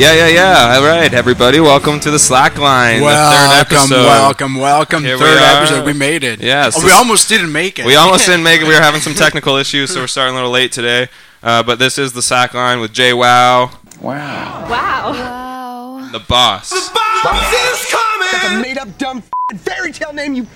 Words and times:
Yeah, 0.00 0.14
yeah, 0.14 0.28
yeah. 0.28 0.76
All 0.78 0.82
right, 0.86 1.12
everybody, 1.12 1.60
welcome 1.60 2.00
to 2.00 2.10
the 2.10 2.16
Slackline, 2.16 3.00
the 3.00 3.04
third 3.04 3.04
Welcome, 3.04 3.76
episode. 3.76 4.04
welcome, 4.06 4.54
welcome. 4.54 5.04
Here 5.04 5.18
Third 5.18 5.36
are. 5.36 5.58
episode, 5.62 5.84
we 5.84 5.92
made 5.92 6.24
it. 6.24 6.40
Yes, 6.40 6.74
Oh, 6.78 6.82
we 6.84 6.90
almost 6.90 7.28
didn't 7.28 7.52
make 7.52 7.78
it. 7.78 7.84
We 7.84 7.96
almost 7.96 8.24
didn't 8.24 8.42
make 8.42 8.62
it. 8.62 8.64
We 8.66 8.72
were 8.72 8.80
having 8.80 9.02
some 9.02 9.12
technical 9.24 9.56
issues, 9.56 9.92
so 9.92 10.00
we're 10.00 10.06
starting 10.06 10.32
a 10.32 10.36
little 10.36 10.50
late 10.50 10.72
today. 10.72 11.08
Uh, 11.42 11.62
but 11.62 11.78
this 11.78 11.98
is 11.98 12.14
the 12.14 12.22
Slackline 12.22 12.80
with 12.80 12.94
J-Wow, 12.94 13.72
Wow. 14.00 14.66
Wow. 14.70 15.10
Wow. 15.12 16.08
The 16.12 16.20
boss. 16.20 16.70
The 16.70 16.76
boss, 16.94 17.22
boss. 17.22 17.52
is 17.52 17.90
coming. 17.90 18.28
That's 18.32 18.54
a 18.54 18.62
made 18.62 18.78
up 18.78 18.96
dumb 18.96 19.22
fairy 19.58 19.92
tale 19.92 20.14
name, 20.14 20.32
you 20.34 20.46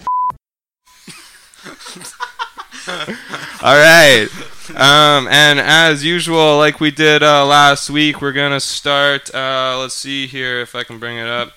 All 3.62 3.76
right. 3.76 4.28
Um, 4.76 5.28
and 5.28 5.60
as 5.60 6.04
usual, 6.04 6.56
like 6.56 6.80
we 6.80 6.90
did 6.90 7.22
uh, 7.22 7.46
last 7.46 7.90
week, 7.90 8.20
we're 8.20 8.32
gonna 8.32 8.58
start. 8.58 9.32
Uh, 9.32 9.78
let's 9.78 9.94
see 9.94 10.26
here 10.26 10.60
if 10.60 10.74
I 10.74 10.82
can 10.82 10.98
bring 10.98 11.16
it 11.16 11.28
up. 11.28 11.52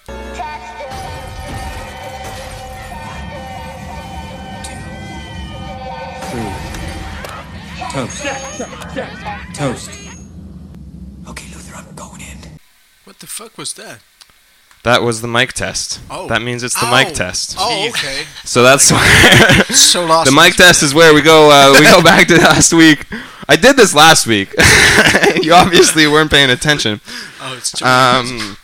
Toast. 7.91 8.23
Toast. 9.55 9.89
Okay, 11.27 11.47
Luther, 11.51 11.75
I'm 11.75 11.95
going 11.95 12.21
in. 12.21 12.37
What 13.05 13.17
the 13.17 13.25
fuck 13.25 13.57
was 13.57 13.73
that? 13.73 14.01
That 14.87 15.03
was 15.03 15.21
the 15.21 15.27
mic 15.27 15.51
test. 15.51 15.99
Oh. 16.09 16.27
That 16.29 16.41
means 16.41 16.63
it's 16.63 16.79
the 16.79 16.87
Oh. 16.87 16.91
mic 16.91 17.13
test. 17.13 17.55
Oh, 17.59 17.89
okay. 17.89 18.23
So 18.45 18.63
that's 18.63 18.89
where 18.89 19.63
so 19.75 20.05
lost. 20.05 20.29
the 20.29 20.35
mic 20.35 20.55
test 20.55 20.81
is 20.81 20.93
where 20.93 21.13
we 21.13 21.21
go. 21.21 21.51
Uh, 21.51 21.73
we 21.77 21.81
go 21.85 22.01
back 22.01 22.27
to 22.29 22.37
last 22.37 22.71
week. 22.73 23.05
I 23.49 23.57
did 23.57 23.75
this 23.75 23.93
last 23.93 24.25
week. 24.27 24.53
you 25.41 25.53
obviously 25.53 26.07
weren't 26.07 26.31
paying 26.31 26.49
attention. 26.49 27.01
Oh, 27.41 27.55
it's 27.57 27.71
too 27.73 27.85
Um, 27.85 28.57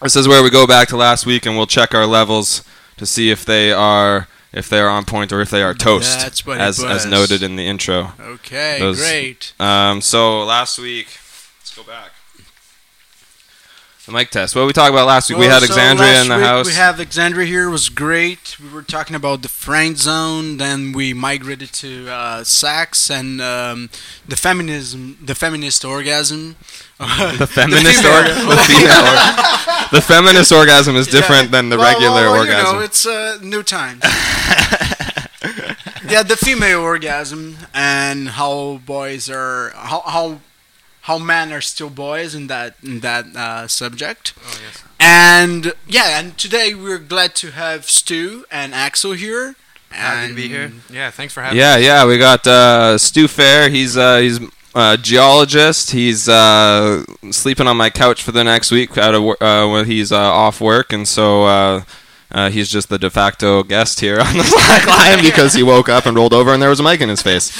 this 0.00 0.16
is 0.16 0.26
where 0.26 0.42
we 0.42 0.48
go 0.48 0.66
back 0.66 0.88
to 0.88 0.96
last 0.96 1.26
week 1.26 1.44
and 1.46 1.56
we'll 1.56 1.66
check 1.66 1.94
our 1.94 2.06
levels 2.06 2.62
to 2.96 3.04
see 3.04 3.30
if 3.30 3.44
they 3.44 3.70
are 3.72 4.28
if 4.54 4.70
they 4.70 4.78
are 4.80 4.88
on 4.88 5.04
point 5.04 5.30
or 5.30 5.42
if 5.42 5.50
they 5.50 5.62
are 5.62 5.74
toast, 5.74 6.20
That's 6.20 6.46
what 6.46 6.56
it 6.56 6.62
as 6.62 6.82
as 6.82 7.04
noted 7.04 7.42
in 7.42 7.56
the 7.56 7.66
intro. 7.66 8.14
Okay, 8.18 8.78
those- 8.78 8.98
great. 8.98 9.52
Um, 9.60 10.00
so 10.00 10.42
last 10.44 10.78
week, 10.78 11.08
let's 11.60 11.74
go 11.76 11.82
back. 11.82 12.12
The 14.06 14.12
mic 14.12 14.30
test. 14.30 14.54
What 14.54 14.66
we 14.68 14.72
talked 14.72 14.92
about 14.92 15.08
last 15.08 15.28
week? 15.28 15.38
we 15.40 15.46
had 15.46 15.64
so 15.64 15.74
Exandria 15.74 15.98
last 15.98 16.22
in 16.22 16.28
the 16.28 16.36
week 16.36 16.44
house. 16.44 16.66
We 16.66 16.74
have 16.74 16.94
Alexandria 16.94 17.44
here. 17.44 17.66
It 17.66 17.72
was 17.72 17.88
great. 17.88 18.56
We 18.60 18.68
were 18.68 18.82
talking 18.82 19.16
about 19.16 19.42
the 19.42 19.48
friend 19.48 19.98
zone. 19.98 20.58
Then 20.58 20.92
we 20.92 21.12
migrated 21.12 21.72
to 21.72 22.08
uh, 22.08 22.44
sex 22.44 23.10
and 23.10 23.40
um, 23.40 23.90
the 24.28 24.36
feminism, 24.36 25.18
the 25.20 25.34
feminist 25.34 25.84
orgasm. 25.84 26.54
the 26.98 27.48
feminist 27.50 28.00
female- 28.00 28.16
orgasm. 28.18 28.46
The, 28.46 29.88
the 29.96 30.00
feminist 30.00 30.52
orgasm 30.52 30.94
is 30.94 31.08
different 31.08 31.50
than 31.50 31.68
the 31.68 31.76
Well, 31.76 31.92
regular 31.92 32.30
well, 32.30 32.38
orgasm. 32.42 32.66
You 32.66 32.72
know, 32.74 32.84
it's 32.84 33.06
uh, 33.06 33.38
new 33.42 33.64
times. 33.64 34.02
yeah, 36.08 36.22
the 36.22 36.36
female 36.40 36.80
orgasm 36.80 37.56
and 37.74 38.28
how 38.28 38.80
boys 38.86 39.28
are 39.28 39.72
how 39.74 40.02
how 40.06 40.40
how 41.06 41.18
men 41.18 41.52
are 41.52 41.60
still 41.60 41.88
boys 41.88 42.34
in 42.34 42.48
that 42.48 42.74
in 42.82 42.98
that 43.00 43.24
uh, 43.36 43.68
subject. 43.68 44.34
Oh, 44.44 44.60
yes. 44.60 44.82
And 44.98 45.72
yeah, 45.86 46.18
and 46.18 46.36
today 46.36 46.74
we're 46.74 46.98
glad 46.98 47.36
to 47.36 47.52
have 47.52 47.88
Stu 47.88 48.44
and 48.50 48.72
Aksel 48.72 49.14
here. 49.14 49.54
Happy 49.90 50.28
to 50.28 50.34
be 50.34 50.48
here. 50.48 50.72
Yeah, 50.90 51.12
thanks 51.12 51.32
for 51.32 51.42
having 51.42 51.58
Yeah, 51.58 51.76
yeah, 51.76 52.04
we 52.04 52.18
got 52.18 52.44
uh, 52.44 52.98
Stu 52.98 53.28
Ferry. 53.28 53.70
He's 53.70 53.96
uh, 53.96 54.18
he's 54.18 54.40
a 54.74 54.98
geologist. 55.00 55.92
He's 55.92 56.28
uh, 56.28 57.04
sleeping 57.30 57.68
on 57.68 57.76
my 57.76 57.88
couch 57.88 58.24
for 58.24 58.32
the 58.32 58.42
next 58.42 58.72
week 58.72 58.98
out 58.98 59.14
of 59.14 59.22
uh, 59.40 59.70
when 59.70 59.86
he's 59.86 60.10
uh, 60.10 60.18
off 60.18 60.60
work, 60.60 60.92
and 60.92 61.06
so 61.06 61.84
uh, 62.32 62.38
uh, 62.38 62.50
he's 62.50 62.68
just 62.68 62.88
the 62.88 62.98
de 62.98 63.08
facto 63.10 63.62
guest 63.62 64.00
here 64.00 64.18
on 64.20 64.36
the 64.36 64.42
Slack 64.44 64.86
line 64.86 65.22
because 65.24 65.54
he 65.54 65.62
woke 65.62 65.88
up 65.88 66.06
and 66.06 66.16
rolled 66.16 66.32
over 66.34 66.52
and 66.52 66.60
there 66.62 66.70
was 66.70 66.80
a 66.80 66.82
mic 66.82 67.00
in 67.00 67.08
his 67.08 67.22
face. 67.22 67.50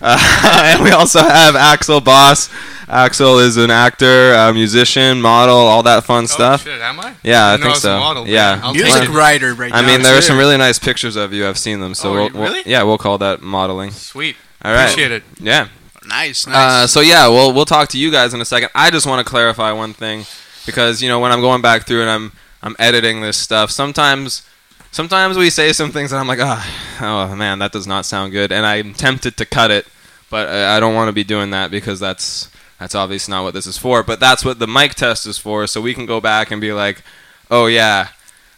Uh, 0.00 0.16
and 0.74 0.82
we 0.82 0.90
also 0.90 1.20
have 1.20 1.54
Aksel 1.54 2.02
Boss. 2.04 2.48
Aksel 2.88 3.40
is 3.44 3.56
an 3.56 3.70
actor, 3.70 4.32
a 4.32 4.52
musician, 4.54 5.20
model, 5.20 5.56
all 5.56 5.82
that 5.82 6.04
fun 6.04 6.24
Oh, 6.24 6.26
stuff. 6.26 6.62
shit, 6.64 6.80
am 6.80 7.00
I? 7.00 7.14
Yeah, 7.24 7.46
I 7.46 7.52
didn't 7.56 7.60
know 7.60 7.64
think 7.66 7.74
was 7.74 7.78
a 7.78 7.80
so. 7.88 7.98
model, 7.98 8.28
Yeah. 8.28 8.60
I'll 8.62 8.72
Music 8.72 8.88
take 8.92 9.00
Music 9.00 9.14
it. 9.14 9.18
writer 9.18 9.54
right 9.54 9.72
I 9.74 9.80
now. 9.80 9.86
mean, 9.88 10.02
there 10.02 10.16
are 10.16 10.20
some 10.22 10.38
really 10.38 10.56
nice 10.56 10.78
pictures 10.78 11.16
of 11.16 11.32
you. 11.32 11.46
I've 11.48 11.58
seen 11.58 11.80
them, 11.80 11.94
so 11.94 12.10
Oh, 12.10 12.12
we'll, 12.14 12.28
really? 12.30 12.40
we'll 12.50 12.62
yeah, 12.66 12.82
we'll 12.84 12.98
call 12.98 13.18
that 13.18 13.42
modeling. 13.42 13.90
Sweet. 13.90 14.36
All 14.64 14.72
right. 14.72 14.84
Appreciate 14.84 15.12
it. 15.12 15.22
Yeah. 15.40 15.68
nice, 16.06 16.46
Uh, 16.46 16.50
nice. 16.50 16.92
so 16.92 17.00
yeah, 17.00 17.26
we'll 17.28 17.52
we'll 17.52 17.64
talk 17.64 17.88
to 17.90 17.98
you 17.98 18.10
guys 18.12 18.32
in 18.34 18.40
a 18.40 18.44
second. 18.44 18.70
I 18.74 18.90
just 18.90 19.06
want 19.06 19.24
to 19.24 19.28
clarify 19.28 19.72
one 19.72 19.92
thing 19.92 20.24
because 20.64 21.02
you 21.02 21.08
know 21.08 21.18
when 21.20 21.32
I'm 21.32 21.40
going 21.40 21.62
back 21.62 21.86
through 21.86 22.02
and 22.02 22.10
I'm 22.10 22.32
I'm 22.66 22.74
editing 22.80 23.20
this 23.20 23.36
stuff, 23.36 23.70
sometimes 23.70 24.42
sometimes 24.90 25.38
we 25.38 25.50
say 25.50 25.72
some 25.72 25.92
things 25.92 26.10
and 26.10 26.18
I'm 26.18 26.26
like, 26.26 26.40
ah, 26.42 26.98
oh 27.00 27.36
man, 27.36 27.60
that 27.60 27.70
does 27.70 27.86
not 27.86 28.04
sound 28.04 28.32
good, 28.32 28.50
and 28.50 28.66
I'm 28.66 28.92
tempted 28.92 29.36
to 29.36 29.46
cut 29.46 29.70
it, 29.70 29.86
but 30.30 30.48
I, 30.48 30.76
I 30.76 30.80
don't 30.80 30.96
want 30.96 31.08
to 31.08 31.12
be 31.12 31.22
doing 31.22 31.50
that 31.50 31.70
because 31.70 32.00
that's 32.00 32.50
that's 32.80 32.96
obviously 32.96 33.30
not 33.30 33.44
what 33.44 33.54
this 33.54 33.66
is 33.66 33.78
for. 33.78 34.02
But 34.02 34.18
that's 34.18 34.44
what 34.44 34.58
the 34.58 34.66
mic 34.66 34.96
test 34.96 35.26
is 35.26 35.38
for, 35.38 35.68
so 35.68 35.80
we 35.80 35.94
can 35.94 36.06
go 36.06 36.20
back 36.20 36.50
and 36.50 36.60
be 36.60 36.72
like, 36.72 37.04
oh 37.52 37.66
yeah. 37.66 38.08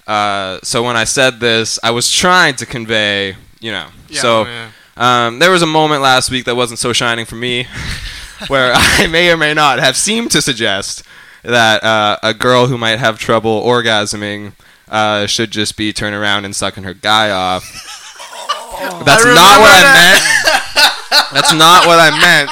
Uh, 0.06 0.58
so 0.62 0.82
when 0.82 0.96
I 0.96 1.04
said 1.04 1.38
this, 1.38 1.78
I 1.82 1.90
was 1.90 2.10
trying 2.10 2.56
to 2.56 2.64
convey, 2.66 3.36
you 3.60 3.72
know. 3.72 3.88
Yeah. 4.08 4.20
so 4.22 4.44
Oh, 4.46 4.46
yeah. 4.46 5.26
um, 5.26 5.38
there 5.38 5.50
was 5.50 5.60
a 5.60 5.66
moment 5.66 6.00
last 6.00 6.30
week 6.30 6.46
that 6.46 6.56
wasn't 6.56 6.78
so 6.78 6.94
shining 6.94 7.26
for 7.26 7.36
me, 7.36 7.66
where 8.48 8.72
I 8.76 9.06
may 9.06 9.30
or 9.30 9.36
may 9.36 9.52
not 9.52 9.80
have 9.80 9.98
seemed 9.98 10.30
to 10.30 10.40
suggest 10.40 11.02
that 11.42 11.82
uh, 11.82 12.18
a 12.22 12.34
girl 12.34 12.66
who 12.66 12.78
might 12.78 12.98
have 12.98 13.18
trouble 13.18 13.62
orgasming 13.62 14.52
uh, 14.88 15.26
should 15.26 15.50
just 15.50 15.76
be 15.76 15.92
turning 15.92 16.18
around 16.18 16.44
and 16.44 16.54
sucking 16.54 16.84
her 16.84 16.94
guy 16.94 17.30
off. 17.30 17.64
That's 19.04 19.24
I 19.24 19.34
not 19.34 19.60
what 19.60 19.72
I 19.74 19.82
meant. 19.94 21.32
That's 21.32 21.54
not 21.54 21.86
what 21.86 21.98
I 21.98 22.10
meant. 22.10 22.50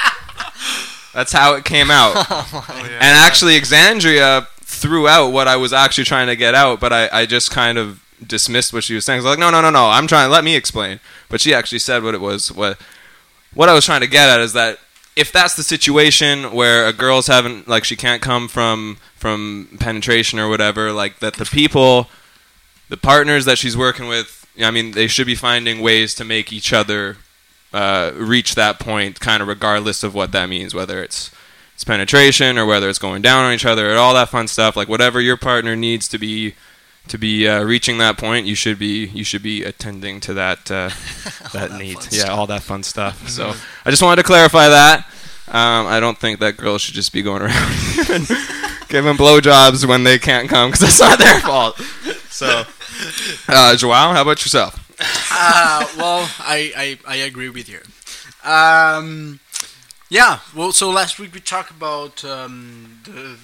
That's 1.15 1.33
how 1.33 1.55
it 1.55 1.65
came 1.65 1.91
out. 1.91 2.15
Oh, 2.59 2.67
yeah. 2.69 2.99
And 3.01 3.17
actually, 3.17 3.59
Exandria 3.59 4.47
threw 4.61 5.09
out 5.09 5.33
what 5.33 5.49
I 5.49 5.57
was 5.57 5.73
actually 5.73 6.05
trying 6.05 6.27
to 6.27 6.37
get 6.37 6.55
out, 6.55 6.81
but 6.81 6.93
I, 6.93 7.09
I 7.13 7.27
just 7.27 7.51
kind 7.51 7.79
of 7.79 8.05
dismissed 8.25 8.73
what 8.73 8.85
she 8.85 8.95
was 8.95 9.05
saying. 9.05 9.21
I 9.21 9.23
was 9.23 9.31
like, 9.31 9.39
no, 9.39 9.51
no, 9.51 9.61
no, 9.61 9.71
no. 9.71 9.89
I'm 9.89 10.07
trying. 10.07 10.31
Let 10.31 10.45
me 10.45 10.57
explain. 10.57 11.01
But 11.29 11.41
she 11.41 11.55
actually 11.55 11.79
said 11.79 12.03
what 12.03 12.15
it 12.15 12.21
was. 12.21 12.53
What 12.53 12.79
what 13.55 13.69
I 13.69 13.75
was 13.75 13.85
trying 13.85 14.03
to 14.03 14.07
get 14.07 14.29
at 14.29 14.41
is 14.41 14.53
that 14.53 14.79
if 15.17 15.33
that's 15.33 15.57
the 15.57 15.63
situation 15.63 16.53
where 16.53 16.87
a 16.87 16.93
girl's 16.93 17.27
having 17.27 17.65
like 17.67 17.85
she 17.85 17.97
can't 17.97 18.21
come 18.21 18.47
from 18.49 18.99
from 19.17 19.77
penetration 19.81 20.39
or 20.39 20.49
whatever, 20.49 20.93
like 20.93 21.19
that 21.21 21.35
the 21.35 21.47
people, 21.47 22.09
the 22.91 22.99
partners 22.99 23.47
that 23.47 23.57
she's 23.57 23.77
working 23.77 24.09
with, 24.09 24.47
I 24.61 24.71
mean, 24.71 24.93
they 24.93 25.07
should 25.07 25.27
be 25.27 25.35
finding 25.35 25.81
ways 25.81 26.15
to 26.17 26.25
make 26.25 26.53
each 26.53 26.73
other 26.73 27.17
uh, 27.73 28.13
reach 28.15 28.55
that 28.55 28.79
point, 28.79 29.19
kind 29.19 29.43
of 29.43 29.49
regardless 29.49 30.03
of 30.03 30.15
what 30.15 30.33
that 30.33 30.49
means, 30.51 30.75
whether 30.75 31.03
it's 31.03 31.31
it's 31.75 31.85
penetration 31.85 32.59
or 32.59 32.67
whether 32.67 32.89
it's 32.89 32.99
going 32.99 33.23
down 33.23 33.45
on 33.45 33.53
each 33.53 33.67
other 33.67 33.93
or 33.93 33.97
all 33.97 34.15
that 34.15 34.29
fun 34.29 34.49
stuff. 34.49 34.77
Like 34.77 34.89
whatever 34.89 35.21
your 35.21 35.37
partner 35.39 35.75
needs 35.75 36.09
to 36.09 36.19
be 36.19 36.55
to 37.09 37.19
be 37.19 37.49
uh, 37.49 37.63
reaching 37.63 37.99
that 37.99 38.19
point, 38.19 38.47
you 38.47 38.55
should 38.55 38.79
be 38.79 39.07
you 39.07 39.25
should 39.25 39.43
be 39.43 39.65
attending 39.65 40.21
to 40.21 40.35
that 40.35 40.71
uh, 40.71 40.91
that 41.53 41.73
need. 41.79 41.99
Yeah, 42.11 42.29
all 42.29 42.47
that 42.49 42.63
fun 42.63 42.83
stuff. 42.83 43.29
So 43.29 43.55
I 43.85 43.91
just 43.91 44.03
wanted 44.03 44.17
to 44.17 44.27
clarify 44.27 44.69
that. 44.69 45.07
Um, 45.49 45.87
I 45.87 46.01
don't 46.01 46.19
think 46.19 46.41
that 46.41 46.57
girls 46.57 46.83
should 46.83 46.95
just 46.95 47.13
be 47.13 47.23
going 47.23 47.43
around 47.43 47.73
giving, 47.95 48.27
giving 48.89 49.15
blowjobs 49.15 49.87
when 49.87 50.03
they 50.03 50.19
can't 50.19 50.49
come 50.49 50.71
because 50.71 50.81
that's 50.81 51.01
not 51.01 51.19
their 51.21 51.41
fault. 51.41 51.79
So, 52.31 52.65
uh, 53.49 53.77
Joao, 53.77 54.13
how 54.13 54.23
about 54.23 54.43
yourself? 54.45 54.83
uh, 55.31 55.87
well, 55.97 56.29
I, 56.41 56.99
I, 57.07 57.15
I 57.15 57.17
agree 57.17 57.49
with 57.49 57.69
you. 57.69 57.81
Um, 58.49 59.39
yeah, 60.09 60.41
well, 60.55 60.73
so 60.73 60.91
last 60.91 61.19
week 61.19 61.33
we 61.33 61.41
talked 61.41 61.71
about 61.71 62.25
um, 62.25 63.01
the 63.05 63.39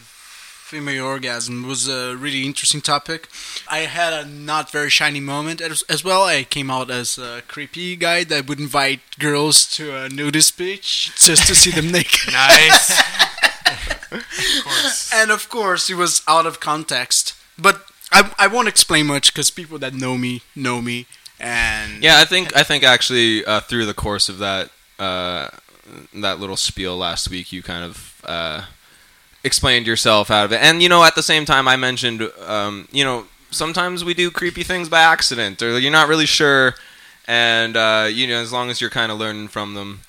female 0.72 1.04
orgasm. 1.04 1.69
Was 1.69 1.86
a 1.86 2.16
really 2.16 2.46
interesting 2.46 2.80
topic. 2.80 3.28
I 3.69 3.80
had 3.80 4.14
a 4.14 4.26
not 4.26 4.72
very 4.72 4.88
shiny 4.88 5.20
moment 5.20 5.60
as, 5.60 5.82
as 5.82 6.02
well. 6.02 6.22
I 6.22 6.44
came 6.44 6.70
out 6.70 6.90
as 6.90 7.19
a 7.19 7.42
creepy 7.46 7.94
guy 7.94 8.24
that 8.24 8.48
would 8.48 8.58
invite 8.58 9.00
girls 9.19 9.66
to 9.76 9.94
a 9.94 10.08
nudist 10.08 10.56
beach 10.56 11.12
just 11.19 11.46
to 11.46 11.54
see 11.54 11.72
them 11.72 11.92
naked. 11.98 12.32
nice. 12.32 12.90
of 14.12 14.64
course. 14.64 15.10
and 15.14 15.30
of 15.30 15.50
course, 15.50 15.90
it 15.90 15.96
was 15.96 16.22
out 16.26 16.46
of 16.46 16.58
context. 16.58 17.34
But 17.58 17.84
I, 18.10 18.32
I 18.38 18.46
won't 18.46 18.68
explain 18.68 19.06
much 19.06 19.34
because 19.34 19.50
people 19.50 19.78
that 19.80 19.92
know 19.92 20.16
me 20.16 20.40
know 20.56 20.80
me. 20.80 21.04
And 21.38 22.02
Yeah, 22.02 22.18
I 22.18 22.25
think 22.25 22.56
I 22.56 22.62
think 22.62 22.82
actually 22.82 23.44
uh, 23.44 23.60
through 23.60 23.84
the 23.84 23.94
course 23.94 24.30
of 24.30 24.38
that 24.38 24.70
uh, 24.98 25.48
that 26.14 26.40
little 26.40 26.56
spiel 26.56 26.96
last 26.96 27.28
week, 27.28 27.52
you 27.52 27.62
kind 27.62 27.84
of 27.84 28.22
uh, 28.25 28.62
explained 29.44 29.86
yourself 29.86 30.30
out 30.30 30.44
of 30.46 30.52
it, 30.52 30.60
and 30.62 30.82
you 30.82 30.88
know, 30.88 31.04
at 31.04 31.14
the 31.14 31.22
same 31.22 31.44
time, 31.44 31.66
I 31.68 31.76
mentioned, 31.76 32.22
um, 32.46 32.88
you 32.92 33.04
know, 33.04 33.26
sometimes 33.50 34.04
we 34.04 34.14
do 34.14 34.30
creepy 34.30 34.62
things 34.62 34.88
by 34.88 35.00
accident, 35.00 35.62
or 35.62 35.78
you're 35.78 35.92
not 35.92 36.08
really 36.08 36.26
sure, 36.26 36.74
and 37.26 37.76
uh, 37.76 38.08
you 38.10 38.26
know, 38.26 38.40
as 38.40 38.52
long 38.52 38.70
as 38.70 38.80
you're 38.80 38.90
kind 38.90 39.12
of 39.12 39.18
learning 39.18 39.48
from 39.48 39.74
them. 39.74 40.00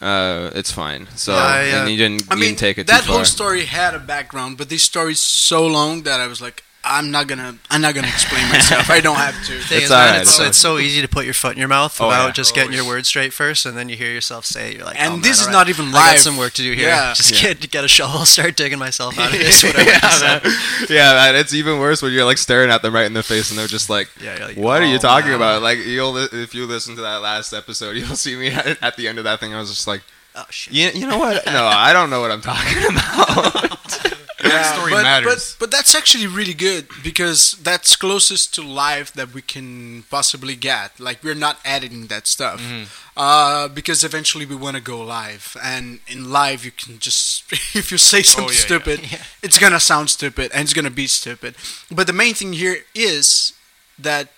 uh, 0.00 0.50
it's 0.54 0.72
fine. 0.72 1.06
So 1.16 1.32
Yeah, 1.34 1.62
yeah. 1.62 1.80
and 1.82 1.90
you 1.90 1.96
didn't 1.96 2.22
I 2.30 2.34
you 2.34 2.40
mean, 2.40 2.50
didn't 2.50 2.58
take 2.60 2.78
it 2.78 2.86
that 2.86 3.02
too 3.02 3.06
far. 3.06 3.16
whole 3.16 3.24
story 3.24 3.66
had 3.66 3.94
a 3.94 3.98
background, 3.98 4.56
but 4.58 4.68
this 4.68 4.82
story's 4.82 5.20
so 5.20 5.66
long 5.66 6.02
that 6.04 6.20
I 6.20 6.26
was 6.26 6.40
like, 6.40 6.64
I'm 6.82 7.10
not 7.10 7.26
gonna, 7.28 7.56
I'm 7.70 7.82
not 7.82 7.94
gonna 7.94 8.08
explain 8.08 8.48
myself. 8.48 8.88
I 8.88 9.00
don't 9.00 9.16
have 9.16 9.34
to. 9.46 9.58
Thing 9.68 9.76
It's 9.78 9.84
is, 9.84 9.90
man, 9.90 9.98
alright, 10.08 10.22
it's, 10.22 10.38
it's 10.38 10.48
it's 10.48 10.58
so 10.58 10.78
easy 10.78 11.02
to 11.02 11.08
put 11.08 11.26
your 11.26 11.34
foot 11.34 11.52
in 11.52 11.58
your 11.58 11.68
mouth 11.68 11.94
Oh, 12.00 12.08
without 12.08 12.26
yeah. 12.28 12.32
just 12.32 12.54
getting 12.54 12.72
your 12.72 12.86
words 12.86 13.06
straight 13.08 13.32
first, 13.34 13.66
and 13.66 13.76
then 13.76 13.88
you 13.90 13.96
hear 13.96 14.10
yourself 14.10 14.46
say 14.46 14.70
it. 14.70 14.76
You're 14.78 14.86
like, 14.86 14.98
And 14.98 15.08
oh, 15.08 15.16
man, 15.16 15.22
this 15.22 15.40
is 15.40 15.46
alright. 15.46 15.52
not 15.52 15.68
even 15.68 15.88
I 15.88 15.92
got 15.92 16.10
live. 16.12 16.18
some 16.20 16.36
work 16.38 16.52
to 16.54 16.62
do 16.62 16.72
here. 16.72 16.88
Yeah. 16.88 17.12
Just 17.16 17.32
Yeah. 17.42 17.52
get 17.54 17.70
get 17.70 17.84
a 17.84 17.88
shovel, 17.88 18.24
start 18.24 18.56
digging 18.56 18.78
myself 18.78 19.18
out 19.18 19.32
of 19.32 19.38
this. 19.38 19.62
Whatever. 19.62 19.90
yeah, 19.90 19.94
you 20.02 20.10
said. 20.10 20.42
man. 20.44 20.52
yeah, 20.88 21.12
man, 21.12 21.36
it's 21.36 21.52
even 21.52 21.78
worse 21.78 22.00
when 22.00 22.12
you're 22.12 22.24
like 22.24 22.38
staring 22.38 22.70
at 22.70 22.80
them 22.82 22.94
right 22.94 23.06
in 23.06 23.12
the 23.12 23.22
face 23.22 23.50
and 23.50 23.58
they're 23.58 23.66
just 23.66 23.90
like, 23.90 24.08
Yeah, 24.20 24.38
like, 24.46 24.56
"What 24.56 24.80
are 24.82 24.86
you 24.86 24.96
"Oh, 24.96 24.98
talking 24.98 25.28
man." 25.30 25.36
about?" 25.36 25.62
Like 25.62 25.78
you'll 25.84 26.16
if 26.16 26.54
you 26.54 26.64
listen 26.66 26.96
to 26.96 27.02
that 27.02 27.20
last 27.20 27.52
episode, 27.52 27.96
you'll 27.96 28.16
see 28.16 28.36
me 28.36 28.48
at, 28.48 28.82
at 28.82 28.96
the 28.96 29.06
end 29.06 29.18
of 29.18 29.24
that 29.24 29.38
thing. 29.40 29.54
I 29.54 29.60
was 29.60 29.68
just 29.70 29.86
like, 29.86 30.00
Oh 30.34 30.46
shit. 30.50 30.72
"You, 30.74 31.00
you 31.00 31.06
know 31.06 31.18
what? 31.18 31.44
No, 31.58 31.64
I 31.64 31.92
don't 31.92 32.10
know 32.10 32.20
what 32.20 32.30
I'm 32.30 32.40
talking 32.42 32.78
about." 32.84 34.16
Backstory 34.40 34.90
but, 34.90 35.02
matters. 35.02 35.54
But, 35.58 35.64
but 35.64 35.70
that's 35.70 35.94
actually 35.94 36.26
really 36.26 36.54
good 36.54 36.88
because 37.04 37.52
that's 37.62 37.94
closest 37.94 38.54
to 38.54 38.62
live 38.62 39.12
that 39.12 39.34
we 39.34 39.42
can 39.42 40.04
possibly 40.10 40.56
get. 40.56 40.98
Like 40.98 41.22
we're 41.22 41.34
not 41.34 41.58
editing 41.64 42.06
that 42.06 42.26
stuff 42.26 42.60
Mm-hmm. 42.60 42.84
uh, 43.18 43.68
because 43.68 44.02
eventually 44.02 44.46
we 44.46 44.54
want 44.56 44.76
to 44.76 44.82
go 44.82 45.02
live, 45.02 45.56
and 45.62 46.00
in 46.08 46.30
live 46.32 46.64
you 46.64 46.70
can 46.72 46.98
just 46.98 47.44
if 47.76 47.92
you 47.92 47.98
say 47.98 48.22
something 48.22 48.48
Oh, 48.48 48.52
yeah, 48.52 48.66
stupid, 48.66 49.00
it's 49.42 49.58
gonna 49.58 49.78
sound 49.80 50.08
stupid 50.08 50.50
and 50.54 50.62
it's 50.62 50.72
gonna 50.72 50.90
be 50.90 51.06
stupid. 51.06 51.54
But 51.90 52.06
the 52.06 52.14
main 52.14 52.32
thing 52.34 52.54
here 52.54 52.78
is 52.94 53.52
that 53.98 54.28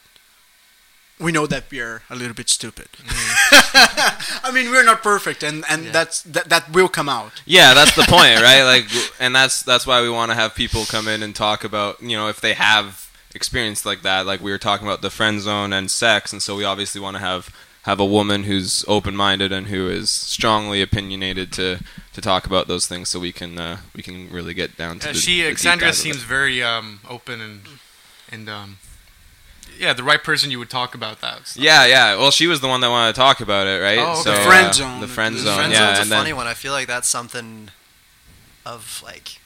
we 1.23 1.33
know 1.33 1.47
that 1.47 1.65
we 1.71 1.81
are 1.81 2.03
a 2.11 2.15
little 2.15 2.35
bit 2.35 2.49
stupid. 2.49 2.89
I 4.45 4.51
mean, 4.53 4.71
we're 4.71 4.85
not 4.85 5.03
perfect, 5.03 5.43
and 5.43 5.65
and 5.69 5.87
that's 5.87 6.23
that 6.23 6.49
that 6.49 6.71
will 6.73 6.89
come 6.89 7.09
out. 7.09 7.43
yeah, 7.47 7.75
that's 7.75 7.95
the 7.97 8.03
point, 8.03 8.41
right? 8.41 8.63
Like, 8.73 8.87
and 9.21 9.35
that's 9.35 9.63
that's 9.63 9.87
why 9.87 10.03
we 10.03 10.09
want 10.11 10.31
to 10.31 10.35
have 10.35 10.55
people 10.55 10.85
come 10.85 11.09
in 11.09 11.23
and 11.23 11.35
talk 11.35 11.65
about, 11.65 12.01
you 12.03 12.17
know, 12.17 12.29
if 12.29 12.41
they 12.41 12.55
have 12.55 13.11
experience 13.35 13.85
like 13.87 14.03
that. 14.03 14.27
Like 14.27 14.41
we 14.41 14.51
were 14.51 14.59
talking 14.59 14.87
about 14.87 15.03
the 15.03 15.11
friend 15.11 15.41
zone 15.41 15.73
and 15.73 15.91
sex, 15.91 16.33
and 16.33 16.43
so 16.43 16.57
we 16.57 16.65
obviously 16.65 17.01
want 17.01 17.17
to 17.17 17.21
have 17.23 17.55
have 17.83 17.99
a 17.99 18.05
woman 18.07 18.45
who's 18.45 18.85
open 18.87 19.17
minded 19.17 19.51
and 19.53 19.67
who 19.67 19.89
is 19.89 20.09
strongly 20.11 20.81
opinionated 20.83 21.53
to 21.53 21.81
to 22.15 22.21
talk 22.21 22.47
about 22.47 22.69
those 22.69 22.87
things, 22.87 23.09
so 23.09 23.19
we 23.21 23.33
can 23.33 23.59
uh, 23.59 23.79
we 23.95 24.03
can 24.03 24.31
really 24.31 24.55
get 24.55 24.77
down 24.77 24.99
to 25.01 25.07
Yeah, 25.09 25.13
the, 25.13 25.19
she, 25.19 25.43
the 25.43 25.51
deep 25.55 25.59
dive 25.81 25.83
of 25.83 25.95
seems 25.95 26.17
it. 26.23 26.23
very 26.23 26.63
um, 26.63 27.01
open 27.09 27.41
and 27.41 27.61
and 28.31 28.49
um, 28.49 28.79
yeah, 29.79 29.93
the 29.93 30.03
right 30.05 30.23
person 30.23 30.51
you 30.51 30.59
would 30.59 30.71
talk 30.71 30.95
about 30.95 31.21
that. 31.21 31.47
stuff. 31.47 31.63
Yeah, 31.63 31.87
yeah. 31.87 32.17
Well, 32.17 32.31
she 32.31 32.47
was 32.47 32.61
the 32.61 32.69
one 32.69 32.81
that 32.83 32.89
wanted 32.91 33.15
to 33.15 33.19
talk 33.21 33.41
about 33.41 33.67
it, 33.67 33.81
right? 33.83 33.99
Oh, 33.99 34.13
okay. 34.13 34.23
So, 34.23 34.31
The 34.33 34.41
friend 34.41 34.67
uh, 34.69 34.73
zone. 34.73 35.01
The 35.01 35.09
friend 35.09 35.35
The 35.37 35.41
zone. 35.41 35.57
Friend 35.57 35.73
yeah, 35.73 35.79
zone's 35.87 35.99
a 35.99 36.03
and 36.03 36.11
then 36.13 36.19
funny 36.21 36.33
one. 36.33 36.47
I 36.47 36.55
feel 36.55 36.73
like 36.73 36.87
that's 36.87 37.09
something 37.09 37.71
of 38.65 39.03
like 39.05 39.41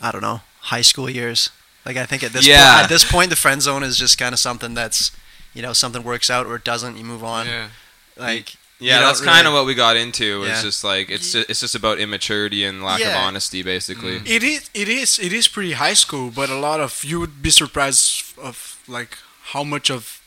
I 0.00 0.10
don't 0.10 0.22
know 0.22 0.40
high 0.60 0.80
school 0.82 1.08
years. 1.10 1.50
Like 1.84 1.96
I 1.96 2.06
think 2.06 2.22
at 2.22 2.32
this 2.32 2.46
Yeah. 2.46 2.72
point, 2.74 2.82
at 2.84 2.88
this 2.88 3.04
point, 3.10 3.30
the 3.30 3.36
friend 3.36 3.60
zone 3.62 3.82
is 3.82 3.96
just 3.96 4.18
kind 4.18 4.32
of 4.32 4.38
something 4.38 4.74
that's 4.74 5.10
you 5.54 5.62
know 5.62 5.72
something 5.72 6.02
works 6.02 6.30
out 6.30 6.46
or 6.46 6.56
it 6.56 6.64
doesn't, 6.64 6.96
you 6.96 7.04
move 7.04 7.22
on. 7.24 7.46
Yeah. 7.46 7.68
Like 8.16 8.56
Yeah, 8.82 8.94
you 8.94 9.00
don't 9.00 9.08
that's 9.08 9.20
kind 9.20 9.46
of 9.46 9.52
what 9.54 9.64
we 9.66 9.74
got 9.74 9.96
into. 9.96 10.42
It's 10.42 10.48
Yeah. 10.58 10.62
just 10.68 10.82
like 10.84 11.08
it's 11.10 11.32
just, 11.32 11.48
it's 11.50 11.60
just 11.60 11.74
about 11.74 11.98
immaturity 11.98 12.64
and 12.64 12.82
lack 12.82 13.00
of 13.00 13.14
honesty, 13.26 13.62
basically. 13.62 14.16
It 14.26 14.42
is. 14.42 14.68
It 14.74 14.88
is. 14.88 15.18
It 15.18 15.32
is 15.32 15.48
pretty 15.48 15.72
high 15.72 15.94
school, 15.94 16.30
but 16.30 16.50
a 16.50 16.58
lot 16.68 16.80
of 16.80 17.04
you 17.04 17.20
would 17.20 17.42
be 17.42 17.50
surprised 17.50 18.36
of 18.38 18.56
like 18.88 19.16
how 19.52 19.64
much 19.64 19.90
of 19.90 20.20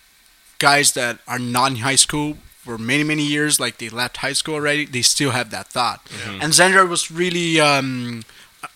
guys 0.59 0.93
that 0.93 1.19
are 1.27 1.39
not 1.39 1.71
in 1.71 1.77
high 1.77 1.97
school 1.97 2.37
for 2.63 2.77
many 2.77 3.03
many 3.03 3.23
years, 3.23 3.59
like 3.59 3.77
they 3.77 3.89
left 3.89 4.17
high 4.17 4.33
school 4.33 4.55
already, 4.55 4.85
they 4.85 5.01
still 5.03 5.31
have 5.31 5.49
that 5.51 5.67
thought. 5.67 5.99
And 6.41 6.53
Zandra 6.53 6.87
was 6.87 7.11
really 7.11 7.59
um, 7.59 8.23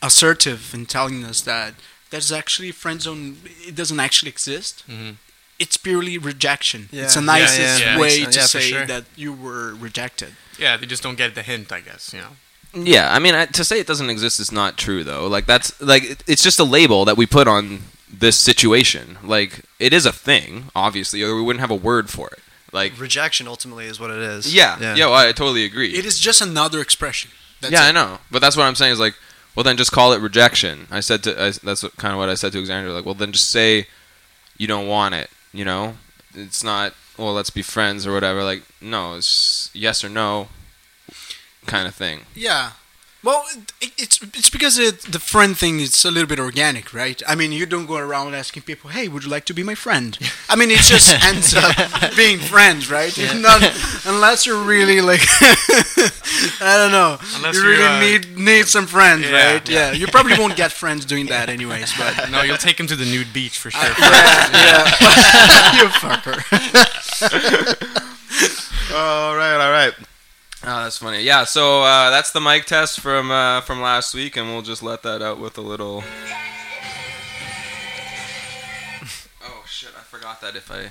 assertive 0.02 0.74
in 0.74 0.86
telling 0.86 1.24
us 1.26 1.42
that 1.42 1.74
there's 2.12 2.32
actually 2.32 2.72
friend 2.72 3.02
zone. 3.02 3.38
It 3.66 3.76
doesn't 3.76 4.00
actually 4.00 4.30
exist. 4.30 4.84
Mhm. 4.90 5.16
It's 5.60 5.78
purely 5.78 6.18
rejection. 6.18 6.88
Yeah. 6.92 7.04
It's 7.04 7.16
a 7.16 7.20
Yeah, 7.20 7.26
nicest 7.26 7.82
yeah. 7.82 8.00
way 8.00 8.20
Makes 8.22 8.36
to 8.36 8.40
Yeah, 8.40 8.46
say 8.46 8.62
sure. 8.62 8.86
that 8.86 9.04
you 9.16 9.34
were 9.34 9.76
rejected. 9.76 10.36
Yeah, 10.58 10.78
they 10.78 10.86
just 10.86 11.04
don't 11.04 11.18
get 11.18 11.36
the 11.36 11.42
hint, 11.44 11.72
I 11.72 11.82
guess. 11.82 12.14
You 12.14 12.22
know. 12.22 12.36
Yeah, 12.74 13.14
I 13.14 13.20
mean, 13.20 13.34
I, 13.36 13.46
to 13.48 13.64
say 13.64 13.80
it 13.80 13.88
doesn't 13.88 14.10
exist 14.10 14.40
is 14.40 14.52
not 14.52 14.78
true, 14.78 15.04
though. 15.04 15.28
Like 15.28 15.46
that's 15.46 15.80
like 15.82 16.04
it- 16.04 16.24
it's 16.28 16.44
just 16.44 16.60
a 16.60 16.64
label 16.64 17.04
that 17.06 17.18
we 17.18 17.26
put 17.26 17.48
on 17.48 17.80
this 18.12 18.38
situation. 18.38 19.18
Like 19.24 19.62
it 19.80 19.92
is 19.94 20.06
a 20.06 20.12
thing, 20.12 20.66
obviously, 20.76 21.22
or 21.24 21.36
we 21.36 21.42
wouldn't 21.42 21.62
have 21.62 21.72
a 21.72 21.76
word 21.76 22.10
for 22.10 22.28
it. 22.30 22.40
Like 22.72 23.00
rejection 23.00 23.48
ultimately 23.48 23.86
is 23.86 24.00
what 24.00 24.12
it 24.12 24.20
is. 24.20 24.54
yeah, 24.54 24.78
yeah, 24.96 25.08
well, 25.08 25.16
I 25.16 25.32
totally 25.32 25.66
agree. 25.66 25.94
It 25.96 26.06
is 26.06 26.20
just 26.20 26.42
another 26.42 26.80
expression. 26.82 27.32
That's 27.62 27.74
yeah, 27.74 27.86
it. 27.86 27.90
I 27.90 27.92
know, 27.92 28.20
but 28.32 28.40
that's 28.40 28.56
what 28.56 28.64
I'm 28.66 28.76
saying 28.76 28.94
is 28.94 29.00
like, 29.00 29.16
well, 29.56 29.64
then 29.64 29.76
just 29.76 29.92
call 29.92 30.14
it 30.14 30.22
rejection. 30.22 30.88
I 30.92 31.00
said 31.00 31.24
to 31.24 31.32
I, 31.42 31.52
that's 31.64 31.82
what, 31.82 31.96
kind 31.98 32.14
of 32.14 32.20
what 32.20 32.30
I 32.30 32.36
said 32.36 32.52
to 32.52 32.60
Alexander. 32.60 32.92
Like, 32.92 33.06
well, 33.06 33.16
then 33.16 33.32
just 33.32 33.50
say 33.50 33.88
you 34.58 34.68
don't 34.68 34.88
want 34.88 35.16
it. 35.16 35.30
You 35.54 35.66
know, 35.66 35.96
it's 36.34 36.64
not. 36.64 36.94
Well, 37.18 37.34
let's 37.34 37.50
be 37.50 37.62
friends 37.62 38.08
or 38.08 38.14
whatever. 38.14 38.44
Like, 38.44 38.64
no, 38.80 39.16
it's 39.16 39.70
yes 39.74 40.04
or 40.04 40.10
no, 40.10 40.48
kind 41.66 41.88
of 41.88 41.96
thing. 41.96 42.22
Yeah. 42.36 42.72
Well, 43.22 43.44
it's 43.82 44.22
it's 44.22 44.50
because 44.50 44.80
it, 44.80 45.02
the 45.02 45.20
friend 45.20 45.58
thing 45.58 45.82
is 45.82 46.06
a 46.06 46.12
little 46.12 46.28
bit 46.28 46.40
organic, 46.40 46.94
right? 46.94 47.22
I 47.28 47.36
mean, 47.36 47.52
you 47.52 47.66
don't 47.66 47.86
go 47.86 47.98
around 47.98 48.34
asking 48.34 48.64
people, 48.64 48.92
"Hey, 48.92 49.10
would 49.10 49.26
you 49.26 49.30
like 49.30 49.44
to 49.46 49.54
be 49.54 49.62
my 49.62 49.76
friend?" 49.76 50.18
I 50.48 50.56
mean, 50.56 50.72
it 50.72 50.80
just 50.80 51.12
ends 51.26 51.54
up 51.54 52.16
being 52.16 52.40
friends, 52.40 52.90
right? 52.90 53.12
Not 53.36 53.62
unless 54.06 54.46
you're 54.46 54.64
really 54.64 55.02
like, 55.02 55.20
I 56.62 56.78
don't 56.78 56.92
know, 56.92 57.18
Unless 57.36 57.56
you 57.56 57.64
really 57.68 57.84
uh, 57.84 58.00
need 58.00 58.38
need 58.38 58.68
some 58.68 58.88
friends, 58.88 59.26
yeah, 59.30 59.54
right? 59.54 59.70
Yeah. 59.70 59.92
you 59.92 60.08
probably 60.08 60.40
won't 60.40 60.56
get 60.56 60.72
friends 60.72 61.04
doing 61.04 61.26
that, 61.26 61.50
anyways. 61.50 61.94
But 61.98 62.30
No, 62.32 62.42
you'll 62.44 62.56
take 62.56 62.80
him 62.80 62.88
to 62.88 62.96
the 62.96 63.06
nude 63.06 63.34
beach 63.34 63.60
for 63.60 63.70
sure. 63.70 63.84
Yeah. 63.84 64.86
You 65.76 65.90
fucker. 66.00 66.40
All 68.96 69.36
right, 69.36 69.60
all 69.60 69.72
right. 69.72 69.94
Oh, 70.62 70.84
that's 70.84 70.98
funny. 70.98 71.22
Yeah, 71.22 71.46
so 71.46 71.84
uh, 71.84 72.10
that's 72.10 72.32
the 72.32 72.42
mic 72.42 72.66
test 72.66 73.00
from 73.00 73.32
uh, 73.32 73.62
from 73.62 73.82
last 73.82 74.14
week, 74.14 74.36
and 74.36 74.50
we'll 74.50 74.62
just 74.62 74.84
let 74.84 75.04
that 75.04 75.22
out 75.22 75.40
with 75.40 75.58
a 75.58 75.62
little. 75.62 76.04
Oh 79.42 79.64
shit! 79.66 79.90
I 79.98 80.02
forgot 80.02 80.42
that 80.42 80.56
if 80.56 80.70
I. 80.72 80.90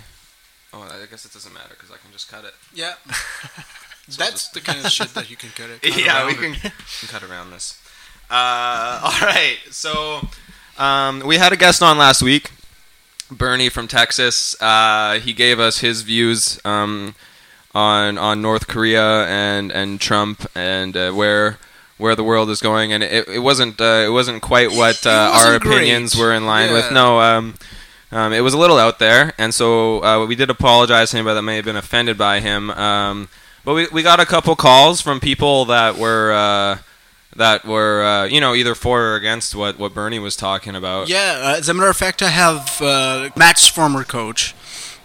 Oh, 0.72 0.82
I 0.82 1.06
guess 1.10 1.24
it 1.24 1.32
doesn't 1.32 1.52
matter 1.52 1.70
because 1.70 1.90
I 1.90 1.96
can 1.96 2.10
just 2.12 2.30
cut 2.30 2.44
it. 2.44 2.54
Yeah, 2.74 2.94
that's 4.16 4.48
the 4.48 4.60
kind 4.60 4.84
of 4.84 4.90
shit 4.90 5.08
that 5.14 5.30
you 5.30 5.36
can 5.36 5.50
cut 5.50 5.70
it. 5.70 5.96
yeah, 5.96 6.26
we 6.26 6.34
can, 6.34 6.54
can 6.54 6.72
cut 7.08 7.22
around 7.22 7.50
this. 7.50 7.80
Uh, 8.30 9.00
all 9.04 9.26
right, 9.26 9.58
so 9.70 10.20
um, 10.78 11.20
we 11.24 11.36
had 11.36 11.52
a 11.52 11.56
guest 11.56 11.82
on 11.82 11.98
last 11.98 12.22
week, 12.22 12.50
Bernie 13.30 13.68
from 13.68 13.86
Texas. 13.88 14.60
Uh, 14.60 15.18
he 15.20 15.32
gave 15.32 15.60
us 15.60 15.78
his 15.78 16.02
views 16.02 16.60
um, 16.64 17.14
on 17.74 18.18
on 18.18 18.42
North 18.42 18.66
Korea 18.66 19.26
and 19.26 19.70
and 19.72 20.00
Trump 20.00 20.46
and 20.54 20.96
uh, 20.96 21.12
where 21.12 21.58
where 21.98 22.14
the 22.14 22.24
world 22.24 22.48
is 22.48 22.60
going, 22.60 22.92
and 22.92 23.02
it, 23.02 23.28
it 23.28 23.40
wasn't 23.40 23.80
uh, 23.80 24.04
it 24.06 24.10
wasn't 24.10 24.42
quite 24.42 24.70
what 24.70 25.06
uh, 25.06 25.10
our 25.10 25.32
wasn't 25.32 25.62
great. 25.62 25.76
opinions 25.76 26.16
were 26.16 26.32
in 26.32 26.46
line 26.46 26.72
with. 26.72 26.90
No. 26.92 27.20
Um, 27.20 27.54
um, 28.10 28.32
it 28.32 28.40
was 28.40 28.54
a 28.54 28.58
little 28.58 28.78
out 28.78 28.98
there, 28.98 29.34
and 29.36 29.52
so 29.52 30.02
uh, 30.02 30.24
we 30.24 30.34
did 30.34 30.48
apologize 30.48 31.10
to 31.10 31.18
anybody 31.18 31.34
that 31.34 31.42
may 31.42 31.56
have 31.56 31.66
been 31.66 31.76
offended 31.76 32.16
by 32.16 32.40
him. 32.40 32.70
Um, 32.70 33.28
but 33.66 33.74
we, 33.74 33.86
we 33.92 34.02
got 34.02 34.18
a 34.18 34.24
couple 34.24 34.56
calls 34.56 35.02
from 35.02 35.20
people 35.20 35.66
that 35.66 35.98
were 35.98 36.32
uh, 36.32 36.78
that 37.36 37.66
were 37.66 38.02
uh, 38.02 38.24
you 38.24 38.40
know 38.40 38.54
either 38.54 38.74
for 38.74 39.02
or 39.02 39.16
against 39.16 39.54
what, 39.54 39.78
what 39.78 39.92
Bernie 39.92 40.18
was 40.18 40.36
talking 40.36 40.74
about. 40.74 41.10
Yeah, 41.10 41.38
uh, 41.42 41.58
as 41.58 41.68
a 41.68 41.74
matter 41.74 41.90
of 41.90 41.96
fact, 41.98 42.22
I 42.22 42.28
have 42.28 42.80
uh, 42.80 43.28
Matt's 43.36 43.68
former 43.68 44.04
coach. 44.04 44.54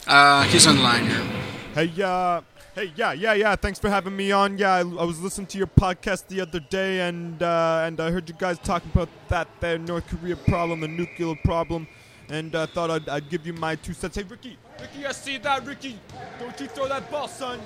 Uh, 0.07 0.43
he's 0.43 0.65
on 0.65 0.77
the 0.77 0.81
line 0.81 1.07
here. 1.07 1.29
Hey, 1.75 2.01
uh, 2.01 2.39
hey, 2.75 2.91
yeah, 2.95 3.13
yeah, 3.13 3.33
yeah. 3.33 3.55
Thanks 3.55 3.79
for 3.79 3.89
having 3.89 4.15
me 4.15 4.31
on. 4.31 4.57
Yeah, 4.57 4.73
I, 4.73 4.79
I 4.79 5.03
was 5.03 5.19
listening 5.21 5.47
to 5.47 5.57
your 5.57 5.67
podcast 5.67 6.27
the 6.27 6.41
other 6.41 6.59
day, 6.59 7.01
and 7.07 7.41
uh, 7.41 7.83
and 7.85 7.99
I 7.99 8.11
heard 8.11 8.27
you 8.29 8.35
guys 8.37 8.59
talking 8.59 8.91
about 8.93 9.09
that 9.29 9.47
there 9.59 9.77
North 9.77 10.07
Korea 10.07 10.35
problem, 10.35 10.81
the 10.81 10.87
nuclear 10.87 11.35
problem, 11.43 11.87
and 12.29 12.53
uh, 12.55 12.67
thought 12.67 12.91
I'd, 12.91 13.09
I'd 13.09 13.29
give 13.29 13.45
you 13.45 13.53
my 13.53 13.75
two 13.75 13.93
cents. 13.93 14.15
Hey, 14.15 14.23
Ricky, 14.23 14.57
Ricky, 14.79 15.05
I 15.05 15.11
see 15.11 15.37
that, 15.39 15.65
Ricky. 15.65 15.99
Don't 16.39 16.59
you 16.59 16.67
throw 16.67 16.87
that 16.87 17.09
ball, 17.09 17.27
son. 17.27 17.59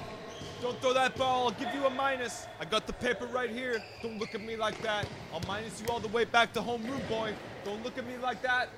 Don't 0.62 0.80
throw 0.82 0.94
that 0.94 1.16
ball. 1.16 1.46
I'll 1.46 1.52
give 1.52 1.74
you 1.76 1.86
a 1.86 1.90
minus. 1.90 2.48
I 2.60 2.66
got 2.66 2.88
the 2.88 2.94
paper 2.94 3.28
right 3.28 3.50
here. 3.50 3.82
Don't 4.02 4.18
look 4.18 4.34
at 4.34 4.42
me 4.42 4.56
like 4.56 4.82
that. 4.82 5.06
I'll 5.32 5.42
minus 5.48 5.82
you 5.82 5.88
all 5.88 6.00
the 6.00 6.08
way 6.08 6.26
back 6.26 6.52
to 6.54 6.62
homeroom, 6.62 7.08
boy. 7.08 7.34
Don't 7.64 7.84
look 7.84 7.98
at 7.98 8.08
me 8.08 8.18
like 8.18 8.42
that. 8.42 8.70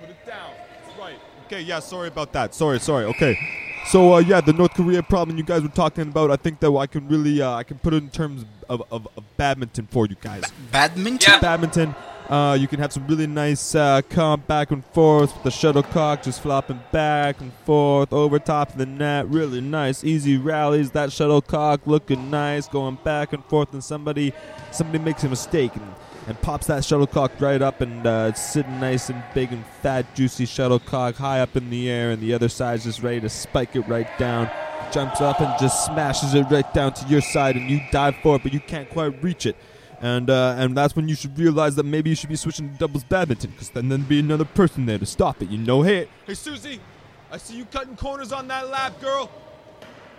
Put 0.00 0.10
it 0.10 0.26
down. 0.26 0.50
That's 0.84 0.98
right. 0.98 1.18
Okay, 1.46 1.60
yeah, 1.60 1.78
sorry 1.78 2.08
about 2.08 2.32
that. 2.32 2.54
Sorry, 2.54 2.80
sorry. 2.80 3.04
Okay. 3.04 3.38
So, 3.86 4.14
uh, 4.14 4.18
yeah, 4.18 4.40
the 4.40 4.52
North 4.52 4.74
Korea 4.74 5.02
problem 5.02 5.36
you 5.36 5.42
guys 5.42 5.62
were 5.62 5.68
talking 5.68 6.02
about, 6.02 6.30
I 6.30 6.36
think 6.36 6.60
that 6.60 6.70
I 6.70 6.86
can 6.86 7.08
really, 7.08 7.42
uh, 7.42 7.54
I 7.54 7.64
can 7.64 7.78
put 7.78 7.92
it 7.92 8.02
in 8.02 8.10
terms 8.10 8.44
of, 8.68 8.82
of, 8.90 9.08
of 9.16 9.36
badminton 9.36 9.88
for 9.90 10.06
you 10.06 10.16
guys. 10.20 10.44
Badminton? 10.70 11.32
Yeah. 11.32 11.40
Badminton. 11.40 11.94
Uh, 12.28 12.54
you 12.54 12.68
can 12.68 12.78
have 12.78 12.92
some 12.92 13.04
really 13.08 13.26
nice 13.26 13.74
uh, 13.74 14.00
come 14.08 14.40
back 14.46 14.70
and 14.70 14.84
forth 14.86 15.34
with 15.34 15.42
the 15.42 15.50
shuttlecock 15.50 16.22
just 16.22 16.40
flopping 16.40 16.80
back 16.92 17.40
and 17.40 17.52
forth 17.64 18.12
over 18.12 18.38
top 18.38 18.70
of 18.70 18.78
the 18.78 18.86
net. 18.86 19.26
Really 19.26 19.60
nice, 19.60 20.04
easy 20.04 20.36
rallies. 20.36 20.92
That 20.92 21.10
shuttlecock 21.10 21.88
looking 21.88 22.30
nice, 22.30 22.68
going 22.68 22.98
back 23.02 23.32
and 23.32 23.44
forth, 23.46 23.72
and 23.72 23.82
somebody 23.82 24.32
somebody 24.70 25.02
makes 25.02 25.24
a 25.24 25.28
mistake 25.28 25.74
and, 25.74 25.92
and 26.26 26.40
pops 26.42 26.66
that 26.66 26.84
shuttlecock 26.84 27.40
right 27.40 27.62
up, 27.62 27.80
and 27.80 28.06
uh, 28.06 28.26
it's 28.30 28.52
sitting 28.52 28.80
nice 28.80 29.10
and 29.10 29.22
big 29.34 29.52
and 29.52 29.64
fat, 29.82 30.14
juicy 30.14 30.46
shuttlecock 30.46 31.16
high 31.16 31.40
up 31.40 31.56
in 31.56 31.70
the 31.70 31.90
air, 31.90 32.10
and 32.10 32.22
the 32.22 32.34
other 32.34 32.48
side's 32.48 32.84
just 32.84 33.02
ready 33.02 33.20
to 33.20 33.28
spike 33.28 33.74
it 33.76 33.86
right 33.88 34.08
down. 34.18 34.50
Jumps 34.92 35.20
up 35.20 35.40
and 35.40 35.52
just 35.60 35.86
smashes 35.86 36.34
it 36.34 36.42
right 36.50 36.72
down 36.74 36.92
to 36.94 37.06
your 37.06 37.20
side, 37.20 37.56
and 37.56 37.70
you 37.70 37.80
dive 37.92 38.16
for 38.22 38.36
it, 38.36 38.42
but 38.42 38.52
you 38.52 38.60
can't 38.60 38.88
quite 38.90 39.22
reach 39.22 39.46
it 39.46 39.56
and 40.00 40.30
uh, 40.30 40.54
and 40.56 40.76
that's 40.76 40.96
when 40.96 41.08
you 41.08 41.14
should 41.14 41.38
realize 41.38 41.76
that 41.76 41.84
maybe 41.84 42.10
you 42.10 42.16
should 42.16 42.30
be 42.30 42.36
switching 42.36 42.70
to 42.70 42.78
doubles 42.78 43.04
badminton, 43.04 43.50
because 43.50 43.70
then 43.70 43.88
there'd 43.88 44.08
be 44.08 44.18
another 44.18 44.44
person 44.44 44.86
there 44.86 44.98
to 44.98 45.06
stop 45.06 45.42
it. 45.42 45.50
You 45.50 45.58
know, 45.58 45.82
hey, 45.82 46.08
hey 46.26 46.34
Susie, 46.34 46.80
I 47.30 47.36
see 47.36 47.56
you 47.56 47.66
cutting 47.66 47.96
corners 47.96 48.32
on 48.32 48.48
that 48.48 48.68
lap, 48.68 48.98
girl. 49.00 49.30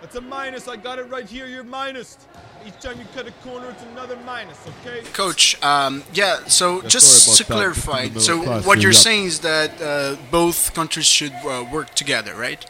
That's 0.02 0.16
a 0.16 0.20
minus. 0.20 0.68
I 0.68 0.76
got 0.76 0.98
it 0.98 1.04
right 1.04 1.26
here. 1.28 1.46
You're 1.46 1.64
minus. 1.64 2.18
Each 2.66 2.78
time 2.80 2.98
you 2.98 3.06
cut 3.14 3.26
a 3.26 3.32
corner, 3.48 3.70
it's 3.70 3.82
another 3.84 4.16
minus. 4.26 4.58
Okay. 4.84 5.00
Coach, 5.12 5.60
um, 5.62 6.02
yeah. 6.12 6.44
So 6.46 6.82
Yeah, 6.82 6.88
just 6.88 7.36
to 7.38 7.44
that. 7.44 7.52
clarify, 7.52 8.08
Just 8.08 8.28
in 8.28 8.34
the 8.36 8.40
middle 8.40 8.44
so 8.44 8.44
class 8.44 8.66
what 8.66 8.80
you're 8.82 8.92
yeah. 8.92 8.98
saying 8.98 9.24
is 9.26 9.40
that 9.40 9.80
uh, 9.80 10.16
both 10.30 10.74
countries 10.74 11.06
should 11.06 11.32
uh, 11.44 11.64
work 11.72 11.94
together, 11.94 12.34
right? 12.34 12.64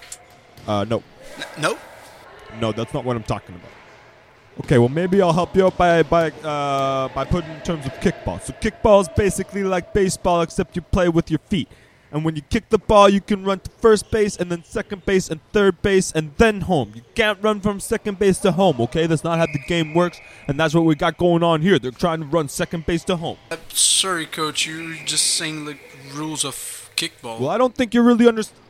Uh, 0.69 0.85
no, 0.89 1.03
N- 1.39 1.45
no. 1.61 1.79
no, 2.61 2.73
that's 2.73 2.95
not 2.95 3.05
what 3.05 3.17
I'm 3.17 3.23
talking 3.25 3.55
about. 3.55 3.71
Okay, 4.65 4.77
well 4.79 4.91
maybe 4.91 5.21
I'll 5.23 5.33
help 5.33 5.57
you 5.57 5.65
out 5.67 5.77
by 5.79 6.03
by 6.03 6.31
uh, 6.31 7.09
by 7.09 7.25
putting 7.25 7.51
in 7.51 7.61
terms 7.63 7.87
of 7.87 7.93
kickball. 8.01 8.41
So 8.43 8.53
kickball 8.61 9.01
is 9.01 9.09
basically 9.09 9.65
like 9.65 9.95
baseball, 9.95 10.43
except 10.43 10.77
you 10.77 10.83
play 10.83 11.09
with 11.09 11.31
your 11.31 11.41
feet. 11.49 11.69
And 12.13 12.27
when 12.27 12.37
you 12.37 12.43
kick 12.43 12.69
the 12.69 12.79
ball, 12.79 13.09
you 13.09 13.23
can 13.23 13.43
run 13.43 13.61
to 13.61 13.71
first 13.71 14.11
base 14.11 14.37
and 14.37 14.53
then 14.53 14.65
second 14.65 15.07
base 15.07 15.31
and 15.31 15.41
third 15.53 15.81
base 15.81 16.13
and 16.13 16.33
then 16.37 16.61
home. 16.61 16.93
You 16.95 17.01
can't 17.15 17.39
run 17.43 17.61
from 17.61 17.81
second 17.81 18.19
base 18.19 18.39
to 18.41 18.53
home, 18.53 18.83
okay? 18.83 19.07
That's 19.07 19.25
not 19.25 19.39
how 19.39 19.47
the 19.47 19.59
game 19.67 19.95
works, 19.95 20.21
and 20.47 20.61
that's 20.61 20.75
what 20.75 20.85
we 20.85 20.95
got 20.95 21.17
going 21.17 21.43
on 21.43 21.63
here. 21.63 21.79
They're 21.79 21.91
trying 21.91 22.21
to 22.21 22.27
run 22.27 22.51
second 22.51 22.85
base 22.85 23.03
to 23.05 23.17
home. 23.17 23.39
Uh, 23.51 23.57
sorry, 23.71 24.27
coach. 24.27 24.67
You're 24.67 24.95
just 25.07 25.25
saying 25.25 25.65
the 25.65 25.79
rules 26.13 26.45
of 26.45 26.91
kickball. 26.97 27.41
Well, 27.41 27.49
I 27.49 27.57
don't 27.57 27.75
think 27.75 27.95
you 27.95 28.03
really 28.03 28.29
understand. 28.29 28.61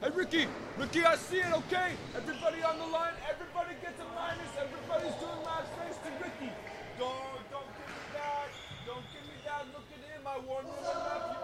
Hey, 0.00 0.10
Ricky! 0.10 0.46
Ricky, 0.78 1.02
I 1.02 1.16
see 1.16 1.38
it, 1.38 1.52
okay? 1.52 1.92
Everybody 2.14 2.62
on 2.62 2.78
the 2.78 2.86
line, 2.86 3.14
everybody 3.28 3.74
gets 3.82 3.98
a 3.98 4.06
minus. 4.14 4.54
Everybody's 4.54 5.14
doing 5.18 5.42
last 5.44 5.66
thanks 5.78 5.96
to 5.98 6.10
Ricky. 6.22 6.52
Don't, 6.98 7.42
don't 7.50 7.66
give 7.74 7.90
me 7.90 8.06
that. 8.14 8.48
Don't 8.86 9.02
give 9.10 9.24
me 9.26 9.34
that. 9.46 9.66
Look 9.74 9.86
at 9.90 10.02
him. 10.04 10.22
I 10.26 10.38
warned 10.46 10.68
you 10.68 10.78
enough. 10.78 11.42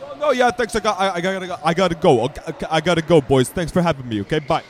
You 0.00 0.06
all 0.06 0.13
know 0.13 0.13
it. 0.32 0.36
You 0.36 0.42
all 0.42 0.46
know. 0.46 0.46
Yeah, 0.46 0.50
thanks. 0.50 0.74
I 0.76 0.80
got. 0.80 0.98
I, 1.00 1.14
I 1.14 1.20
gotta. 1.20 1.46
go. 1.46 1.56
I 1.64 1.74
gotta 1.74 1.94
go. 1.94 2.20
Okay, 2.24 2.66
I 2.70 2.80
gotta 2.80 3.02
go, 3.02 3.20
boys. 3.20 3.48
Thanks 3.48 3.72
for 3.72 3.82
having 3.82 4.08
me. 4.08 4.20
Okay, 4.22 4.38
bye. 4.40 4.62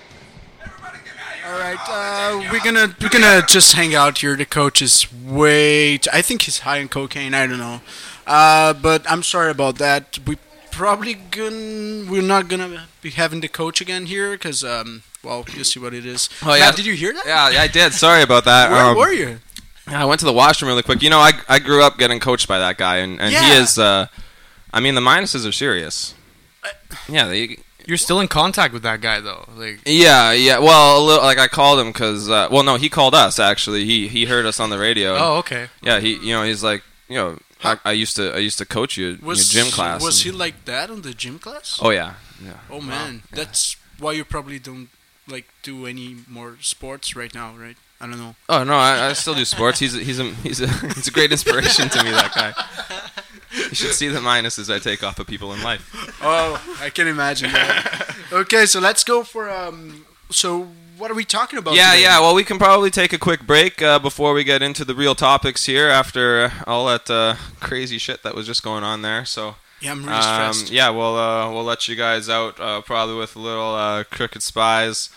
All 1.47 1.59
right, 1.59 1.79
uh, 1.89 2.49
we're 2.51 2.61
gonna 2.65 2.95
we're 3.01 3.11
gonna 3.11 3.43
just 3.47 3.75
hang 3.75 3.95
out 3.95 4.19
here. 4.19 4.35
The 4.35 4.47
coach 4.47 4.81
is 4.81 5.13
way. 5.13 5.99
T- 5.99 6.09
I 6.13 6.23
think 6.23 6.43
he's 6.43 6.61
high 6.61 6.81
on 6.81 6.89
cocaine. 6.89 7.35
I 7.35 7.47
don't 7.47 7.59
know, 7.59 7.81
uh, 8.27 8.73
but 8.73 9.09
I'm 9.11 9.23
sorry 9.23 9.51
about 9.51 9.77
that. 9.77 10.19
We 10.27 10.39
probably 10.71 11.15
gonna 11.15 12.11
we're 12.11 12.23
not 12.23 12.49
gonna 12.49 12.87
be 13.03 13.11
having 13.11 13.41
the 13.43 13.49
coach 13.49 13.81
again 13.83 14.07
here 14.07 14.33
because 14.33 14.65
um 14.65 15.03
well 15.23 15.45
you 15.55 15.65
see 15.65 15.79
what 15.79 15.93
it 15.93 16.07
is. 16.07 16.31
Oh, 16.43 16.55
yeah. 16.55 16.61
Matt, 16.65 16.77
did 16.77 16.87
you 16.87 16.95
hear 16.95 17.13
that? 17.13 17.27
Yeah, 17.27 17.51
yeah, 17.51 17.63
I 17.63 17.69
did. 17.69 17.93
Sorry 17.93 18.23
about 18.23 18.47
that. 18.47 18.71
Where 18.71 18.81
Um, 18.87 18.97
were 18.97 19.13
you? 19.13 19.39
I 19.87 20.07
went 20.07 20.21
to 20.21 20.25
the 20.27 20.33
washroom 20.33 20.71
really 20.71 20.83
quick. 20.83 21.03
You 21.03 21.11
know, 21.11 21.19
I, 21.19 21.33
I 21.47 21.59
grew 21.59 21.83
up 21.85 21.99
getting 21.99 22.19
coached 22.21 22.49
by 22.49 22.59
that 22.59 22.79
guy, 22.79 22.97
and, 22.97 23.21
and 23.21 23.35
he 23.35 23.53
is. 23.53 23.79
Uh, 23.79 24.07
I 24.75 24.81
mean, 24.81 24.97
the 24.97 25.01
minuses 25.01 25.49
are 25.49 25.53
serious. 25.53 26.15
Yeah, 27.09 27.29
they, 27.29 27.59
You're 27.87 27.97
still 27.97 28.19
in 28.19 28.27
contact 28.27 28.75
with 28.75 28.83
that 28.83 29.01
guy 29.01 29.21
though. 29.21 29.47
Like 29.57 29.81
yeah, 29.87 30.33
yeah. 30.33 30.59
Well, 30.59 30.99
a 30.99 31.03
little, 31.03 31.23
like 31.23 31.39
I 31.39 31.47
called 31.47 31.79
him 31.79 31.93
because. 31.93 32.29
Uh, 32.29 32.49
well, 32.51 32.65
no, 32.65 32.75
he 32.75 32.89
called 32.89 33.15
us 33.15 33.39
actually. 33.39 33.85
He 33.85 34.09
he 34.09 34.25
heard 34.25 34.47
us 34.47 34.59
on 34.59 34.71
the 34.71 34.79
radio. 34.79 35.15
Oh, 35.17 35.37
okay. 35.39 35.69
Yeah, 35.81 36.01
he 36.01 36.15
you 36.17 36.35
know 36.35 36.43
he's 36.43 36.65
like 36.65 36.83
you 37.09 37.17
know 37.17 37.39
I, 37.63 37.79
I 37.85 37.93
used 37.93 38.17
to 38.17 38.35
I 38.35 38.39
used 38.39 38.59
to 38.59 38.67
coach 38.67 38.97
you 38.97 39.11
in 39.11 39.19
your 39.19 39.29
Was 39.29 39.49
gym 39.49 39.67
class. 39.67 40.03
Was 40.03 40.23
he 40.23 40.33
like 40.33 40.65
that 40.65 40.91
on 40.91 41.03
the 41.03 41.15
gym 41.15 41.39
class? 41.39 41.79
Oh 41.81 41.91
yeah, 41.91 42.15
yeah. 42.45 42.59
Oh 42.69 42.81
man, 42.81 43.23
that's 43.31 43.77
why 44.01 44.13
you 44.13 44.25
probably 44.25 44.59
don't 44.59 44.89
like 45.29 45.47
do 45.63 45.87
any 45.87 46.17
more 46.29 46.57
sports 46.61 47.15
right 47.15 47.33
now, 47.33 47.55
right? 47.57 47.77
I 48.01 48.07
don't 48.07 48.19
know. 48.19 48.35
Oh 48.49 48.65
no, 48.65 48.75
I, 48.75 49.09
I 49.09 49.13
still 49.13 49.35
do 49.35 49.45
sports. 49.45 49.79
He's 49.79 49.95
a, 49.95 50.01
he's 50.01 50.19
a 50.19 50.25
he's 50.43 50.61
a 50.61 50.67
he's 50.95 51.07
a 51.07 51.13
great 51.13 51.31
inspiration 51.31 51.89
to 51.91 52.03
me. 52.03 52.11
That 52.11 52.35
guy. 52.35 53.21
You 53.55 53.75
should 53.75 53.93
see 53.95 54.09
the 54.09 54.19
minuses 54.21 54.73
I 54.75 54.79
take 54.79 55.03
off 55.03 55.19
of 55.19 55.27
people 55.27 55.53
in 55.53 55.63
life. 55.63 56.17
Oh, 56.23 56.61
I 56.81 56.91
can 56.91 57.07
imagine 57.07 57.53
that. 57.53 58.17
okay, 58.33 58.67
so 58.67 58.81
let's 58.81 59.05
go 59.05 59.23
for 59.25 59.49
um. 59.51 60.05
So 60.31 60.69
what 60.99 61.11
are 61.11 61.15
we 61.15 61.25
talking 61.25 61.59
about? 61.59 61.75
Yeah, 61.75 61.91
today? 61.93 62.03
yeah. 62.03 62.21
Well, 62.21 62.35
we 62.35 62.45
can 62.45 62.59
probably 62.59 62.91
take 62.91 63.13
a 63.13 63.19
quick 63.19 63.47
break 63.47 63.81
uh, 63.83 63.99
before 63.99 64.33
we 64.33 64.45
get 64.45 64.63
into 64.63 64.85
the 64.85 64.95
real 64.95 65.15
topics 65.15 65.67
here. 65.67 65.89
After 65.89 66.53
all 66.67 66.87
that 66.87 67.09
uh, 67.11 67.35
crazy 67.61 67.99
shit 67.99 68.23
that 68.23 68.35
was 68.35 68.47
just 68.47 68.63
going 68.63 68.83
on 68.85 69.03
there, 69.03 69.25
so 69.25 69.57
Yeah, 69.81 69.93
I'm 69.93 70.03
really 70.05 70.17
um, 70.17 70.53
stressed. 70.53 70.71
yeah, 70.73 70.91
we'll 70.91 71.17
uh, 71.17 71.51
we'll 71.53 71.65
let 71.65 71.87
you 71.89 71.95
guys 71.97 72.29
out 72.29 72.59
uh, 72.59 72.81
probably 72.83 73.17
with 73.17 73.37
a 73.37 73.41
little 73.41 73.75
uh, 73.75 74.05
crooked 74.05 74.43
spies. 74.43 75.11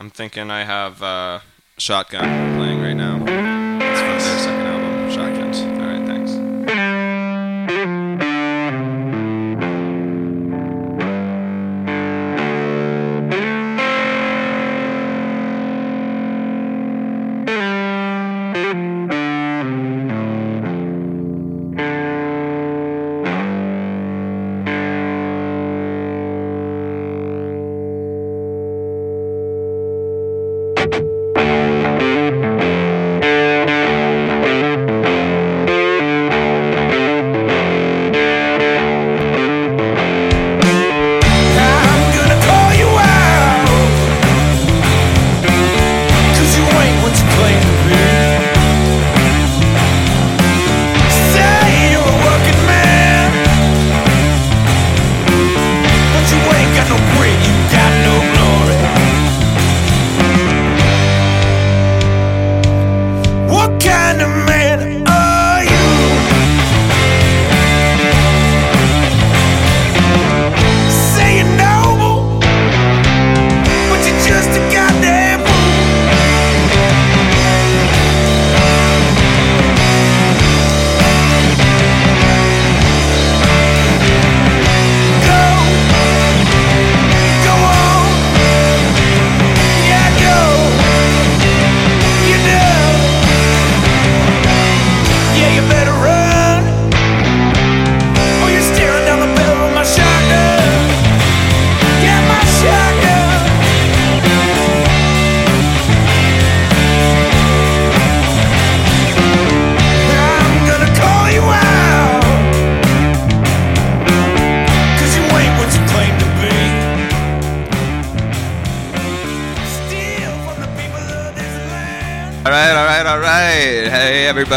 I'm 0.00 0.10
thinking 0.10 0.50
I 0.50 0.64
have 0.64 1.02
uh, 1.02 1.40
shotgun 1.78 2.56
playing 2.56 2.80
right 2.82 2.94
now. 2.94 3.45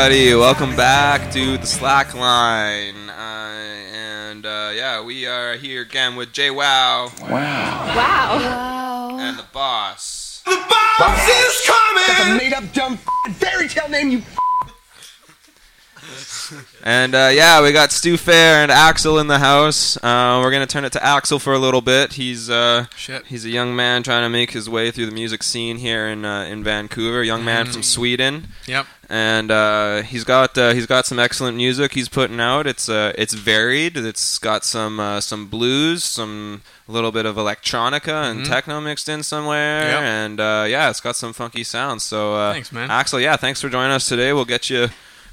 Everybody. 0.09 0.33
Welcome 0.33 0.75
back 0.75 1.31
to 1.33 1.59
the 1.59 1.67
Slack 1.67 2.15
Line. 2.15 3.11
Uh, 3.11 3.53
and 3.93 4.43
uh, 4.43 4.71
yeah, 4.73 5.03
we 5.03 5.27
are 5.27 5.53
here 5.55 5.83
again 5.83 6.15
with 6.15 6.33
J-Wow 6.33 7.11
Wow. 7.21 9.17
and 9.19 9.37
the 9.37 9.45
boss. 9.53 10.41
The 10.45 10.55
boss 10.67 11.29
is 11.29 11.61
coming! 11.63 12.03
That's 12.07 12.27
a 12.27 12.37
made 12.37 12.53
up 12.53 12.73
dumb 12.73 12.93
f***ing 12.93 13.33
fairy 13.35 13.67
tale 13.67 13.87
name, 13.87 14.09
you 14.09 14.23
And 16.83 17.13
uh, 17.15 17.29
yeah, 17.33 17.61
we 17.61 17.71
got 17.71 17.91
Stu 17.91 18.17
Ferry 18.17 18.63
and 18.63 18.71
Aksel 18.71 19.19
in 19.21 19.27
the 19.27 19.39
house. 19.39 19.97
Uh, 19.97 20.39
we're 20.43 20.51
gonna 20.51 20.65
turn 20.67 20.85
it 20.85 20.91
to 20.93 20.99
Aksel 20.99 21.39
for 21.41 21.53
a 21.53 21.59
little 21.59 21.81
bit. 21.81 22.13
He's 22.13 22.49
uh, 22.49 22.85
Shit. 22.95 23.25
he's 23.27 23.45
a 23.45 23.49
young 23.49 23.75
man 23.75 24.03
trying 24.03 24.23
to 24.23 24.29
make 24.29 24.51
his 24.51 24.69
way 24.69 24.91
through 24.91 25.05
the 25.07 25.11
music 25.11 25.43
scene 25.43 25.77
here 25.77 26.07
in 26.07 26.25
uh, 26.25 26.43
in 26.43 26.63
Vancouver. 26.63 27.23
Young 27.23 27.43
man 27.45 27.65
from 27.65 27.83
Sweden. 27.83 28.47
Yep. 28.67 28.85
and 29.11 29.49
uh, 29.49 30.03
he's 30.03 30.23
got 30.23 30.55
uh, 30.57 30.73
he's 30.73 30.85
got 30.85 31.05
some 31.05 31.17
excellent 31.19 31.57
music 31.57 31.93
he's 31.93 32.07
putting 32.09 32.39
out. 32.39 32.67
It's 32.67 32.87
uh, 32.89 33.11
it's 33.17 33.33
varied. 33.33 33.97
It's 33.97 34.37
got 34.37 34.63
some 34.63 34.99
uh, 34.99 35.19
some 35.21 35.47
blues, 35.47 36.03
some 36.03 36.61
a 36.87 36.91
little 36.91 37.11
bit 37.11 37.25
of 37.25 37.35
electronica 37.35 38.29
and 38.31 38.41
Mhm. 38.41 38.47
techno 38.47 38.79
mixed 38.81 39.09
in 39.09 39.21
somewhere, 39.23 39.81
Yep. 39.91 40.01
and 40.01 40.39
uh, 40.39 40.65
yeah, 40.67 40.89
it's 40.89 41.01
got 41.01 41.15
some 41.15 41.33
funky 41.33 41.63
sounds. 41.63 42.03
So 42.03 42.35
uh, 42.35 42.53
Thanks, 42.53 42.71
man. 42.71 42.89
Aksel, 42.89 43.21
yeah, 43.21 43.35
thanks 43.35 43.61
for 43.61 43.69
joining 43.69 43.91
us 43.91 44.07
today. 44.07 44.31
We'll 44.33 44.45
get 44.45 44.69
you 44.69 44.89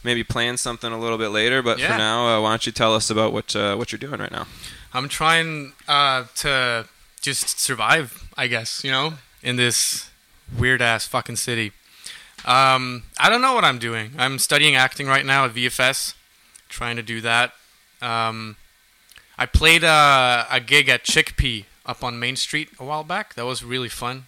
maybe 0.06 0.24
plan 0.24 0.56
something 0.56 0.90
a 0.90 0.98
little 0.98 1.18
bit 1.18 1.28
later, 1.28 1.60
but 1.62 1.78
for 1.78 1.98
now, 1.98 2.38
uh, 2.38 2.40
why 2.40 2.50
don't 2.50 2.64
you 2.64 2.72
tell 2.72 2.94
us 2.94 3.10
about 3.10 3.34
what 3.34 3.54
uh, 3.54 3.76
what 3.76 3.92
you're 3.92 3.98
doing 3.98 4.20
right 4.20 4.32
now? 4.32 4.46
I'm 4.94 5.08
trying 5.08 5.72
uh, 5.86 6.24
to 6.36 6.86
just 7.20 7.60
survive, 7.60 8.26
I 8.36 8.46
guess, 8.46 8.82
you 8.82 8.90
know, 8.90 9.14
in 9.42 9.56
this 9.56 10.08
weird 10.56 10.80
ass 10.80 11.06
fucking 11.06 11.36
city. 11.36 11.72
Um, 12.46 13.02
I 13.18 13.28
don't 13.28 13.42
know 13.42 13.52
what 13.52 13.64
I'm 13.64 13.78
doing. 13.78 14.12
I'm 14.16 14.38
studying 14.38 14.76
acting 14.76 15.06
right 15.08 15.26
now 15.26 15.44
at 15.44 15.52
VFS, 15.52 16.14
trying 16.68 16.96
to 16.96 17.02
do 17.02 17.20
that. 17.20 17.52
Um, 18.00 18.56
I 19.36 19.46
played 19.46 19.84
uh, 19.84 20.44
a 20.50 20.60
gig 20.60 20.88
at 20.88 21.04
Chickpea 21.04 21.64
up 21.84 22.04
on 22.04 22.18
Main 22.18 22.36
Street 22.36 22.70
a 22.78 22.84
while 22.84 23.04
back. 23.04 23.34
That 23.34 23.44
was 23.44 23.64
really 23.64 23.88
fun. 23.88 24.26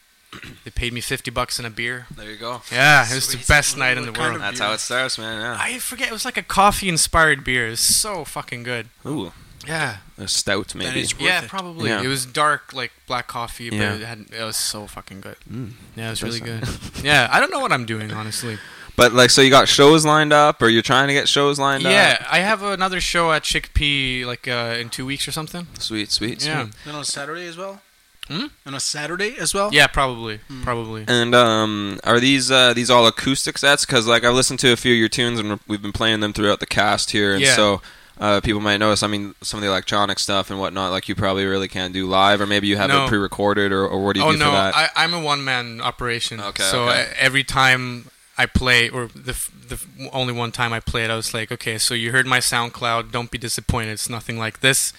They 0.64 0.70
paid 0.70 0.92
me 0.92 1.00
50 1.00 1.30
bucks 1.30 1.58
and 1.58 1.66
a 1.66 1.70
beer. 1.70 2.06
There 2.14 2.30
you 2.30 2.36
go. 2.36 2.60
Yeah, 2.70 3.06
it 3.10 3.14
was 3.14 3.26
the 3.28 3.32
Sweet. 3.38 3.48
best 3.48 3.76
night 3.78 3.96
in 3.96 4.02
the 4.04 4.10
What 4.10 4.16
kind 4.18 4.32
world. 4.32 4.36
of 4.36 4.42
That's 4.42 4.60
how 4.60 4.72
it 4.72 4.80
starts, 4.80 5.16
man. 5.18 5.40
Yeah. 5.40 5.56
I 5.58 5.78
forget. 5.78 6.08
It 6.08 6.12
was 6.12 6.24
like 6.26 6.36
a 6.36 6.42
coffee 6.42 6.88
inspired 6.88 7.44
beer. 7.44 7.66
It 7.68 7.70
was 7.70 7.80
so 7.80 8.24
fucking 8.24 8.62
good. 8.62 8.88
Ooh, 9.06 9.32
Yeah. 9.66 9.98
a 10.18 10.28
stout 10.28 10.74
maybe. 10.74 11.00
it's 11.00 11.14
Yeah, 11.18 11.42
it. 11.44 11.48
probably. 11.48 11.88
Yeah. 11.88 12.02
It 12.02 12.08
was 12.08 12.26
dark, 12.26 12.72
like 12.74 12.92
black 13.06 13.26
coffee, 13.26 13.70
but 13.70 13.76
Yeah. 13.76 13.94
it 13.94 14.02
had 14.02 14.26
it 14.30 14.42
was 14.44 14.56
so 14.58 14.86
fucking 14.86 15.22
good. 15.22 15.36
Mm. 15.50 15.72
Yeah, 15.96 16.08
it 16.08 16.10
was 16.10 16.22
really 16.22 16.40
good. 16.40 16.68
yeah, 17.02 17.28
I 17.32 17.40
don't 17.40 17.50
know 17.50 17.60
what 17.60 17.72
I'm 17.72 17.86
doing 17.86 18.12
honestly. 18.12 18.58
But 18.96 19.12
like, 19.12 19.30
so 19.30 19.42
you 19.42 19.50
got 19.50 19.68
shows 19.68 20.04
lined 20.04 20.32
up, 20.32 20.60
or 20.60 20.68
you're 20.68 20.82
trying 20.82 21.06
to 21.06 21.14
get 21.14 21.28
shows 21.28 21.56
lined 21.60 21.86
up? 21.86 21.92
Yeah, 21.92 22.26
I 22.28 22.40
have 22.40 22.64
another 22.64 23.00
show 23.00 23.30
at 23.30 23.44
Chickpea 23.44 24.26
like 24.26 24.48
uh, 24.48 24.74
in 24.80 24.88
two 24.90 25.06
weeks 25.06 25.28
or 25.28 25.30
something. 25.30 25.68
Sweet, 25.78 26.10
sweet, 26.10 26.40
sweet. 26.42 26.48
Yeah, 26.50 26.66
And 26.84 26.96
on 26.96 27.04
Saturday 27.04 27.46
as 27.46 27.56
well. 27.56 27.80
Hmm? 28.28 28.46
And 28.66 28.74
on 28.74 28.80
Saturday 28.80 29.36
as 29.38 29.54
well. 29.54 29.70
yeah, 29.72 29.86
probably, 29.86 30.40
probably. 30.62 31.04
And 31.08 31.34
um, 31.34 31.98
are 32.04 32.20
these 32.20 32.50
uh, 32.50 32.74
these 32.74 32.90
all 32.90 33.06
acoustic 33.06 33.58
sets? 33.58 33.84
Because 33.86 34.06
like 34.06 34.24
I've 34.24 34.34
listened 34.34 34.60
to 34.60 34.72
a 34.72 34.76
few 34.76 34.92
of 34.92 34.98
your 34.98 35.08
tunes, 35.08 35.40
and 35.40 35.58
we've 35.66 35.82
been 35.82 35.92
playing 35.92 36.20
them 36.20 36.32
throughout 36.32 36.60
the 36.60 36.66
cast 36.66 37.10
here, 37.10 37.32
and 37.34 37.42
Yeah. 37.42 37.54
so 37.56 37.80
uh, 38.20 38.40
people 38.40 38.60
might 38.60 38.76
notice. 38.78 39.02
I 39.02 39.06
mean, 39.06 39.34
some 39.42 39.58
of 39.58 39.62
the 39.62 39.68
electronic 39.68 40.18
stuff 40.18 40.50
and 40.50 40.58
whatnot, 40.60 40.90
like 40.92 41.08
you 41.08 41.14
probably 41.14 41.46
really 41.46 41.68
can't 41.68 41.92
do 41.94 42.06
live, 42.06 42.40
or 42.40 42.46
maybe 42.46 42.66
you 42.66 42.76
have 42.76 42.90
No. 42.90 43.04
it 43.04 43.08
pre-recorded, 43.08 43.72
or, 43.72 43.86
or 43.86 44.04
what 44.04 44.14
do 44.14 44.20
you 44.20 44.26
oh 44.26 44.32
do 44.32 44.38
no, 44.38 44.44
for 44.46 44.50
that? 44.50 44.74
I, 44.76 44.88
I'm 44.96 45.14
a 45.14 45.20
one 45.20 45.42
man 45.44 45.80
operation. 45.80 46.40
Okay, 46.40 46.62
So 46.64 46.88
okay. 46.88 47.02
uh, 47.02 47.14
every 47.18 47.44
time 47.44 48.10
I 48.36 48.46
play, 48.46 48.88
or 48.90 49.06
the 49.14 49.32
f- 49.32 49.50
the 49.68 49.74
f- 49.76 49.86
only 50.12 50.32
one 50.32 50.52
time 50.52 50.72
I 50.72 50.80
played, 50.80 51.10
I 51.10 51.16
was 51.16 51.32
like, 51.32 51.50
okay, 51.52 51.78
so 51.78 51.94
you 51.94 52.12
heard 52.12 52.26
my 52.26 52.38
SoundCloud. 52.40 53.10
Don't 53.12 53.30
be 53.30 53.38
disappointed. 53.38 53.92
It's 53.92 54.10
nothing 54.10 54.38
like 54.38 54.60
this. 54.60 54.92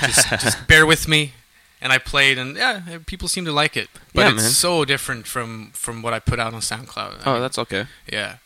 Just, 0.00 0.28
just 0.30 0.66
bear 0.68 0.84
with 0.86 1.06
me. 1.06 1.32
And 1.84 1.92
I 1.92 1.98
played, 1.98 2.38
and 2.38 2.56
yeah, 2.56 2.80
people 3.04 3.28
seem 3.28 3.44
to 3.44 3.52
like 3.52 3.76
it. 3.76 3.88
But 4.14 4.22
Yeah, 4.22 4.32
it's 4.32 4.42
man. 4.42 4.50
so 4.50 4.84
different 4.86 5.26
from 5.26 5.70
from 5.74 6.00
what 6.00 6.14
I 6.14 6.18
put 6.18 6.40
out 6.40 6.54
on 6.54 6.60
SoundCloud. 6.62 7.26
I 7.26 7.30
oh, 7.30 7.32
mean, 7.34 7.42
that's 7.42 7.58
okay. 7.58 7.86
yeah. 8.10 8.38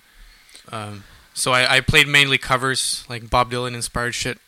Um, 0.72 1.04
so 1.34 1.52
I, 1.52 1.76
I 1.76 1.80
played 1.80 2.08
mainly 2.08 2.36
covers, 2.36 3.04
like 3.08 3.30
Bob 3.30 3.52
Dylan 3.52 3.74
inspired 3.74 4.14
shit. 4.14 4.38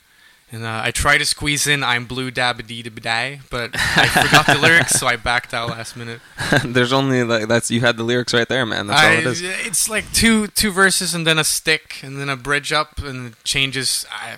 And 0.53 0.65
uh, 0.65 0.81
I 0.83 0.91
tried 0.91 1.19
to 1.19 1.25
squeeze 1.25 1.69
in 1.69 1.85
"I'm 1.85 2.07
blue 2.07 2.33
dabba 2.33 2.67
dee 2.67 2.83
da 2.83 2.91
die," 2.91 3.41
but 3.51 3.71
I 3.75 4.09
forgot 4.09 4.47
the 4.47 4.59
lyrics, 4.59 4.99
so 4.99 5.07
I 5.07 5.15
backed 5.15 5.55
out 5.55 5.71
last 5.71 5.97
minute. 5.97 6.21
There's 6.65 6.93
only 6.93 7.23
like 7.23 7.47
that's 7.47 7.71
you 7.71 7.83
had 7.83 7.97
the 7.97 8.03
lyrics 8.03 8.35
right 8.35 8.49
there, 8.49 8.67
man. 8.67 8.89
That's 8.89 9.01
all 9.01 9.13
it 9.13 9.27
is. 9.27 9.43
It's 9.43 9.89
like 9.89 10.13
two 10.13 10.49
two 10.49 10.73
verses 10.73 11.15
and 11.15 11.25
then 11.25 11.39
a 11.39 11.45
stick 11.45 12.01
and 12.03 12.19
then 12.21 12.29
a 12.29 12.37
bridge 12.37 12.73
up 12.73 12.99
and 12.99 13.29
it 13.29 13.45
changes. 13.45 14.05
I 14.13 14.37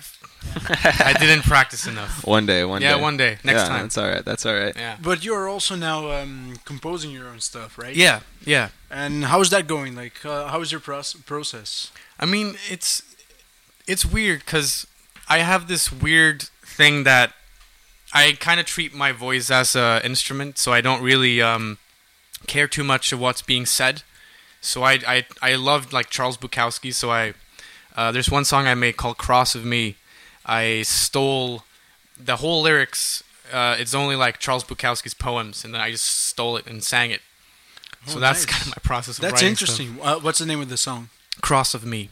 I 0.55 1.13
didn't 1.19 1.43
practice 1.43 1.87
enough. 1.87 2.25
One 2.25 2.45
day, 2.45 2.63
one 2.63 2.81
yeah, 2.81 2.91
day. 2.91 2.97
Yeah, 2.97 3.01
one 3.01 3.17
day, 3.17 3.37
next 3.43 3.63
yeah, 3.63 3.67
time. 3.67 3.81
That's 3.83 3.97
all 3.97 4.07
right. 4.07 4.25
That's 4.25 4.45
all 4.45 4.53
right. 4.53 4.75
Yeah, 4.75 4.97
But 5.01 5.23
you're 5.23 5.49
also 5.49 5.75
now 5.75 6.11
um, 6.11 6.55
composing 6.65 7.11
your 7.11 7.27
own 7.27 7.39
stuff, 7.39 7.77
right? 7.77 7.95
yeah, 7.95 8.21
yeah. 8.45 8.69
And 8.91 9.25
how's 9.25 9.49
that 9.49 9.67
going? 9.67 9.95
Like, 9.95 10.23
uh, 10.25 10.47
how 10.47 10.61
is 10.61 10.71
your 10.71 10.81
proce- 10.81 11.25
process? 11.25 11.91
I 12.19 12.25
mean, 12.25 12.55
it's 12.69 13.01
it's 13.87 14.05
weird 14.05 14.39
because 14.45 14.87
I 15.27 15.39
have 15.39 15.67
this 15.67 15.91
weird 15.91 16.43
thing 16.65 17.03
that 17.03 17.33
I 18.13 18.33
kind 18.33 18.59
of 18.59 18.65
treat 18.65 18.93
my 18.93 19.11
voice 19.11 19.49
as 19.49 19.75
a 19.75 19.99
instrument, 20.03 20.57
so 20.57 20.71
I 20.71 20.81
don't 20.81 21.01
really 21.01 21.41
um, 21.41 21.79
care 22.47 22.67
too 22.67 22.83
much 22.83 23.11
of 23.11 23.19
what's 23.19 23.41
being 23.41 23.65
said. 23.65 24.03
So 24.61 24.83
I 24.83 24.99
I 25.07 25.25
I 25.41 25.55
loved 25.55 25.91
like 25.91 26.09
Charles 26.09 26.37
Bukowski. 26.37 26.93
So 26.93 27.09
I 27.11 27.33
uh, 27.95 28.11
there's 28.11 28.29
one 28.29 28.45
song 28.45 28.67
I 28.67 28.75
made 28.75 28.97
called 28.97 29.17
"Cross 29.17 29.55
of 29.55 29.65
Me." 29.65 29.95
I 30.45 30.81
stole 30.83 31.63
the 32.19 32.37
whole 32.37 32.61
lyrics. 32.61 33.23
Uh, 33.51 33.75
it's 33.79 33.93
only 33.93 34.15
like 34.15 34.39
Charles 34.39 34.63
Bukowski's 34.63 35.13
poems, 35.13 35.63
and 35.65 35.73
then 35.73 35.81
I 35.81 35.91
just 35.91 36.05
stole 36.05 36.57
it 36.57 36.65
and 36.65 36.83
sang 36.83 37.11
it. 37.11 37.21
So 38.07 38.17
Oh, 38.17 38.19
that's 38.19 38.45
nice. 38.45 38.53
kind 38.53 38.61
of 38.63 38.67
my 38.77 38.81
process. 38.83 39.17
Of 39.17 39.21
That's 39.21 39.33
writing 39.41 39.55
stuff. 39.55 39.69
interesting. 39.79 40.01
Uh, 40.01 40.19
what's 40.19 40.39
the 40.39 40.45
name 40.45 40.59
of 40.61 40.69
the 40.69 40.77
song? 40.77 41.09
Cross 41.41 41.73
of 41.73 41.85
Me. 41.85 42.09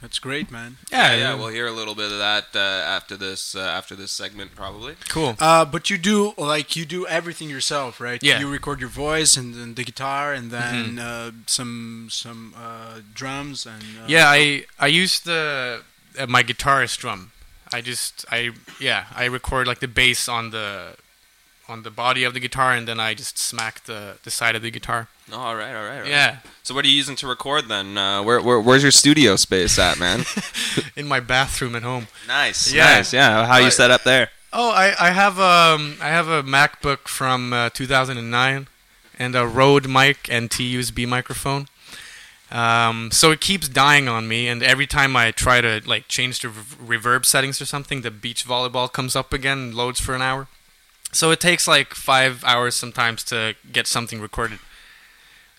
That's 0.00 0.18
great, 0.18 0.50
man. 0.50 0.78
Yeah, 0.90 1.14
yeah. 1.14 1.34
We'll 1.34 1.48
hear 1.48 1.66
a 1.66 1.72
little 1.72 1.94
bit 1.94 2.10
of 2.10 2.16
that 2.18 2.46
uh, 2.54 2.58
after 2.58 3.18
this 3.18 3.54
uh, 3.54 3.60
after 3.60 3.94
this 3.94 4.10
segment, 4.10 4.54
probably. 4.56 4.94
cool. 5.10 5.36
Uh, 5.38 5.66
but 5.66 5.90
you 5.90 5.98
do 5.98 6.32
like 6.38 6.74
you 6.74 6.86
do 6.86 7.06
everything 7.06 7.50
yourself, 7.50 8.00
right? 8.00 8.18
Yeah. 8.22 8.40
You 8.40 8.48
record 8.50 8.80
your 8.80 8.88
voice 8.88 9.36
and 9.36 9.54
then 9.54 9.74
the 9.74 9.84
guitar 9.84 10.32
and 10.32 10.50
then 10.50 10.96
Mhm. 10.96 10.98
uh, 10.98 11.32
some 11.46 12.08
some 12.10 12.54
uh, 12.56 13.00
drums 13.12 13.66
and 13.66 13.82
uh, 14.00 14.06
Yeah, 14.08 14.24
I 14.30 14.64
I 14.78 14.86
use 14.86 15.20
the 15.20 15.80
uh, 15.80 15.84
my 16.28 16.42
guitarist 16.42 16.98
drum. 16.98 17.32
I 17.72 17.80
just 17.80 18.24
I 18.30 18.50
yeah 18.80 19.04
I 19.14 19.26
record 19.26 19.66
like 19.66 19.80
the 19.80 19.88
bass 19.88 20.28
on 20.28 20.50
the 20.50 20.96
on 21.68 21.82
the 21.84 21.90
body 21.90 22.24
of 22.24 22.34
the 22.34 22.40
guitar 22.40 22.72
and 22.72 22.88
then 22.88 22.98
I 22.98 23.14
just 23.14 23.38
smack 23.38 23.84
the 23.84 24.16
the 24.24 24.30
side 24.30 24.56
of 24.56 24.62
the 24.62 24.70
guitar. 24.70 25.06
Oh, 25.32 25.36
all 25.38 25.54
right, 25.56 25.68
all 25.74 25.84
right. 25.84 25.94
all 25.96 26.00
right. 26.00 26.08
Yeah, 26.10 26.38
So 26.64 26.74
what 26.74 26.84
are 26.84 26.88
you 26.88 26.94
using 26.94 27.14
to 27.16 27.28
record 27.28 27.68
then? 27.68 27.96
Uh, 27.96 28.22
where, 28.24 28.40
where 28.42 28.58
where's 28.60 28.82
your 28.82 28.90
studio 28.90 29.36
space 29.36 29.78
at, 29.78 29.96
man? 29.98 30.24
in 30.96 31.06
my 31.06 31.20
bathroom 31.20 31.76
at 31.76 31.82
home. 31.84 32.08
nice, 32.26 32.72
Yeah. 32.72 32.84
nice. 32.96 33.12
Yeah, 33.12 33.46
how 33.46 33.58
you 33.58 33.70
set 33.70 33.92
up 33.92 34.02
there? 34.02 34.30
Oh, 34.52 34.70
I 34.72 34.86
I 34.98 35.10
have 35.12 35.38
um 35.38 35.96
I 36.02 36.08
have 36.08 36.26
a 36.26 36.42
MacBook 36.42 37.06
from 37.06 37.52
uh, 37.52 37.70
2009 37.70 38.66
and 39.16 39.36
a 39.36 39.46
Rode 39.46 39.86
mic 39.86 40.26
NT-USB 40.28 41.06
microphone. 41.06 41.68
Um, 42.50 43.10
so 43.12 43.30
it 43.30 43.40
keeps 43.40 43.68
dying 43.68 44.08
on 44.08 44.26
me, 44.26 44.48
and 44.48 44.62
every 44.62 44.86
time 44.86 45.14
I 45.16 45.30
try 45.30 45.60
to 45.60 45.80
like 45.86 46.08
change 46.08 46.40
the 46.40 46.48
re- 46.48 46.98
reverb 46.98 47.24
settings 47.24 47.60
or 47.60 47.64
something, 47.66 48.02
the 48.02 48.10
beach 48.10 48.44
volleyball 48.46 48.92
comes 48.92 49.14
up 49.14 49.32
again, 49.32 49.58
and 49.58 49.74
loads 49.74 50.00
for 50.00 50.14
an 50.14 50.22
hour. 50.22 50.48
So 51.12 51.30
it 51.30 51.40
takes 51.40 51.66
like 51.68 51.94
five 51.94 52.42
hours 52.44 52.74
sometimes 52.74 53.22
to 53.24 53.54
get 53.72 53.86
something 53.86 54.20
recorded. 54.20 54.58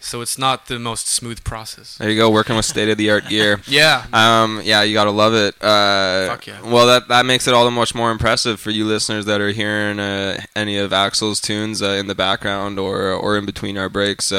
So 0.03 0.21
it's 0.21 0.35
not 0.37 0.65
the 0.65 0.79
most 0.79 1.07
smooth 1.07 1.43
process. 1.43 1.97
There 1.97 2.09
you 2.09 2.17
go, 2.17 2.29
working 2.31 2.55
with 2.55 2.65
state 2.65 2.89
of 2.89 2.97
the 2.97 3.11
art 3.11 3.27
gear. 3.29 3.61
Yeah, 3.67 4.05
Um, 4.11 4.59
yeah, 4.63 4.81
you 4.81 4.95
gotta 4.95 5.11
love 5.11 5.35
it. 5.35 5.53
Uh, 5.61 6.27
Fuck 6.27 6.47
yeah. 6.47 6.61
Well, 6.61 6.87
that 6.87 7.07
that 7.09 7.25
makes 7.25 7.47
it 7.47 7.53
all 7.53 7.65
the 7.65 7.71
much 7.71 7.93
more 7.93 8.09
impressive 8.11 8.59
for 8.59 8.71
you 8.71 8.83
listeners 8.85 9.25
that 9.25 9.39
are 9.41 9.51
hearing 9.51 9.99
uh, 9.99 10.41
any 10.55 10.77
of 10.77 10.91
Aksel's 10.91 11.39
tunes 11.39 11.81
uh, 11.83 11.89
in 11.89 12.07
the 12.07 12.15
background 12.15 12.79
or 12.79 13.11
or 13.11 13.37
in 13.37 13.45
between 13.45 13.77
our 13.77 13.89
breaks. 13.89 14.31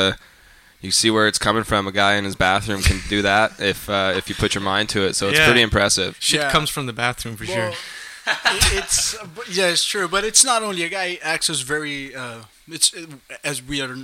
You 0.83 0.91
see 0.91 1.11
where 1.11 1.27
it's 1.29 1.39
coming 1.39 1.63
from. 1.65 1.87
A 1.87 1.93
guy 1.93 2.17
in 2.17 2.25
his 2.25 2.37
bathroom 2.37 2.83
can 2.83 3.01
do 3.09 3.23
that 3.23 3.53
if 3.61 3.89
uh, 3.89 4.13
if 4.17 4.29
you 4.29 4.35
put 4.35 4.55
your 4.55 4.63
mind 4.63 4.89
to 4.91 5.03
it. 5.07 5.15
So 5.15 5.29
it's 5.29 5.39
Yeah. 5.39 5.47
pretty 5.47 5.63
impressive. 5.63 6.17
shit 6.21 6.41
Yeah. 6.41 6.51
comes 6.51 6.69
from 6.71 6.87
the 6.87 6.93
bathroom 6.93 7.37
for 7.37 7.47
Well, 7.47 7.73
sure. 7.73 7.79
it's 8.79 9.15
uh, 9.15 9.27
yeah, 9.51 9.69
it's 9.69 9.85
true, 9.85 10.09
but 10.09 10.25
it's 10.25 10.45
not 10.45 10.63
only 10.63 10.83
a 10.85 10.89
guy. 10.89 11.19
Axe 11.23 11.49
is 11.51 11.63
very. 11.63 12.15
Uh, 12.15 12.43
it's 12.69 12.93
uh, 12.95 13.07
as 13.45 13.63
we 13.63 13.81
are 13.81 13.97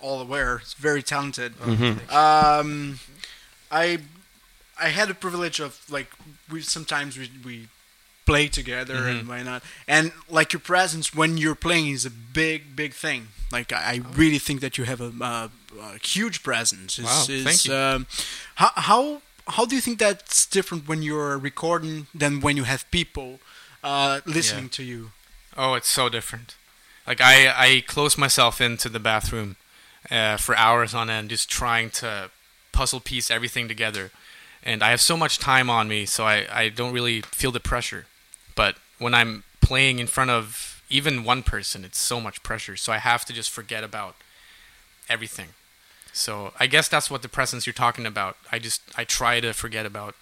all 0.00 0.20
aware, 0.20 0.56
it's 0.62 0.74
very 0.74 1.02
talented. 1.02 1.54
Um, 2.12 3.00
I 3.70 3.98
I 4.80 4.88
had 4.88 5.08
the 5.08 5.14
privilege 5.14 5.58
of 5.60 5.78
like 5.90 6.08
we 6.50 6.60
sometimes 6.62 7.16
we 7.18 7.30
we 7.44 7.68
play 8.26 8.48
together 8.48 9.06
and 9.06 9.28
why 9.28 9.40
not 9.42 9.62
and 9.86 10.10
like 10.28 10.52
your 10.52 10.58
presence 10.58 11.14
when 11.14 11.36
you're 11.36 11.54
playing 11.54 11.86
is 11.88 12.04
a 12.04 12.10
big 12.10 12.74
big 12.74 12.92
thing 12.92 13.28
like 13.52 13.72
i, 13.72 13.76
I 13.76 14.00
really 14.16 14.40
think 14.40 14.60
that 14.62 14.76
you 14.76 14.82
have 14.84 15.00
a, 15.00 15.12
uh, 15.20 15.48
a 15.65 15.65
huge 16.02 16.42
presence. 16.42 16.98
It's, 16.98 17.06
Wow, 17.06 17.24
it's, 17.28 17.44
thank 17.44 17.64
you. 17.66 17.74
Um, 17.74 18.06
how 18.56 18.70
how 18.74 19.22
how 19.48 19.64
do 19.64 19.74
you 19.74 19.80
think 19.80 19.98
that's 19.98 20.46
different 20.46 20.88
when 20.88 21.02
you're 21.02 21.38
recording 21.38 22.06
than 22.14 22.40
when 22.40 22.56
you 22.56 22.64
have 22.64 22.90
people 22.90 23.40
uh, 23.84 24.20
listening 24.26 24.68
to 24.70 24.82
you? 24.82 25.12
Oh, 25.56 25.74
it's 25.74 25.88
so 25.88 26.08
different. 26.08 26.56
Like 27.06 27.20
I, 27.20 27.48
I 27.56 27.84
close 27.86 28.18
myself 28.18 28.60
into 28.60 28.88
the 28.88 28.98
bathroom 28.98 29.56
uh, 30.10 30.36
for 30.36 30.56
hours 30.56 30.94
on 30.94 31.08
end, 31.08 31.30
just 31.30 31.48
trying 31.48 31.90
to 31.90 32.30
puzzle 32.72 33.00
piece 33.00 33.30
everything 33.30 33.68
together. 33.68 34.10
And 34.62 34.82
I 34.82 34.90
have 34.90 35.00
so 35.00 35.16
much 35.16 35.38
time 35.38 35.70
on 35.70 35.86
me, 35.86 36.06
so 36.06 36.24
I, 36.24 36.46
I 36.50 36.68
don't 36.68 36.92
really 36.92 37.20
feel 37.20 37.52
the 37.52 37.60
pressure. 37.60 38.06
But 38.56 38.76
when 38.98 39.14
I'm 39.14 39.44
playing 39.60 40.00
in 40.00 40.08
front 40.08 40.30
of 40.30 40.82
even 40.90 41.22
one 41.22 41.44
person, 41.44 41.84
it's 41.84 41.98
so 41.98 42.20
much 42.20 42.42
pressure. 42.42 42.76
So 42.76 42.92
I 42.92 42.98
have 42.98 43.24
to 43.26 43.32
just 43.32 43.50
forget 43.50 43.84
about 43.84 44.16
everything. 45.08 45.50
So 46.16 46.52
I 46.58 46.66
guess 46.66 46.88
that's 46.88 47.10
what 47.10 47.22
the 47.22 47.28
presence 47.28 47.66
you're 47.66 47.74
talking 47.74 48.06
about. 48.06 48.36
I 48.50 48.58
just 48.58 48.80
I 48.96 49.04
try 49.04 49.40
to 49.40 49.52
forget 49.52 49.84
about 49.86 50.14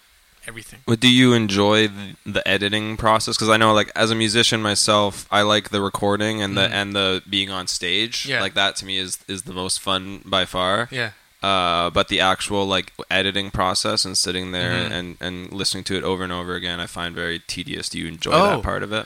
everything. 0.47 0.79
But 0.85 0.99
do 0.99 1.09
you 1.11 1.33
enjoy 1.33 1.87
the, 1.87 2.15
the 2.25 2.47
editing 2.47 2.97
process? 2.97 3.35
Because 3.35 3.49
I 3.49 3.57
know, 3.57 3.73
like, 3.73 3.91
as 3.95 4.11
a 4.11 4.15
musician 4.15 4.61
myself, 4.61 5.25
I 5.31 5.41
like 5.41 5.69
the 5.69 5.81
recording 5.81 6.41
and 6.41 6.55
the 6.57 6.67
Mhm. 6.67 6.71
and 6.79 6.95
the 6.95 7.23
being 7.29 7.49
on 7.49 7.67
stage. 7.67 8.25
Yeah. 8.25 8.41
Like 8.41 8.53
that 8.55 8.75
to 8.77 8.85
me 8.85 8.97
is 8.97 9.19
is 9.27 9.43
the 9.43 9.53
most 9.53 9.79
fun 9.79 10.21
by 10.25 10.45
far. 10.45 10.87
Yeah. 10.91 11.11
Uh, 11.41 11.89
but 11.91 12.07
the 12.09 12.19
actual 12.19 12.65
like 12.65 12.91
editing 13.09 13.51
process 13.51 14.03
and 14.05 14.17
sitting 14.17 14.51
there 14.51 14.73
Mhm. 14.73 14.91
and 14.91 15.17
and 15.21 15.51
listening 15.53 15.83
to 15.85 15.95
it 15.95 16.03
over 16.03 16.23
and 16.23 16.33
over 16.33 16.55
again, 16.55 16.79
I 16.79 16.87
find 16.87 17.15
very 17.15 17.39
tedious. 17.39 17.89
Do 17.89 17.99
you 17.99 18.07
enjoy 18.07 18.33
Oh. 18.33 18.47
that 18.49 18.63
part 18.63 18.83
of 18.83 18.91
it? 18.91 19.05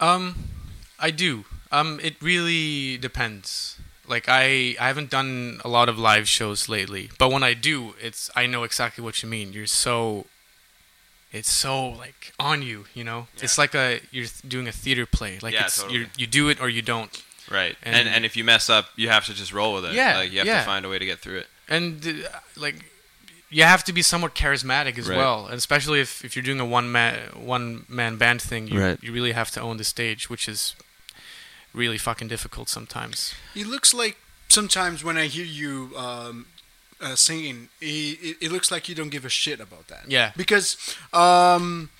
Um, 0.00 0.48
I 0.98 1.10
do. 1.10 1.44
Um, 1.70 2.00
it 2.02 2.16
really 2.22 2.96
depends. 2.96 3.76
Like 4.08 4.26
I, 4.28 4.74
I 4.80 4.86
haven't 4.88 5.10
done 5.10 5.60
a 5.64 5.68
lot 5.68 5.88
of 5.88 5.98
live 5.98 6.26
shows 6.28 6.68
lately, 6.68 7.10
but 7.18 7.30
when 7.30 7.42
I 7.42 7.54
do, 7.54 7.94
it's 8.00 8.30
I 8.34 8.46
know 8.46 8.62
exactly 8.64 9.04
what 9.04 9.22
you 9.22 9.28
mean. 9.28 9.52
You're 9.52 9.66
so, 9.66 10.26
it's 11.32 11.50
so 11.50 11.88
like 11.90 12.32
on 12.40 12.62
you, 12.62 12.86
you 12.94 13.04
know. 13.04 13.26
It's 13.42 13.58
like 13.58 13.74
a 13.74 14.00
you're 14.10 14.26
doing 14.46 14.66
a 14.68 14.72
theater 14.72 15.04
play. 15.06 15.38
Like 15.42 15.54
Yeah, 15.54 15.64
it's 15.66 15.80
totally. 15.82 15.98
you 16.00 16.06
you 16.16 16.26
do 16.26 16.48
it 16.48 16.60
or 16.60 16.68
you 16.68 16.82
don't. 16.82 17.22
Right. 17.50 17.76
And, 17.82 17.94
And- 17.96 18.08
and 18.08 18.24
if 18.24 18.36
you 18.36 18.44
mess 18.44 18.68
up, 18.70 18.86
you 18.96 19.08
have 19.08 19.24
to 19.26 19.34
just 19.34 19.52
roll 19.52 19.74
with 19.74 19.84
it. 19.86 19.92
Yeah, 19.94 20.16
Like 20.18 20.30
you 20.32 20.38
have 20.38 20.46
yeah. 20.46 20.60
to 20.60 20.66
find 20.66 20.84
a 20.84 20.88
way 20.88 20.98
to 20.98 21.06
get 21.06 21.18
through 21.20 21.38
it. 21.38 21.46
and 21.68 22.24
uh, 22.24 22.38
like 22.56 22.76
you 23.50 23.62
have 23.64 23.82
to 23.84 23.92
be 23.94 24.02
somewhat 24.02 24.34
charismatic 24.34 24.98
as 24.98 25.08
Right. 25.08 25.16
well 25.16 25.46
and 25.46 25.54
especially 25.54 26.00
if, 26.00 26.22
if 26.24 26.34
you're 26.36 26.42
doing 26.50 26.60
a 26.60 26.66
one 26.66 26.90
man 26.92 27.14
one 27.56 27.84
man 27.88 28.16
band 28.16 28.40
thing 28.42 28.68
you, 28.68 28.78
Right. 28.80 28.98
you 29.02 29.10
really 29.12 29.32
have 29.32 29.50
to 29.52 29.60
own 29.60 29.76
the 29.78 29.84
stage 29.84 30.28
which 30.32 30.48
is 30.48 30.74
really 31.78 31.98
fucking 31.98 32.28
difficult 32.28 32.68
sometimes 32.68 33.34
It 33.54 33.66
looks 33.66 33.94
like 33.94 34.16
sometimes 34.48 35.04
when 35.04 35.16
I 35.16 35.26
hear 35.26 35.44
you 35.44 35.92
um, 35.96 36.46
uh, 37.00 37.14
singing, 37.14 37.68
it, 37.80 37.86
it, 37.86 38.36
it 38.40 38.52
looks 38.52 38.70
like 38.70 38.88
you 38.88 38.94
don't 38.94 39.10
give 39.10 39.24
a 39.24 39.28
shit 39.28 39.60
about 39.60 39.88
that. 39.88 40.04
Yeah. 40.08 40.32
Because 40.36 40.76
um, 41.12 41.90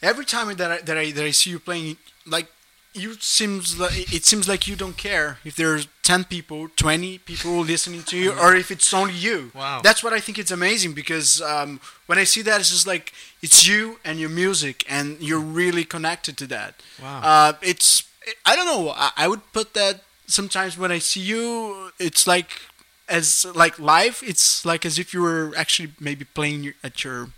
every 0.00 0.24
time 0.24 0.54
that 0.56 0.70
I, 0.70 0.78
that 0.80 0.96
I 0.96 1.10
that 1.12 1.24
I 1.24 1.30
see 1.32 1.50
you 1.50 1.58
playing, 1.58 1.96
like 2.26 2.46
you 2.94 3.14
seems 3.20 3.78
like 3.78 4.12
it 4.12 4.24
seems 4.24 4.46
like 4.48 4.68
you 4.68 4.76
don't 4.76 4.96
care 4.96 5.38
if 5.44 5.56
there's 5.56 5.88
ten 6.02 6.24
people, 6.24 6.68
twenty 6.76 7.18
people 7.18 7.60
listening 7.60 8.02
to 8.04 8.16
you, 8.16 8.32
or 8.42 8.54
if 8.54 8.70
it's 8.70 8.92
only 8.92 9.14
you. 9.14 9.50
Wow. 9.54 9.80
That's 9.82 10.02
what 10.04 10.12
I 10.12 10.20
think 10.20 10.38
it's 10.38 10.50
amazing 10.50 10.92
because 10.92 11.40
um, 11.42 11.80
when 12.06 12.18
I 12.18 12.24
see 12.24 12.42
that, 12.42 12.60
it's 12.60 12.70
just 12.70 12.86
like 12.86 13.12
it's 13.42 13.66
you 13.66 13.98
and 14.04 14.20
your 14.20 14.30
music, 14.30 14.84
and 14.88 15.20
you're 15.20 15.40
really 15.40 15.84
connected 15.84 16.36
to 16.38 16.46
that. 16.48 16.74
Wow. 17.02 17.20
Uh, 17.22 17.52
it's 17.62 18.04
I 18.44 18.56
don't 18.56 18.66
know. 18.66 18.90
I, 18.90 19.10
I 19.16 19.28
would 19.28 19.40
put 19.52 19.74
that 19.74 20.02
sometimes 20.26 20.78
when 20.78 20.90
I 20.90 20.98
see 20.98 21.20
you, 21.20 21.90
it's 21.98 22.26
like 22.26 22.50
as 23.08 23.46
like 23.54 23.78
live. 23.78 24.22
It's 24.24 24.64
like 24.64 24.84
as 24.86 24.98
if 24.98 25.12
you 25.14 25.22
were 25.22 25.52
actually 25.56 25.92
maybe 26.00 26.24
playing 26.24 26.74
at 26.82 27.04
your 27.04 27.28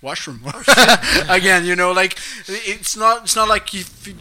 washroom 0.00 0.40
oh, 0.44 1.26
again. 1.28 1.64
You 1.64 1.76
know, 1.76 1.92
like 1.92 2.18
it's 2.46 2.96
not. 2.96 3.24
It's 3.24 3.36
not 3.36 3.48
like 3.48 3.74
if 3.74 4.06
you, 4.06 4.14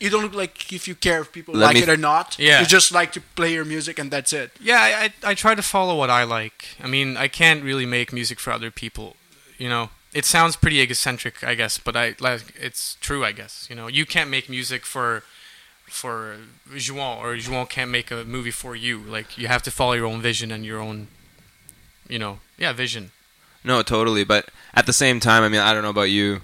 you 0.00 0.10
don't 0.10 0.22
look 0.22 0.34
like 0.34 0.72
if 0.72 0.88
you 0.88 0.94
care 0.94 1.20
if 1.20 1.32
people 1.32 1.54
Let 1.54 1.66
like 1.66 1.74
me- 1.76 1.82
it 1.82 1.88
or 1.88 1.96
not. 1.96 2.38
Yeah. 2.38 2.60
You 2.60 2.66
just 2.66 2.92
like 2.92 3.12
to 3.12 3.20
play 3.20 3.52
your 3.52 3.64
music 3.64 3.98
and 3.98 4.10
that's 4.10 4.32
it. 4.32 4.50
Yeah, 4.60 4.80
I, 4.80 5.04
I 5.04 5.30
I 5.30 5.34
try 5.34 5.54
to 5.54 5.62
follow 5.62 5.96
what 5.96 6.10
I 6.10 6.24
like. 6.24 6.76
I 6.82 6.86
mean, 6.86 7.16
I 7.16 7.28
can't 7.28 7.62
really 7.62 7.86
make 7.86 8.12
music 8.12 8.40
for 8.40 8.52
other 8.52 8.70
people. 8.70 9.16
You 9.58 9.68
know, 9.68 9.90
it 10.12 10.24
sounds 10.24 10.56
pretty 10.56 10.80
egocentric, 10.80 11.44
I 11.44 11.54
guess, 11.54 11.78
but 11.78 11.96
I 11.96 12.14
like 12.18 12.54
it's 12.58 12.96
true, 13.00 13.24
I 13.24 13.32
guess. 13.32 13.66
You 13.68 13.76
know, 13.76 13.88
you 13.88 14.06
can't 14.06 14.30
make 14.30 14.48
music 14.48 14.86
for 14.86 15.22
for 15.90 16.36
Juan, 16.68 17.18
or 17.24 17.36
Juan 17.36 17.66
can't 17.66 17.90
make 17.90 18.10
a 18.10 18.24
movie 18.24 18.50
for 18.50 18.74
you. 18.74 18.98
Like 18.98 19.36
you 19.36 19.48
have 19.48 19.62
to 19.64 19.70
follow 19.70 19.92
your 19.92 20.06
own 20.06 20.22
vision 20.22 20.50
and 20.50 20.64
your 20.64 20.78
own, 20.80 21.08
you 22.08 22.18
know, 22.18 22.40
yeah, 22.58 22.72
vision. 22.72 23.10
No, 23.64 23.82
totally. 23.82 24.24
But 24.24 24.48
at 24.72 24.86
the 24.86 24.92
same 24.92 25.20
time, 25.20 25.42
I 25.42 25.48
mean, 25.48 25.60
I 25.60 25.74
don't 25.74 25.82
know 25.82 25.90
about 25.90 26.10
you. 26.10 26.40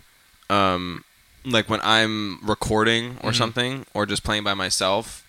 Um, 0.51 1.05
like 1.45 1.69
when 1.71 1.81
I'm 1.83 2.39
recording 2.47 3.19
or 3.23 3.31
Mhm. 3.31 3.37
something, 3.39 3.87
or 3.95 4.05
just 4.07 4.23
playing 4.25 4.45
by 4.45 4.55
myself, 4.55 5.25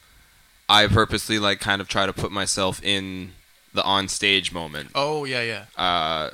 I 0.68 0.88
purposely 0.88 1.40
like 1.40 1.60
kind 1.60 1.80
of 1.80 1.88
try 1.88 2.06
to 2.06 2.14
put 2.14 2.32
myself 2.32 2.84
in 2.84 3.34
the 3.74 3.84
on 3.84 4.08
stage 4.10 4.52
moment. 4.52 4.92
Oh 4.96 5.24
yeah, 5.26 5.42
yeah. 5.42 5.66
Uh, 5.82 6.32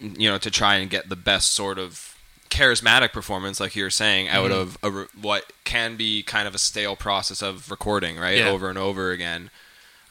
you 0.00 0.28
know, 0.30 0.38
to 0.38 0.50
try 0.50 0.76
and 0.76 0.88
get 0.88 1.08
the 1.08 1.16
best 1.16 1.52
sort 1.52 1.78
of 1.78 2.14
charismatic 2.50 3.12
performance, 3.12 3.60
like 3.60 3.76
you 3.76 3.84
were 3.84 3.90
saying, 3.90 4.28
out 4.28 4.50
Mhm. 4.50 4.76
of 4.82 4.94
re- 4.94 5.06
what 5.20 5.52
can 5.64 5.96
be 5.96 6.22
kind 6.22 6.46
of 6.48 6.54
a 6.54 6.58
stale 6.58 6.96
process 6.96 7.42
of 7.42 7.70
recording, 7.70 8.16
right, 8.18 8.38
Yeah. 8.38 8.48
over 8.48 8.68
and 8.68 8.78
over 8.78 9.10
again. 9.10 9.50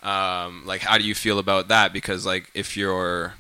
Um, 0.04 0.66
like, 0.66 0.82
how 0.82 0.98
do 0.98 1.04
you 1.04 1.16
feel 1.16 1.40
about 1.40 1.68
that? 1.70 1.92
Because 1.94 2.26
like, 2.26 2.50
if 2.54 2.78
you're 2.78 3.36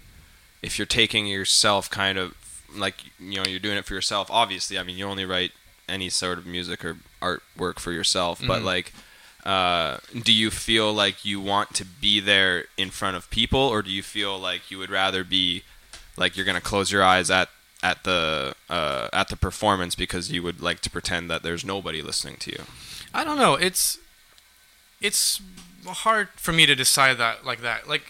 if 0.63 0.79
you're 0.79 0.87
taking 0.87 1.27
yourself 1.27 1.89
kind 1.89 2.17
of 2.17 2.33
like 2.75 2.95
you 3.19 3.37
know 3.37 3.43
you're 3.47 3.59
doing 3.59 3.77
it 3.77 3.85
for 3.85 3.93
yourself 3.93 4.27
obviously 4.31 4.77
i 4.77 4.83
mean 4.83 4.97
you 4.97 5.05
only 5.05 5.23
write 5.23 5.51
any 5.87 6.09
sort 6.09 6.37
of 6.39 6.45
music 6.47 6.83
or 6.83 6.97
artwork 7.21 7.77
for 7.79 7.91
yourself 7.93 8.41
but 8.45 8.61
Mhm. 8.61 8.65
like 8.65 8.93
uh, 9.45 9.99
do 10.23 10.33
you 10.33 10.49
feel 10.51 10.91
like 10.91 11.23
you 11.23 11.39
want 11.39 11.73
to 11.75 11.85
be 11.85 12.19
there 12.19 12.65
in 12.75 12.89
front 12.89 13.15
of 13.15 13.29
people 13.29 13.59
or 13.61 13.81
do 13.83 13.89
you 13.91 14.01
feel 14.03 14.37
like 14.37 14.69
you 14.69 14.77
would 14.79 14.89
rather 14.89 15.23
be 15.23 15.63
like 16.17 16.35
you're 16.35 16.43
going 16.45 16.55
to 16.55 16.59
close 16.61 16.91
your 16.91 17.03
eyes 17.03 17.29
at 17.29 17.49
at 17.89 17.97
the 18.03 18.53
uh, 18.77 19.07
at 19.21 19.27
the 19.31 19.37
performance 19.47 19.93
because 20.03 20.25
you 20.35 20.41
would 20.45 20.59
like 20.69 20.79
to 20.85 20.89
pretend 20.97 21.23
that 21.31 21.41
there's 21.45 21.63
nobody 21.75 22.01
listening 22.09 22.37
to 22.45 22.49
you 22.55 22.63
I 23.19 23.21
don't 23.27 23.37
know. 23.43 23.53
It's 23.67 23.97
it's 25.01 25.41
hard 26.05 26.27
for 26.35 26.51
me 26.53 26.65
to 26.65 26.75
decide 26.75 27.17
that 27.17 27.45
like 27.45 27.61
that. 27.61 27.87
Like 27.93 28.05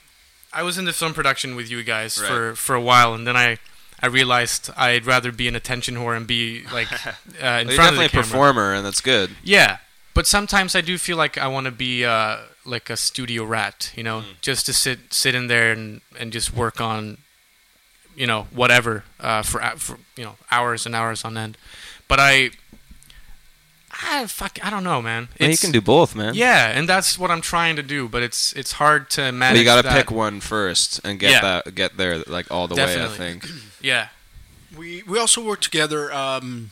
I 0.54 0.64
was 0.64 0.78
in 0.78 0.86
the 0.86 0.94
film 0.94 1.14
production 1.14 1.56
with 1.56 1.70
you 1.70 1.84
guys 1.84 2.18
for 2.18 2.56
for 2.56 2.76
a 2.76 2.82
while, 2.82 3.14
and 3.14 3.26
then 3.28 3.38
I 3.38 3.58
I 4.02 4.08
realized 4.08 4.70
I'd 4.78 5.06
rather 5.06 5.32
be 5.32 5.48
an 5.48 5.56
attention 5.56 5.96
whore 5.96 6.16
and 6.18 6.26
be 6.28 6.64
like 6.74 6.92
uh, 7.06 7.12
in 7.32 7.44
Well, 7.44 7.64
you're 7.66 7.76
front 7.76 7.96
of 7.96 7.98
definitely 7.98 7.98
the 8.00 8.06
a 8.06 8.10
camera. 8.10 8.24
performer 8.24 8.74
and 8.76 8.86
that's 8.86 9.02
good 9.02 9.30
Yeah, 9.44 9.78
but 10.14 10.26
sometimes 10.28 10.76
I 10.76 10.82
do 10.82 10.98
feel 10.98 11.18
like 11.18 11.38
I 11.38 11.48
want 11.48 11.66
to 11.66 11.72
be 11.72 12.06
uh, 12.06 12.38
like 12.66 12.90
a 12.90 12.98
studio 12.98 13.44
rat, 13.44 13.92
you 13.96 14.04
know, 14.04 14.22
Mm. 14.22 14.42
just 14.42 14.66
to 14.68 14.74
sit 14.74 15.00
sit 15.14 15.36
in 15.36 15.48
there 15.48 15.72
and, 15.72 16.02
and 16.20 16.32
just 16.34 16.54
work 16.54 16.82
on, 16.82 17.18
you 18.18 18.26
know, 18.28 18.48
whatever 18.52 19.04
uh, 19.20 19.44
for 19.44 19.62
for 19.78 19.98
you 20.18 20.26
know 20.26 20.36
hours 20.52 20.86
and 20.86 20.94
hours 20.96 21.24
on 21.24 21.38
end. 21.38 21.56
But 22.10 22.20
I, 22.20 22.50
I 24.04 24.26
fuck, 24.28 24.60
I 24.64 24.70
don't 24.70 24.84
know, 24.84 25.02
man. 25.02 25.30
Yeah, 25.40 25.48
you 25.48 25.58
can 25.58 25.72
do 25.72 25.82
both 25.82 26.16
man 26.16 26.34
Yeah, 26.36 26.70
and 26.78 26.88
that's 26.90 27.18
what 27.18 27.32
I'm 27.32 27.42
trying 27.42 27.76
to 27.78 27.84
do, 27.84 28.08
but 28.08 28.22
it's 28.24 28.54
it's 28.54 28.74
hard 28.74 29.10
to 29.12 29.22
but 29.22 29.34
manage. 29.34 29.60
you 29.60 29.66
got 29.66 29.82
to 29.84 29.90
pick 29.92 30.12
one 30.12 30.40
first 30.42 31.00
and 31.04 31.20
get 31.20 31.32
Yeah. 31.32 31.42
that 31.64 31.76
get 31.76 31.98
there 31.98 32.20
like 32.28 32.52
all 32.52 32.68
the 32.68 32.76
Definitely. 32.76 33.08
way 33.08 33.14
i 33.14 33.18
think 33.40 33.46
Yeah, 33.82 34.08
We 34.78 35.04
we 35.04 35.20
also 35.20 35.44
work 35.44 35.62
together. 35.62 36.12
Um, 36.14 36.72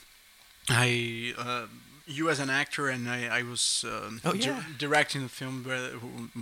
I 0.69 1.33
uh, 1.37 1.65
you 2.07 2.29
as 2.29 2.39
an 2.39 2.49
actor 2.49 2.87
and 2.87 3.09
I, 3.09 3.39
I 3.39 3.41
was 3.43 3.83
um, 3.87 4.21
Oh, 4.23 4.33
di- 4.33 4.63
directing 4.77 5.21
the 5.23 5.29
film 5.29 5.63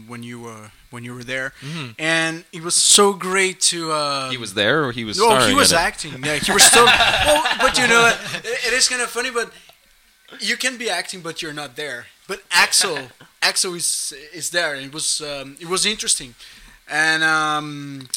when 0.08 0.22
you 0.24 0.40
were 0.42 0.72
when 0.90 1.04
you 1.06 1.14
were 1.16 1.24
there, 1.24 1.54
Mhm. 1.62 1.96
and 1.98 2.44
it 2.52 2.62
was 2.64 2.76
so 2.76 3.14
great 3.14 3.62
to. 3.72 3.92
Uh, 3.92 4.30
he 4.30 4.38
was 4.38 4.54
there 4.54 4.84
or 4.84 4.92
he 4.92 5.04
was 5.06 5.20
Oh, 5.22 5.48
he 5.48 5.54
was 5.56 5.72
in 5.72 5.78
it? 5.78 5.82
acting. 5.82 6.24
Yeah, 6.24 6.36
he 6.38 6.52
was 6.52 6.64
still. 6.64 6.86
well, 7.28 7.44
but 7.60 7.78
you 7.78 7.88
know, 7.88 8.06
it, 8.08 8.46
it 8.68 8.74
is 8.74 8.88
kind 8.90 9.02
of 9.02 9.10
funny. 9.10 9.32
But 9.32 9.52
you 10.40 10.58
can 10.58 10.78
be 10.78 10.90
acting, 10.90 11.22
but 11.22 11.42
you're 11.42 11.54
not 11.54 11.76
there. 11.76 12.08
But 12.28 12.40
Aksel, 12.50 13.10
Aksel 13.42 13.76
is 13.76 14.14
is 14.34 14.50
there. 14.50 14.76
It 14.76 14.92
was 14.94 15.22
um, 15.22 15.56
it 15.60 15.68
was 15.68 15.86
interesting, 15.86 16.36
and 16.90 17.24
um, 17.24 18.08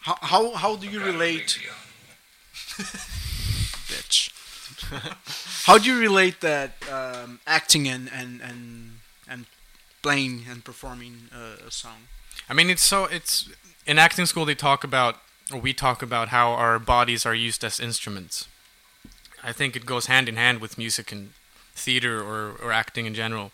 how 0.00 0.16
how 0.20 0.52
how 0.54 0.76
do 0.76 0.86
you 0.86 1.00
relate? 1.02 1.58
How 5.64 5.78
do 5.78 5.84
you 5.90 5.98
relate 5.98 6.40
that 6.40 6.72
um, 6.90 7.40
acting 7.46 7.88
and 7.88 8.10
and 8.12 8.40
and 8.40 8.90
and 9.28 9.46
playing 10.02 10.44
and 10.48 10.64
performing 10.64 11.28
uh, 11.34 11.66
a 11.66 11.70
song? 11.70 12.08
I 12.48 12.54
mean 12.54 12.70
it's 12.70 12.82
so 12.82 13.04
it's 13.04 13.48
in 13.86 13.98
acting 13.98 14.26
school 14.26 14.44
they 14.44 14.54
talk 14.54 14.84
about 14.84 15.16
or 15.52 15.60
we 15.60 15.72
talk 15.72 16.02
about 16.02 16.28
how 16.28 16.52
our 16.52 16.78
bodies 16.78 17.26
are 17.26 17.34
used 17.34 17.64
as 17.64 17.80
instruments. 17.80 18.48
I 19.42 19.52
think 19.52 19.74
it 19.74 19.86
goes 19.86 20.06
hand 20.06 20.28
in 20.28 20.36
hand 20.36 20.60
with 20.60 20.78
music 20.78 21.10
and 21.10 21.32
theater 21.74 22.22
or, 22.22 22.52
or 22.62 22.72
acting 22.72 23.06
in 23.06 23.14
general. 23.14 23.50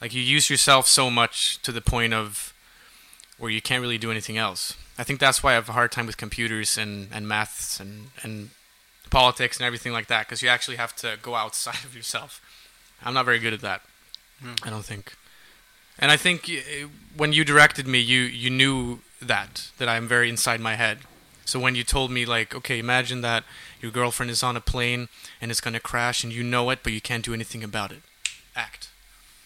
Like 0.00 0.12
you 0.12 0.20
use 0.20 0.50
yourself 0.50 0.86
so 0.86 1.10
much 1.10 1.60
to 1.62 1.72
the 1.72 1.80
point 1.80 2.12
of 2.12 2.52
where 3.38 3.50
you 3.50 3.62
can't 3.62 3.80
really 3.80 3.98
do 3.98 4.10
anything 4.10 4.36
else. 4.36 4.74
I 4.98 5.04
think 5.04 5.20
that's 5.20 5.42
why 5.42 5.52
I 5.52 5.54
have 5.54 5.68
a 5.68 5.72
hard 5.72 5.92
time 5.92 6.06
with 6.06 6.16
computers 6.16 6.78
and, 6.78 7.08
and 7.12 7.26
maths 7.26 7.80
and, 7.80 8.08
and 8.22 8.50
politics 9.10 9.58
and 9.58 9.66
everything 9.66 9.92
like 9.92 10.06
that 10.08 10.26
because 10.26 10.42
you 10.42 10.48
actually 10.48 10.76
have 10.76 10.94
to 10.96 11.16
go 11.22 11.34
outside 11.34 11.84
of 11.84 11.94
yourself. 11.94 12.40
I'm 13.04 13.14
not 13.14 13.24
very 13.24 13.38
good 13.38 13.52
at 13.52 13.60
that. 13.60 13.82
I 14.62 14.70
don't 14.70 14.84
think. 14.84 15.14
And 15.98 16.10
I 16.10 16.16
think 16.16 16.46
y- 16.48 16.84
when 17.16 17.32
you 17.32 17.44
directed 17.44 17.86
me, 17.86 17.98
you, 18.00 18.20
you 18.20 18.50
knew 18.50 19.00
that, 19.22 19.70
that 19.78 19.88
I'm 19.88 20.06
very 20.06 20.28
inside 20.28 20.60
my 20.60 20.74
head. 20.76 20.98
So 21.44 21.58
when 21.60 21.74
you 21.74 21.84
told 21.84 22.10
me, 22.10 22.26
like, 22.26 22.54
okay, 22.54 22.78
imagine 22.78 23.20
that 23.22 23.44
your 23.80 23.90
girlfriend 23.92 24.30
is 24.30 24.42
on 24.42 24.56
a 24.56 24.60
plane 24.60 25.08
and 25.40 25.50
it's 25.50 25.60
going 25.60 25.74
to 25.74 25.80
crash 25.80 26.24
and 26.24 26.32
you 26.32 26.42
know 26.42 26.68
it, 26.70 26.80
but 26.82 26.92
you 26.92 27.00
can't 27.00 27.24
do 27.24 27.32
anything 27.32 27.62
about 27.64 27.92
it. 27.92 28.02
Act. 28.54 28.90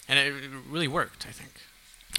And 0.08 0.18
it 0.18 0.44
it 0.44 0.50
really 0.68 0.88
worked, 0.88 1.26
I 1.28 1.32
think. 1.32 1.52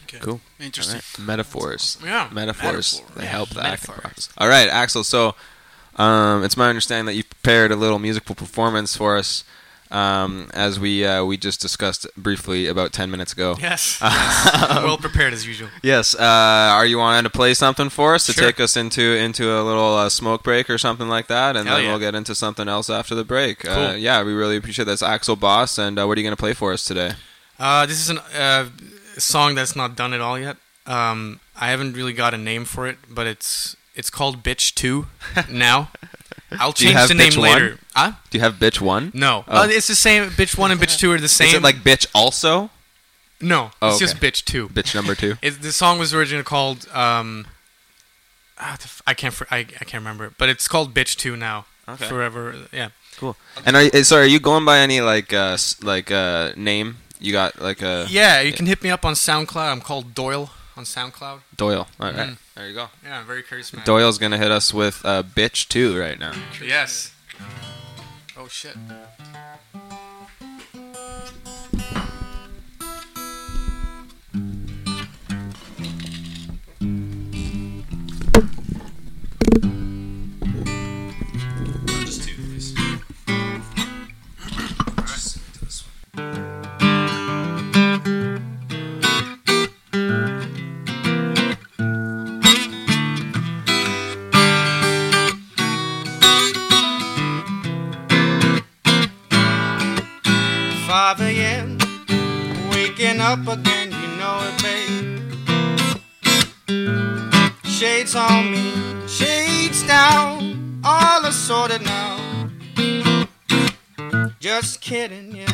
Okay. 0.04 0.19
Cool. 0.19 0.39
Interesting. 0.60 0.95
All 0.95 1.01
right. 1.19 1.27
Metaphors. 1.27 1.97
Yeah. 2.04 2.30
Metaphors. 2.32 2.99
Metaphor, 3.01 3.15
They 3.17 3.23
yeah. 3.23 3.30
help 3.32 3.49
the 3.49 3.65
acting 3.65 3.95
process. 3.95 4.30
All 4.38 4.47
right, 4.47 4.69
Aksel. 4.69 5.04
So, 5.04 5.36
um, 5.95 6.43
it's 6.43 6.56
my 6.56 6.69
understanding 6.69 7.06
that 7.08 7.15
you 7.15 7.23
prepared 7.41 7.71
a 7.71 7.75
little 7.75 7.97
musical 7.99 8.36
performance 8.36 8.95
for 8.95 9.17
us, 9.17 9.43
um, 9.89 10.49
as 10.54 10.80
we 10.80 11.04
uh, 11.06 11.23
we 11.25 11.38
just 11.38 11.60
discussed 11.60 12.06
briefly 12.15 12.67
about 12.67 12.93
ten 12.93 13.10
minutes 13.10 13.34
ago. 13.34 13.56
Yes. 13.60 13.97
yes. 14.01 14.84
well 14.84 14.97
prepared 14.97 15.34
as 15.34 15.45
usual. 15.47 15.69
Yes. 15.82 16.13
Uh, 16.15 16.19
are 16.21 16.86
you 16.86 16.97
wanting 16.99 17.23
to 17.23 17.30
play 17.30 17.54
something 17.56 17.89
for 17.89 18.13
us 18.13 18.25
to 18.27 18.34
Sure. 18.34 18.43
take 18.45 18.60
us 18.60 18.77
into 18.77 19.01
into 19.17 19.51
a 19.51 19.63
little 19.63 19.95
uh, 19.95 20.10
smoke 20.10 20.43
break 20.43 20.69
or 20.69 20.77
something 20.77 21.10
like 21.10 21.27
that, 21.27 21.56
and 21.58 21.67
Hell 21.67 21.77
then 21.77 21.86
yeah. 21.86 21.91
we'll 21.91 21.99
get 21.99 22.15
into 22.15 22.36
something 22.36 22.67
else 22.69 22.89
after 22.89 23.15
the 23.15 23.23
break. 23.25 23.65
Uh, 23.65 23.73
Cool. 23.91 23.97
yeah, 23.97 24.23
we 24.23 24.34
really 24.34 24.56
appreciate 24.58 24.86
that. 24.86 24.99
Aksel 24.99 25.39
Boss, 25.39 25.77
and 25.80 25.97
uh, 25.99 26.06
what 26.06 26.17
are 26.17 26.21
you 26.21 26.25
going 26.27 26.36
to 26.38 26.41
play 26.41 26.54
for 26.54 26.71
us 26.73 26.84
today? 26.86 27.13
Uh, 27.60 27.86
this 27.88 27.99
is 27.99 28.10
an, 28.10 28.19
uh, 28.36 28.69
a 29.17 29.19
song 29.21 29.56
that's 29.56 29.75
not 29.75 29.95
done 29.95 30.13
at 30.13 30.21
all 30.21 30.38
yet. 30.39 30.58
Um, 30.86 31.39
I 31.60 31.69
haven't 31.69 31.93
really 31.95 32.13
got 32.13 32.34
a 32.34 32.38
name 32.38 32.65
for 32.65 32.88
it, 32.88 32.97
but 33.10 33.27
it's 33.27 33.75
it's 33.95 34.10
called 34.10 34.43
Bitch 34.43 34.73
Two 34.75 35.08
now. 35.49 35.91
I'll 36.60 36.73
change 36.73 37.08
the 37.08 37.13
name 37.13 37.32
Bitch 37.32 37.38
One? 37.38 37.49
later. 37.54 37.80
Huh? 37.95 38.12
Do 38.30 38.38
you 38.38 38.43
have 38.43 38.56
Bitch 38.56 38.82
One? 38.82 39.12
No, 39.13 39.45
Oh. 39.47 39.63
uh, 39.63 39.67
it's 39.69 39.88
the 39.88 39.95
same. 39.95 40.30
Bitch 40.32 40.58
One 40.58 40.71
and 40.71 40.80
Bitch 40.82 40.97
Two 40.99 41.12
are 41.12 41.17
the 41.17 41.27
same. 41.30 41.47
Is 41.49 41.54
it 41.56 41.63
like 41.63 41.77
Bitch 41.77 42.06
Also? 42.13 42.69
no? 43.39 43.71
Oh, 43.82 43.89
it's 43.89 43.99
just. 43.99 44.17
Bitch 44.17 44.43
Two. 44.45 44.67
Bitch 44.69 44.93
Number 44.93 45.15
Two. 45.15 45.36
It, 45.41 45.62
the 45.62 45.71
song 45.71 45.97
was 45.97 46.13
originally 46.13 46.43
called 46.43 46.88
um, 46.93 47.47
ah, 48.60 48.77
I 49.08 49.13
can't 49.13 49.34
I, 49.49 49.58
I 49.60 49.63
can't 49.63 49.93
remember 50.04 50.25
it, 50.25 50.34
but 50.38 50.49
it's 50.49 50.67
called 50.67 50.93
Bitch 50.93 51.15
Two 51.15 51.36
now. 51.36 51.65
Okay. 51.88 52.08
Forever, 52.08 52.56
yeah. 52.71 52.89
Cool. 53.17 53.36
And 53.65 53.75
are 53.75 53.84
you, 53.84 54.04
sorry, 54.04 54.23
are 54.23 54.27
you 54.27 54.39
going 54.39 54.65
by 54.65 54.80
any 54.80 55.01
like 55.01 55.34
uh 55.34 55.58
like 55.82 56.12
uh 56.12 56.51
name? 56.56 56.97
You 57.19 57.32
got 57.32 57.62
like 57.62 57.82
a 57.82 58.08
Yeah, 58.10 58.41
you 58.41 58.51
can 58.54 58.65
hit 58.65 58.82
me 58.84 58.89
up 58.89 59.06
on 59.06 59.13
SoundCloud. 59.13 59.71
I'm 59.71 59.82
called 59.82 60.13
Doyle 60.15 60.51
on 60.82 60.86
SoundCloud. 60.86 61.41
Doyle. 61.56 61.88
All 62.00 62.08
right, 62.12 62.15
Mhm. 62.15 62.38
there 62.56 62.67
you 62.67 62.74
go. 62.74 62.89
Yeah, 63.04 63.20
I'm 63.20 63.26
very 63.28 63.44
charismatic. 63.44 63.86
Doyle's 63.86 64.17
gonna 64.17 64.38
hit 64.39 64.52
us 64.52 64.74
with 64.74 65.06
uh, 65.06 65.22
bitch 65.24 65.67
too 65.67 65.98
right 65.98 66.17
now. 66.20 66.34
Yes. 66.62 67.12
Oh 68.38 68.48
shit. 68.48 68.76
Up 103.32 103.48
again, 103.48 103.89
you 103.91 104.08
know 104.20 104.38
it, 104.48 104.56
babe. 104.62 105.22
Shades 107.63 108.13
on 108.13 108.52
me, 108.52 108.74
shades 109.08 109.88
down, 109.88 110.82
all 110.84 111.24
assorted 111.26 111.82
now. 111.82 112.50
Just 114.41 114.82
kidding, 114.82 115.34
yeah. 115.34 115.46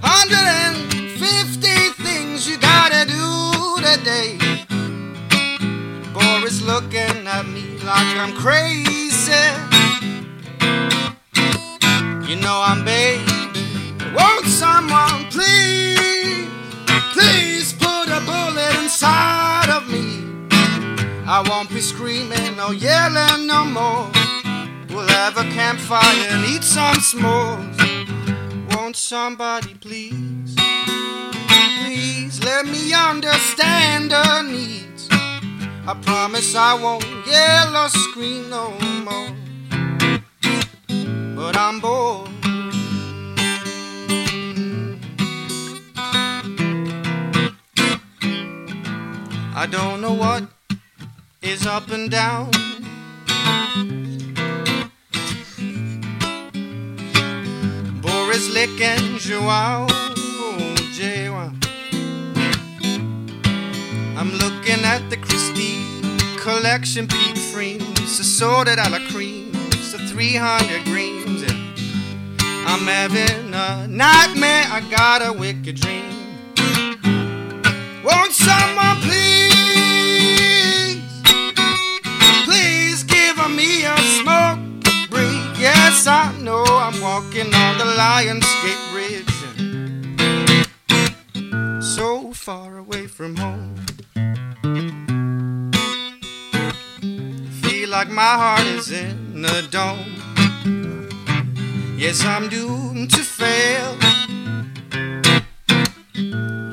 150 0.00 1.68
things 2.02 2.48
you 2.48 2.56
gotta 2.56 3.04
do 3.04 3.76
today. 3.84 4.38
Boris 6.14 6.62
looking 6.62 7.26
at 7.26 7.46
me 7.46 7.76
like 7.84 8.16
I'm 8.16 8.32
crazy. 8.34 9.34
You 12.26 12.36
know 12.40 12.62
I'm 12.64 12.82
baby. 12.86 13.22
Won't 14.16 14.46
someone 14.46 15.26
please, 15.30 16.48
please 17.16 17.72
put 17.72 18.08
a 18.18 18.20
bullet 18.30 18.74
inside 18.82 19.70
of 19.70 19.88
me? 19.88 20.08
I 21.26 21.44
won't 21.48 21.70
be 21.70 21.80
screaming 21.80 22.60
or 22.60 22.74
yelling 22.74 23.46
no 23.46 23.64
more. 23.64 24.10
We'll 24.90 25.08
have 25.08 25.36
a 25.38 25.46
campfire 25.60 26.26
and 26.30 26.44
eat 26.52 26.62
some 26.62 26.96
s'mores. 27.08 27.78
Won't 28.72 28.96
somebody 28.96 29.74
please, 29.74 30.54
please 31.80 32.44
let 32.44 32.66
me 32.66 32.92
understand 32.92 34.12
her 34.12 34.42
needs? 34.42 35.08
I 35.90 35.94
promise 36.02 36.54
I 36.54 36.74
won't 36.74 37.06
yell 37.26 37.76
or 37.82 37.88
scream 37.88 38.50
no 38.50 38.64
more. 39.08 39.30
But 41.36 41.56
I'm 41.56 41.80
bored. 41.80 42.35
I 49.58 49.64
don't 49.64 50.02
know 50.02 50.12
what 50.12 50.44
is 51.40 51.66
up 51.66 51.90
and 51.90 52.10
down. 52.10 52.50
Boris 58.02 58.50
Lick 58.50 58.78
and 58.82 59.18
Joao 59.18 59.86
Jewa. 60.92 61.54
I'm 64.18 64.30
looking 64.32 64.84
at 64.84 65.08
the 65.08 65.16
Christie 65.16 65.80
collection 66.38 67.08
peak 67.08 67.38
frames, 67.38 68.20
assorted 68.20 68.78
a 68.78 68.90
la 68.90 68.98
cream, 69.08 69.54
so 69.80 69.96
300 69.96 70.84
greens. 70.84 71.44
I'm 72.68 72.84
having 72.84 73.54
a 73.54 73.88
nightmare, 73.88 74.66
I 74.68 74.82
got 74.90 75.26
a 75.26 75.32
wicked 75.32 75.76
dream. 75.76 76.12
Won't 78.04 78.32
someone 78.32 78.75
walking 87.16 87.54
on 87.54 87.78
the 87.78 87.84
Lions 87.96 88.46
Gate 88.62 88.84
Bridge, 88.92 89.36
so 91.82 92.30
far 92.34 92.76
away 92.76 93.06
from 93.06 93.36
home. 93.36 93.74
Feel 97.62 97.88
like 97.88 98.10
my 98.10 98.34
heart 98.42 98.66
is 98.78 98.90
in 98.90 99.46
a 99.46 99.62
dome. 99.78 100.14
Yes, 101.96 102.22
I'm 102.22 102.50
doomed 102.50 103.10
to 103.12 103.22
fail. 103.38 103.92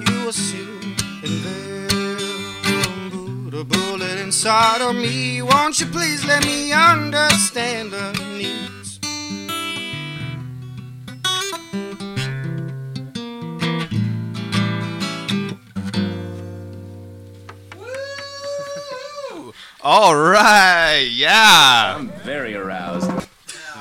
You 0.06 0.18
assume 0.28 0.96
and 1.26 1.44
Put 3.14 3.54
a 3.62 3.64
bullet 3.64 4.20
inside 4.20 4.82
of 4.82 4.94
me. 4.94 5.42
Won't 5.42 5.80
you 5.80 5.86
please 5.86 6.26
let 6.26 6.44
me 6.46 6.74
understand 6.74 7.92
the 7.92 8.12
needs? 8.38 8.83
All 19.86 20.16
right, 20.16 21.02
yeah. 21.12 21.96
I'm 21.98 22.10
very 22.24 22.56
aroused. 22.56 23.10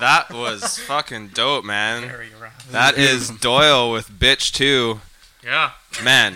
That 0.01 0.31
was 0.33 0.79
fucking 0.81 1.29
dope, 1.29 1.65
man. 1.65 2.03
Very 2.09 2.31
aroused. 2.41 2.71
That 2.71 2.99
is 2.99 3.31
Doyle 3.31 3.93
with 3.93 4.11
bitch 4.11 4.51
two. 4.53 5.01
Yeah. 5.45 5.71
Man, 6.03 6.35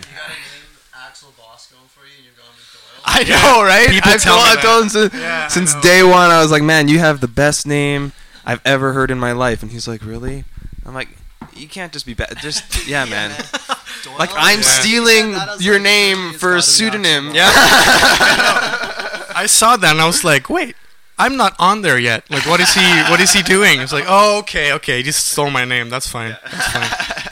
Aksel 0.94 1.36
Boss 1.36 1.68
going 1.72 1.82
for 1.88 2.04
you, 2.06 2.12
and 2.16 2.24
you're 2.24 2.34
going 2.36 2.54
with 2.54 2.70
Doyle. 2.72 3.02
I 3.04 3.24
know, 3.24 3.64
right? 3.64 3.88
People 3.88 4.12
I've 4.12 4.22
tell 4.22 4.36
told, 4.36 4.46
me 4.46 4.52
I've 4.52 4.62
told 4.62 4.82
him 4.84 4.88
since, 4.90 5.14
Yeah, 5.14 5.44
I 5.46 5.48
since 5.48 5.74
know. 5.74 5.80
day 5.82 6.02
one. 6.04 6.30
I 6.30 6.40
was 6.40 6.52
like, 6.52 6.62
man, 6.62 6.86
you 6.86 6.98
have 7.00 7.20
the 7.20 7.28
best 7.28 7.66
name 7.66 8.12
I've 8.44 8.60
ever 8.64 8.92
heard 8.92 9.10
in 9.10 9.18
my 9.18 9.32
life. 9.32 9.62
And 9.62 9.72
he's 9.72 9.88
like, 9.88 10.04
really? 10.04 10.44
I'm 10.84 10.94
like, 10.94 11.08
you 11.56 11.66
can't 11.66 11.92
just 11.92 12.06
be 12.06 12.14
bad. 12.14 12.36
Just 12.40 12.86
yeah, 12.86 13.04
man. 13.04 13.30
Doyle? 14.04 14.16
Like 14.18 14.30
I'm 14.36 14.58
Yeah. 14.60 14.64
stealing 14.64 15.32
That 15.32 15.60
your 15.60 15.74
like, 15.74 15.82
name 15.82 16.28
it's 16.30 16.38
for 16.38 16.50
a 16.52 16.56
gotta 16.58 16.66
be 16.66 16.70
pseudonym. 16.70 17.24
Aksel 17.30 17.34
Yeah. 17.34 18.92
I 19.36 19.44
saw 19.44 19.76
that 19.76 19.90
and 19.92 20.00
I 20.00 20.06
was 20.06 20.24
like, 20.24 20.48
wait, 20.48 20.74
I'm 21.18 21.36
not 21.36 21.54
on 21.58 21.82
there 21.82 21.98
yet. 21.98 22.24
Like, 22.30 22.46
what 22.46 22.58
is 22.58 22.72
he? 22.72 22.86
What 23.10 23.20
is 23.20 23.34
he 23.34 23.42
doing? 23.42 23.80
It's 23.80 23.92
like, 23.92 24.06
oh, 24.08 24.38
okay, 24.40 24.72
okay, 24.72 24.96
he 24.96 25.02
just 25.02 25.26
stole 25.28 25.50
my 25.50 25.66
name. 25.66 25.90
That's 25.90 26.08
fine. 26.08 26.36
That's 26.50 26.72
fine. 26.72 27.22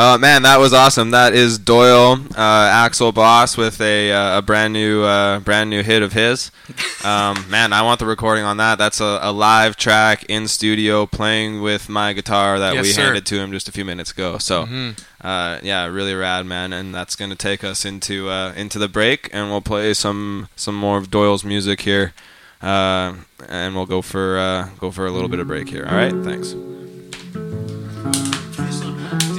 Uh, 0.00 0.16
man, 0.16 0.40
that 0.42 0.58
was 0.58 0.72
awesome. 0.72 1.10
That 1.10 1.34
is 1.34 1.58
Doyle, 1.58 2.12
uh, 2.34 2.88
Aksel 2.88 3.12
Boss 3.12 3.58
with 3.58 3.82
a, 3.82 4.10
uh, 4.10 4.38
a 4.38 4.40
brand 4.40 4.72
new 4.72 5.02
uh, 5.02 5.40
brand 5.40 5.68
new 5.68 5.82
hit 5.82 6.02
of 6.02 6.12
his. 6.14 6.50
Um, 7.02 7.48
man, 7.48 7.72
I 7.72 7.80
want 7.80 7.98
the 7.98 8.04
recording 8.04 8.44
on 8.44 8.58
that. 8.58 8.76
That's 8.76 9.00
a, 9.00 9.18
a 9.22 9.32
live 9.32 9.76
track 9.76 10.24
in 10.28 10.48
studio 10.48 11.06
playing 11.06 11.62
with 11.62 11.88
my 11.88 12.12
guitar 12.12 12.58
that 12.58 12.74
Yes, 12.74 12.82
we 12.84 12.92
sir. 12.92 13.04
handed 13.04 13.24
to 13.24 13.36
him 13.38 13.52
just 13.52 13.70
a 13.70 13.72
few 13.72 13.86
minutes 13.86 14.10
ago. 14.10 14.36
So, 14.36 14.66
Mhm. 14.66 14.98
uh, 15.22 15.60
yeah, 15.62 15.86
really 15.86 16.12
rad, 16.12 16.44
man. 16.44 16.74
And 16.74 16.94
that's 16.94 17.16
gonna 17.16 17.36
take 17.36 17.64
us 17.64 17.86
into 17.86 18.28
uh, 18.28 18.52
into 18.54 18.78
the 18.78 18.86
break, 18.88 19.30
and 19.32 19.50
we'll 19.50 19.62
play 19.62 19.94
some 19.94 20.48
some 20.56 20.74
more 20.74 20.98
of 20.98 21.10
Doyle's 21.10 21.42
music 21.42 21.80
here, 21.80 22.12
uh, 22.60 23.14
and 23.48 23.74
we'll 23.74 23.86
go 23.86 24.02
for 24.02 24.38
uh, 24.38 24.68
go 24.78 24.90
for 24.90 25.06
a 25.06 25.10
little 25.10 25.30
bit 25.30 25.40
of 25.40 25.46
break 25.46 25.70
here. 25.70 25.86
All 25.88 25.96
right, 25.96 26.12
thanks. 26.22 26.54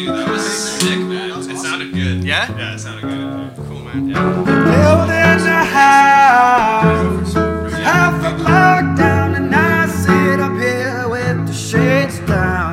Dude, 0.02 0.18
that 0.18 0.30
was 0.30 0.42
sick, 0.42 0.98
man. 0.98 1.30
It 1.30 1.58
sounded 1.58 1.94
good. 1.94 2.24
Yeah? 2.24 2.50
Yeah, 2.58 2.74
it 2.74 2.80
sounded 2.80 3.04
good. 3.04 3.56
Cool, 3.68 3.82
man. 3.82 4.08
Building 4.08 5.46
a 5.46 5.64
house, 5.78 7.34
half 7.36 8.18
a 8.26 8.36
block 8.36 8.98
down, 8.98 9.36
and 9.36 9.54
I 9.54 9.86
sit 9.86 10.40
up 10.40 10.54
here 10.54 11.08
with 11.08 11.46
the 11.46 11.54
shades 11.54 12.18
down, 12.22 12.71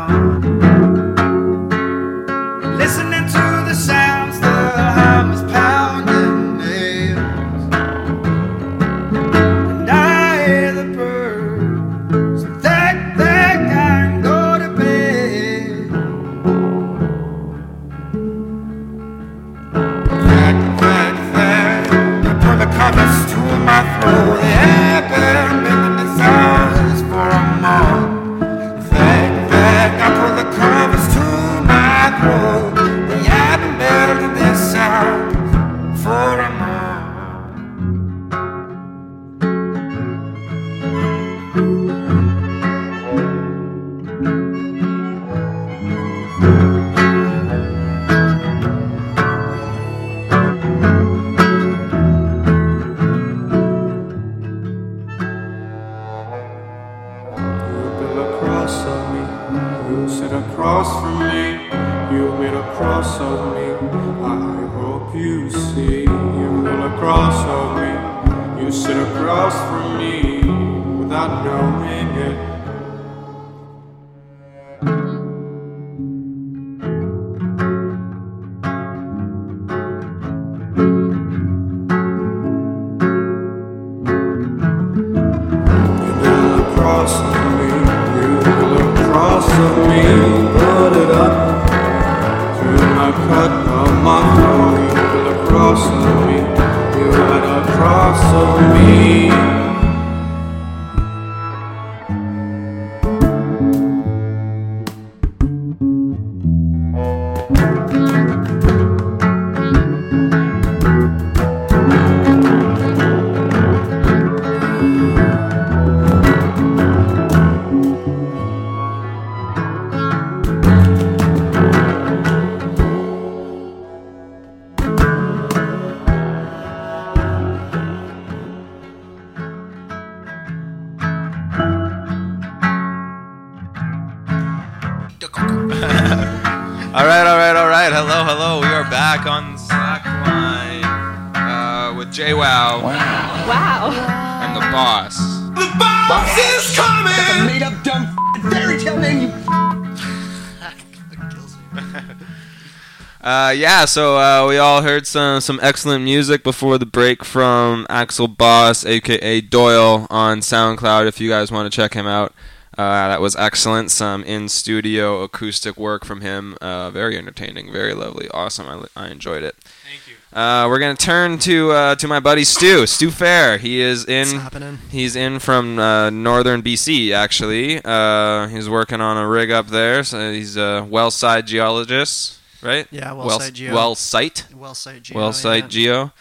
yeah, 153.79 153.85
so 153.85 154.17
uh, 154.17 154.45
we 154.49 154.59
all 154.59 154.83
heard 154.83 155.07
some 155.07 155.41
some 155.41 155.61
excellent 155.63 156.03
music 156.03 156.43
before 156.43 156.79
the 156.79 156.87
break 156.87 157.25
from 157.25 157.87
Aksel 157.89 158.37
Boss, 158.37 158.85
aka 158.85 159.41
Doyle, 159.41 160.09
on 160.11 160.41
SoundCloud. 160.41 161.07
If 161.07 161.21
you 161.21 161.29
guys 161.31 161.53
want 161.53 161.73
to 161.73 161.77
check 161.77 161.95
him 161.95 162.05
out, 162.05 162.33
uh, 162.77 163.09
that 163.09 163.21
was 163.21 163.37
excellent. 163.37 163.93
Some 163.93 164.25
in 164.25 164.49
studio 164.49 165.23
acoustic 165.23 165.77
work 165.77 166.05
from 166.05 166.23
him. 166.23 166.57
Uh, 166.61 166.91
very 166.91 167.17
entertaining, 167.17 167.71
very 167.71 167.95
lovely, 167.95 168.29
awesome. 168.31 168.67
I, 168.67 169.05
I 169.05 169.09
enjoyed 169.11 169.45
it. 169.45 169.55
Thank 169.89 170.09
you. 170.09 170.17
Uh, 170.37 170.67
we're 170.69 170.81
gonna 170.81 170.97
turn 170.97 171.39
to 171.39 171.71
uh, 171.71 171.95
to 171.95 172.09
my 172.09 172.19
buddy 172.19 172.43
Stu, 172.43 172.85
Stu 172.85 173.13
Ferry. 173.13 173.61
He 173.61 173.81
is 173.81 174.05
in. 174.07 174.27
What's 174.27 174.43
happening? 174.43 174.79
He's 174.91 175.15
in 175.15 175.39
from 175.39 175.79
uh, 175.79 176.11
northern 176.11 176.63
BC, 176.63 177.13
actually. 177.13 177.81
Uh, 177.85 178.49
he's 178.49 178.69
working 178.69 179.01
on 179.01 179.17
a 179.17 179.29
rig 179.29 179.53
up 179.53 179.69
there. 179.69 180.03
So 180.03 180.33
he's 180.33 180.57
a 180.57 180.85
well 180.91 181.13
site 181.13 181.47
geologist, 181.47 182.38
right? 182.63 182.87
Yeah, 182.91 183.13
well 183.13 183.27
well 183.27 183.41
site 183.41 183.53
geo. 183.55 183.75
Well 183.75 183.95
site. 183.95 184.47
Well 184.55 184.75
site 184.75 185.03
geo. 185.03 185.17
Well 185.19 185.33
site 185.33 185.65
yeah. 185.65 185.69
geo. 185.69 186.13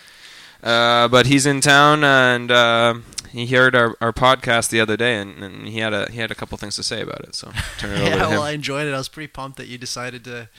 Uh, 0.63 1.07
but 1.07 1.27
he's 1.27 1.45
in 1.45 1.61
town, 1.61 2.03
and 2.03 2.51
uh, 2.51 2.95
he 3.29 3.45
heard 3.47 3.75
our, 3.75 3.95
our 4.01 4.11
podcast 4.11 4.69
the 4.69 4.79
other 4.81 4.97
day, 4.97 5.15
and, 5.19 5.43
and 5.43 5.67
he 5.67 5.79
had 5.79 5.93
a 5.93 6.11
he 6.11 6.17
had 6.19 6.31
a 6.31 6.35
couple 6.35 6.57
things 6.57 6.75
to 6.77 6.83
say 6.83 7.01
about 7.01 7.21
it. 7.21 7.35
So 7.35 7.51
turn 7.77 7.91
it 7.91 7.99
over 8.01 8.03
Yeah, 8.03 8.15
to 8.17 8.23
him. 8.25 8.29
well, 8.31 8.41
I 8.43 8.51
enjoyed 8.51 8.87
it. 8.87 8.93
I 8.93 8.97
was 8.97 9.07
pretty 9.07 9.27
pumped 9.27 9.57
that 9.57 9.67
you 9.67 9.77
decided 9.77 10.23
to 10.25 10.49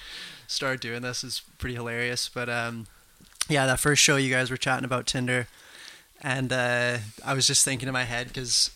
start 0.46 0.80
doing 0.80 1.02
this. 1.02 1.24
It's 1.24 1.40
pretty 1.40 1.74
hilarious. 1.74 2.28
But 2.28 2.48
um, 2.48 2.86
yeah, 3.48 3.66
that 3.66 3.80
first 3.80 4.00
show 4.02 4.16
you 4.16 4.30
guys 4.32 4.50
were 4.50 4.56
chatting 4.56 4.84
about 4.84 5.06
Tinder, 5.06 5.48
and 6.22 6.52
uh, 6.52 6.98
I 7.24 7.34
was 7.34 7.46
just 7.46 7.64
thinking 7.64 7.88
in 7.88 7.92
my 7.92 8.04
head 8.04 8.28
because, 8.28 8.70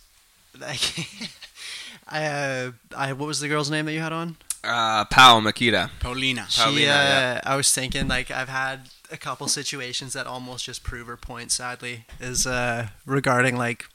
like, 0.59 0.81
I, 2.09 2.25
uh, 2.27 2.73
I 2.97 3.13
what 3.13 3.27
was 3.27 3.39
the 3.41 3.49
girl's 3.49 3.71
name 3.71 3.87
that 3.87 3.93
you 3.93 4.01
had 4.01 4.13
on? 4.13 4.37
Uh, 4.65 5.05
Pao 5.07 5.41
Makita. 5.41 5.91
Paulina. 6.01 6.47
She, 6.49 6.61
Paulina, 6.63 6.91
uh, 6.91 6.95
yeah. 6.95 7.41
I 7.45 7.57
was 7.57 7.73
thinking 7.73 8.09
like 8.09 8.31
I've 8.31 8.49
had 8.49 8.89
a 9.11 9.17
couple 9.17 9.47
situations 9.49 10.13
that 10.15 10.27
almost 10.27 10.65
just 10.65 10.83
prove 10.85 11.07
her 11.07 11.17
point. 11.17 11.51
Sadly, 11.53 12.07
is 12.21 12.47
uh, 12.47 12.89
regarding 13.07 13.57
like 13.57 13.87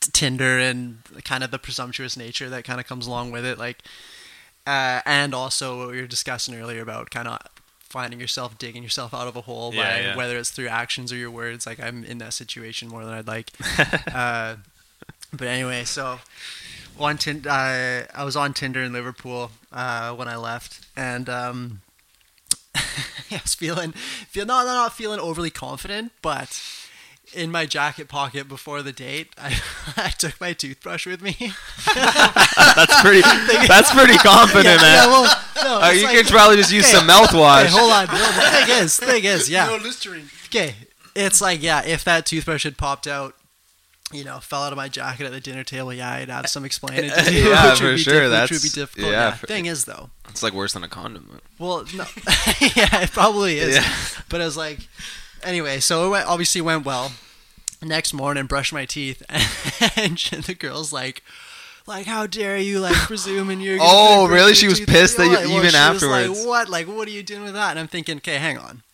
t- 0.00 0.10
Tinder 0.12 0.58
and 0.58 0.98
kind 1.24 1.42
of 1.44 1.50
the 1.50 1.58
presumptuous 1.58 2.16
nature 2.16 2.48
that 2.48 2.64
kind 2.64 2.80
of 2.80 2.86
comes 2.86 3.06
along 3.06 3.32
with 3.32 3.44
it, 3.44 3.58
like, 3.58 3.82
uh, 4.66 5.00
and 5.04 5.34
also 5.34 5.78
what 5.78 5.90
we 5.90 6.00
were 6.00 6.06
discussing 6.06 6.54
earlier 6.54 6.80
about 6.82 7.10
kind 7.10 7.28
of 7.28 7.38
finding 7.80 8.18
yourself 8.18 8.56
digging 8.56 8.82
yourself 8.82 9.12
out 9.12 9.28
of 9.28 9.36
a 9.36 9.42
hole 9.42 9.74
Yeah, 9.74 9.82
by 9.82 10.00
yeah. 10.00 10.16
whether 10.16 10.38
it's 10.38 10.50
through 10.50 10.68
actions 10.68 11.12
or 11.12 11.16
your 11.16 11.30
words. 11.30 11.66
Like 11.66 11.78
I'm 11.78 12.04
in 12.04 12.18
that 12.18 12.32
situation 12.32 12.88
more 12.88 13.04
than 13.04 13.12
I'd 13.12 13.26
like. 13.26 13.50
uh, 14.14 14.56
but 15.30 15.46
anyway, 15.48 15.84
so 15.84 16.18
on 16.98 17.18
Tin- 17.18 17.46
uh, 17.46 18.06
I 18.14 18.24
was 18.24 18.36
on 18.36 18.54
Tinder 18.54 18.82
in 18.82 18.92
Liverpool 18.92 19.50
uh, 19.72 20.12
when 20.14 20.28
I 20.28 20.36
left, 20.36 20.86
and 20.96 21.28
um, 21.28 21.80
I 22.74 23.40
was 23.42 23.54
feeling, 23.54 23.92
feel 23.92 24.46
not 24.46 24.66
not 24.66 24.92
feeling 24.92 25.20
overly 25.20 25.50
confident, 25.50 26.12
but 26.22 26.62
in 27.34 27.50
my 27.50 27.64
jacket 27.64 28.08
pocket 28.08 28.46
before 28.46 28.82
the 28.82 28.92
date, 28.92 29.28
I, 29.38 29.58
I 29.96 30.10
took 30.10 30.38
my 30.40 30.52
toothbrush 30.52 31.06
with 31.06 31.22
me. 31.22 31.34
That's 31.94 33.00
pretty. 33.00 33.22
That's 33.66 33.90
pretty 33.90 34.18
confident, 34.18 34.66
yeah, 34.66 34.76
man. 34.76 34.96
yeah, 34.96 35.06
well, 35.06 35.42
no, 35.64 35.80
Uh, 35.86 35.90
you 35.90 36.04
like- 36.04 36.16
could 36.16 36.26
probably 36.26 36.56
just 36.56 36.72
use 36.72 36.84
Okay, 36.84 36.94
some 36.98 37.08
mouthwash. 37.08 37.62
Okay, 37.64 37.70
hold 37.70 37.90
on. 37.92 38.06
No, 38.06 38.12
the 38.18 38.66
thing 38.66 38.84
is, 38.84 38.96
thing 38.98 39.24
is, 39.24 39.48
yeah. 39.50 39.66
No 39.66 39.76
Listerine. 39.76 40.28
Okay, 40.46 40.74
it's 41.16 41.40
like 41.40 41.62
yeah, 41.62 41.82
if 41.84 42.04
that 42.04 42.26
toothbrush 42.26 42.64
had 42.64 42.76
popped 42.76 43.06
out, 43.06 43.34
you 44.12 44.24
know, 44.24 44.38
fell 44.40 44.62
out 44.62 44.72
of 44.72 44.76
my 44.76 44.88
jacket 44.88 45.24
at 45.26 45.32
the 45.32 45.40
dinner 45.40 45.64
table, 45.64 45.92
yeah, 45.92 46.10
I'd 46.12 46.28
have 46.28 46.48
some 46.48 46.64
explaining 46.64 47.10
to 47.10 47.24
do, 47.24 47.32
Yeah, 47.34 47.70
which 47.70 47.78
for 47.80 47.84
would 47.86 47.96
be 47.96 48.02
sure, 48.02 48.12
diff- 48.14 48.22
which 48.22 48.30
that's- 48.30 48.50
would 48.50 48.62
be 48.62 48.68
difficult. 48.80 49.06
yeah, 49.12 49.28
Yeah. 49.28 49.34
for- 49.34 49.46
Thing 49.46 49.66
is, 49.66 49.84
though, 49.84 50.10
It's 50.28 50.42
like 50.42 50.52
worse 50.52 50.72
than 50.72 50.84
a 50.84 50.88
condom. 50.88 51.40
well, 51.58 51.84
no, 51.94 52.04
yeah, 52.76 53.00
it 53.02 53.10
probably 53.12 53.58
is. 53.58 53.76
Yeah. 53.76 53.94
But 54.28 54.40
it 54.40 54.44
was 54.44 54.56
like, 54.56 54.80
anyway, 55.42 55.80
so 55.80 56.06
it 56.06 56.10
went, 56.10 56.26
obviously 56.28 56.60
went 56.60 56.84
well. 56.84 57.12
Next 57.82 58.12
morning, 58.14 58.46
brush 58.46 58.72
my 58.72 58.84
teeth, 58.84 59.22
and 59.96 60.16
the 60.44 60.54
girl's 60.58 60.92
like. 60.92 61.22
Like, 61.84 62.06
how 62.06 62.28
dare 62.28 62.58
you, 62.58 62.78
like, 62.78 62.94
presuming 62.94 63.60
you're 63.60 63.76
gonna 63.76 63.90
Oh, 63.92 64.28
really? 64.28 64.54
She 64.54 64.68
was 64.68 64.78
pissed 64.78 65.16
that 65.16 65.24
you- 65.24 65.30
Like, 65.32 65.46
well, 65.48 65.58
even 65.64 65.74
afterwards. 65.74 66.38
like, 66.38 66.46
what? 66.46 66.68
Like, 66.68 66.86
what 66.86 67.08
are 67.08 67.10
you 67.10 67.24
doing 67.24 67.42
with 67.42 67.54
that? 67.54 67.70
And 67.70 67.78
I'm 67.80 67.88
thinking, 67.88 68.18
okay, 68.18 68.36
hang 68.38 68.56
on. 68.56 68.84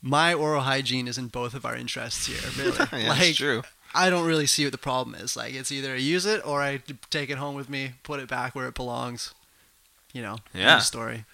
My 0.00 0.32
oral 0.32 0.62
hygiene 0.62 1.08
is 1.08 1.18
in 1.18 1.26
both 1.26 1.52
of 1.52 1.64
our 1.64 1.74
interests 1.74 2.26
here, 2.26 2.38
really. 2.56 2.78
Yeah, 3.02 3.08
like, 3.08 3.34
true. 3.34 3.62
I 3.96 4.10
don't 4.10 4.26
really 4.26 4.46
see 4.46 4.64
what 4.64 4.72
the 4.72 4.78
problem 4.78 5.14
is. 5.16 5.36
Like, 5.36 5.54
it's 5.54 5.72
either 5.72 5.92
I 5.94 5.96
use 5.96 6.26
it 6.26 6.46
or 6.46 6.60
I 6.62 6.80
take 7.10 7.30
it 7.30 7.38
home 7.38 7.54
with 7.54 7.68
me, 7.70 7.92
put 8.02 8.20
it 8.20 8.28
back 8.28 8.54
where 8.54 8.68
it 8.68 8.74
belongs. 8.74 9.32
You 10.12 10.22
know, 10.22 10.36
Yeah. 10.54 10.78
story. 10.78 11.24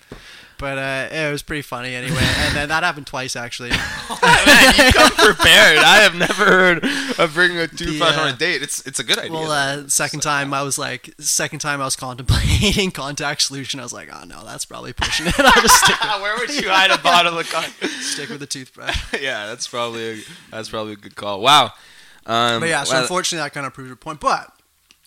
But 0.59 0.79
uh, 0.79 1.09
it 1.15 1.31
was 1.31 1.43
pretty 1.43 1.63
funny 1.63 1.95
anyway, 1.95 2.19
and 2.21 2.57
then 2.57 2.69
that 2.69 2.83
happened 2.85 3.07
twice 3.07 3.35
actually. 3.37 3.71
Man, 4.23 4.75
you 4.77 4.93
come 4.93 5.11
prepared. 5.11 5.79
I 5.79 5.99
have 6.03 6.15
never 6.15 6.45
heard 6.45 6.85
of 7.19 7.33
bringing 7.35 7.59
a 7.59 7.67
toothbrush 7.69 8.17
uh, 8.17 8.21
on 8.23 8.29
a 8.29 8.37
date. 8.37 8.63
It's 8.63 8.85
it's 8.87 8.99
a 9.01 9.05
good 9.05 9.19
idea. 9.19 9.33
Well, 9.33 9.51
uh, 9.51 9.89
second 9.89 10.21
time 10.21 10.53
I 10.55 10.63
was 10.63 10.79
like, 10.79 11.15
second 11.19 11.59
time 11.61 11.81
I 11.81 11.85
was 11.85 11.97
contemplating 11.97 12.91
contact 12.93 13.43
solution. 13.43 13.79
I 13.81 13.83
was 13.85 13.93
like, 13.93 14.09
oh 14.13 14.25
no, 14.25 14.45
that's 14.45 14.65
probably 14.65 14.93
pushing 14.93 15.27
it. 15.27 15.35
I'll 15.39 15.63
just 15.63 15.77
stick, 15.85 16.01
Where 16.21 16.37
would 16.39 16.51
you 16.55 16.69
hide 16.71 16.91
a 16.93 16.99
bottle 16.99 17.39
of 17.39 17.49
con- 17.51 17.71
stick 18.01 18.29
with 18.31 18.41
the 18.41 18.47
toothbrush. 18.47 19.15
yeah, 19.21 19.47
that's 19.47 19.67
probably 19.69 20.11
a, 20.11 20.23
that's 20.51 20.69
probably 20.69 20.93
a 20.95 20.97
good 20.97 21.15
call. 21.17 21.41
Wow. 21.41 21.73
Um, 22.27 22.61
But 22.61 22.69
yeah, 22.69 22.85
so 22.85 22.93
well, 22.93 23.03
unfortunately, 23.03 23.45
that 23.45 23.53
kind 23.53 23.67
of 23.67 23.75
proved 23.75 23.89
your 23.89 23.97
point. 23.97 24.21
But 24.21 24.53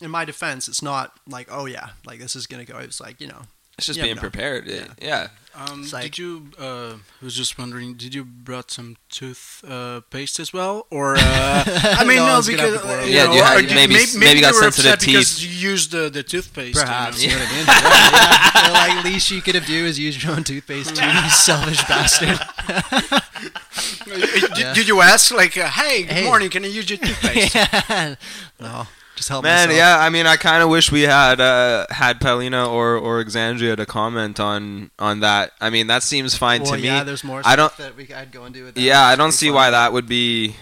in 0.02 0.12
my 0.12 0.26
defense, 0.26 0.68
it's 0.68 0.82
not 0.82 1.18
like, 1.28 1.48
oh 1.52 1.66
yeah, 1.66 1.90
like 2.06 2.20
this 2.20 2.36
is 2.36 2.48
gonna 2.48 2.66
go. 2.66 2.78
It's 2.78 3.00
like 3.00 3.22
you 3.22 3.28
know, 3.28 3.42
it's 3.78 3.88
just 3.88 3.98
you 3.98 4.04
being 4.04 4.16
never 4.16 4.28
know. 4.28 4.32
prepared. 4.32 4.68
Yeah. 4.68 4.88
yeah. 5.02 5.28
Um, 5.58 5.88
like- 5.94 6.04
did 6.04 6.18
you? 6.18 6.48
Uh, 6.60 6.96
I 7.22 7.24
was 7.24 7.34
just 7.34 7.58
wondering. 7.58 7.94
Did 7.96 8.14
you 8.14 8.26
brought 8.26 8.72
some 8.72 8.98
tooth 9.10 9.64
uh, 9.66 10.02
paste 10.10 10.38
as 10.42 10.52
well, 10.52 10.86
or? 10.92 11.16
Uh, 11.16 11.64
I 11.98 12.04
mean, 12.06 12.18
No, 12.18 12.26
no, 12.28 12.36
was 12.38 12.50
gonna 12.50 12.62
have 12.64 12.72
because 12.74 12.82
to 12.82 12.88
borrow 12.88 13.04
uh, 13.04 13.06
Yeah, 13.06 13.26
know, 13.28 13.34
you 13.36 13.42
had- 13.44 13.62
did- 13.68 13.74
maybe- 13.76 13.94
maybe, 13.94 14.18
maybe 14.20 14.42
got 14.42 14.50
you 14.54 14.56
were 14.58 14.64
sensitive 14.64 14.92
upset 14.94 15.06
because 15.08 15.38
teeth. 15.38 15.46
you 15.50 15.70
used 15.72 15.92
the 15.92 16.10
the 16.10 16.24
toothpaste. 16.24 16.76
you 16.76 16.82
perhaps. 16.84 17.24
You 17.24 17.30
know 17.30 17.38
what 17.40 17.48
I 17.48 17.56
mean? 17.56 17.66
Yeah, 17.68 18.12
yeah. 18.12 18.62
They're 18.64 18.96
like, 18.96 19.06
least 19.06 19.32
you 19.32 19.42
could 19.42 19.56
have 19.56 19.66
do 19.66 19.86
is 19.86 19.98
use 19.98 20.22
your 20.22 20.34
own 20.36 20.44
toothpaste, 20.44 20.94
too, 20.96 21.06
you 21.06 21.30
selfish 21.48 21.82
bastard. 21.88 22.38
did, 24.06 24.58
Yeah. 24.58 24.74
did 24.74 24.88
you 24.90 25.02
ask 25.02 25.32
like, 25.32 25.58
uh, 25.58 25.68
"Hey, 25.70 26.04
good 26.04 26.12
Hey. 26.12 26.24
morning, 26.26 26.50
can 26.50 26.64
I 26.66 26.68
use 26.68 26.90
your 26.90 26.98
toothpaste?" 27.00 27.56
no, 28.60 28.88
just 29.16 29.30
help 29.30 29.44
Man, 29.44 29.70
myself. 29.70 29.78
yeah. 29.78 29.98
I 30.00 30.10
mean, 30.10 30.28
I 30.28 30.36
kind 30.38 30.62
of 30.62 30.70
wish 30.70 30.92
we 30.92 31.04
had 31.04 31.40
uh, 31.40 31.86
had 31.90 32.20
Paulina 32.22 32.68
or 32.70 32.96
or 32.96 33.24
Exandria 33.24 33.76
to 33.78 33.86
comment 33.86 34.40
on 34.40 34.92
on 35.00 35.22
that. 35.22 35.52
I 35.62 35.70
mean, 35.70 35.88
that 35.88 36.04
seems 36.04 36.36
fine 36.38 36.62
Well, 36.64 36.72
to 36.74 36.78
me. 36.78 36.84
yeah, 36.84 37.04
there's 37.04 37.24
more 37.24 37.40
I 37.46 37.54
stuff 37.54 37.78
don't. 37.78 37.88
that 37.88 37.96
we 37.98 38.14
I'd 38.14 38.32
go 38.32 38.44
and 38.44 38.54
do 38.54 38.66
with 38.66 38.76
that. 38.76 38.82
Yeah, 38.82 39.02
I 39.02 39.16
don't 39.16 39.32
see 39.32 39.48
fun. 39.48 39.56
why 39.56 39.70
that 39.72 39.94
would 39.94 40.08
be. 40.08 40.56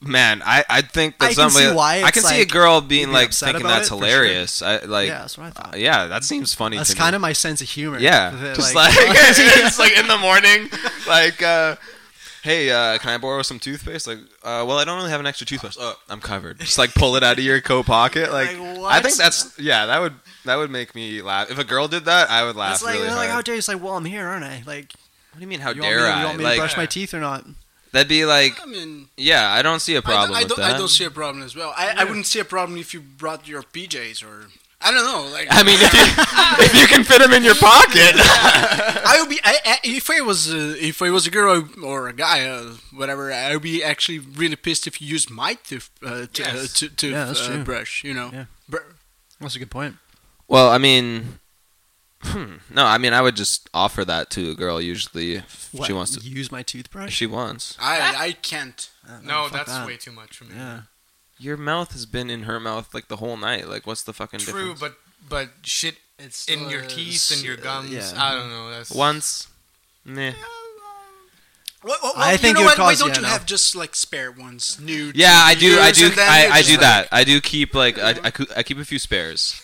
Man, 0.00 0.42
I 0.44 0.64
I 0.68 0.82
think 0.82 1.18
that 1.18 1.30
I 1.30 1.34
can 1.34 1.50
see 1.50 1.72
why 1.72 2.02
I 2.02 2.10
can 2.10 2.20
it's 2.20 2.28
see 2.28 2.42
a 2.42 2.46
girl 2.46 2.82
being 2.82 3.06
be 3.06 3.12
like 3.12 3.32
thinking 3.32 3.62
that's 3.62 3.86
it, 3.86 3.90
for 3.90 3.96
sure. 3.96 4.06
hilarious. 4.06 4.60
I 4.60 4.78
like. 4.84 5.08
yeah, 5.08 5.18
that's 5.20 5.38
what 5.38 5.46
I 5.46 5.50
thought. 5.50 5.74
uh, 5.74 5.78
yeah, 5.78 6.06
that 6.08 6.24
seems 6.24 6.52
funny. 6.52 6.76
That's 6.76 6.90
to 6.90 6.96
kind 6.96 7.12
me. 7.12 7.16
of 7.16 7.22
my 7.22 7.32
sense 7.32 7.62
of 7.62 7.68
humor. 7.70 7.98
Yeah, 7.98 8.52
just 8.54 8.74
like, 8.74 8.92
it's 8.94 9.78
like 9.78 9.96
in 9.96 10.06
the 10.06 10.18
morning, 10.18 10.68
like, 11.08 11.42
uh, 11.42 11.76
hey, 12.44 12.70
uh, 12.70 12.98
can 12.98 13.10
I 13.10 13.18
borrow 13.18 13.40
some 13.40 13.58
toothpaste? 13.58 14.06
Like, 14.06 14.18
uh, 14.42 14.64
well, 14.68 14.78
I 14.78 14.84
don't 14.84 14.98
really 14.98 15.10
have 15.10 15.18
an 15.18 15.26
extra 15.26 15.46
toothpaste. 15.46 15.78
Oh, 15.80 15.96
I'm 16.10 16.20
covered. 16.20 16.60
Just 16.60 16.78
like 16.78 16.94
pull 16.94 17.16
it 17.16 17.24
out 17.24 17.38
of 17.38 17.44
your 17.44 17.60
coat 17.62 17.86
pocket. 17.86 18.30
Like, 18.30 18.58
Like, 18.58 18.78
I 18.92 19.00
think 19.00 19.16
that's 19.16 19.58
yeah, 19.58 19.86
that 19.86 20.00
would 20.00 20.14
that 20.44 20.56
would 20.56 20.70
make 20.70 20.94
me 20.94 21.22
laugh. 21.22 21.50
If 21.50 21.58
a 21.58 21.64
girl 21.64 21.88
did 21.88 22.04
that, 22.04 22.30
I 22.30 22.44
would 22.44 22.54
laugh 22.54 22.74
It's 22.74 22.84
like, 22.84 22.94
really 22.94 23.06
they're 23.06 23.16
like, 23.16 23.30
how 23.30 23.40
dare 23.40 23.54
you? 23.54 23.58
It's 23.58 23.68
like, 23.68 23.82
well, 23.82 23.96
I'm 23.96 24.04
here, 24.04 24.26
aren't 24.26 24.44
I? 24.44 24.62
Like, 24.66 24.92
what 25.32 25.38
do 25.38 25.40
you 25.40 25.46
mean? 25.46 25.60
How 25.60 25.70
you 25.70 25.80
dare 25.80 26.00
want 26.00 26.06
me, 26.06 26.12
I? 26.12 26.20
You 26.20 26.26
want 26.26 26.38
me 26.38 26.44
like, 26.44 26.54
to 26.54 26.60
brush 26.60 26.76
my 26.76 26.86
teeth 26.86 27.14
or 27.14 27.20
not? 27.20 27.46
that'd 27.92 28.08
be 28.08 28.24
like, 28.24 28.60
I 28.60 28.66
mean, 28.66 29.08
yeah, 29.16 29.52
I 29.52 29.62
don't 29.62 29.80
see 29.80 29.94
a 29.94 30.02
problem 30.02 30.30
don't, 30.30 30.36
I 30.36 30.42
with 30.42 30.48
don't, 30.50 30.58
that. 30.58 30.74
I 30.74 30.78
don't 30.78 30.88
see 30.88 31.04
a 31.04 31.10
problem 31.10 31.42
as 31.44 31.56
well. 31.56 31.72
I, 31.76 31.94
I 31.96 32.04
wouldn't 32.04 32.26
see 32.26 32.40
a 32.40 32.44
problem 32.44 32.78
if 32.78 32.92
you 32.92 33.00
brought 33.00 33.48
your 33.48 33.62
PJs 33.62 34.22
or 34.22 34.48
I 34.84 34.90
don't 34.92 35.04
know. 35.04 35.26
Like 35.32 35.48
I 35.50 35.62
mean, 35.62 35.78
if 35.80 35.92
you 35.94 36.04
if 36.66 36.74
you 36.80 36.86
can 36.86 37.04
fit 37.04 37.20
them 37.20 37.32
in 37.32 37.42
your 37.42 37.54
pocket. 37.54 38.12
I 39.06 39.16
would 39.20 39.28
be 39.30 39.40
I, 39.42 39.56
I, 39.64 39.78
if 39.84 40.10
I 40.10 40.20
was 40.20 40.52
uh, 40.52 40.76
if 40.78 41.00
I 41.02 41.10
was 41.10 41.26
a 41.26 41.30
girl 41.30 41.66
or 41.82 42.08
a 42.08 42.12
guy, 42.12 42.46
uh, 42.46 42.74
whatever. 42.92 43.32
I 43.32 43.52
would 43.54 43.62
be 43.62 43.82
actually 43.82 44.18
really 44.18 44.56
pissed 44.56 44.86
if 44.86 45.00
you 45.00 45.08
used 45.08 45.30
my 45.30 45.54
tooth 45.54 45.90
uh, 46.04 46.26
t- 46.32 46.42
uh, 46.44 46.52
Yes. 46.54 46.72
to, 46.74 46.88
tooth 46.88 47.12
Yeah, 47.12 47.24
that's 47.26 47.40
uh, 47.48 47.52
true. 47.54 47.64
brush. 47.64 48.04
You 48.04 48.14
know, 48.14 48.30
Yeah. 48.32 48.44
Br- 48.68 48.92
That's 49.40 49.56
a 49.56 49.58
good 49.58 49.70
point. 49.70 49.96
Well, 50.48 50.68
I 50.70 50.78
mean, 50.78 51.38
hmm, 52.22 52.54
no, 52.70 52.84
I 52.84 52.98
mean, 52.98 53.12
I 53.14 53.20
would 53.22 53.36
just 53.36 53.68
offer 53.72 54.04
that 54.04 54.30
to 54.30 54.50
a 54.50 54.54
girl 54.54 54.80
usually 54.80 55.36
if 55.36 55.68
What, 55.72 55.86
she 55.86 55.92
wants 55.94 56.16
to. 56.16 56.20
use 56.28 56.52
my 56.52 56.60
If 56.60 56.66
toothbrush? 56.66 57.12
she 57.14 57.26
wants. 57.26 57.76
I 57.80 58.14
I 58.26 58.32
can't. 58.32 58.90
Uh, 59.08 59.20
No, 59.22 59.44
fuck 59.44 59.52
that's 59.52 59.72
that. 59.72 59.86
way 59.86 59.96
too 59.96 60.12
much 60.12 60.36
for 60.38 60.44
me. 60.44 60.54
Yeah. 60.56 60.80
Your 61.38 61.56
mouth 61.56 61.92
has 61.92 62.06
been 62.06 62.30
in 62.30 62.44
her 62.44 62.60
mouth 62.60 62.94
like 62.94 63.08
the 63.08 63.16
whole 63.16 63.36
night. 63.36 63.68
Like, 63.68 63.86
what's 63.86 64.02
the 64.04 64.12
fucking 64.12 64.40
True, 64.40 64.74
difference? 64.74 64.80
but 64.80 64.94
but 65.28 65.48
shit 65.64 65.96
It's 66.18 66.48
in 66.48 66.68
your 66.70 66.82
teeth 66.82 67.30
and 67.32 67.42
your 67.42 67.56
s- 67.56 67.60
gums. 67.62 67.90
yeah. 67.90 68.12
I 68.16 68.34
don't 68.34 68.48
know. 68.50 68.70
That's 68.70 68.90
once, 68.92 69.48
meh. 70.04 70.32
Well, 71.82 71.98
well, 72.02 72.12
I 72.16 72.32
you 72.32 72.38
think 72.38 72.54
know 72.56 72.62
it 72.62 72.64
would 72.64 72.68
what? 72.70 72.78
Why 72.78 72.84
cause- 72.92 73.00
don't 73.00 73.08
yeah, 73.10 73.16
you 73.16 73.22
no. 73.22 73.28
have 73.28 73.44
just 73.44 73.76
like 73.76 73.94
spare 73.94 74.32
ones, 74.32 74.80
new? 74.80 75.12
Yeah, 75.14 75.32
I 75.44 75.54
do. 75.54 75.78
I 75.78 75.90
do. 75.90 76.10
I, 76.16 76.48
I 76.50 76.62
do 76.62 76.70
like- 76.72 76.80
that. 76.80 77.08
I 77.12 77.24
do 77.24 77.40
keep 77.42 77.74
like 77.74 77.98
I, 77.98 78.10
I, 78.24 78.30
coo- 78.30 78.46
I 78.56 78.62
keep 78.62 78.78
a 78.78 78.84
few 78.86 78.98
spares, 78.98 79.60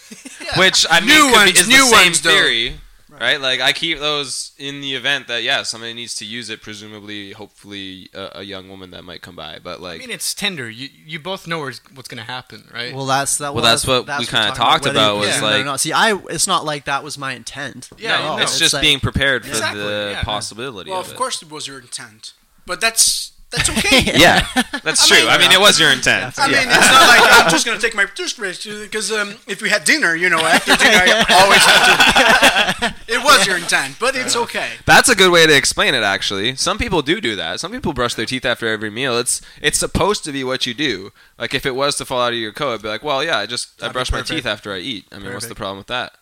which 0.59 0.85
I 0.91 1.01
mean 1.01 1.09
New 1.09 1.23
could 1.23 1.29
be, 1.31 1.33
ones, 1.37 1.61
is 1.61 1.69
new 1.69 1.79
the 1.79 1.85
same 1.87 2.05
ones, 2.07 2.21
though. 2.21 2.31
theory, 2.31 2.75
right. 3.21 3.41
Like 3.41 3.61
I 3.61 3.73
keep 3.73 3.99
those 3.99 4.53
in 4.59 4.81
the 4.81 4.95
event 4.95 5.29
that 5.29 5.43
yeah 5.43 5.63
somebody 5.63 5.93
needs 5.95 6.15
to 6.17 6.25
use 6.25 6.51
it. 6.51 6.63
Presumably, 6.63 7.33
hopefully, 7.33 8.09
a, 8.15 8.31
a 8.37 8.43
young 8.43 8.69
woman 8.69 8.91
that 8.93 9.05
might 9.05 9.23
come 9.23 9.37
by. 9.37 9.59
But 9.63 9.81
like, 9.81 9.97
I 9.97 9.99
mean, 9.99 10.11
it's 10.11 10.35
Tinder. 10.35 10.69
You 10.69 10.89
you 11.07 11.19
both 11.21 11.47
know 11.47 11.59
where's, 11.61 11.81
what's 11.95 12.09
gonna 12.09 12.23
happen, 12.23 12.69
right? 12.73 12.95
Well, 12.95 13.07
that's 13.07 13.39
that. 13.39 13.55
Well, 13.55 13.63
that's 13.63 13.87
what 13.87 14.07
we 14.07 14.13
we're 14.13 14.25
kinda 14.27 14.53
talked 14.55 14.85
whether 14.85 14.99
about 14.99 15.17
was 15.19 15.29
presume 15.29 15.45
it 15.45 15.49
or 15.49 15.57
like- 15.59 15.65
not. 15.67 15.81
See, 15.81 15.93
I. 15.93 16.19
It's 16.31 16.47
not 16.47 16.65
like 16.65 16.87
that 16.87 17.05
was 17.05 17.19
my 17.19 17.33
intent. 17.35 17.91
Yeah, 17.99 18.19
no. 18.37 18.39
it's 18.43 18.59
just 18.59 18.75
like- 18.75 18.83
being 18.83 19.01
prepared 19.01 19.45
for 19.45 19.51
Exactly, 19.51 19.83
the 19.83 20.09
yeah. 20.15 20.23
possibility. 20.25 20.91
Well, 20.91 21.01
of, 21.01 21.07
of 21.07 21.13
it. 21.13 21.17
course 21.17 21.43
it 21.43 21.51
was 21.51 21.67
your 21.67 21.79
intent, 21.81 22.33
but 22.67 22.81
that's 22.81 23.33
that's 23.51 23.69
okay. 23.71 24.13
Yeah, 24.21 24.47
that's 24.85 25.07
true. 25.09 25.27
I 25.29 25.39
mean, 25.39 25.51
it 25.53 25.61
was 25.61 25.79
your 25.81 25.91
intent. 25.91 26.39
I 26.39 26.47
Yeah. 26.49 26.61
mean, 26.61 26.69
it's 26.69 26.91
not 26.93 27.09
like 27.09 27.45
I'm 27.45 27.51
just 27.51 27.65
gonna 27.67 27.79
take 27.81 27.95
my 27.95 28.05
toothbrush 28.05 28.65
because 28.65 29.11
um, 29.13 29.35
if 29.47 29.61
we 29.63 29.69
had 29.71 29.85
dinner, 29.85 30.15
you 30.15 30.29
know, 30.31 30.39
after 30.39 30.77
dinner, 30.77 31.01
I 31.05 31.25
always 31.43 31.65
have 31.65 32.95
to. 33.07 33.13
it 33.13 33.23
was 33.25 33.47
your 33.47 33.57
intent, 33.59 33.97
but 33.99 34.15
it's 34.17 34.37
okay. 34.37 34.73
That's 34.87 35.09
a 35.09 35.15
good 35.17 35.31
way 35.33 35.47
to 35.47 35.57
explain 35.57 35.95
it. 35.95 36.03
Actually, 36.03 36.55
some 36.57 36.79
people 36.79 37.03
do 37.03 37.21
do 37.21 37.35
that. 37.37 37.61
Some 37.61 37.73
people 37.73 37.93
brush 37.93 38.15
their 38.15 38.27
teeth 38.27 38.45
after 38.45 38.67
every 38.69 38.91
meal. 38.91 39.19
It's 39.19 39.41
it's 39.61 39.79
supposed 39.79 40.25
to 40.25 40.33
be 40.33 40.45
what 40.45 40.67
you 40.67 40.75
do. 40.75 41.11
Like 41.39 41.55
if 41.55 41.65
it 41.67 41.75
was 41.75 41.97
to 41.97 42.05
fall 42.05 42.21
out 42.21 42.33
of 42.33 42.39
your 42.39 42.53
coat, 42.53 42.75
I'd 42.75 42.83
be 42.83 42.89
like, 42.89 43.03
well, 43.03 43.25
yeah, 43.25 43.39
I 43.39 43.47
just 43.47 43.71
I 43.81 43.87
That'd 43.89 43.93
be 43.93 43.97
brush 43.99 44.13
my 44.13 44.23
teeth 44.23 44.47
after 44.47 44.73
I 44.73 44.79
eat. 44.79 45.07
I 45.13 45.19
mean, 45.19 45.33
what's 45.33 45.47
the 45.47 45.55
problem 45.55 45.79
with 45.79 45.87
that? 45.89 46.13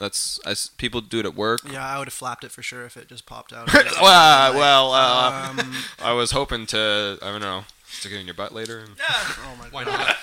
That's 0.00 0.40
I 0.46 0.54
people 0.78 1.02
do 1.02 1.20
it 1.20 1.26
at 1.26 1.34
work. 1.34 1.60
Yeah, 1.70 1.86
I 1.86 1.98
would 1.98 2.08
have 2.08 2.14
flapped 2.14 2.42
it 2.42 2.50
for 2.50 2.62
sure 2.62 2.86
if 2.86 2.96
it 2.96 3.06
just 3.06 3.26
popped 3.26 3.52
out. 3.52 3.72
well, 4.02 4.54
well, 4.54 4.92
uh, 4.92 5.50
um, 5.50 5.74
I 6.02 6.14
was 6.14 6.30
hoping 6.30 6.64
to 6.66 7.18
I 7.22 7.30
don't 7.30 7.42
know 7.42 7.64
stick 7.86 8.12
it 8.12 8.18
in 8.18 8.26
your 8.26 8.34
butt 8.34 8.52
later. 8.52 8.78
And... 8.78 8.90
oh 9.10 9.56
my 9.58 9.66
Why 9.66 9.84
not? 9.84 10.16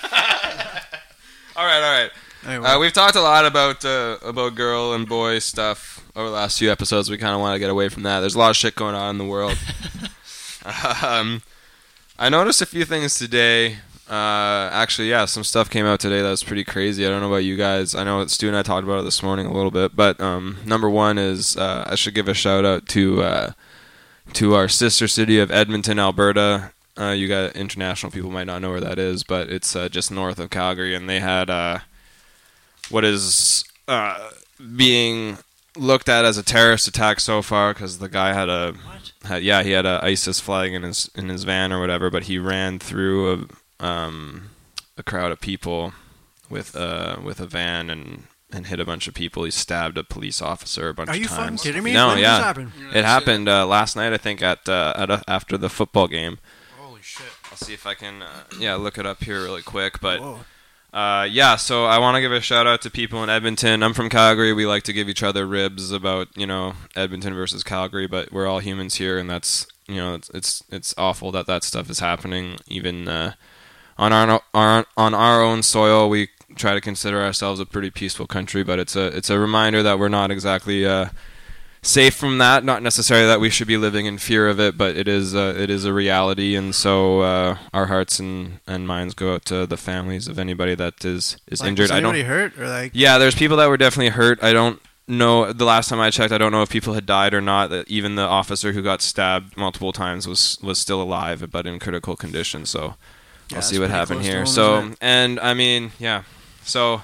all 1.56 1.64
right, 1.64 1.82
all 1.82 2.02
right. 2.02 2.10
Anyway, 2.44 2.66
Uh, 2.68 2.78
we've 2.80 2.92
talked 2.92 3.14
a 3.14 3.20
lot 3.20 3.46
about 3.46 3.84
uh, 3.84 4.18
about 4.22 4.56
girl 4.56 4.94
and 4.94 5.08
boy 5.08 5.38
stuff 5.38 6.04
over 6.16 6.28
the 6.28 6.34
last 6.34 6.58
few 6.58 6.72
episodes. 6.72 7.08
We 7.08 7.16
kind 7.16 7.34
of 7.34 7.40
want 7.40 7.54
to 7.54 7.60
get 7.60 7.70
away 7.70 7.88
from 7.88 8.02
that. 8.02 8.18
There's 8.18 8.34
a 8.34 8.38
lot 8.38 8.50
of 8.50 8.56
shit 8.56 8.74
going 8.74 8.96
on 8.96 9.10
in 9.10 9.18
the 9.18 9.24
world. 9.24 9.56
um, 11.04 11.42
I 12.18 12.28
noticed 12.28 12.60
a 12.62 12.66
few 12.66 12.84
things 12.84 13.16
today. 13.16 13.76
Uh, 14.08 14.70
actually, 14.72 15.10
yeah, 15.10 15.26
some 15.26 15.44
stuff 15.44 15.68
came 15.68 15.84
out 15.84 16.00
today 16.00 16.22
that 16.22 16.30
was 16.30 16.42
pretty 16.42 16.64
crazy. 16.64 17.06
I 17.06 17.10
don't 17.10 17.20
know 17.20 17.28
about 17.28 17.44
you 17.44 17.56
guys. 17.56 17.94
I 17.94 18.04
know 18.04 18.26
Stu 18.26 18.48
and 18.48 18.56
I 18.56 18.62
talked 18.62 18.84
about 18.84 19.00
it 19.00 19.04
this 19.04 19.22
morning 19.22 19.44
a 19.44 19.52
little 19.52 19.70
bit, 19.70 19.94
but 19.94 20.18
um, 20.18 20.56
number 20.64 20.88
one 20.88 21.18
is 21.18 21.58
uh, 21.58 21.84
I 21.86 21.94
should 21.94 22.14
give 22.14 22.26
a 22.26 22.32
shout 22.32 22.64
out 22.64 22.86
to 22.88 23.22
uh, 23.22 23.52
to 24.32 24.54
our 24.54 24.66
sister 24.66 25.08
city 25.08 25.38
of 25.38 25.50
Edmonton, 25.50 25.98
Alberta. 25.98 26.72
Uh, 26.98 27.10
you 27.10 27.28
got 27.28 27.54
international 27.54 28.10
people 28.10 28.30
might 28.30 28.46
not 28.46 28.62
know 28.62 28.70
where 28.70 28.80
that 28.80 28.98
is, 28.98 29.24
but 29.24 29.50
it's 29.50 29.76
uh, 29.76 29.90
just 29.90 30.10
north 30.10 30.38
of 30.38 30.48
Calgary, 30.48 30.94
and 30.94 31.08
they 31.08 31.20
had 31.20 31.50
uh, 31.50 31.80
what 32.88 33.04
is 33.04 33.62
uh, 33.88 34.30
being 34.74 35.36
looked 35.76 36.08
at 36.08 36.24
as 36.24 36.38
a 36.38 36.42
terrorist 36.42 36.88
attack 36.88 37.20
so 37.20 37.42
far 37.42 37.74
because 37.74 37.98
the 37.98 38.08
guy 38.08 38.32
had 38.32 38.48
a 38.48 38.74
had, 39.24 39.42
yeah 39.42 39.62
he 39.62 39.70
had 39.70 39.86
a 39.86 40.00
ISIS 40.02 40.40
flag 40.40 40.72
in 40.72 40.82
his 40.82 41.10
in 41.14 41.28
his 41.28 41.44
van 41.44 41.72
or 41.72 41.80
whatever, 41.80 42.10
but 42.10 42.24
he 42.24 42.38
ran 42.38 42.78
through 42.78 43.32
a 43.32 43.46
um, 43.80 44.50
a 44.96 45.02
crowd 45.02 45.32
of 45.32 45.40
people 45.40 45.92
with 46.50 46.74
uh 46.74 47.16
with 47.22 47.40
a 47.40 47.46
van 47.46 47.90
and 47.90 48.24
and 48.50 48.66
hit 48.66 48.80
a 48.80 48.84
bunch 48.84 49.06
of 49.08 49.14
people. 49.14 49.44
He 49.44 49.50
stabbed 49.50 49.98
a 49.98 50.04
police 50.04 50.40
officer 50.40 50.88
a 50.88 50.94
bunch 50.94 51.10
Are 51.10 51.12
of 51.14 51.18
you 51.18 51.28
fucking 51.28 51.44
times. 51.44 51.62
kidding 51.62 51.82
me? 51.82 51.92
No, 51.92 52.08
When 52.08 52.18
yeah, 52.18 52.36
this 52.36 52.44
happen? 52.44 52.72
it 52.94 53.04
happened 53.04 53.48
uh, 53.48 53.66
last 53.66 53.94
night. 53.96 54.12
I 54.12 54.16
think 54.16 54.42
at 54.42 54.68
uh, 54.68 54.94
at 54.96 55.10
a, 55.10 55.22
after 55.28 55.58
the 55.58 55.68
football 55.68 56.08
game. 56.08 56.38
Holy 56.78 57.02
shit. 57.02 57.26
I'll 57.50 57.56
see 57.58 57.74
if 57.74 57.86
I 57.86 57.94
can 57.94 58.22
uh, 58.22 58.44
yeah 58.58 58.74
look 58.76 58.96
it 58.98 59.06
up 59.06 59.22
here 59.24 59.42
really 59.42 59.62
quick, 59.62 60.00
but. 60.00 60.20
Whoa. 60.20 60.38
Uh, 60.90 61.28
yeah, 61.30 61.54
so 61.54 61.84
I 61.84 61.98
want 61.98 62.14
to 62.14 62.22
give 62.22 62.32
a 62.32 62.40
shout 62.40 62.66
out 62.66 62.80
to 62.80 62.90
people 62.90 63.22
in 63.22 63.28
Edmonton. 63.28 63.82
I'm 63.82 63.92
from 63.92 64.08
Calgary. 64.08 64.54
We 64.54 64.64
like 64.64 64.84
to 64.84 64.94
give 64.94 65.06
each 65.10 65.22
other 65.22 65.46
ribs 65.46 65.92
about 65.92 66.28
you 66.34 66.46
know 66.46 66.72
Edmonton 66.96 67.34
versus 67.34 67.62
Calgary, 67.62 68.06
but 68.06 68.32
we're 68.32 68.46
all 68.46 68.60
humans 68.60 68.94
here, 68.94 69.18
and 69.18 69.28
that's 69.28 69.66
you 69.86 69.96
know 69.96 70.14
it's 70.14 70.30
it's, 70.30 70.64
it's 70.70 70.94
awful 70.96 71.30
that 71.32 71.46
that 71.46 71.62
stuff 71.62 71.90
is 71.90 71.98
happening 71.98 72.56
even 72.68 73.06
uh, 73.06 73.34
on 73.98 74.12
our, 74.12 74.86
on 74.96 75.14
our 75.14 75.42
own 75.42 75.62
soil. 75.62 76.08
We 76.08 76.28
try 76.56 76.74
to 76.74 76.80
consider 76.80 77.22
ourselves 77.22 77.60
a 77.60 77.66
pretty 77.66 77.90
peaceful 77.90 78.26
country, 78.26 78.62
but 78.64 78.78
it's 78.78 78.96
a 78.96 79.06
it's 79.16 79.30
a 79.30 79.38
reminder 79.38 79.82
that 79.82 79.98
we're 79.98 80.08
not 80.08 80.30
exactly 80.30 80.84
uh, 80.86 81.06
safe 81.82 82.14
from 82.14 82.38
that. 82.38 82.64
Not 82.64 82.82
necessarily 82.82 83.26
that 83.26 83.40
we 83.40 83.50
should 83.50 83.68
be 83.68 83.76
living 83.76 84.06
in 84.06 84.18
fear 84.18 84.48
of 84.48 84.58
it, 84.58 84.76
but 84.76 84.96
it 84.96 85.08
is 85.08 85.34
uh, 85.34 85.54
it 85.56 85.70
is 85.70 85.84
a 85.84 85.92
reality, 85.92 86.54
and 86.56 86.74
so 86.74 87.20
uh, 87.20 87.58
our 87.72 87.86
hearts 87.86 88.18
and, 88.18 88.60
and 88.66 88.86
minds 88.86 89.14
go 89.14 89.34
out 89.34 89.44
to 89.46 89.66
the 89.66 89.76
families 89.76 90.26
of 90.28 90.38
anybody 90.38 90.74
that 90.74 91.04
is 91.04 91.36
is 91.48 91.60
Like, 91.60 91.68
injured. 91.70 91.84
was 91.84 91.90
I 91.92 92.00
don't. 92.00 92.18
hurt 92.20 92.58
or 92.58 92.68
like? 92.68 92.92
Yeah, 92.94 93.18
there's 93.18 93.34
people 93.34 93.56
that 93.58 93.68
were 93.68 93.76
definitely 93.76 94.10
hurt. 94.10 94.42
I 94.42 94.52
don't 94.52 94.80
know. 95.06 95.52
The 95.52 95.64
last 95.64 95.88
time 95.88 96.00
I 96.00 96.10
checked, 96.10 96.32
I 96.32 96.38
don't 96.38 96.52
know 96.52 96.62
if 96.62 96.70
people 96.70 96.94
had 96.94 97.06
died 97.06 97.34
or 97.34 97.40
not. 97.40 97.70
That 97.70 97.88
even 97.88 98.14
the 98.16 98.22
officer 98.22 98.72
who 98.72 98.82
got 98.82 99.00
stabbed 99.02 99.56
multiple 99.56 99.92
times 99.92 100.26
was 100.26 100.58
was 100.62 100.78
still 100.78 101.00
alive, 101.00 101.48
but 101.50 101.66
in 101.66 101.78
critical 101.78 102.16
condition. 102.16 102.66
So 102.66 102.96
Yeah, 103.50 103.56
I'll 103.56 103.62
see 103.62 103.78
what 103.78 103.90
happened 103.90 104.22
here. 104.22 104.44
So 104.46 104.78
isn't 104.78 104.98
and 105.00 105.40
I 105.40 105.54
mean, 105.54 105.92
yeah. 105.98 106.22
So 106.62 107.02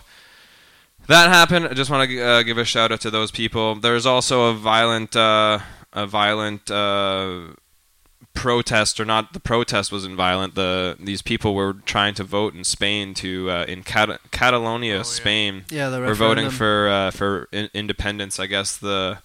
that 1.07 1.29
happened. 1.31 1.67
I 1.69 1.75
just 1.75 1.91
want 1.91 2.09
to 2.09 2.23
uh, 2.23 2.43
give 2.43 2.59
a 2.59 2.65
shout 2.65 2.93
out 2.93 3.01
to 3.03 3.11
those 3.11 3.31
people. 3.31 3.75
There's 3.77 4.07
also 4.07 4.51
a 4.51 4.55
violent, 4.55 5.17
uh, 5.17 5.59
a 5.93 6.07
violent 6.07 6.71
uh, 6.71 7.55
protest, 8.35 9.01
or 9.01 9.05
not. 9.05 9.33
The 9.33 9.41
protest 9.41 9.93
wasn't 9.93 10.17
violent. 10.17 10.55
The 10.55 10.97
these 11.01 11.23
people 11.23 11.55
were 11.55 11.75
trying 11.75 12.15
to 12.15 12.25
vote 12.25 12.55
in 12.55 12.65
Spain 12.65 13.15
to 13.15 13.51
uh, 13.51 13.65
in 13.67 13.83
Cat- 13.83 14.21
Catalonia, 14.31 15.05
Spain. 15.05 15.65
Yeah, 15.71 15.89
the 15.89 16.01
We're 16.01 16.15
voting 16.15 16.51
for 16.51 16.89
uh, 16.89 17.11
for 17.11 17.49
in- 17.53 17.71
independence. 17.75 18.39
I 18.39 18.47
guess 18.47 18.77
the 18.77 19.19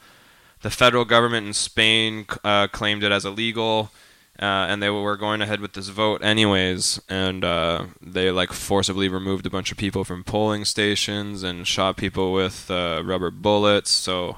the 0.61 0.69
federal 0.69 1.05
government 1.05 1.47
in 1.47 1.53
Spain 1.53 2.25
uh, 2.43 2.67
claimed 2.67 3.03
it 3.03 3.11
as 3.11 3.25
illegal, 3.25 3.91
uh, 4.39 4.67
and 4.69 4.81
they 4.81 4.89
were 4.89 5.17
going 5.17 5.41
ahead 5.41 5.59
with 5.59 5.73
this 5.73 5.89
vote 5.89 6.23
anyways. 6.23 7.01
And 7.09 7.43
uh, 7.43 7.85
they 8.01 8.31
like 8.31 8.53
forcibly 8.53 9.09
removed 9.09 9.45
a 9.45 9.49
bunch 9.49 9.71
of 9.71 9.77
people 9.77 10.03
from 10.03 10.23
polling 10.23 10.65
stations 10.65 11.43
and 11.43 11.67
shot 11.67 11.97
people 11.97 12.31
with 12.31 12.71
uh, 12.71 13.01
rubber 13.03 13.31
bullets. 13.31 13.91
So. 13.91 14.37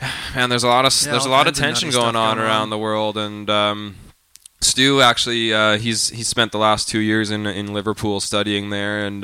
Man, 0.34 0.48
there's 0.48 0.64
a 0.64 0.68
lot 0.68 0.86
of 0.86 0.94
Yeah, 1.02 1.12
there's 1.12 1.26
a 1.26 1.30
lot 1.30 1.46
of 1.46 1.54
tension 1.54 1.90
going 1.90 2.16
on 2.16 2.36
going 2.36 2.46
around 2.46 2.62
on. 2.62 2.70
the 2.70 2.78
world, 2.78 3.18
and 3.18 3.48
um, 3.50 3.96
Stu 4.60 5.02
actually 5.02 5.52
uh, 5.52 5.76
he's 5.76 6.08
he 6.08 6.22
spent 6.22 6.50
the 6.50 6.58
last 6.58 6.88
two 6.88 7.00
years 7.00 7.30
in 7.30 7.46
in 7.46 7.74
Liverpool 7.74 8.20
studying 8.20 8.70
there, 8.70 9.04
and 9.04 9.22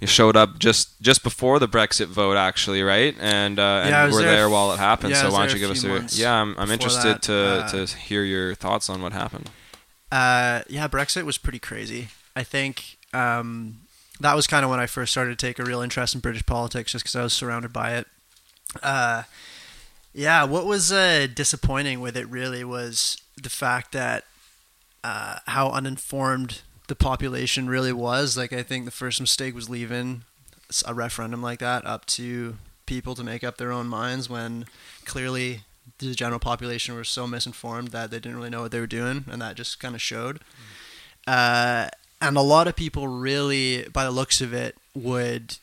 he 0.00 0.06
showed 0.06 0.36
up 0.36 0.58
just 0.58 1.00
just 1.00 1.22
before 1.22 1.58
the 1.58 1.68
Brexit 1.68 2.06
vote, 2.06 2.36
actually, 2.36 2.82
right? 2.82 3.14
And 3.20 3.58
uh, 3.58 3.80
and 3.82 3.90
Yeah, 3.90 4.10
we're 4.10 4.22
there 4.22 4.30
there, 4.36 4.46
f- 4.46 4.52
while 4.52 4.72
it 4.72 4.78
happened. 4.78 5.10
yeah, 5.12 5.22
so 5.22 5.32
why 5.32 5.46
don't 5.46 5.54
you 5.54 5.58
give 5.60 5.70
us 5.70 5.84
a 5.84 6.20
yeah? 6.20 6.34
I'm, 6.40 6.56
I'm 6.58 6.70
interested 6.70 7.14
that. 7.16 7.22
to 7.22 7.34
Uh, 7.34 7.68
to 7.86 7.96
hear 7.96 8.22
your 8.24 8.54
thoughts 8.54 8.88
on 8.88 9.02
what 9.02 9.12
happened. 9.12 9.50
Uh, 10.10 10.62
yeah, 10.68 10.88
Brexit 10.88 11.24
was 11.24 11.36
pretty 11.38 11.58
crazy. 11.58 12.08
I 12.34 12.42
think 12.44 12.96
um, 13.12 13.80
that 14.20 14.34
was 14.34 14.46
kind 14.46 14.64
of 14.64 14.70
when 14.70 14.80
I 14.80 14.86
first 14.86 15.10
started 15.12 15.38
to 15.38 15.46
take 15.46 15.58
a 15.58 15.64
real 15.64 15.80
interest 15.82 16.14
in 16.14 16.20
British 16.20 16.46
politics, 16.46 16.92
just 16.92 17.04
because 17.04 17.16
I 17.16 17.22
was 17.24 17.32
surrounded 17.32 17.72
by 17.72 17.94
it. 17.96 18.06
Uh, 18.82 19.24
yeah, 20.14 20.44
what 20.44 20.64
was 20.64 20.90
uh, 20.92 21.26
disappointing 21.32 22.00
with 22.00 22.16
it 22.16 22.26
really 22.28 22.64
was 22.64 23.18
the 23.42 23.50
fact 23.50 23.92
that 23.92 24.24
uh, 25.04 25.38
how 25.46 25.70
uninformed 25.70 26.62
the 26.88 26.96
population 26.96 27.68
really 27.68 27.92
was. 27.92 28.36
Like, 28.36 28.52
I 28.52 28.62
think 28.62 28.84
the 28.84 28.90
first 28.90 29.20
mistake 29.20 29.54
was 29.54 29.70
leaving 29.70 30.22
a 30.84 30.92
referendum 30.92 31.42
like 31.42 31.60
that 31.60 31.86
up 31.86 32.04
to 32.06 32.56
people 32.84 33.14
to 33.14 33.24
make 33.24 33.44
up 33.44 33.56
their 33.56 33.72
own 33.72 33.86
minds 33.86 34.28
when 34.28 34.66
clearly 35.04 35.60
the 35.98 36.14
general 36.14 36.38
population 36.38 36.94
were 36.94 37.04
so 37.04 37.26
misinformed 37.26 37.88
that 37.88 38.10
they 38.10 38.18
didn't 38.18 38.36
really 38.36 38.50
know 38.50 38.62
what 38.62 38.72
they 38.72 38.80
were 38.80 38.86
doing, 38.86 39.24
and 39.30 39.40
that 39.40 39.56
just 39.56 39.80
kind 39.80 39.94
of 39.94 40.02
showed. 40.02 40.40
Uh, 41.26 41.88
and 42.20 42.36
a 42.36 42.42
lot 42.42 42.66
of 42.66 42.76
people 42.76 43.06
really, 43.06 43.86
by 43.92 44.04
the 44.04 44.10
looks 44.10 44.40
of 44.40 44.52
it, 44.52 44.76
would 44.94 45.56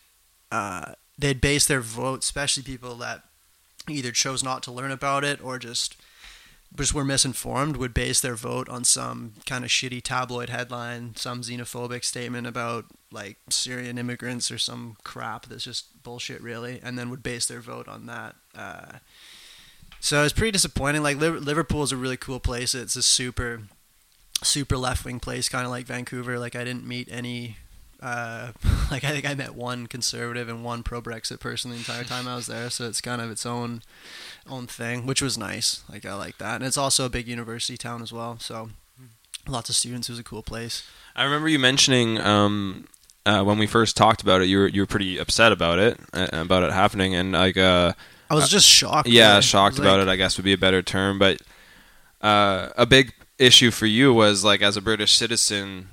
uh, 0.52 0.94
they'd 1.18 1.42
base 1.42 1.66
their 1.66 1.82
vote, 1.82 2.24
especially 2.24 2.64
people 2.64 2.96
that 2.96 3.24
either 3.90 4.12
chose 4.12 4.44
not 4.44 4.64
to 4.64 4.72
learn 4.72 4.92
about 4.92 5.24
it 5.24 5.44
or 5.44 5.60
just 5.60 5.96
just 6.78 6.94
were 6.94 7.06
misinformed, 7.06 7.78
would 7.78 7.94
base 7.94 8.22
their 8.22 8.36
vote 8.36 8.70
on 8.70 8.84
some 8.84 9.34
kind 9.46 9.64
of 9.64 9.70
shitty 9.70 10.02
tabloid 10.02 10.50
headline, 10.50 11.16
some 11.16 11.42
xenophobic 11.42 12.04
statement 12.04 12.48
about 12.48 12.86
like 13.12 13.38
Syrian 13.50 13.98
immigrants 13.98 14.52
or 14.52 14.58
some 14.58 14.98
crap 15.04 15.46
that's 15.48 15.64
just 15.64 16.04
bullshit, 16.04 16.42
really, 16.42 16.80
and 16.84 16.98
then 16.98 17.10
would 17.10 17.24
base 17.24 17.46
their 17.46 17.62
vote 17.62 17.88
on 17.88 18.06
that. 18.08 18.36
Uh, 18.56 18.98
so 20.06 20.24
it's 20.24 20.34
pretty 20.34 20.52
disappointing. 20.52 21.02
Like 21.02 21.18
Liverpool 21.18 21.82
is 21.82 21.92
a 21.92 21.98
really 21.98 22.18
cool 22.18 22.40
place. 22.40 22.76
It's 22.76 22.96
a 22.96 23.02
super, 23.02 23.64
super 24.44 24.78
left 24.78 25.04
wing 25.04 25.20
place, 25.20 25.50
kind 25.50 25.66
of 25.66 25.72
like 25.72 25.88
Vancouver. 25.88 26.38
Like 26.38 26.56
I 26.56 26.64
didn't 26.64 26.86
meet 26.86 27.08
any. 27.12 27.58
Uh, 28.02 28.52
like 28.92 29.04
I 29.04 29.10
think 29.10 29.28
I 29.28 29.34
met 29.34 29.56
one 29.56 29.88
conservative 29.88 30.48
and 30.48 30.64
one 30.64 30.84
pro 30.84 31.02
Brexit 31.02 31.40
person 31.40 31.72
the 31.72 31.78
entire 31.78 32.04
time 32.04 32.28
I 32.28 32.36
was 32.36 32.46
there. 32.46 32.70
So 32.70 32.88
it's 32.88 33.02
kind 33.02 33.20
of 33.20 33.32
its 33.32 33.48
own, 33.48 33.82
own 34.50 34.68
thing, 34.68 35.06
which 35.06 35.22
was 35.22 35.38
nice. 35.38 35.84
Like 35.92 36.06
I 36.06 36.14
like 36.14 36.38
that, 36.38 36.56
and 36.56 36.64
it's 36.64 36.78
also 36.78 37.06
a 37.06 37.10
big 37.10 37.28
university 37.28 37.78
town 37.78 38.02
as 38.02 38.12
well. 38.14 38.38
So 38.40 38.70
lots 39.48 39.70
of 39.70 39.76
students. 39.76 40.10
It 40.10 40.14
was 40.14 40.20
a 40.20 40.24
cool 40.24 40.44
place. 40.44 40.88
I 41.16 41.24
remember 41.24 41.48
you 41.48 41.60
mentioning 41.60 42.20
um, 42.20 42.88
uh, 43.26 43.44
when 43.44 43.58
we 43.58 43.68
first 43.68 43.98
talked 43.98 44.22
about 44.22 44.42
it, 44.42 44.46
you 44.46 44.60
were 44.60 44.68
you 44.68 44.82
were 44.82 44.88
pretty 44.88 45.18
upset 45.18 45.52
about 45.52 45.80
it, 45.80 46.00
uh, 46.14 46.28
about 46.32 46.64
it 46.64 46.72
happening, 46.72 47.16
and 47.16 47.32
like 47.32 47.58
uh, 47.58 47.94
I 48.30 48.36
was 48.36 48.50
just 48.50 48.68
shocked. 48.68 49.08
yeah, 49.08 49.32
really. 49.32 49.42
shocked 49.42 49.80
about 49.80 50.00
like- 50.00 50.08
it. 50.08 50.12
I 50.12 50.16
guess 50.16 50.38
would 50.38 50.46
be 50.46 50.54
a 50.54 50.58
better 50.58 50.82
term, 50.82 51.20
but 51.20 51.42
uh, 52.22 52.70
a 52.78 52.86
big 52.86 53.14
issue 53.38 53.72
for 53.72 53.86
you 53.86 54.14
was 54.14 54.44
like 54.44 54.62
as 54.62 54.78
a 54.78 54.82
British 54.82 55.14
citizen 55.14 55.90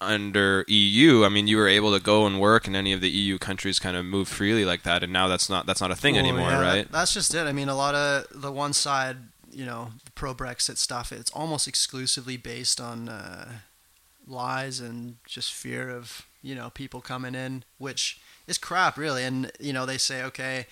under 0.00 0.64
EU. 0.68 1.24
I 1.24 1.28
mean, 1.28 1.46
you 1.46 1.56
were 1.56 1.68
able 1.68 1.92
to 1.92 2.02
go 2.02 2.26
and 2.26 2.40
work 2.40 2.66
in 2.66 2.74
any 2.74 2.92
of 2.92 3.00
the 3.00 3.10
EU 3.10 3.38
countries, 3.38 3.78
kind 3.78 3.96
of 3.96 4.04
move 4.04 4.28
freely 4.28 4.64
like 4.64 4.82
that, 4.84 5.02
and 5.02 5.12
now 5.12 5.28
that's 5.28 5.48
not 5.50 5.66
that's 5.66 5.80
not 5.80 5.90
a 5.90 5.96
thing 5.96 6.14
Well, 6.14 6.24
anymore, 6.24 6.50
yeah, 6.50 6.60
right? 6.60 6.92
That's 6.92 7.12
just 7.12 7.34
it. 7.34 7.46
I 7.46 7.52
mean, 7.52 7.68
a 7.68 7.74
lot 7.76 7.94
of 7.94 8.26
the 8.34 8.50
one 8.50 8.72
side, 8.72 9.16
you 9.50 9.64
know, 9.64 9.92
pro 10.14 10.34
Brexit 10.34 10.78
stuff, 10.78 11.12
it's 11.12 11.30
almost 11.32 11.68
exclusively 11.68 12.36
based 12.36 12.80
on 12.80 13.08
uh, 13.08 13.52
lies 14.26 14.80
and 14.80 15.16
just 15.26 15.52
fear 15.52 15.90
of, 15.90 16.26
you 16.42 16.54
know, 16.54 16.70
people 16.70 17.00
coming 17.00 17.34
in, 17.34 17.64
which 17.78 18.20
is 18.46 18.58
crap, 18.58 18.96
really. 18.96 19.24
And, 19.24 19.50
you 19.60 19.72
know, 19.72 19.86
they 19.86 19.98
say, 19.98 20.22
okay, 20.22 20.66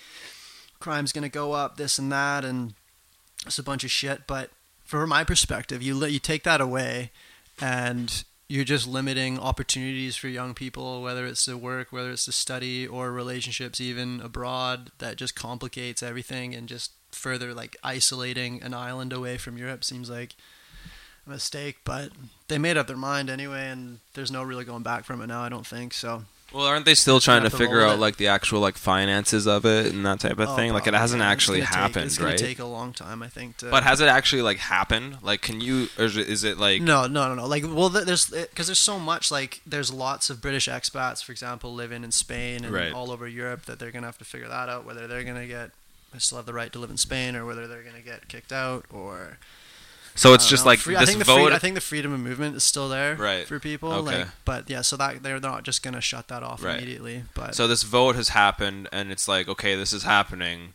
crime's 0.79 1.11
going 1.11 1.23
to 1.23 1.29
go 1.29 1.53
up, 1.53 1.77
this 1.77 1.99
and 1.99 2.11
that, 2.11 2.43
and 2.45 2.73
it's 3.45 3.59
a 3.59 3.63
bunch 3.63 3.83
of 3.83 3.91
shit. 3.91 4.27
But 4.27 4.49
from 4.85 5.09
my 5.09 5.23
perspective, 5.23 5.83
you, 5.83 5.95
li- 5.95 6.09
you 6.11 6.19
take 6.19 6.43
that 6.43 6.61
away 6.61 7.11
and 7.61 8.23
you're 8.49 8.65
just 8.65 8.87
limiting 8.87 9.39
opportunities 9.39 10.15
for 10.15 10.27
young 10.27 10.55
people, 10.55 11.03
whether 11.03 11.27
it's 11.27 11.45
to 11.45 11.55
work, 11.55 11.91
whether 11.91 12.09
it's 12.09 12.25
to 12.25 12.31
study, 12.31 12.87
or 12.87 13.11
relationships 13.11 13.79
even 13.79 14.19
abroad. 14.21 14.91
That 14.97 15.17
just 15.17 15.35
complicates 15.35 16.01
everything 16.01 16.55
and 16.55 16.67
just 16.67 16.91
further 17.11 17.53
like 17.53 17.77
isolating 17.83 18.61
an 18.63 18.73
island 18.73 19.13
away 19.13 19.37
from 19.37 19.57
Europe 19.57 19.83
seems 19.83 20.09
like 20.09 20.35
a 21.27 21.29
mistake. 21.29 21.77
But 21.83 22.09
they 22.47 22.57
made 22.57 22.75
up 22.75 22.87
their 22.87 22.97
mind 22.97 23.29
anyway, 23.29 23.67
and 23.69 23.99
there's 24.15 24.31
no 24.31 24.41
really 24.41 24.65
going 24.65 24.83
back 24.83 25.05
from 25.05 25.21
it 25.21 25.27
now. 25.27 25.43
I 25.43 25.49
don't 25.49 25.67
think 25.67 25.93
so. 25.93 26.23
Well, 26.51 26.65
aren't 26.65 26.85
they 26.85 26.95
still 26.95 27.19
trying 27.19 27.43
to 27.43 27.49
to 27.49 27.57
figure 27.57 27.81
out 27.81 27.95
it. 27.95 27.99
like 27.99 28.17
the 28.17 28.27
actual 28.27 28.59
like 28.59 28.75
finances 28.77 29.45
of 29.47 29.65
it 29.65 29.93
and 29.93 30.05
that 30.05 30.19
type 30.19 30.39
of 30.39 30.49
Oh, 30.49 30.55
thing? 30.55 30.73
Like 30.73 30.87
it 30.87 30.93
hasn't 30.93 31.21
yeah. 31.21 31.29
Actually 31.29 31.59
gonna 31.59 31.67
take- 31.67 31.75
happened, 31.75 32.05
it's 32.05 32.17
gonna 32.17 32.29
right? 32.31 32.37
take 32.39 32.59
a 32.59 32.65
long 32.65 32.91
time, 32.93 33.21
I 33.21 33.27
think. 33.27 33.57
To, 33.57 33.69
But 33.69 33.83
has 33.83 34.01
it 34.01 34.07
actually 34.07 34.41
like 34.41 34.57
happened? 34.57 35.17
Like, 35.21 35.41
can 35.41 35.61
you 35.61 35.89
or 35.97 36.05
is 36.05 36.43
it 36.43 36.57
like 36.57 36.81
No, 36.81 37.05
no, 37.07 37.27
no, 37.29 37.35
no. 37.35 37.45
Like, 37.45 37.63
well, 37.67 37.89
there's 37.89 38.27
because 38.29 38.67
there's 38.67 38.79
so 38.79 38.97
much. 38.99 39.29
Like, 39.31 39.61
there's 39.65 39.91
lots 39.93 40.29
of 40.29 40.41
British 40.41 40.67
expats, 40.67 41.23
for 41.23 41.31
example, 41.31 41.73
living 41.73 42.03
in 42.03 42.11
Spain 42.11 42.65
and 42.65 42.73
Right. 42.73 42.91
all 42.93 43.11
over 43.11 43.27
Europe 43.27 43.65
that 43.65 43.77
they're 43.79 43.91
gonna 43.91 44.07
have 44.07 44.17
to 44.17 44.25
figure 44.25 44.47
that 44.47 44.69
out. 44.69 44.85
Whether 44.85 45.05
they're 45.07 45.23
gonna 45.23 45.45
get 45.47 45.71
still 46.17 46.37
have 46.39 46.47
the 46.47 46.53
right 46.53 46.73
to 46.73 46.79
live 46.79 46.89
in 46.89 46.97
Spain 46.97 47.35
or 47.35 47.45
whether 47.45 47.67
they're 47.67 47.83
gonna 47.83 48.01
get 48.01 48.27
kicked 48.27 48.51
out 48.51 48.85
or 48.91 49.37
So 50.19 50.33
it's 50.33 50.47
just 50.49 50.65
know, 50.65 50.69
like 50.71 50.79
free- 50.79 50.95
I 50.95 50.99
this 51.01 51.09
think 51.09 51.19
the 51.19 51.25
vote. 51.25 51.45
free, 51.47 51.55
I 51.55 51.59
think 51.59 51.75
the 51.75 51.81
freedom 51.81 52.11
of 52.13 52.19
movement 52.19 52.55
is 52.57 52.63
still 52.63 52.89
there 52.89 53.15
Right. 53.15 53.47
for 53.47 53.59
people. 53.59 53.91
Okay. 53.93 54.19
Like, 54.19 54.27
but 54.45 54.69
yeah, 54.69 54.81
so 54.81 54.97
that 54.97 55.23
they're 55.23 55.39
not 55.39 55.63
just 55.63 55.81
gonna 55.81 56.01
shut 56.01 56.27
that 56.27 56.43
off 56.43 56.61
Right. 56.63 56.75
immediately. 56.77 57.23
But 57.33 57.55
so 57.55 57.67
this 57.67 57.83
vote 57.83 58.15
has 58.15 58.29
happened, 58.29 58.89
and 58.91 59.11
it's 59.11 59.27
like, 59.27 59.47
okay, 59.47 59.75
this 59.75 59.93
is 59.93 60.03
happening. 60.03 60.73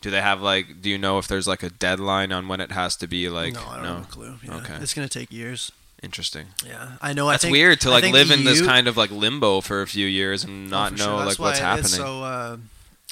Do 0.00 0.10
they 0.10 0.20
have 0.20 0.40
like? 0.40 0.80
Do 0.80 0.88
you 0.88 0.96
know 0.98 1.18
if 1.18 1.26
there's 1.28 1.46
like 1.48 1.62
a 1.62 1.70
deadline 1.70 2.32
on 2.32 2.48
when 2.48 2.60
it 2.60 2.72
has 2.72 2.94
to 2.96 3.06
be? 3.06 3.28
Like, 3.28 3.54
no, 3.54 3.66
I 3.68 3.76
don't 3.76 3.84
have 3.86 4.02
a 4.04 4.06
clue. 4.06 4.38
Yeah. 4.42 4.54
Okay. 4.56 4.74
it's 4.80 4.94
gonna 4.94 5.08
take 5.08 5.30
years. 5.32 5.70
Interesting. 6.02 6.46
Yeah, 6.64 6.92
I 7.02 7.12
know. 7.12 7.28
That's 7.28 7.42
I 7.44 7.48
think, 7.48 7.52
weird 7.54 7.80
to 7.80 7.90
like 7.90 8.04
live 8.04 8.30
in 8.30 8.44
this 8.44 8.62
kind 8.62 8.86
of 8.86 8.96
like 8.96 9.10
limbo 9.10 9.60
for 9.60 9.82
a 9.82 9.86
few 9.88 10.06
years 10.06 10.44
and 10.44 10.68
Oh, 10.68 10.70
not 10.70 10.92
know 10.92 11.04
sure. 11.04 11.14
like 11.16 11.24
That's 11.26 11.38
what's 11.40 11.58
happening. 11.58 11.84
It's 11.86 11.96
so 11.96 12.22
uh, 12.22 12.56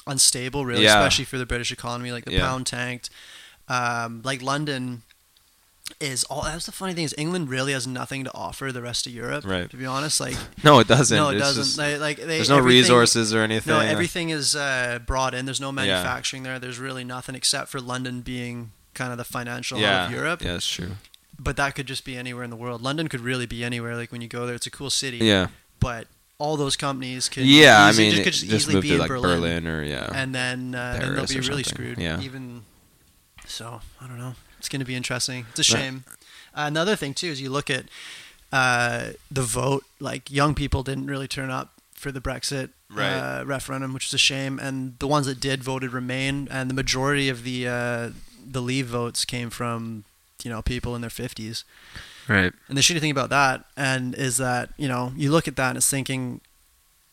unstable, 0.07 0.65
really, 0.65 0.83
Yeah. 0.83 0.97
especially 0.99 1.25
for 1.25 1.37
the 1.37 1.45
British 1.45 1.71
economy. 1.71 2.11
Like 2.13 2.23
the 2.25 2.31
Yeah. 2.31 2.47
pound 2.47 2.65
tanked. 2.67 3.09
Um, 3.67 4.21
like 4.23 4.41
London 4.41 5.03
is 5.99 6.23
all. 6.25 6.43
That's 6.43 6.65
the 6.65 6.71
funny 6.71 6.93
thing 6.93 7.03
is 7.05 7.15
England 7.17 7.49
really 7.49 7.73
has 7.73 7.87
nothing 7.87 8.23
to 8.25 8.31
offer 8.33 8.71
the 8.71 8.81
rest 8.81 9.07
of 9.07 9.13
Europe. 9.13 9.45
Right. 9.45 9.69
To 9.69 9.77
be 9.77 9.85
honest, 9.85 10.19
like 10.19 10.35
no, 10.63 10.79
it 10.79 10.87
doesn't. 10.87 11.15
no, 11.17 11.29
it 11.29 11.35
It's 11.35 11.41
doesn't. 11.43 11.63
just- 11.63 11.77
They- 11.77 11.97
like 11.97 12.17
they, 12.17 12.25
there's 12.25 12.49
no 12.49 12.59
resources 12.59 13.33
or 13.33 13.39
anything. 13.41 13.73
No, 13.73 13.79
everything 13.79 14.29
is 14.29 14.55
uh, 14.55 14.99
brought 15.05 15.33
in. 15.33 15.45
There's 15.45 15.61
no 15.61 15.71
manufacturing 15.71 16.43
there. 16.43 16.59
There's 16.59 16.79
really 16.79 17.03
nothing 17.03 17.35
except 17.35 17.69
for 17.69 17.79
London 17.81 18.21
being 18.21 18.71
kind 18.93 19.11
of 19.11 19.17
the 19.17 19.23
financial 19.23 19.77
hub 19.77 19.83
Yeah, 19.83 20.05
of 20.05 20.11
Europe. 20.11 20.41
yeah, 20.41 20.53
that's 20.53 20.67
true. 20.67 20.91
But 21.39 21.55
that 21.57 21.75
could 21.75 21.85
just 21.85 22.03
be 22.03 22.17
anywhere 22.17 22.43
in 22.43 22.49
the 22.49 22.55
world. 22.55 22.81
London 22.81 23.07
could 23.07 23.21
really 23.21 23.45
be 23.45 23.63
anywhere. 23.63 23.95
Like 23.95 24.11
when 24.11 24.21
you 24.21 24.27
go 24.27 24.45
there, 24.47 24.55
it's 24.55 24.65
a 24.67 24.71
cool 24.71 24.89
city. 24.89 25.17
Yeah. 25.17 25.47
But 25.79 26.07
all 26.39 26.57
those 26.57 26.75
companies 26.75 27.29
could 27.29 27.45
Yeah, 27.45 27.83
I 27.85 27.91
mean, 27.93 28.11
just, 28.11 28.21
it 28.21 28.23
could 28.23 28.33
just, 28.33 28.45
just 28.45 28.53
easily 28.67 28.73
move 28.75 28.81
be 28.83 28.87
to, 28.89 28.93
in 28.95 28.99
like, 29.01 29.07
Berlin, 29.09 29.39
Berlin 29.39 29.67
or, 29.67 29.83
yeah, 29.83 30.09
and 30.13 30.33
then 30.35 30.73
uh, 30.75 30.97
then 30.99 31.15
they'll 31.15 31.25
be 31.27 31.35
really 31.35 31.63
something. 31.63 31.63
screwed. 31.63 31.97
Yeah. 31.99 32.19
Even 32.21 32.63
so, 33.45 33.81
I 34.01 34.07
don't 34.07 34.17
know. 34.19 34.33
It's 34.59 34.69
going 34.69 34.79
to 34.79 34.85
be 34.85 34.95
interesting. 34.95 35.45
It's 35.55 35.69
a 35.69 35.73
Right. 35.73 35.81
shame. 35.81 36.03
another 36.53 36.95
thing 36.95 37.13
too 37.13 37.27
is 37.27 37.39
you 37.41 37.49
look 37.49 37.69
at 37.69 37.85
uh, 38.51 39.11
the 39.29 39.41
vote. 39.43 39.83
Like 39.99 40.31
young 40.31 40.55
people 40.55 40.83
didn't 40.83 41.07
really 41.07 41.27
turn 41.27 41.49
up 41.49 41.73
for 41.93 42.11
the 42.11 42.21
Brexit 42.21 42.69
Right. 42.89 43.13
uh, 43.13 43.43
referendum, 43.45 43.93
which 43.93 44.07
is 44.07 44.13
a 44.13 44.17
shame. 44.17 44.57
And 44.59 44.97
the 44.99 45.07
ones 45.07 45.25
that 45.27 45.39
did 45.39 45.63
voted 45.63 45.91
Remain, 45.93 46.47
and 46.49 46.69
the 46.69 46.73
majority 46.73 47.27
of 47.29 47.43
the 47.43 47.67
uh, 47.67 48.09
the 48.49 48.61
Leave 48.61 48.87
votes 48.87 49.25
came 49.25 49.49
from 49.49 50.05
you 50.43 50.49
know 50.49 50.61
people 50.61 50.95
in 50.95 51.01
their 51.01 51.09
fifties. 51.09 51.63
Right. 52.29 52.53
And 52.67 52.77
the 52.77 52.81
shitty 52.81 52.99
thing 52.99 53.11
about 53.11 53.29
that, 53.29 53.65
and 53.75 54.15
is 54.15 54.37
that 54.37 54.69
you 54.77 54.87
know 54.87 55.11
you 55.15 55.31
look 55.31 55.47
at 55.47 55.55
that 55.57 55.69
and 55.69 55.77
it's 55.77 55.89
thinking, 55.89 56.39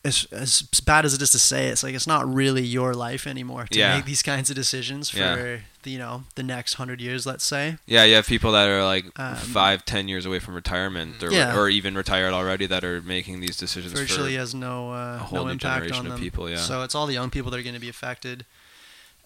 as 0.05 0.27
as 0.31 0.61
bad 0.85 1.03
as 1.05 1.13
it 1.13 1.21
is 1.21 1.31
to 1.31 1.39
say, 1.39 1.67
it's 1.67 1.83
like 1.83 1.95
it's 1.95 2.07
not 2.07 2.23
really 2.31 2.63
your 2.63 2.93
life 2.93 3.25
anymore 3.27 3.65
to 3.71 3.79
Yeah. 3.79 3.95
make 3.95 4.05
these 4.05 4.21
kinds 4.23 4.49
of 4.49 4.55
decisions 4.55 5.09
for 5.09 5.17
Yeah. 5.19 5.35
the 5.83 5.91
you 5.91 5.97
know 5.97 6.23
the 6.35 6.43
next 6.43 6.73
hundred 6.75 7.01
years, 7.01 7.25
let's 7.25 7.43
say. 7.43 7.77
Yeah, 7.85 8.03
you 8.05 8.15
have 8.15 8.27
people 8.27 8.51
that 8.53 8.67
are 8.69 8.83
like 8.85 9.05
Um, 9.19 9.35
five, 9.35 9.83
ten 9.85 10.07
years 10.07 10.25
away 10.25 10.39
from 10.39 10.53
retirement, 10.55 11.21
or, 11.23 11.31
Yeah. 11.31 11.55
or 11.57 11.69
even 11.69 11.95
retired 11.95 12.33
already, 12.33 12.65
that 12.67 12.83
are 12.83 13.01
making 13.01 13.39
these 13.41 13.57
decisions. 13.57 13.93
Virtually 13.93 14.35
has 14.35 14.53
no 14.53 14.91
uh, 14.91 15.15
a 15.15 15.23
whole 15.27 15.39
no 15.39 15.45
new 15.45 15.51
impact 15.53 15.75
generation 15.83 15.97
on 15.99 16.05
of 16.07 16.11
them. 16.13 16.21
people, 16.21 16.49
yeah. 16.49 16.57
So 16.57 16.83
it's 16.83 16.95
all 16.95 17.07
the 17.07 17.13
young 17.13 17.29
people 17.29 17.49
that 17.51 17.59
are 17.59 17.63
going 17.63 17.75
to 17.81 17.81
be 17.81 17.89
affected. 17.89 18.45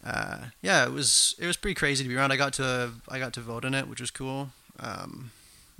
Uh, 0.04 0.46
yeah, 0.62 0.86
it 0.86 0.92
was 0.92 1.36
it 1.40 1.46
was 1.48 1.58
pretty 1.58 1.76
crazy 1.76 2.04
to 2.04 2.10
be 2.10 2.16
around. 2.16 2.32
I 2.32 2.38
got 2.38 2.54
to 2.54 2.92
I 3.10 3.20
got 3.20 3.34
to 3.34 3.42
vote 3.42 3.66
in 3.66 3.74
it, 3.74 3.88
which 3.88 4.00
was 4.02 4.12
cool. 4.12 4.52
Um, 4.80 5.32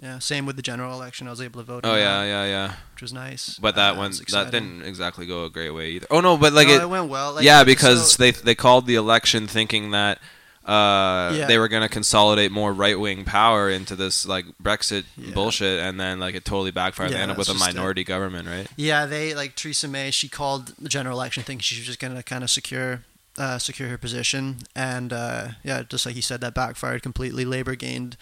yeah, 0.02 0.20
same 0.20 0.46
with 0.46 0.56
the 0.56 0.62
general 0.62 0.94
election. 0.94 1.28
I 1.28 1.32
was 1.32 1.42
able 1.42 1.60
to 1.60 1.66
vote. 1.66 1.82
Oh 1.86 1.96
yeah, 1.96 2.22
that, 2.22 2.28
yeah, 2.28 2.46
yeah. 2.46 2.74
which 2.94 3.02
was 3.02 3.14
nice. 3.14 3.60
But 3.60 3.76
that 3.76 3.96
Uh, 3.96 3.98
one 3.98 4.12
that 4.12 4.50
didn't 4.52 4.84
exactly 4.84 5.26
go 5.26 5.46
a 5.46 5.50
great 5.50 5.72
way 5.72 5.92
either. 5.92 6.08
Oh 6.10 6.22
no, 6.22 6.38
but 6.38 6.54
like 6.54 6.68
No, 6.68 6.74
it, 6.76 6.82
it 6.84 6.90
went 6.90 7.10
well. 7.10 7.34
Like, 7.34 7.44
yeah, 7.44 7.60
so- 7.60 7.66
because 7.66 8.18
they 8.18 8.32
they 8.32 8.56
called 8.56 8.86
the 8.88 8.96
election 8.96 9.48
thinking 9.48 9.92
that 9.92 10.20
uh, 10.66 11.34
Yeah. 11.36 11.48
they 11.48 11.58
were 11.58 11.68
going 11.68 11.82
to 11.82 11.90
consolidate 11.90 12.52
more 12.52 12.72
right 12.72 13.00
wing 13.00 13.26
power 13.26 13.70
into 13.72 13.96
this 13.96 14.26
like 14.26 14.46
Brexit 14.62 15.04
bullshit, 15.34 15.80
and 15.80 16.00
then 16.00 16.20
like 16.20 16.36
it 16.36 16.46
totally 16.46 16.72
backfired. 16.72 17.12
they 17.12 17.16
Yeah, 17.16 17.24
ended 17.24 17.36
up 17.36 17.40
with 17.40 17.50
a 17.50 17.54
just 17.54 17.70
it. 17.70 17.74
minority 17.74 18.04
government, 18.04 18.48
right? 18.48 18.68
Yeah, 18.76 19.06
they 19.08 19.34
like 19.34 19.56
Theresa 19.56 19.88
May. 19.88 20.12
She 20.12 20.30
called 20.30 20.74
the 20.80 20.90
general 20.90 21.18
election 21.18 21.44
thinking 21.44 21.62
she 21.64 21.78
was 21.80 21.88
just 21.88 22.00
going 22.00 22.14
to 22.16 22.22
kind 22.24 22.44
of 22.44 22.50
secure, 22.52 23.02
uh, 23.38 23.58
secure 23.58 23.90
her 23.90 23.98
position, 23.98 24.60
and 24.76 25.12
uh, 25.12 25.48
yeah, 25.64 25.82
just 25.84 26.06
like 26.06 26.16
you 26.16 26.22
said, 26.22 26.40
that 26.42 26.54
backfired 26.54 27.02
completely. 27.02 27.46
Labour 27.46 27.74
gained 27.76 28.16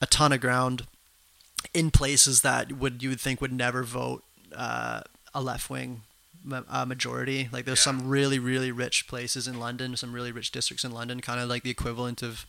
a 0.00 0.06
ton 0.06 0.32
of 0.32 0.40
ground 0.40 0.86
in 1.74 1.90
places 1.90 2.40
that 2.42 2.72
would 2.72 3.02
you 3.02 3.08
would 3.10 3.20
think 3.20 3.40
would 3.40 3.52
never 3.52 3.82
vote 3.82 4.22
uh, 4.56 5.02
a 5.34 5.40
left 5.42 5.70
wing 5.70 6.02
uh, 6.70 6.84
majority. 6.86 7.48
Like 7.52 7.64
there's 7.66 7.80
some 7.80 8.08
really 8.08 8.38
really 8.38 8.72
rich 8.72 9.06
places 9.06 9.46
in 9.46 9.58
London, 9.60 9.96
some 9.96 10.12
really 10.12 10.32
rich 10.32 10.50
districts 10.50 10.84
in 10.84 10.90
London, 10.92 11.20
kind 11.20 11.38
of 11.40 11.48
like 11.48 11.62
the 11.62 11.70
equivalent 11.70 12.22
of 12.22 12.46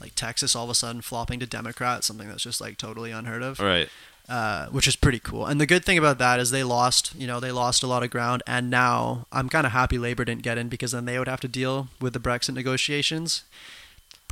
like 0.00 0.14
Texas 0.14 0.54
all 0.56 0.64
of 0.64 0.70
a 0.70 0.74
sudden 0.74 1.00
flopping 1.02 1.38
to 1.40 1.46
Democrats, 1.46 2.06
something 2.06 2.28
that's 2.28 2.42
just 2.42 2.60
like 2.60 2.76
totally 2.78 3.10
unheard 3.12 3.42
of 3.42 3.60
Right. 3.60 3.88
uh, 4.28 4.66
which 4.66 4.86
is 4.88 4.96
pretty 4.96 5.18
cool. 5.20 5.46
And 5.46 5.60
the 5.60 5.66
good 5.66 5.84
thing 5.84 5.96
about 5.98 6.18
that 6.18 6.38
is 6.40 6.50
they 6.50 6.64
lost, 6.64 7.14
you 7.16 7.26
know, 7.26 7.40
they 7.40 7.52
lost 7.52 7.82
a 7.82 7.86
lot 7.86 8.02
of 8.02 8.10
ground. 8.10 8.42
And 8.46 8.68
now 8.68 9.26
I'm 9.32 9.48
kind 9.48 9.64
of 9.66 9.72
happy 9.72 9.98
Labour 9.98 10.24
didn't 10.24 10.42
get 10.42 10.58
in 10.58 10.68
because 10.68 10.92
then 10.92 11.04
they 11.06 11.18
would 11.18 11.28
have 11.28 11.40
to 11.42 11.48
deal 11.48 11.88
with 12.00 12.12
the 12.12 12.20
Brexit 12.20 12.54
negotiations. 12.54 13.44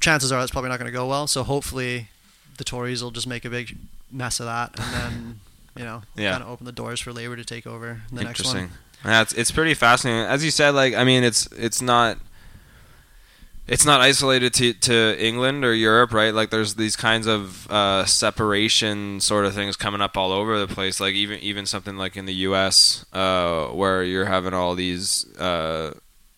Chances 0.01 0.31
are 0.31 0.41
that's 0.41 0.51
probably 0.51 0.69
not 0.71 0.79
going 0.79 0.91
to 0.93 0.99
go 0.99 1.07
well. 1.07 1.27
So 1.27 1.43
hopefully 1.45 2.09
the 2.59 2.65
Tories 2.65 3.03
will 3.03 3.11
just 3.13 3.27
make 3.27 3.45
a 3.45 3.51
big 3.51 3.77
mess 4.11 4.41
of 4.41 4.47
that 4.47 4.79
and 4.79 4.95
then, 4.95 5.41
you 5.77 5.85
know, 5.85 6.03
Yeah. 6.15 6.33
kind 6.33 6.43
of 6.43 6.49
open 6.51 6.67
the 6.67 6.73
doors 6.73 7.01
for 7.01 7.13
Labour 7.13 7.37
to 7.37 7.45
take 7.45 7.67
over 7.67 8.03
the 8.11 8.23
next 8.25 8.41
Interesting. 8.41 8.69
one. 8.69 8.71
That's 9.05 9.33
it's 9.35 9.51
pretty 9.51 9.75
fascinating. 9.75 10.27
As 10.27 10.45
you 10.45 10.51
said, 10.51 10.71
like 10.71 10.95
I 10.95 11.05
mean, 11.05 11.23
it's 11.23 11.47
it's 11.53 11.81
not 11.83 12.19
it's 13.69 13.85
not 13.85 14.01
isolated 14.01 14.55
to, 14.55 14.73
to 14.75 15.17
England 15.25 15.65
or 15.65 15.75
Europe, 15.75 16.13
right? 16.13 16.33
Like 16.33 16.51
there's 16.51 16.77
these 16.77 16.95
kinds 16.95 17.27
of 17.27 17.69
uh, 17.71 18.05
separation 18.05 19.21
sort 19.21 19.45
of 19.45 19.55
things 19.55 19.77
coming 19.77 20.01
up 20.01 20.17
all 20.17 20.31
over 20.31 20.59
the 20.65 20.73
place. 20.73 21.01
Like 21.01 21.15
even 21.15 21.41
even 21.41 21.67
something 21.67 21.97
like 21.97 22.17
in 22.17 22.27
the 22.27 22.35
U.S. 22.49 23.05
Uh, 23.13 23.67
where 23.69 24.03
you're 24.05 24.25
having 24.27 24.55
all 24.55 24.75
these 24.77 25.27
uh, 25.37 25.95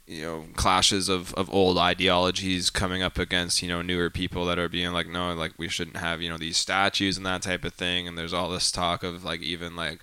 you 0.09 0.23
know 0.23 0.45
clashes 0.57 1.09
of, 1.09 1.35
of 1.35 1.53
old 1.53 1.77
ideologies 1.77 2.71
coming 2.71 3.03
up 3.03 3.19
against 3.19 3.63
you 3.63 3.69
know 3.69 3.83
newer 3.83 4.09
people 4.09 4.47
that 4.47 4.59
are 4.59 4.69
being 4.69 4.93
like 4.93 5.07
no 5.07 5.35
like 5.35 5.53
we 5.59 5.69
shouldn't 5.69 5.99
have 5.99 6.23
you 6.23 6.31
know 6.31 6.39
these 6.39 6.57
statues 6.57 7.17
and 7.17 7.27
that 7.27 7.43
type 7.43 7.65
of 7.65 7.75
thing. 7.75 8.09
And 8.09 8.17
there's 8.17 8.33
all 8.33 8.49
this 8.49 8.73
talk 8.73 9.03
of 9.03 9.25
like 9.25 9.43
even 9.43 9.77
like 9.77 10.01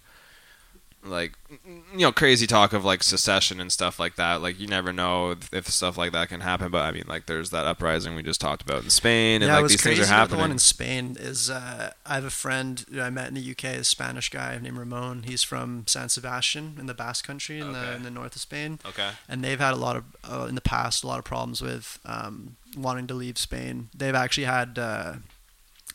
like 1.05 1.33
you 1.65 1.99
know 1.99 2.11
crazy 2.11 2.47
talk 2.47 2.73
of 2.73 2.83
like 2.83 3.03
secession 3.03 3.59
and 3.59 3.71
stuff 3.71 3.99
like 3.99 4.15
that 4.15 4.41
like 4.41 4.59
you 4.59 4.67
never 4.67 4.91
know 4.91 5.31
if, 5.31 5.53
if 5.53 5.67
stuff 5.67 5.97
like 5.97 6.11
that 6.11 6.29
can 6.29 6.41
happen 6.41 6.71
but 6.71 6.83
i 6.83 6.91
mean 6.91 7.03
like 7.07 7.25
there's 7.25 7.51
that 7.51 7.65
uprising 7.65 8.15
we 8.15 8.23
just 8.23 8.41
talked 8.41 8.61
about 8.61 8.83
in 8.83 8.89
spain 8.89 9.41
and 9.41 9.49
yeah, 9.49 9.59
like 9.59 9.69
these 9.69 9.81
crazy 9.81 9.97
things 9.97 10.11
are 10.11 10.15
about 10.15 10.29
the 10.29 10.37
one 10.37 10.51
in 10.51 10.59
Spain 10.59 11.15
is 11.19 11.49
uh, 11.49 11.91
I 12.05 12.15
have 12.15 12.25
a 12.25 12.29
friend 12.29 12.85
I 12.99 13.09
met 13.09 13.27
in 13.27 13.33
the 13.35 13.51
UK, 13.51 13.63
a 13.65 13.83
Spanish 13.83 14.29
guy 14.29 14.57
named 14.61 14.77
Ramon. 14.77 15.23
He's 15.23 15.43
from 15.43 15.85
San 15.87 16.09
Sebastian 16.09 16.77
in 16.79 16.87
the 16.87 16.93
Basque 16.93 17.25
Country 17.25 17.59
in 17.59 17.73
the 17.73 17.95
in 17.95 18.03
the 18.03 18.11
north 18.11 18.35
of 18.35 18.41
Spain. 18.41 18.79
Okay. 18.85 19.11
And 19.27 19.43
they've 19.43 19.59
had 19.59 19.73
a 19.73 19.77
lot 19.77 19.95
of 19.95 20.03
uh, 20.23 20.45
in 20.47 20.55
the 20.55 20.61
past 20.61 21.03
a 21.03 21.07
lot 21.07 21.19
of 21.19 21.25
problems 21.25 21.61
with 21.61 21.99
um, 22.05 22.55
wanting 22.77 23.07
to 23.07 23.13
leave 23.13 23.37
Spain. 23.37 23.89
They've 23.95 24.15
actually 24.15 24.45
had 24.45 24.77
uh, 24.77 25.13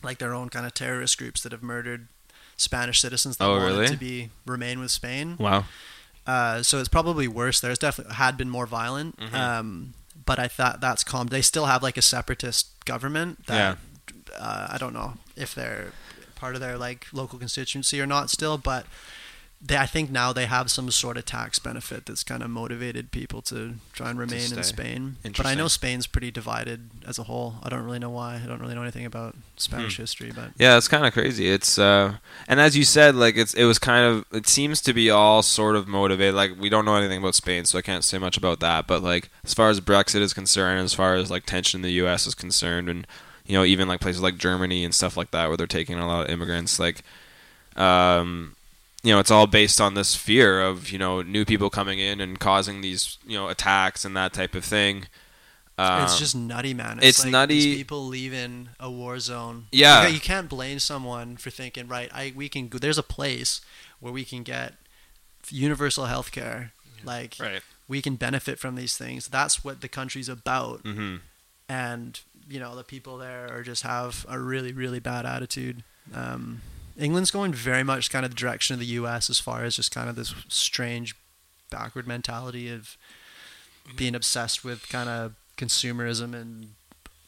like 0.03 0.19
their 0.19 0.33
own 0.33 0.49
kind 0.49 0.65
of 0.65 0.73
terrorist 0.73 1.17
groups 1.17 1.41
that 1.43 1.51
have 1.51 1.63
murdered 1.63 2.07
Spanish 2.61 2.99
citizens 3.01 3.37
that 3.37 3.45
Oh, 3.45 3.57
wanted 3.57 3.65
really? 3.65 3.87
to 3.87 3.97
be 3.97 4.29
remain 4.45 4.79
with 4.79 4.91
Spain. 4.91 5.35
Wow. 5.39 5.65
Uh, 6.27 6.61
so 6.63 6.77
it's 6.79 6.87
probably 6.87 7.27
worse 7.27 7.59
There's 7.59 7.79
definitely 7.79 8.13
had 8.15 8.37
been 8.37 8.49
more 8.49 8.67
violent. 8.67 9.17
Mhm. 9.19 9.33
Um, 9.33 9.93
but 10.25 10.37
I 10.39 10.47
thought 10.47 10.79
that's 10.79 11.03
calm. 11.03 11.27
They 11.27 11.41
still 11.41 11.65
have 11.65 11.81
like 11.81 11.97
a 11.97 12.01
separatist 12.01 12.67
government 12.85 13.47
that 13.47 13.77
uh, 14.37 14.67
I 14.69 14.77
don't 14.77 14.93
know 14.93 15.15
if 15.35 15.53
they're 15.55 15.91
part 16.35 16.53
of 16.55 16.61
their 16.61 16.77
like 16.77 17.07
local 17.11 17.37
constituency 17.39 17.99
or 17.99 18.05
not 18.07 18.29
still, 18.29 18.57
but 18.57 18.85
they 19.63 19.77
I 19.77 19.85
think 19.85 20.09
now 20.09 20.33
they 20.33 20.47
have 20.47 20.71
some 20.71 20.89
sort 20.89 21.17
of 21.17 21.25
tax 21.25 21.59
benefit 21.59 22.07
that's 22.07 22.23
kind 22.23 22.41
of 22.41 22.49
motivated 22.49 23.11
people 23.11 23.43
to 23.43 23.75
try 23.93 24.09
and 24.09 24.17
remain 24.17 24.51
in. 24.51 24.63
Spain. 24.63 25.17
But 25.37 25.45
I 25.45 25.53
know 25.53 25.67
Spain's 25.67 26.07
pretty 26.07 26.31
divided 26.31 26.89
as 27.07 27.19
a 27.19 27.23
whole. 27.23 27.55
I 27.61 27.69
don't 27.69 27.83
really 27.83 27.99
know 27.99 28.09
why. 28.09 28.41
I 28.43 28.47
don't 28.47 28.59
really 28.59 28.73
know 28.73 28.81
anything 28.81 29.05
about 29.05 29.35
Spanish 29.57 29.97
Hmm. 29.97 30.01
history, 30.01 30.31
but 30.33 30.51
yeah 30.57 30.77
it's 30.77 30.87
kind 30.87 31.05
of 31.05 31.13
crazy 31.13 31.47
it's 31.49 31.77
uh 31.77 32.15
and 32.47 32.59
as 32.59 32.75
you 32.75 32.83
said 32.83 33.13
like 33.13 33.37
it's 33.37 33.53
it 33.53 33.65
was 33.65 33.77
kind 33.77 34.03
of 34.05 34.25
it 34.31 34.47
seems 34.47 34.81
to 34.81 34.93
be 34.93 35.11
all 35.11 35.43
sort 35.43 35.75
of 35.75 35.87
motivated 35.87 36.33
like 36.33 36.51
we 36.59 36.67
don't 36.67 36.83
know 36.85 36.95
anything 36.95 37.19
about 37.19 37.35
spain 37.35 37.63
so 37.65 37.77
i 37.77 37.81
can't 37.83 38.03
say 38.03 38.17
much 38.17 38.37
about 38.37 38.59
that 38.59 38.87
but 38.87 39.03
like 39.03 39.29
as 39.43 39.53
far 39.53 39.69
as 39.69 39.79
brexit 39.79 40.21
is 40.21 40.33
concerned 40.33 40.79
as 40.79 40.95
far 40.95 41.13
as 41.13 41.29
like 41.29 41.45
tension 41.45 41.77
in 41.79 41.81
the 41.83 41.91
us 41.93 42.25
is 42.25 42.33
concerned 42.33 42.89
and 42.89 43.05
you 43.45 43.55
know 43.55 43.63
even 43.63 43.87
like 43.87 44.01
places 44.01 44.21
like 44.23 44.37
germany 44.37 44.83
and 44.83 44.95
stuff 44.95 45.15
like 45.15 45.29
that 45.29 45.47
where 45.47 45.57
they're 45.57 45.67
taking 45.67 45.99
a 45.99 46.07
lot 46.07 46.25
of 46.25 46.29
immigrants 46.31 46.79
like 46.79 47.03
um 47.75 48.55
you 49.03 49.11
know 49.13 49.19
it's 49.19 49.31
all 49.31 49.47
based 49.47 49.81
on 49.81 49.93
this 49.95 50.15
fear 50.15 50.61
of 50.61 50.89
you 50.91 50.99
know 50.99 51.21
new 51.21 51.43
people 51.45 51.69
coming 51.69 51.99
in 51.99 52.21
and 52.21 52.39
causing 52.39 52.81
these 52.81 53.17
you 53.25 53.37
know 53.37 53.47
attacks 53.49 54.05
and 54.05 54.15
that 54.15 54.33
type 54.33 54.53
of 54.55 54.63
thing 54.63 55.05
it's 55.79 56.13
Um, 56.13 56.19
just 56.19 56.35
nutty, 56.35 56.73
man. 56.75 56.99
it's 57.01 57.23
like 57.23 57.31
nutty- 57.31 57.75
people 57.77 58.05
leaving 58.05 58.69
a 58.79 58.91
war 58.91 59.17
zone. 59.19 59.65
Yeah. 59.71 60.05
you, 60.05 60.19
can't 60.19 60.47
blame 60.47 60.77
someone 60.77 61.37
for 61.37 61.49
thinking, 61.49 61.87
right? 61.87 62.07
I 62.13 62.33
we 62.35 62.49
can 62.49 62.67
go. 62.67 62.77
There's 62.77 62.99
a 62.99 63.03
place 63.03 63.61
where 63.99 64.13
we 64.13 64.23
can 64.23 64.43
get 64.43 64.73
universal 65.49 66.05
health 66.05 66.31
care. 66.31 66.73
Like, 67.03 67.35
Right. 67.39 67.63
we 67.87 67.99
can 68.01 68.15
benefit 68.15 68.59
from 68.59 68.75
these 68.75 68.95
things. 68.95 69.27
That's 69.27 69.63
what 69.63 69.81
the 69.81 69.87
country's 69.87 70.29
about. 70.29 70.83
Mhm. 70.83 71.21
And 71.67 72.19
you 72.47 72.59
know 72.59 72.75
the 72.75 72.83
people 72.83 73.17
there 73.17 73.51
are 73.51 73.63
just 73.63 73.81
have 73.83 74.25
a 74.29 74.37
really 74.37 74.73
really 74.73 74.99
bad 74.99 75.25
attitude. 75.25 75.83
Um, 76.13 76.61
England's 76.97 77.31
going 77.31 77.53
very 77.53 77.83
much 77.83 78.09
kind 78.11 78.25
of 78.25 78.31
the 78.31 78.37
direction 78.37 78.73
of 78.73 78.79
the 78.79 78.85
U.S. 78.87 79.29
as 79.29 79.39
far 79.39 79.63
as 79.63 79.75
just 79.75 79.91
kind 79.93 80.09
of 80.09 80.15
this 80.15 80.33
strange 80.49 81.15
backward 81.69 82.05
mentality 82.07 82.69
of 82.69 82.97
being 83.95 84.13
obsessed 84.15 84.63
with 84.63 84.87
kind 84.89 85.09
of 85.09 85.33
consumerism 85.57 86.33
and 86.33 86.73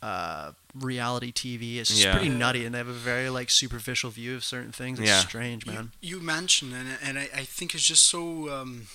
uh, 0.02 0.52
reality 0.76 1.32
TV. 1.32 1.78
It's 1.78 1.90
just 1.90 2.04
Yeah. 2.04 2.12
pretty 2.12 2.30
nutty, 2.30 2.66
and 2.66 2.74
they 2.74 2.78
have 2.80 2.88
a 2.90 2.94
very 2.94 3.30
like 3.30 3.50
superficial 3.50 4.10
view 4.10 4.36
of 4.36 4.44
certain 4.44 4.72
things. 4.74 5.00
It's 5.00 5.08
Yeah. 5.08 5.20
strange, 5.22 5.66
man. 5.66 5.92
You 6.02 6.20
mentioned, 6.20 6.74
and 6.74 6.98
and 7.02 7.18
I, 7.18 7.30
I 7.34 7.44
think 7.46 7.74
it's 7.74 7.86
just 7.86 8.04
so 8.06 8.50
um, 8.50 8.88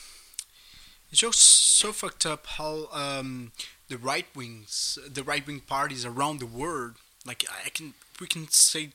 it's 1.11 1.21
just 1.23 1.41
so 1.41 1.93
fucked 1.93 2.27
up 2.27 2.47
how 2.47 2.89
um, 2.93 3.53
the 3.89 3.97
right 3.97 4.27
wings, 4.37 4.99
the 5.07 5.23
right 5.23 5.47
wing 5.47 5.61
parties 5.61 6.05
around 6.05 6.41
the 6.41 6.47
world, 6.47 6.97
like 7.25 7.45
I 7.65 7.71
can 7.71 7.95
we 8.21 8.27
can 8.27 8.49
say 8.49 8.91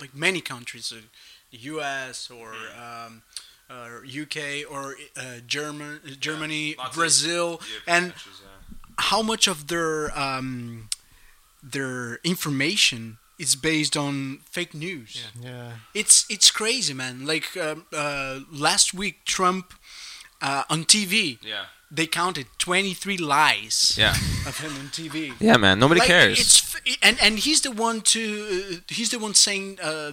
like 0.00 0.14
many 0.14 0.40
countries, 0.40 0.92
uh, 0.92 1.00
the 1.50 1.58
U.S. 1.58 2.30
or 2.30 2.52
um, 2.78 3.22
uh, 3.70 4.00
UK 4.22 4.70
or 4.70 4.96
uh, 5.16 5.40
German, 5.46 6.00
Germany, 6.20 6.74
lots 6.76 6.90
of 6.90 6.94
Brazil, 6.96 7.60
and 7.86 8.12
how 8.98 9.22
much 9.22 9.48
of 9.48 9.68
their 9.68 10.16
um, 10.18 10.88
their 11.62 12.16
information 12.24 13.18
is 13.38 13.56
based 13.56 13.96
on 13.96 14.38
fake 14.50 14.74
news. 14.74 15.26
Yeah. 15.40 15.72
It's 15.94 16.26
it's 16.28 16.50
crazy, 16.50 16.94
man. 16.94 17.26
Like 17.26 17.56
um, 17.56 17.86
uh, 17.92 18.40
last 18.52 18.94
week, 18.94 19.24
Trump 19.24 19.74
uh, 20.42 20.64
on 20.68 20.84
TV, 20.84 21.38
Yeah. 21.42 21.64
They 21.90 22.06
counted 22.06 22.46
23 22.58 23.16
lies 23.18 23.94
Yeah. 23.98 24.14
of 24.46 24.58
him 24.60 24.72
on 24.78 24.88
TV. 24.88 25.32
Yeah, 25.40 25.56
man. 25.56 25.78
Nobody 25.78 26.00
Like, 26.00 26.08
cares. 26.08 26.38
It's 26.40 26.74
f- 26.76 26.98
and 27.02 27.16
and 27.22 27.38
he's 27.38 27.60
the 27.60 27.70
one 27.70 28.00
to 28.00 28.20
uh, 28.20 28.76
he's 28.88 29.10
the 29.10 29.18
one 29.18 29.34
saying 29.34 29.78
uh, 29.82 30.12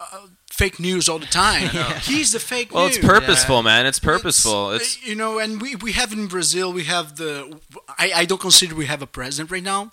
uh, 0.00 0.26
fake 0.50 0.78
news 0.80 1.08
all 1.08 1.18
the 1.18 1.26
time. 1.26 1.68
He's 2.02 2.32
the 2.32 2.38
fake 2.38 2.72
well, 2.72 2.86
news. 2.86 2.96
it's 2.98 3.06
purposeful, 3.06 3.62
man. 3.62 3.86
It's 3.86 3.98
purposeful. 3.98 4.72
It's, 4.72 4.96
It's 4.96 5.04
uh, 5.04 5.08
you 5.08 5.14
know, 5.16 5.38
and 5.38 5.60
we 5.60 5.74
we 5.76 5.92
have 5.92 6.12
in 6.12 6.26
Brazil 6.28 6.72
we 6.72 6.84
have 6.84 7.16
the 7.16 7.58
I, 7.98 8.12
I 8.22 8.24
don't 8.26 8.40
consider 8.40 8.74
we 8.74 8.86
have 8.86 9.02
a 9.02 9.06
president 9.06 9.50
right 9.50 9.62
now. 9.62 9.90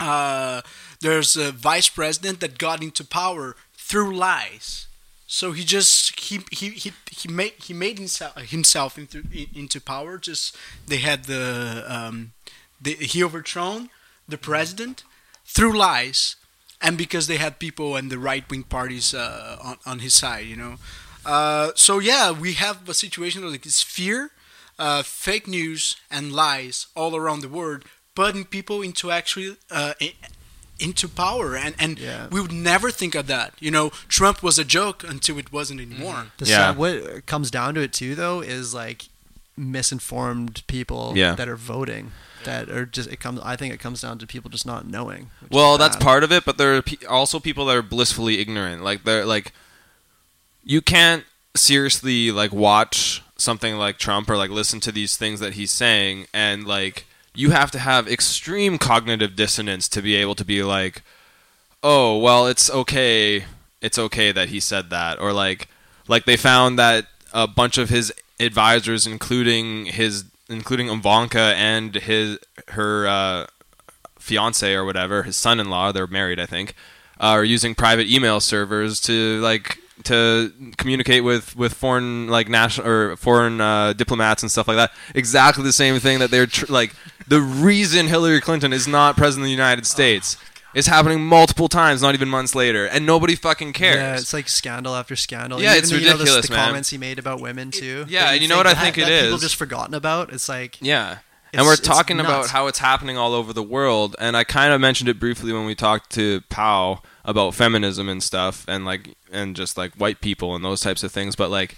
Uh, 0.00 0.60
there's 1.00 1.36
a 1.36 1.52
vice 1.52 1.88
president 1.88 2.40
that 2.40 2.58
got 2.58 2.82
into 2.82 3.04
power 3.04 3.56
through 3.76 4.14
lies. 4.16 4.85
So 5.26 5.52
he 5.52 5.64
just 5.64 6.18
he 6.20 6.40
he 6.52 6.70
he, 6.70 6.92
he 7.10 7.28
made 7.28 7.54
he 7.58 7.74
made 7.74 7.98
himself 7.98 8.36
himself 8.36 8.96
into 8.98 9.24
into 9.54 9.80
power. 9.80 10.18
Just 10.18 10.56
they 10.86 10.98
had 10.98 11.24
the 11.24 11.84
um, 11.88 12.32
the, 12.80 12.94
he 12.94 13.24
overthrown 13.24 13.90
the 14.28 14.38
president 14.38 15.02
through 15.44 15.76
lies, 15.76 16.36
and 16.80 16.96
because 16.96 17.26
they 17.26 17.38
had 17.38 17.58
people 17.58 17.96
and 17.96 18.10
the 18.10 18.18
right 18.18 18.48
wing 18.48 18.62
parties 18.62 19.14
uh, 19.14 19.58
on 19.62 19.76
on 19.84 19.98
his 19.98 20.14
side, 20.14 20.46
you 20.46 20.56
know. 20.56 20.76
Uh, 21.24 21.72
so 21.74 21.98
yeah, 21.98 22.30
we 22.30 22.52
have 22.52 22.88
a 22.88 22.94
situation 22.94 23.48
like 23.50 23.62
this 23.62 23.82
fear, 23.82 24.30
uh, 24.78 25.02
fake 25.02 25.48
news, 25.48 25.96
and 26.08 26.32
lies 26.32 26.86
all 26.94 27.16
around 27.16 27.40
the 27.40 27.48
world, 27.48 27.84
putting 28.14 28.44
people 28.44 28.80
into 28.80 29.10
actually 29.10 29.56
uh, 29.72 29.94
into 30.78 31.08
power, 31.08 31.56
and 31.56 31.74
and 31.78 31.98
Yeah. 31.98 32.26
we 32.30 32.40
would 32.40 32.52
never 32.52 32.90
think 32.90 33.14
of 33.14 33.26
that. 33.28 33.54
You 33.60 33.70
know, 33.70 33.90
Trump 34.08 34.42
was 34.42 34.58
a 34.58 34.64
joke 34.64 35.02
until 35.04 35.38
it 35.38 35.52
wasn't 35.52 35.80
anymore. 35.80 36.14
Mm-hmm. 36.14 36.28
The 36.38 36.46
Yeah. 36.46 36.56
sad- 36.56 36.76
what 36.76 37.26
comes 37.26 37.50
down 37.50 37.74
to 37.74 37.80
it 37.80 37.92
too, 37.92 38.14
though, 38.14 38.40
is 38.40 38.74
like 38.74 39.08
misinformed 39.56 40.62
people 40.66 41.12
Yeah. 41.16 41.34
that 41.34 41.48
are 41.48 41.56
voting. 41.56 42.12
That 42.44 42.68
are 42.70 42.86
just 42.86 43.08
it 43.10 43.18
comes. 43.18 43.40
I 43.42 43.56
think 43.56 43.74
it 43.74 43.80
comes 43.80 44.00
down 44.02 44.18
to 44.18 44.26
people 44.26 44.50
just 44.50 44.66
not 44.66 44.86
knowing. 44.86 45.30
well, 45.50 45.78
that's 45.78 45.96
part 45.96 46.22
of 46.22 46.30
it, 46.30 46.44
but 46.44 46.58
there 46.58 46.76
are 46.76 46.82
pe- 46.82 47.04
also 47.08 47.40
people 47.40 47.66
that 47.66 47.76
are 47.76 47.82
blissfully 47.82 48.38
ignorant. 48.38 48.84
Like 48.84 49.02
they're 49.04 49.24
like, 49.24 49.52
you 50.64 50.80
can't 50.80 51.24
seriously 51.56 52.30
like 52.30 52.52
watch 52.52 53.22
something 53.38 53.76
like 53.76 53.98
Trump 53.98 54.28
or 54.30 54.36
like 54.36 54.50
listen 54.50 54.78
to 54.80 54.92
these 54.92 55.16
things 55.16 55.40
that 55.40 55.54
he's 55.54 55.70
saying, 55.72 56.26
and 56.32 56.66
like 56.66 57.06
you 57.36 57.50
have 57.50 57.70
to 57.72 57.78
have 57.78 58.08
extreme 58.08 58.78
cognitive 58.78 59.36
dissonance 59.36 59.88
to 59.88 60.02
be 60.02 60.14
able 60.14 60.34
to 60.34 60.44
be 60.44 60.62
like, 60.62 61.02
oh, 61.82 62.18
well, 62.18 62.46
it's 62.46 62.70
okay, 62.70 63.44
it's 63.80 63.98
okay 63.98 64.32
that 64.32 64.48
he 64.48 64.58
said 64.58 64.90
that, 64.90 65.20
or 65.20 65.32
like, 65.32 65.68
like 66.08 66.24
they 66.24 66.36
found 66.36 66.78
that 66.78 67.06
a 67.32 67.46
bunch 67.46 67.78
of 67.78 67.90
his 67.90 68.12
advisors, 68.40 69.06
including 69.06 69.86
his, 69.86 70.24
including 70.48 70.88
Ivanka 70.88 71.54
and 71.56 71.94
his 71.94 72.38
her 72.68 73.06
uh, 73.06 73.46
fiance 74.18 74.72
or 74.72 74.84
whatever, 74.84 75.24
his 75.24 75.36
son-in-law, 75.36 75.92
they're 75.92 76.06
married, 76.06 76.40
I 76.40 76.46
think, 76.46 76.74
uh, 77.20 77.36
are 77.36 77.44
using 77.44 77.74
private 77.74 78.08
email 78.08 78.40
servers 78.40 79.00
to 79.02 79.40
like 79.40 79.78
to 80.04 80.52
communicate 80.76 81.24
with 81.24 81.56
with 81.56 81.74
foreign 81.74 82.28
like 82.28 82.48
national 82.48 82.86
or 82.86 83.16
foreign 83.16 83.60
uh, 83.60 83.92
diplomats 83.92 84.42
and 84.42 84.50
stuff 84.50 84.68
like 84.68 84.76
that. 84.76 84.92
Exactly 85.14 85.64
the 85.64 85.72
same 85.72 85.98
thing 86.00 86.18
that 86.18 86.30
they're 86.30 86.46
tr- 86.46 86.70
like 86.72 86.94
the 87.28 87.40
reason 87.40 88.06
Hillary 88.06 88.40
Clinton 88.40 88.72
is 88.72 88.86
not 88.86 89.16
president 89.16 89.44
of 89.44 89.46
the 89.46 89.52
United 89.52 89.86
States. 89.86 90.36
is 90.74 90.86
happening 90.86 91.22
multiple 91.24 91.68
times, 91.68 92.02
not 92.02 92.12
even 92.14 92.28
months 92.28 92.54
later, 92.54 92.84
and 92.86 93.06
nobody 93.06 93.34
fucking 93.34 93.72
cares. 93.72 93.96
Yeah, 93.96 94.16
it's 94.16 94.32
like 94.34 94.46
scandal 94.46 94.94
after 94.94 95.16
scandal. 95.16 95.58
Yeah, 95.60 95.70
Even, 95.72 95.78
it's 95.84 95.90
you 95.90 96.00
know, 96.00 96.04
the- 96.04 96.12
ridiculous, 96.18 96.48
the, 96.48 96.54
man. 96.54 96.66
comments 96.66 96.90
he 96.90 96.98
made 96.98 97.18
about 97.18 97.40
women 97.40 97.70
too. 97.70 98.04
yeah, 98.08 98.32
and 98.32 98.42
you 98.42 98.48
know 98.48 98.58
what 98.58 98.66
I 98.66 98.74
think 98.74 98.98
it 98.98 99.06
that 99.06 99.22
People 99.22 99.36
is? 99.36 99.40
just 99.40 99.56
forgotten 99.56 99.94
about. 99.94 100.32
It's 100.34 100.48
like 100.48 100.76
Yeah. 100.82 101.18
And 101.54 101.64
we're 101.64 101.76
talking 101.76 102.20
about 102.20 102.48
how 102.50 102.66
it's 102.66 102.78
happening 102.80 103.16
all 103.16 103.32
over 103.32 103.54
the 103.54 103.62
world. 103.62 104.14
And 104.18 104.36
I 104.36 104.44
kind 104.44 104.74
of 104.74 104.80
mentioned 104.80 105.08
it 105.08 105.18
briefly 105.18 105.54
when 105.54 105.64
we 105.64 105.74
talked 105.74 106.10
to 106.10 106.42
Pow 106.50 107.00
about 107.26 107.54
feminism 107.54 108.08
and 108.08 108.22
stuff 108.22 108.64
and 108.68 108.86
like 108.86 109.14
and 109.30 109.54
just 109.54 109.76
like 109.76 109.92
white 109.94 110.20
people 110.20 110.54
and 110.54 110.64
those 110.64 110.80
types 110.80 111.02
of 111.02 111.12
things. 111.12 111.36
But 111.36 111.50
like 111.50 111.76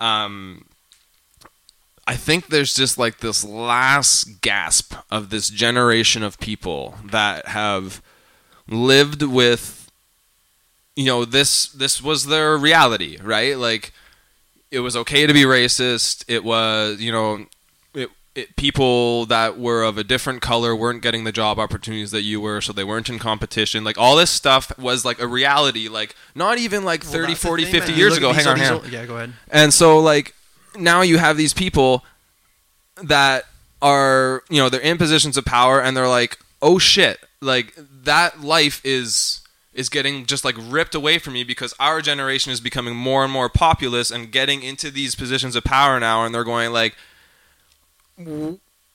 um 0.00 0.66
I 2.06 2.16
think 2.16 2.48
there's 2.48 2.74
just 2.74 2.98
like 2.98 3.18
this 3.20 3.42
last 3.44 4.42
gasp 4.42 4.94
of 5.10 5.30
this 5.30 5.48
generation 5.48 6.22
of 6.22 6.38
people 6.38 6.96
that 7.04 7.46
have 7.48 8.02
lived 8.68 9.22
with 9.22 9.90
you 10.96 11.06
know 11.06 11.24
this 11.24 11.68
this 11.68 12.02
was 12.02 12.26
their 12.26 12.58
reality, 12.58 13.18
right? 13.22 13.56
Like 13.56 13.92
it 14.70 14.80
was 14.80 14.96
okay 14.96 15.26
to 15.26 15.32
be 15.32 15.44
racist. 15.44 16.24
It 16.28 16.44
was, 16.44 17.00
you 17.00 17.12
know, 17.12 17.46
it, 18.34 18.56
people 18.56 19.26
that 19.26 19.58
were 19.58 19.82
of 19.84 19.96
a 19.96 20.04
different 20.04 20.42
color 20.42 20.74
weren't 20.74 21.02
getting 21.02 21.24
the 21.24 21.32
job 21.32 21.58
opportunities 21.58 22.10
that 22.10 22.22
you 22.22 22.40
were, 22.40 22.60
so 22.60 22.72
they 22.72 22.84
weren't 22.84 23.08
in 23.08 23.18
competition. 23.18 23.84
Like 23.84 23.96
all 23.96 24.16
this 24.16 24.30
stuff 24.30 24.76
was 24.78 25.04
like 25.04 25.20
a 25.20 25.26
reality. 25.26 25.88
Like 25.88 26.14
not 26.34 26.58
even 26.58 26.84
like 26.84 27.02
Well, 27.04 27.12
30, 27.12 27.26
that's 27.28 27.40
the 27.42 27.46
40, 27.48 27.62
thing, 27.64 27.72
50 27.72 27.90
man. 27.92 27.98
years 27.98 28.16
ago. 28.16 28.32
Hang 28.32 28.46
on, 28.46 28.56
hang 28.58 28.72
on. 28.80 28.90
Yeah, 28.90 29.06
go 29.06 29.16
ahead. 29.16 29.32
And 29.50 29.72
so 29.72 29.98
like 30.00 30.34
now 30.76 31.02
you 31.02 31.18
have 31.18 31.36
these 31.36 31.54
people 31.54 32.04
that 33.02 33.44
are, 33.82 34.42
you 34.48 34.58
know, 34.58 34.68
they're 34.68 34.80
in 34.80 34.98
positions 34.98 35.36
of 35.36 35.44
power 35.44 35.80
and 35.80 35.96
they're 35.96 36.08
like, 36.08 36.38
"Oh 36.62 36.78
shit, 36.78 37.18
like 37.40 37.74
that 38.04 38.40
life 38.40 38.80
is 38.84 39.40
is 39.72 39.88
getting 39.88 40.24
just 40.24 40.44
like 40.44 40.54
ripped 40.58 40.94
away 40.94 41.18
from 41.18 41.32
me 41.34 41.42
because 41.44 41.74
our 41.80 42.00
generation 42.00 42.52
is 42.52 42.60
becoming 42.60 42.94
more 42.94 43.24
and 43.24 43.32
more 43.32 43.48
populous 43.48 44.10
and 44.10 44.30
getting 44.30 44.62
into 44.62 44.88
these 44.90 45.16
positions 45.16 45.56
of 45.56 45.64
power 45.64 45.98
now 45.98 46.24
and 46.24 46.32
they're 46.32 46.44
going 46.44 46.72
like 46.72 46.94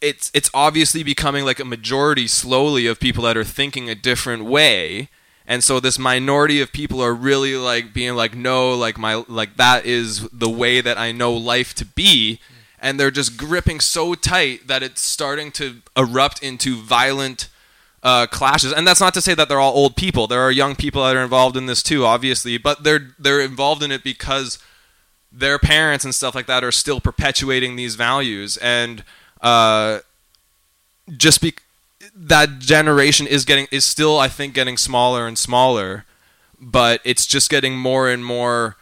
it's 0.01 0.31
it's 0.33 0.49
obviously 0.53 1.03
becoming 1.03 1.45
like 1.45 1.59
a 1.59 1.65
majority 1.65 2.27
slowly 2.27 2.87
of 2.87 2.99
people 2.99 3.23
that 3.23 3.37
are 3.37 3.43
thinking 3.43 3.89
a 3.89 3.95
different 3.95 4.45
way. 4.45 5.09
And 5.45 5.63
so 5.63 5.79
this 5.79 5.97
minority 5.97 6.61
of 6.61 6.71
people 6.71 7.01
are 7.01 7.13
really 7.13 7.55
like 7.55 7.93
being 7.93 8.15
like 8.15 8.35
no 8.35 8.73
like 8.73 8.97
my 8.97 9.23
like 9.27 9.57
that 9.57 9.85
is 9.85 10.27
the 10.29 10.49
way 10.49 10.79
that 10.81 10.97
I 10.97 11.11
know 11.11 11.33
life 11.33 11.73
to 11.75 11.85
be. 11.85 12.39
And 12.81 12.97
they're 12.97 13.11
just 13.11 13.35
gripping 13.35 13.81
so 13.81 14.15
tight 14.15 14.67
that 14.67 14.83
it's 14.83 15.01
starting 15.01 15.51
to 15.53 15.81
erupt 15.97 16.41
into 16.41 16.81
violent 16.81 17.49
uh, 18.01 18.25
clashes. 18.27 18.71
And 18.71 18.87
that's 18.87 19.01
not 19.01 19.13
to 19.15 19.21
say 19.21 19.33
that 19.33 19.49
they're 19.49 19.59
all 19.59 19.73
old 19.73 19.97
people. 19.97 20.27
There 20.27 20.39
are 20.39 20.51
young 20.51 20.77
people 20.77 21.03
that 21.03 21.17
are 21.17 21.23
involved 21.23 21.57
in 21.57 21.65
this 21.65 21.83
too 21.83 22.05
obviously. 22.05 22.57
But 22.57 22.83
they're 22.83 23.15
they're 23.17 23.41
involved 23.41 23.83
in 23.83 23.91
it 23.91 24.03
because 24.03 24.59
their 25.31 25.59
parents 25.59 26.03
and 26.03 26.13
stuff 26.13 26.33
like 26.35 26.47
that 26.47 26.63
are 26.63 26.71
still 26.71 26.99
perpetuating 26.99 27.75
these 27.75 27.95
values 27.95 28.57
and 28.57 29.03
uh, 29.41 29.99
just 31.17 31.41
be 31.41 31.53
that 32.15 32.59
generation 32.59 33.27
is 33.27 33.45
getting 33.45 33.67
is 33.71 33.85
still 33.85 34.17
I 34.19 34.27
think 34.27 34.53
getting 34.53 34.77
smaller 34.77 35.27
and 35.27 35.37
smaller, 35.37 36.05
but 36.59 37.01
it's 37.03 37.25
just 37.25 37.49
getting 37.49 37.77
more 37.77 38.09
and 38.09 38.23
more 38.25 38.77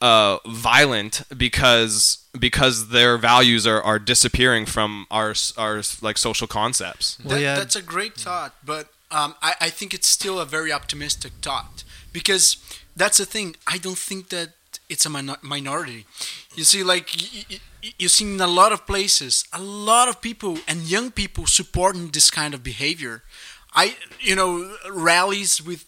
uh, 0.00 0.38
violent 0.46 1.22
because 1.36 2.18
because 2.38 2.88
their 2.90 3.18
values 3.18 3.66
are, 3.66 3.82
are 3.82 3.98
disappearing 3.98 4.66
from 4.66 5.06
our 5.10 5.34
our 5.56 5.82
like 6.00 6.18
social 6.18 6.46
concepts. 6.46 7.18
Well, 7.24 7.34
That- 7.36 7.42
yeah. 7.42 7.54
That's 7.56 7.76
a 7.76 7.82
great 7.82 8.14
thought, 8.14 8.54
but 8.64 8.88
um, 9.10 9.34
I, 9.42 9.54
I 9.60 9.70
think 9.70 9.94
it's 9.94 10.08
still 10.08 10.38
a 10.38 10.44
very 10.44 10.72
optimistic 10.72 11.32
thought 11.42 11.82
because 12.12 12.58
that's 12.96 13.18
the 13.18 13.24
thing. 13.26 13.56
I 13.66 13.78
don't 13.78 13.98
think 13.98 14.28
that 14.28 14.50
it's 14.88 15.06
a 15.06 15.10
minor- 15.10 15.38
minority. 15.42 16.04
You 16.54 16.64
see, 16.64 16.82
like 16.82 17.10
y- 17.16 17.44
y- 17.50 17.60
y- 17.82 17.92
you 17.98 18.08
see 18.08 18.24
in 18.24 18.40
a 18.40 18.46
lot 18.46 18.72
of 18.72 18.86
places, 18.86 19.44
a 19.52 19.60
lot 19.60 20.08
of 20.08 20.20
people 20.20 20.58
and 20.66 20.82
young 20.82 21.10
people 21.10 21.46
supporting 21.46 22.08
this 22.10 22.30
kind 22.30 22.54
of 22.54 22.62
behavior. 22.62 23.22
I 23.74 23.96
you 24.20 24.34
know 24.34 24.74
rallies 24.90 25.62
with 25.62 25.84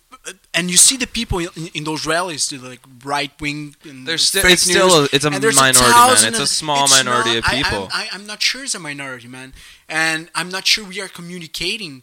and 0.53 0.71
you 0.71 0.77
see 0.77 0.99
the 0.99 1.07
people 1.07 1.39
in, 1.39 1.49
in 1.73 1.85
those 1.85 2.05
rallies 2.07 2.49
the 2.51 2.59
like 2.59 2.81
right 3.05 3.33
wing 3.41 3.75
and 3.89 4.07
There's 4.07 4.27
still- 4.29 4.45
it's 4.53 4.63
still 4.63 5.05
a- 5.05 5.09
it's 5.13 5.25
a 5.25 5.31
minority, 5.57 5.91
man. 6.25 6.33
It's 6.35 6.39
a 6.41 6.47
small 6.47 6.85
it's 6.85 6.97
minority 6.99 7.31
not- 7.31 7.39
of 7.39 7.45
people. 7.57 7.89
I, 7.91 8.09
I'm 8.13 8.27
not 8.27 8.43
sure 8.43 8.63
it's 8.65 8.75
a 8.75 8.79
minority 8.79 9.29
man 9.29 9.55
and 9.89 10.29
I'm 10.35 10.51
not 10.51 10.67
sure 10.67 10.85
we 10.85 11.01
are 11.01 11.09
communicating 11.09 12.03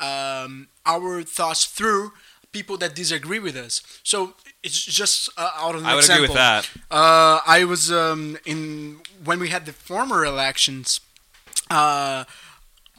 um, 0.00 0.68
our 0.86 1.22
thoughts 1.24 1.64
through 1.64 2.12
people 2.52 2.76
that 2.76 2.94
disagree 2.94 3.38
with 3.38 3.56
us 3.56 3.82
so 4.02 4.34
it's 4.62 4.84
just 4.84 5.28
uh, 5.36 5.50
out 5.56 5.74
of 5.74 5.82
an 5.82 5.86
I 5.86 5.94
would 5.94 6.04
agree 6.04 6.22
with 6.22 6.34
that. 6.34 6.68
Uh, 6.90 7.40
I 7.46 7.64
was 7.64 7.92
um, 7.92 8.38
in 8.44 9.00
when 9.24 9.38
we 9.38 9.48
had 9.48 9.66
the 9.66 9.72
former 9.72 10.24
elections. 10.24 11.00
Uh, 11.70 12.24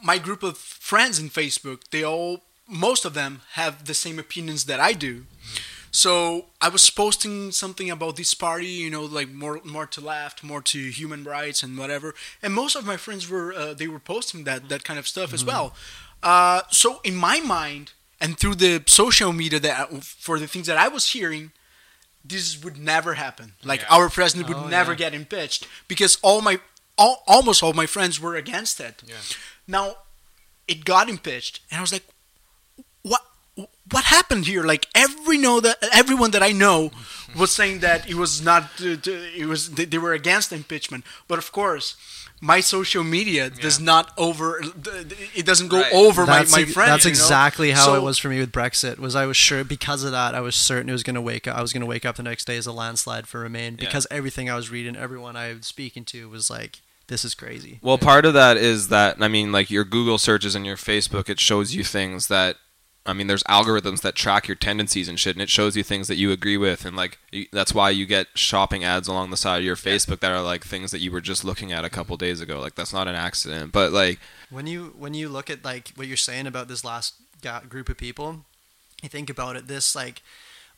my 0.02 0.18
group 0.18 0.42
of 0.42 0.56
friends 0.56 1.18
in 1.18 1.28
Facebook, 1.28 1.82
they 1.90 2.02
all, 2.02 2.40
most 2.66 3.04
of 3.04 3.14
them, 3.14 3.42
have 3.52 3.84
the 3.84 3.94
same 3.94 4.18
opinions 4.18 4.64
that 4.64 4.80
I 4.80 4.92
do. 4.92 5.26
So 5.92 6.46
I 6.60 6.68
was 6.68 6.88
posting 6.88 7.50
something 7.50 7.90
about 7.90 8.16
this 8.16 8.32
party, 8.32 8.66
you 8.66 8.90
know, 8.90 9.02
like 9.04 9.28
more 9.28 9.60
more 9.64 9.86
to 9.86 10.00
left, 10.00 10.42
more 10.44 10.62
to 10.62 10.78
human 10.90 11.24
rights 11.24 11.62
and 11.62 11.76
whatever. 11.76 12.14
And 12.42 12.54
most 12.54 12.76
of 12.76 12.86
my 12.86 12.96
friends 12.96 13.28
were 13.28 13.52
uh, 13.52 13.74
they 13.74 13.88
were 13.88 13.98
posting 13.98 14.44
that 14.44 14.68
that 14.68 14.84
kind 14.84 14.98
of 14.98 15.06
stuff 15.08 15.34
as 15.34 15.44
well. 15.44 15.74
Uh, 16.22 16.62
so 16.70 17.00
in 17.02 17.16
my 17.16 17.40
mind, 17.40 17.92
and 18.20 18.38
through 18.38 18.56
the 18.56 18.82
social 18.86 19.32
media 19.32 19.58
that 19.60 20.02
for 20.04 20.38
the 20.38 20.46
things 20.46 20.66
that 20.66 20.76
I 20.76 20.88
was 20.88 21.08
hearing, 21.12 21.52
this 22.24 22.62
would 22.62 22.76
never 22.78 23.14
happen. 23.14 23.54
Like 23.64 23.82
our 23.90 24.08
president 24.10 24.48
would 24.48 24.58
Oh, 24.58 24.68
never 24.68 24.92
yeah. 24.92 24.98
get 24.98 25.14
impeached 25.14 25.66
because 25.88 26.18
all 26.22 26.40
my 26.42 26.60
all, 26.98 27.22
almost 27.26 27.62
all 27.62 27.72
my 27.72 27.86
friends 27.86 28.20
were 28.20 28.36
against 28.36 28.78
it. 28.80 29.02
Yeah. 29.06 29.14
Now 29.66 29.96
it 30.68 30.84
got 30.84 31.08
impeached, 31.08 31.60
and 31.70 31.78
I 31.78 31.80
was 31.80 31.92
like, 31.92 32.04
what? 33.02 33.22
What 33.90 34.04
happened 34.04 34.46
here? 34.46 34.62
Like 34.62 34.86
every 34.94 35.36
know 35.38 35.60
that 35.60 35.76
everyone 35.92 36.30
that 36.32 36.42
I 36.42 36.52
know 36.52 36.90
was 37.36 37.50
saying 37.52 37.80
that 37.80 38.08
it 38.08 38.14
was 38.14 38.40
not. 38.42 38.64
Uh, 38.80 38.96
it 39.36 39.46
was 39.48 39.70
they 39.72 39.84
they 39.86 39.98
were 39.98 40.12
against 40.12 40.52
impeachment, 40.52 41.04
but 41.26 41.38
of 41.38 41.50
course. 41.52 41.96
My 42.42 42.60
social 42.60 43.04
media 43.04 43.50
does 43.50 43.78
not 43.78 44.12
over. 44.16 44.62
It 45.34 45.44
doesn't 45.44 45.68
go 45.68 45.80
Right. 45.82 45.92
over 45.92 46.24
my, 46.24 46.38
that's 46.38 46.52
my 46.52 46.62
ex- 46.62 46.72
friends. 46.72 46.90
that's 46.90 47.04
you 47.04 47.10
know? 47.10 47.12
exactly 47.12 47.70
how 47.72 47.84
So- 47.86 47.94
it 47.96 48.02
was 48.02 48.16
for 48.18 48.28
me 48.28 48.38
with 48.40 48.50
Brexit. 48.50 48.98
Was 48.98 49.14
I 49.14 49.26
was 49.26 49.36
sure 49.36 49.62
because 49.62 50.04
of 50.04 50.12
that 50.12 50.34
I 50.34 50.40
was 50.40 50.56
certain 50.56 50.88
it 50.88 50.92
was 50.92 51.02
going 51.02 51.14
to 51.16 51.20
wake 51.20 51.46
up. 51.46 51.56
I 51.56 51.60
was 51.62 51.72
going 51.72 51.82
to 51.82 51.86
wake 51.86 52.06
up 52.06 52.16
the 52.16 52.22
next 52.22 52.46
day 52.46 52.56
as 52.56 52.66
a 52.66 52.72
landslide 52.72 53.26
for 53.26 53.40
Remain 53.40 53.74
Yeah. 53.78 53.84
because 53.86 54.06
everything 54.10 54.48
I 54.48 54.56
was 54.56 54.70
reading, 54.70 54.96
everyone 54.96 55.36
I 55.36 55.52
was 55.52 55.66
speaking 55.66 56.04
to 56.06 56.30
was 56.30 56.48
like, 56.48 56.80
"This 57.08 57.24
is 57.26 57.34
crazy." 57.34 57.78
Well, 57.82 57.98
part 57.98 58.24
of 58.24 58.32
that 58.34 58.56
is 58.56 58.88
that 58.88 59.18
I 59.20 59.28
mean, 59.28 59.52
like 59.52 59.70
your 59.70 59.84
Google 59.84 60.16
searches 60.16 60.54
and 60.54 60.64
your 60.64 60.76
Facebook, 60.78 61.28
it 61.28 61.38
shows 61.40 61.74
you 61.74 61.84
things 61.84 62.28
that 62.28 62.56
I 63.10 63.12
mean, 63.12 63.26
there's 63.26 63.42
algorithms 63.44 64.00
that 64.00 64.14
track 64.14 64.48
your 64.48 64.54
tendencies 64.54 65.08
and 65.08 65.18
shit, 65.20 65.34
and 65.36 65.42
it 65.42 65.50
shows 65.50 65.76
you 65.76 65.82
things 65.82 66.08
that 66.08 66.16
you 66.16 66.32
agree 66.32 66.56
with, 66.56 66.84
and 66.86 66.96
like 66.96 67.18
that's 67.52 67.74
why 67.74 67.90
you 67.90 68.06
get 68.06 68.28
shopping 68.34 68.84
ads 68.84 69.06
along 69.08 69.30
the 69.30 69.36
side 69.36 69.58
of 69.58 69.64
your 69.64 69.76
Facebook 69.76 70.20
that 70.20 70.30
are 70.32 70.40
like 70.42 70.64
things 70.64 70.90
that 70.92 71.00
you 71.00 71.10
were 71.12 71.20
just 71.20 71.44
looking 71.44 71.72
at 71.72 71.84
a 71.84 71.90
couple 71.90 72.16
days 72.16 72.40
ago. 72.40 72.58
Like 72.60 72.74
that's 72.76 72.92
not 72.92 73.06
an 73.08 73.14
accident, 73.14 73.72
but 73.72 73.92
like 73.92 74.18
When 74.48 74.66
you 74.66 74.94
when 74.96 75.12
you 75.14 75.28
look 75.28 75.50
at 75.50 75.64
like 75.64 75.92
what 75.96 76.06
you're 76.06 76.16
saying 76.16 76.46
about 76.46 76.68
this 76.68 76.84
last 76.84 77.14
ga- 77.42 77.60
group 77.68 77.88
of 77.88 77.96
people, 77.98 78.44
you 79.02 79.08
think 79.08 79.28
about 79.28 79.56
it. 79.56 79.66
This 79.66 79.94
like 79.94 80.22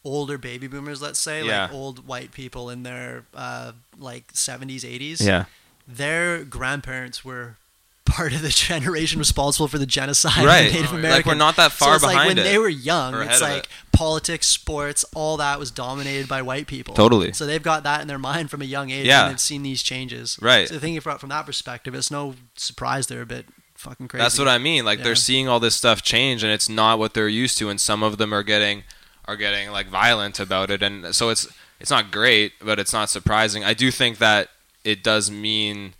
older 0.04 0.36
baby 0.38 0.66
boomers, 0.66 1.00
let's 1.00 1.18
say, 1.20 1.44
Yeah. 1.44 1.62
like 1.64 1.72
old 1.72 2.06
white 2.08 2.32
people 2.32 2.68
in 2.70 2.82
their 2.82 3.24
uh, 3.34 3.72
like 3.98 4.32
70s, 4.32 4.80
80s. 4.82 5.24
yeah, 5.24 5.44
their 5.86 6.44
grandparents 6.44 7.24
were 7.24 7.56
part 8.04 8.32
of 8.34 8.42
the 8.42 8.48
generation 8.50 9.18
responsible 9.18 9.68
for 9.68 9.78
the 9.78 9.86
genocide 9.86 10.44
Right. 10.44 10.66
of 10.68 10.72
Native 10.74 10.90
Americans. 10.92 11.12
Like, 11.12 11.26
we're 11.26 11.34
not 11.34 11.56
that 11.56 11.72
so 11.72 11.84
far 11.86 11.94
it's 11.96 12.04
like 12.04 12.26
when 12.28 12.38
it, 12.38 12.42
they 12.42 12.58
were 12.58 12.68
young, 12.68 13.14
or 13.14 13.22
it's 13.22 13.40
like 13.40 13.64
it. 13.64 13.68
politics, 13.92 14.46
sports, 14.48 15.04
all 15.14 15.36
that 15.38 15.58
was 15.58 15.70
dominated 15.70 16.28
by 16.28 16.42
white 16.42 16.66
people. 16.66 16.94
Totally. 16.94 17.32
So 17.32 17.46
they've 17.46 17.62
got 17.62 17.82
that 17.84 18.00
in 18.02 18.08
their 18.08 18.18
mind 18.18 18.50
from 18.50 18.60
a 18.62 18.66
young 18.66 18.90
age, 18.90 19.06
Yeah. 19.06 19.22
and 19.24 19.32
they've 19.32 19.40
seen 19.40 19.62
these 19.62 19.82
changes. 19.82 20.38
Right. 20.42 20.68
So 20.68 20.78
thinking 20.78 20.98
about 20.98 21.16
it 21.16 21.20
from 21.20 21.30
that 21.30 21.46
perspective, 21.46 21.94
it's 21.94 22.10
no 22.10 22.34
surprise 22.56 23.06
they're 23.06 23.22
a 23.22 23.26
bit 23.26 23.46
fucking 23.74 24.08
crazy. 24.08 24.22
That's 24.22 24.38
what 24.38 24.48
I 24.48 24.58
mean. 24.58 24.84
Like 24.84 24.98
Yeah. 24.98 25.04
they're 25.06 25.14
seeing 25.14 25.48
all 25.48 25.60
this 25.60 25.74
stuff 25.76 26.02
change, 26.02 26.42
and 26.42 26.52
it's 26.52 26.68
not 26.68 26.98
what 26.98 27.14
they're 27.14 27.28
used 27.28 27.56
to, 27.58 27.68
and 27.70 27.80
some 27.80 28.02
of 28.02 28.18
them 28.18 28.32
are 28.32 28.42
getting 28.42 28.84
are 29.26 29.36
getting 29.36 29.70
like 29.70 29.86
violent 29.88 30.40
about 30.40 30.70
it, 30.70 30.82
and 30.82 31.14
so 31.14 31.28
it's 31.30 31.46
it's 31.80 31.90
not 31.90 32.10
great, 32.10 32.52
but 32.60 32.78
it's 32.80 32.92
not 32.92 33.08
surprising. 33.10 33.64
I 33.64 33.74
do 33.74 33.90
think 33.92 34.18
that 34.18 34.48
it 34.84 35.02
does 35.04 35.30
mean, 35.30 35.94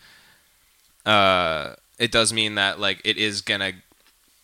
uh, 1.07 1.75
it 2.03 2.11
does 2.11 2.33
mean 2.33 2.57
that 2.57 2.81
like 2.81 3.01
it 3.05 3.17
is 3.17 3.43
gonna 3.43 3.75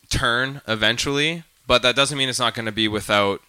turn 0.08 0.62
eventually, 0.68 1.42
but 1.66 1.82
that 1.82 1.96
doesn't 1.96 2.16
mean 2.16 2.28
it's 2.28 2.38
not 2.38 2.54
gonna 2.54 2.70
be 2.70 2.86
without 2.86 3.42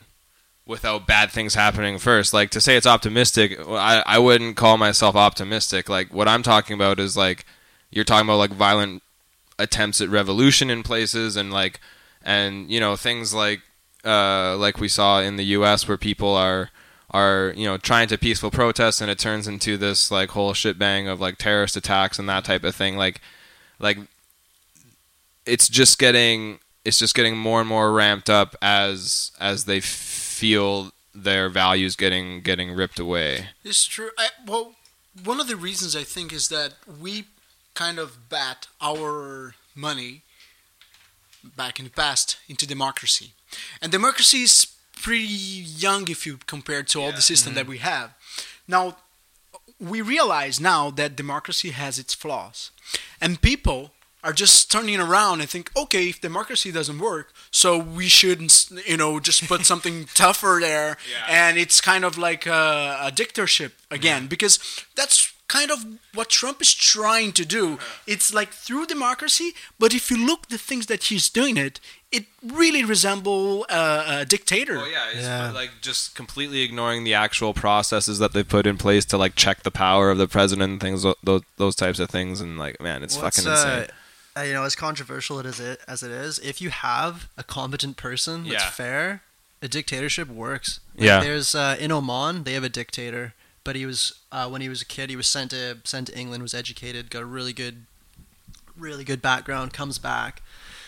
without 0.65 1.05
bad 1.05 1.29
things 1.29 1.53
happening 1.53 1.99
first. 1.99 2.33
Like 2.33 2.49
to 2.51 2.59
say 2.59 2.75
it's 2.75 2.87
optimistic, 2.87 3.59
I 3.59 4.01
I 4.07 4.17
wouldn't 4.17 4.57
call 4.57 4.77
myself 4.79 5.15
optimistic. 5.15 5.89
Like 5.89 6.11
what 6.11 6.27
I'm 6.27 6.41
talking 6.41 6.73
about 6.73 6.99
is 6.99 7.15
like 7.15 7.45
you're 7.91 8.03
talking 8.03 8.27
about 8.27 8.37
like 8.37 8.49
violent 8.49 9.03
attempts 9.59 10.01
at 10.01 10.09
revolution 10.09 10.71
in 10.71 10.81
places 10.81 11.35
and 11.35 11.53
like 11.53 11.79
and 12.23 12.71
you 12.71 12.79
know 12.79 12.95
things 12.95 13.31
like 13.31 13.61
uh 14.03 14.57
like 14.57 14.79
we 14.79 14.87
saw 14.87 15.19
in 15.19 15.35
the 15.35 15.45
US 15.57 15.87
where 15.87 15.97
people 15.97 16.33
are 16.33 16.71
are 17.11 17.53
you 17.55 17.65
know 17.67 17.77
trying 17.77 18.07
to 18.07 18.17
peaceful 18.17 18.49
protest 18.49 19.01
and 19.01 19.11
it 19.11 19.19
turns 19.19 19.47
into 19.47 19.77
this 19.77 20.09
like 20.09 20.31
whole 20.31 20.53
shitbang 20.53 21.07
of 21.07 21.21
like 21.21 21.37
terrorist 21.37 21.77
attacks 21.77 22.17
and 22.17 22.27
that 22.27 22.43
type 22.43 22.63
of 22.63 22.73
thing 22.73 22.97
like 22.97 23.21
like 23.79 23.97
it's 25.45 25.67
just 25.69 25.99
getting 25.99 26.59
it's 26.85 26.99
just 26.99 27.15
getting 27.15 27.37
more 27.37 27.59
and 27.59 27.69
more 27.69 27.91
ramped 27.91 28.29
up 28.29 28.55
as 28.61 29.31
as 29.39 29.65
they 29.65 29.79
feel 29.79 30.91
their 31.13 31.49
values 31.49 31.95
getting 31.95 32.41
getting 32.41 32.71
ripped 32.71 32.99
away. 32.99 33.49
It's 33.63 33.85
true. 33.85 34.11
I, 34.17 34.29
well, 34.45 34.75
one 35.23 35.39
of 35.39 35.47
the 35.47 35.55
reasons 35.55 35.95
I 35.95 36.03
think 36.03 36.31
is 36.31 36.47
that 36.49 36.73
we 37.01 37.25
kind 37.73 37.99
of 37.99 38.29
bat 38.29 38.67
our 38.81 39.55
money 39.75 40.21
back 41.43 41.79
in 41.79 41.85
the 41.85 41.91
past 41.91 42.37
into 42.47 42.67
democracy, 42.67 43.31
and 43.81 43.91
democracy 43.91 44.43
is 44.43 44.67
pretty 45.01 45.23
young 45.23 46.09
if 46.09 46.25
you 46.25 46.37
compare 46.45 46.83
to 46.83 47.01
all 47.01 47.11
the 47.11 47.21
system 47.21 47.53
that 47.53 47.61
mm-hmm. 47.61 47.71
we 47.71 47.77
have. 47.77 48.13
Now, 48.67 48.97
we 49.79 50.01
realize 50.01 50.59
now 50.59 50.91
that 50.91 51.15
democracy 51.15 51.69
has 51.71 51.97
its 51.97 52.13
flaws, 52.13 52.71
and 53.21 53.41
people 53.41 53.91
are 54.23 54.33
just 54.33 54.69
turning 54.69 54.99
around 54.99 55.39
and 55.39 55.49
think, 55.49 55.71
okay, 55.77 56.09
if 56.09 56.19
democracy 56.19 56.71
doesn't 56.71 56.99
work, 56.99 57.31
so 57.51 57.77
we 57.77 58.07
should, 58.07 58.51
you 58.85 58.97
know, 58.97 59.19
just 59.19 59.47
put 59.47 59.65
something 59.71 60.05
tougher 60.13 60.59
there, 60.61 60.97
and 61.29 61.57
it's 61.57 61.79
kind 61.79 62.03
of 62.03 62.17
like 62.17 62.45
a, 62.45 62.99
a 63.01 63.11
dictatorship 63.11 63.73
again, 63.89 64.27
because 64.27 64.59
that's 64.95 65.33
kind 65.57 65.71
of 65.75 65.79
what 66.13 66.29
Trump 66.29 66.61
is 66.61 66.73
trying 66.93 67.31
to 67.33 67.43
do. 67.59 67.77
It's 68.13 68.33
like 68.39 68.51
through 68.65 68.85
democracy, 68.95 69.49
but 69.81 69.93
if 69.93 70.09
you 70.11 70.17
look 70.29 70.41
the 70.47 70.57
things 70.69 70.85
that 70.85 71.01
he's 71.09 71.27
doing 71.39 71.57
it, 71.57 71.79
it 72.11 72.25
really 72.61 72.83
resemble 72.83 73.65
a, 73.69 73.83
a 74.21 74.25
dictator. 74.25 74.77
Oh 74.77 74.85
yeah, 74.97 75.09
it's 75.13 75.27
Yeah. 75.27 75.51
like 75.61 75.71
just 75.81 76.15
completely 76.15 76.61
ignoring 76.67 77.03
the 77.03 77.13
actual 77.25 77.53
processes 77.53 78.17
that 78.19 78.31
they 78.33 78.43
put 78.43 78.65
in 78.71 78.77
place 78.77 79.05
to 79.11 79.17
like 79.17 79.35
check 79.35 79.57
the 79.63 79.71
power 79.85 80.05
of 80.13 80.17
the 80.17 80.27
president 80.27 80.71
and 80.73 80.81
things 80.81 81.03
those 81.29 81.43
those 81.57 81.75
types 81.75 81.99
of 81.99 82.09
things 82.09 82.41
and 82.41 82.51
like 82.63 82.75
man, 82.81 83.03
it's 83.03 83.15
What's, 83.17 83.37
fucking 83.37 83.51
insane. 83.51 83.87
uh, 84.35 84.39
uh, 84.39 84.43
you 84.43 84.53
know, 84.53 84.63
as 84.63 84.75
controversial 84.75 85.39
it 85.41 85.45
is 85.45 85.59
it 85.59 85.79
as 85.87 86.03
it 86.03 86.11
is, 86.11 86.39
if 86.39 86.61
you 86.63 86.69
have 86.69 87.27
a 87.37 87.43
competent 87.43 87.95
person 87.97 88.43
that's 88.43 88.63
Yeah. 88.63 88.69
fair, 88.83 89.21
a 89.61 89.67
dictatorship 89.67 90.27
works. 90.29 90.79
Like, 90.95 91.05
Yeah. 91.07 91.19
There's 91.25 91.53
uh, 91.55 91.75
in 91.79 91.91
Oman, 91.91 92.43
they 92.45 92.53
have 92.53 92.63
a 92.63 92.69
dictator, 92.81 93.33
but 93.63 93.75
he 93.75 93.85
was 93.85 94.13
uh, 94.31 94.47
when 94.49 94.61
he 94.61 94.69
was 94.69 94.81
a 94.81 94.85
kid, 94.85 95.09
he 95.09 95.15
was 95.15 95.27
sent 95.27 95.51
to 95.51 95.77
sent 95.83 96.07
to 96.07 96.17
England, 96.17 96.41
was 96.43 96.53
educated, 96.53 97.09
got 97.09 97.21
a 97.23 97.25
really 97.25 97.53
good, 97.53 97.85
really 98.77 99.03
good 99.03 99.21
background, 99.21 99.73
comes 99.73 99.99
back. 99.99 100.41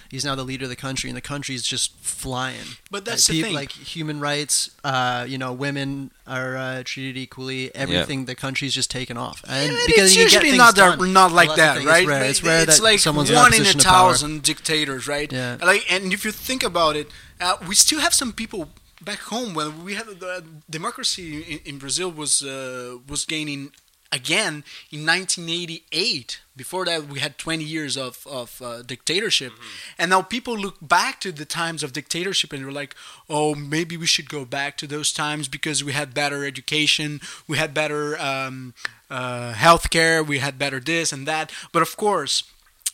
He's 0.09 0.25
now 0.25 0.35
the 0.35 0.43
leader 0.43 0.65
of 0.65 0.69
the 0.69 0.75
country, 0.75 1.09
and 1.09 1.15
the 1.15 1.21
country's 1.21 1.63
just 1.63 1.95
flying. 1.99 2.75
But 2.89 3.05
that's 3.05 3.29
like, 3.29 3.33
the 3.33 3.39
peop- 3.39 3.45
thing. 3.45 3.55
Like 3.55 3.71
human 3.71 4.19
rights, 4.19 4.71
uh, 4.83 5.25
you 5.25 5.37
know, 5.37 5.53
women 5.53 6.11
are 6.27 6.57
uh, 6.57 6.83
treated 6.83 7.15
equally. 7.15 7.73
Everything, 7.73 8.25
the 8.25 8.35
country's 8.35 8.73
just 8.73 8.91
taken 8.91 9.15
off, 9.15 9.41
and 9.47 9.71
Yeah, 9.71 9.77
because 9.87 10.03
it's 10.07 10.15
you 10.17 10.23
get 10.25 10.33
usually 10.33 10.49
things 10.49 10.57
not 10.57 10.75
that, 10.75 10.99
done. 10.99 11.13
not 11.13 11.31
like 11.31 11.47
Well, 11.47 11.55
that's 11.57 11.79
that, 11.79 11.85
the 11.85 11.85
thing, 11.85 11.87
right? 11.87 12.01
It's 12.01 12.09
rare. 12.09 12.23
It's 12.29 12.43
rare 12.43 12.65
that 12.65 12.81
like 12.81 12.99
someone's 12.99 13.29
in 13.29 13.37
a 13.37 13.39
one 13.39 13.53
in 13.53 13.61
a 13.61 13.63
position 13.63 13.79
of 13.79 13.85
power. 13.85 14.09
thousand 14.11 14.43
dictators, 14.43 15.07
right? 15.07 15.31
Yeah. 15.31 15.57
Like, 15.63 15.85
and 15.89 16.11
if 16.11 16.25
you 16.25 16.31
think 16.31 16.61
about 16.61 16.97
it, 16.97 17.07
uh, 17.39 17.55
we 17.65 17.73
still 17.75 18.01
have 18.01 18.13
some 18.13 18.33
people 18.33 18.67
back 19.01 19.19
home 19.19 19.53
when 19.53 19.83
we 19.83 19.95
had 19.95 20.07
the 20.07 20.43
democracy 20.69 21.41
in, 21.41 21.59
in 21.65 21.77
Brazil 21.77 22.11
was 22.11 22.41
uh, 22.43 22.97
was 23.07 23.25
gaining 23.25 23.71
again 24.11 24.63
in 24.91 25.05
1988. 25.05 26.41
Before 26.55 26.85
that, 26.85 27.07
we 27.07 27.19
had 27.19 27.37
20 27.37 27.63
years 27.63 27.97
of 27.97 28.27
of 28.27 28.61
uh, 28.61 28.81
dictatorship, 28.83 29.53
and 29.97 30.09
now 30.09 30.21
people 30.21 30.55
look 30.57 30.77
back 30.81 31.19
to 31.21 31.31
the 31.31 31.45
times 31.45 31.81
of 31.83 31.93
dictatorship 31.93 32.53
and 32.53 32.63
they're 32.63 32.71
like, 32.71 32.95
"Oh, 33.29 33.55
maybe 33.55 33.97
we 33.97 34.05
should 34.05 34.29
go 34.29 34.45
back 34.45 34.77
to 34.77 34.87
those 34.87 35.11
times 35.11 35.47
because 35.47 35.83
we 35.83 35.93
had 35.93 36.13
better 36.13 36.45
education, 36.45 37.21
we 37.47 37.57
had 37.57 37.73
better 37.73 38.19
um, 38.19 38.73
uh, 39.09 39.53
healthcare, 39.53 40.25
we 40.25 40.39
had 40.39 40.59
better 40.59 40.79
this 40.79 41.11
and 41.13 41.27
that." 41.27 41.51
But 41.71 41.81
of 41.81 41.97
course, 41.97 42.43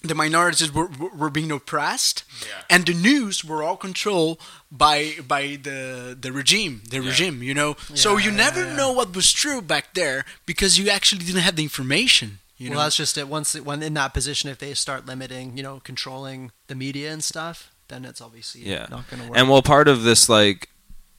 the 0.07 0.15
minorities 0.15 0.73
were, 0.73 0.87
were 0.87 1.09
were 1.09 1.29
being 1.29 1.51
oppressed, 1.51 2.23
and 2.69 2.85
the 2.85 2.93
news 2.93 3.43
were 3.43 3.63
all 3.63 3.77
controlled 3.77 4.39
by 4.71 5.15
by 5.27 5.57
the 5.61 6.17
the 6.19 6.31
regime, 6.31 6.81
the 6.89 6.99
regime. 6.99 7.43
You 7.43 7.53
know, 7.53 7.75
so 7.93 8.17
you 8.17 8.31
never 8.31 8.65
know 8.65 8.91
what 8.91 9.15
was 9.15 9.31
true 9.31 9.61
back 9.61 9.93
there 9.93 10.25
because 10.45 10.77
you 10.77 10.89
actually 10.89 11.25
didn't 11.25 11.41
have 11.41 11.55
the 11.55 11.63
information. 11.63 12.39
You 12.57 12.69
well, 12.69 12.79
know, 12.79 12.83
that's 12.85 12.95
just 12.95 13.17
it. 13.17 13.27
Once 13.27 13.53
it, 13.53 13.63
when 13.65 13.83
in 13.83 13.93
that 13.93 14.13
position, 14.13 14.49
if 14.49 14.57
they 14.57 14.73
start 14.73 15.05
limiting, 15.05 15.55
you 15.57 15.63
know, 15.63 15.79
controlling 15.83 16.51
the 16.67 16.75
media 16.75 17.11
and 17.11 17.23
stuff, 17.23 17.71
then 17.87 18.05
it's 18.05 18.21
obviously 18.21 18.61
yeah 18.61 18.87
not 18.89 19.09
going 19.09 19.21
to 19.21 19.29
work. 19.29 19.37
and 19.37 19.49
well 19.49 19.61
part 19.61 19.87
of 19.87 20.03
this 20.03 20.29
like 20.29 20.69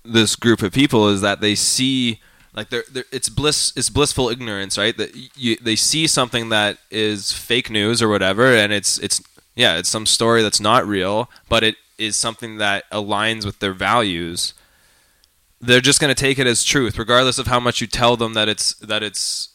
this 0.04 0.36
group 0.36 0.62
of 0.62 0.72
people 0.72 1.08
is 1.08 1.20
that 1.20 1.40
they 1.40 1.54
see 1.54 2.20
like 2.58 2.70
they're, 2.70 2.84
they're 2.90 3.04
it's 3.12 3.28
bliss 3.28 3.72
it's 3.76 3.88
blissful 3.88 4.28
ignorance 4.28 4.76
right? 4.76 4.96
That 4.96 5.14
you, 5.36 5.56
they 5.62 5.76
see 5.76 6.06
something 6.08 6.48
that 6.48 6.78
is 6.90 7.32
fake 7.32 7.70
news 7.70 8.02
or 8.02 8.08
whatever 8.08 8.52
and 8.52 8.72
it's 8.72 8.98
it's 8.98 9.22
yeah 9.54 9.78
it's 9.78 9.88
some 9.88 10.06
story 10.06 10.42
that's 10.42 10.60
not 10.60 10.86
real 10.86 11.30
but 11.48 11.62
it 11.62 11.76
is 11.98 12.16
something 12.16 12.58
that 12.58 12.90
aligns 12.90 13.44
with 13.44 13.60
their 13.60 13.72
values. 13.72 14.54
They're 15.60 15.80
just 15.80 16.00
going 16.00 16.14
to 16.14 16.20
take 16.20 16.38
it 16.38 16.48
as 16.48 16.64
truth 16.64 16.98
regardless 16.98 17.38
of 17.38 17.46
how 17.46 17.60
much 17.60 17.80
you 17.80 17.86
tell 17.86 18.16
them 18.16 18.34
that 18.34 18.48
it's 18.48 18.74
that 18.74 19.04
it's 19.04 19.50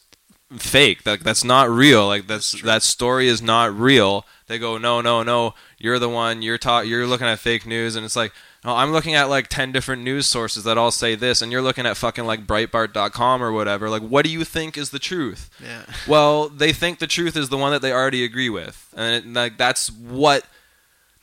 fake 0.56 1.02
that 1.02 1.20
that's 1.20 1.42
not 1.42 1.68
real 1.68 2.06
like 2.06 2.26
that's 2.26 2.62
that 2.62 2.82
story 2.82 3.28
is 3.28 3.42
not 3.42 3.78
real. 3.78 4.24
They 4.46 4.58
go 4.58 4.78
no 4.78 5.02
no 5.02 5.22
no 5.22 5.54
you're 5.78 5.98
the 5.98 6.08
one 6.08 6.40
you're 6.40 6.58
ta- 6.58 6.80
you're 6.80 7.06
looking 7.06 7.26
at 7.26 7.38
fake 7.38 7.66
news 7.66 7.96
and 7.96 8.04
it's 8.04 8.16
like 8.16 8.32
no 8.64 8.74
i'm 8.74 8.92
looking 8.92 9.14
at 9.14 9.28
like 9.28 9.48
10 9.48 9.72
different 9.72 10.02
news 10.02 10.26
sources 10.26 10.64
that 10.64 10.78
all 10.78 10.90
say 10.90 11.14
this 11.14 11.42
and 11.42 11.52
you're 11.52 11.62
looking 11.62 11.86
at 11.86 11.96
fucking 11.96 12.24
like 12.24 12.46
breitbart.com 12.46 13.42
or 13.42 13.52
whatever 13.52 13.88
like 13.88 14.02
what 14.02 14.24
do 14.24 14.30
you 14.30 14.44
think 14.44 14.76
is 14.76 14.90
the 14.90 14.98
truth 14.98 15.50
yeah. 15.62 15.82
well 16.08 16.48
they 16.48 16.72
think 16.72 16.98
the 16.98 17.06
truth 17.06 17.36
is 17.36 17.48
the 17.48 17.58
one 17.58 17.72
that 17.72 17.82
they 17.82 17.92
already 17.92 18.24
agree 18.24 18.50
with 18.50 18.92
and 18.96 19.14
it, 19.14 19.32
like 19.32 19.56
that's 19.58 19.90
what 19.90 20.44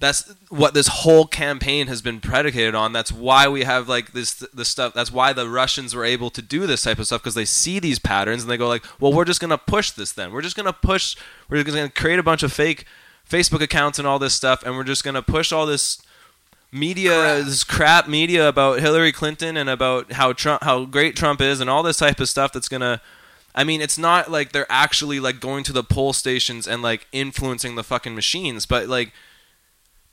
that's 0.01 0.33
what 0.49 0.73
this 0.73 0.87
whole 0.87 1.27
campaign 1.27 1.85
has 1.85 2.01
been 2.01 2.19
predicated 2.19 2.73
on. 2.73 2.91
That's 2.91 3.11
why 3.11 3.47
we 3.47 3.63
have 3.63 3.87
like 3.87 4.13
this 4.13 4.33
this 4.51 4.67
stuff. 4.67 4.93
That's 4.95 5.11
why 5.11 5.31
the 5.31 5.47
Russians 5.47 5.95
were 5.95 6.03
able 6.03 6.31
to 6.31 6.41
do 6.41 6.65
this 6.65 6.81
type 6.81 6.97
of 6.97 7.05
stuff 7.05 7.21
because 7.21 7.35
they 7.35 7.45
see 7.45 7.77
these 7.77 7.99
patterns 7.99 8.41
and 8.41 8.51
they 8.51 8.57
go 8.57 8.67
like, 8.67 8.83
well, 8.99 9.13
we're 9.13 9.25
just 9.25 9.39
gonna 9.39 9.59
push 9.59 9.91
this. 9.91 10.11
Then 10.11 10.31
we're 10.31 10.41
just 10.41 10.57
gonna 10.57 10.73
push. 10.73 11.15
We're 11.49 11.63
just 11.63 11.75
gonna 11.75 11.89
create 11.89 12.17
a 12.17 12.23
bunch 12.23 12.41
of 12.41 12.51
fake 12.51 12.85
Facebook 13.29 13.61
accounts 13.61 13.99
and 13.99 14.07
all 14.07 14.17
this 14.17 14.33
stuff, 14.33 14.63
and 14.65 14.75
we're 14.75 14.83
just 14.83 15.03
gonna 15.03 15.21
push 15.21 15.51
all 15.51 15.67
this 15.67 16.01
media, 16.71 17.43
this 17.43 17.63
crap 17.63 18.07
media 18.07 18.47
about 18.47 18.79
Hillary 18.79 19.11
Clinton 19.11 19.57
and 19.57 19.69
about 19.69 20.13
how 20.13 20.33
Trump, 20.33 20.63
how 20.63 20.85
great 20.85 21.15
Trump 21.15 21.41
is, 21.41 21.59
and 21.59 21.69
all 21.69 21.83
this 21.83 21.97
type 21.97 22.19
of 22.19 22.29
stuff. 22.29 22.51
That's 22.53 22.69
gonna 22.69 23.01
I 23.53 23.65
mean, 23.65 23.81
it's 23.81 23.97
not 23.97 24.31
like 24.31 24.53
they're 24.53 24.71
actually 24.71 25.19
like 25.19 25.41
going 25.41 25.63
to 25.65 25.73
the 25.73 25.83
poll 25.83 26.13
stations 26.13 26.67
and 26.67 26.81
like 26.81 27.07
influencing 27.11 27.75
the 27.75 27.83
fucking 27.83 28.15
machines, 28.15 28.65
but 28.65 28.87
like 28.87 29.11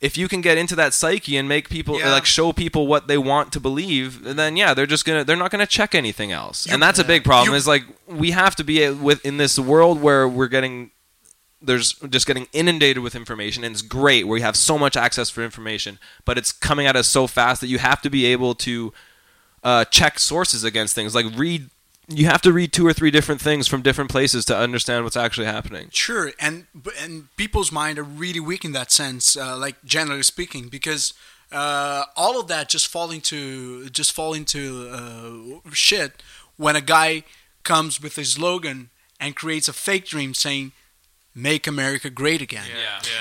if 0.00 0.16
you 0.16 0.28
can 0.28 0.40
get 0.40 0.56
into 0.58 0.76
that 0.76 0.94
psyche 0.94 1.36
and 1.36 1.48
make 1.48 1.68
people 1.68 1.98
Yeah. 1.98 2.12
like 2.12 2.24
show 2.24 2.52
people 2.52 2.86
what 2.86 3.08
they 3.08 3.18
want 3.18 3.52
to 3.52 3.60
believe, 3.60 4.22
then 4.22 4.56
yeah, 4.56 4.74
they're 4.74 4.86
just 4.86 5.04
gonna 5.04 5.22
they're 5.24 5.36
not 5.36 5.50
gonna 5.52 5.66
check 5.66 5.94
anything 5.94 6.32
else, 6.32 6.66
You- 6.66 6.74
and 6.74 6.82
that's 6.82 6.98
a 6.98 7.04
uh, 7.04 7.06
big 7.06 7.24
problem. 7.24 7.50
you- 7.50 7.56
is 7.56 7.66
like 7.68 7.84
we 8.08 8.32
have 8.32 8.56
to 8.56 8.64
be 8.64 8.88
with 8.90 9.24
in 9.24 9.36
this 9.36 9.58
world 9.58 10.00
where 10.02 10.28
we're 10.28 10.48
getting 10.48 10.90
there's 11.60 11.94
just 11.94 12.26
getting 12.26 12.46
inundated 12.52 13.02
with 13.02 13.16
information 13.16 13.64
and 13.64 13.72
it's 13.72 13.82
great 13.82 14.26
where 14.26 14.38
you 14.38 14.44
have 14.44 14.56
so 14.56 14.78
much 14.78 14.96
access 14.96 15.28
for 15.28 15.42
information 15.42 15.98
but 16.24 16.38
it's 16.38 16.52
coming 16.52 16.86
at 16.86 16.94
us 16.94 17.08
so 17.08 17.26
fast 17.26 17.60
that 17.60 17.66
you 17.66 17.78
have 17.78 18.00
to 18.00 18.08
be 18.08 18.26
able 18.26 18.54
to 18.54 18.92
uh, 19.62 19.84
check 19.86 20.18
sources 20.18 20.64
against 20.64 20.94
things. 20.94 21.14
Like 21.14 21.26
read 21.36 21.70
you 22.10 22.24
have 22.24 22.40
to 22.40 22.54
read 22.54 22.72
two 22.72 22.86
or 22.86 22.94
three 22.94 23.10
different 23.10 23.38
things 23.38 23.68
from 23.68 23.82
different 23.82 24.10
places 24.10 24.46
to 24.46 24.56
understand 24.56 25.04
what's 25.04 25.16
actually 25.16 25.46
happening. 25.46 25.88
Sure, 25.92 26.32
and 26.40 26.66
and 27.00 27.34
people's 27.36 27.70
mind 27.70 27.98
are 27.98 28.02
really 28.02 28.40
weak 28.40 28.64
in 28.64 28.72
that 28.72 28.90
sense, 28.90 29.36
uh, 29.36 29.56
like 29.56 29.84
generally 29.84 30.22
speaking, 30.22 30.68
because 30.68 31.12
uh, 31.52 32.04
all 32.16 32.40
of 32.40 32.48
that 32.48 32.70
just 32.70 32.86
fall 32.86 33.10
into 33.10 33.90
just 33.90 34.12
fall 34.12 34.32
into 34.32 34.88
uh, 34.90 35.70
shit 35.72 36.22
when 36.56 36.76
a 36.76 36.80
guy 36.80 37.24
comes 37.62 38.00
with 38.00 38.16
a 38.16 38.24
slogan 38.24 38.88
and 39.20 39.36
creates 39.36 39.68
a 39.68 39.72
fake 39.74 40.06
dream 40.06 40.32
saying 40.32 40.72
"Make 41.42 41.66
America 41.66 42.10
Great 42.10 42.42
Again." 42.42 42.66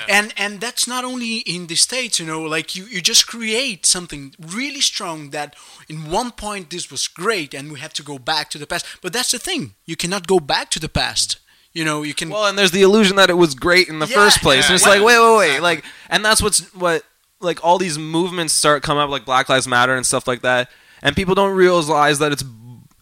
And 0.08 0.32
and 0.36 0.60
that's 0.60 0.86
not 0.86 1.04
only 1.04 1.38
in 1.54 1.66
the 1.66 1.76
states, 1.76 2.18
you 2.20 2.26
know, 2.26 2.42
like 2.56 2.74
you, 2.76 2.84
you 2.84 3.00
just 3.00 3.26
create 3.26 3.86
something 3.86 4.34
really 4.38 4.80
strong 4.80 5.30
that 5.30 5.54
in 5.88 6.10
one 6.10 6.30
point 6.32 6.70
this 6.70 6.90
was 6.90 7.08
great 7.08 7.54
and 7.54 7.70
we 7.72 7.78
have 7.80 7.92
to 7.94 8.02
go 8.02 8.18
back 8.18 8.50
to 8.50 8.58
the 8.58 8.66
past. 8.66 8.86
But 9.02 9.12
that's 9.12 9.30
the 9.30 9.38
thing, 9.38 9.74
you 9.84 9.96
cannot 9.96 10.26
go 10.26 10.40
back 10.40 10.70
to 10.70 10.80
the 10.80 10.88
past. 10.88 11.38
You 11.72 11.84
know, 11.84 12.02
you 12.02 12.14
can 12.14 12.28
well 12.30 12.46
and 12.46 12.58
there's 12.58 12.72
the 12.72 12.82
illusion 12.82 13.16
that 13.16 13.30
it 13.30 13.36
was 13.36 13.54
great 13.54 13.88
in 13.88 13.98
the 14.00 14.06
Yeah, 14.06 14.16
first 14.16 14.40
place. 14.42 14.64
yeah, 14.64 14.66
and 14.68 14.74
it's 14.76 14.84
well, 14.86 14.98
like 14.98 15.06
wait 15.06 15.20
wait 15.20 15.54
wait. 15.54 15.60
Like 15.62 15.84
and 16.08 16.24
that's 16.24 16.42
what's 16.42 16.60
what 16.74 17.02
like 17.40 17.62
all 17.64 17.78
these 17.78 17.98
movements 17.98 18.52
start 18.54 18.82
come 18.82 18.98
up 18.98 19.10
like 19.10 19.24
black 19.24 19.48
lives 19.48 19.68
matter 19.68 19.94
and 19.94 20.04
stuff 20.06 20.26
like 20.26 20.42
that. 20.42 20.68
And 21.02 21.14
people 21.14 21.34
don't 21.34 21.54
realize 21.54 22.18
that 22.18 22.32
it's 22.32 22.44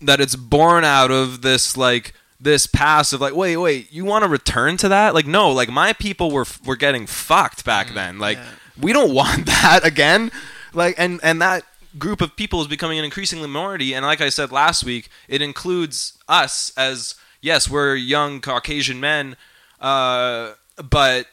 that 0.03 0.21
it's 0.21 0.37
born 0.37 0.85
out 0.85 1.11
of 1.11 1.41
this 1.41 1.77
like 1.77 2.13
this 2.41 2.67
past 2.67 3.13
of 3.13 3.21
like 3.21 3.35
wait 3.35 3.57
wait 3.57 3.91
you 3.93 4.05
want 4.05 4.25
to 4.25 4.29
return 4.29 4.77
to 4.79 4.89
that? 4.89 5.15
Like 5.15 5.27
no 5.27 5.51
like 5.51 5.71
my 5.71 5.93
people 5.93 6.31
were 6.31 6.47
were 6.65 6.77
getting 6.77 7.07
fucked 7.07 7.65
back 7.65 7.95
then. 7.95 8.19
Like 8.19 8.39
we 8.81 8.93
don't 8.93 9.15
want 9.21 9.47
that 9.47 9.81
again. 9.85 10.31
Like 10.73 10.95
and 10.99 11.21
and 11.23 11.41
that 11.41 11.65
group 11.99 12.21
of 12.21 12.37
people 12.37 12.61
is 12.61 12.67
becoming 12.67 12.99
an 12.99 13.05
increasingly 13.05 13.49
minority. 13.49 13.95
And 13.95 14.05
like 14.05 14.21
i 14.21 14.29
said 14.29 14.53
last 14.53 14.85
week 14.85 15.09
it 15.29 15.41
includes 15.41 16.19
us 16.29 16.73
as 16.77 17.15
yes 17.41 17.71
we're 17.71 17.95
young 17.95 18.41
caucasian 18.41 19.01
men 19.01 19.37
uh, 19.81 20.53
but 20.91 21.27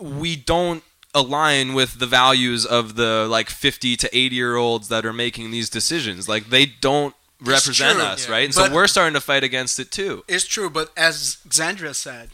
we 0.00 0.36
don't 0.36 0.82
align 1.14 1.74
with 1.74 1.98
the 1.98 2.06
values 2.06 2.64
of 2.64 2.96
the 2.96 3.26
like 3.28 3.50
50 3.50 3.96
to 3.96 4.16
80 4.16 4.36
year 4.36 4.56
olds 4.56 4.88
that 4.88 5.04
are 5.04 5.12
making 5.12 5.50
these 5.50 5.70
decisions. 5.70 6.28
Like 6.28 6.50
they 6.50 6.66
don't 6.66 7.14
represent 7.40 7.98
us 8.00 8.26
Yeah. 8.26 8.32
right 8.32 8.44
and 8.46 8.54
But- 8.54 8.68
so 8.68 8.74
we're 8.74 8.86
starting 8.88 9.14
to 9.14 9.20
fight 9.20 9.44
against 9.44 9.78
it 9.78 9.90
too 9.90 10.24
It's 10.28 10.46
true, 10.46 10.68
but 10.70 10.92
as 10.96 11.38
Xandria 11.48 11.94
said, 11.94 12.30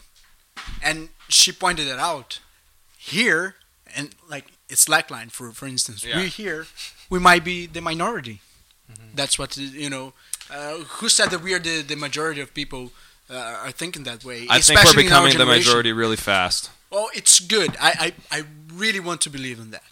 and 0.81 1.09
she 1.29 1.51
pointed 1.51 1.87
it 1.87 1.99
out, 1.99 2.39
here 2.97 3.55
and 3.95 4.15
like 4.29 4.45
it's 4.69 4.85
slackline 4.85 5.31
for 5.31 5.51
for 5.51 5.67
instance, 5.67 6.03
Yeah. 6.03 6.17
we 6.21 6.27
here 6.27 6.65
we 7.09 7.19
might 7.19 7.43
be 7.43 7.67
the 7.67 7.81
minority. 7.81 8.41
That's 9.13 9.37
what 9.39 9.57
you 9.57 9.89
know. 9.89 10.13
Uh, 10.49 10.77
who 10.99 11.09
said 11.09 11.29
that 11.31 11.41
we 11.41 11.53
are 11.55 11.59
the, 11.59 11.81
the 11.81 11.95
majority 11.95 12.39
of 12.41 12.53
people 12.53 12.91
uh, 13.31 13.33
are 13.65 13.71
thinking 13.71 14.03
that 14.03 14.23
way? 14.23 14.45
i 14.49 14.59
think 14.59 14.77
we're 14.77 14.83
especially 14.83 15.07
in 15.07 15.11
our 15.13 15.23
becoming 15.25 15.37
the 15.39 15.45
majority 15.57 15.91
really 15.91 16.15
fast 16.17 16.69
Well, 16.91 17.09
it's 17.19 17.39
good. 17.39 17.71
I, 17.89 17.91
I 18.05 18.37
I 18.37 18.39
really 18.83 18.99
want 18.99 19.21
to 19.21 19.29
believe 19.29 19.57
in 19.59 19.71
that, 19.71 19.87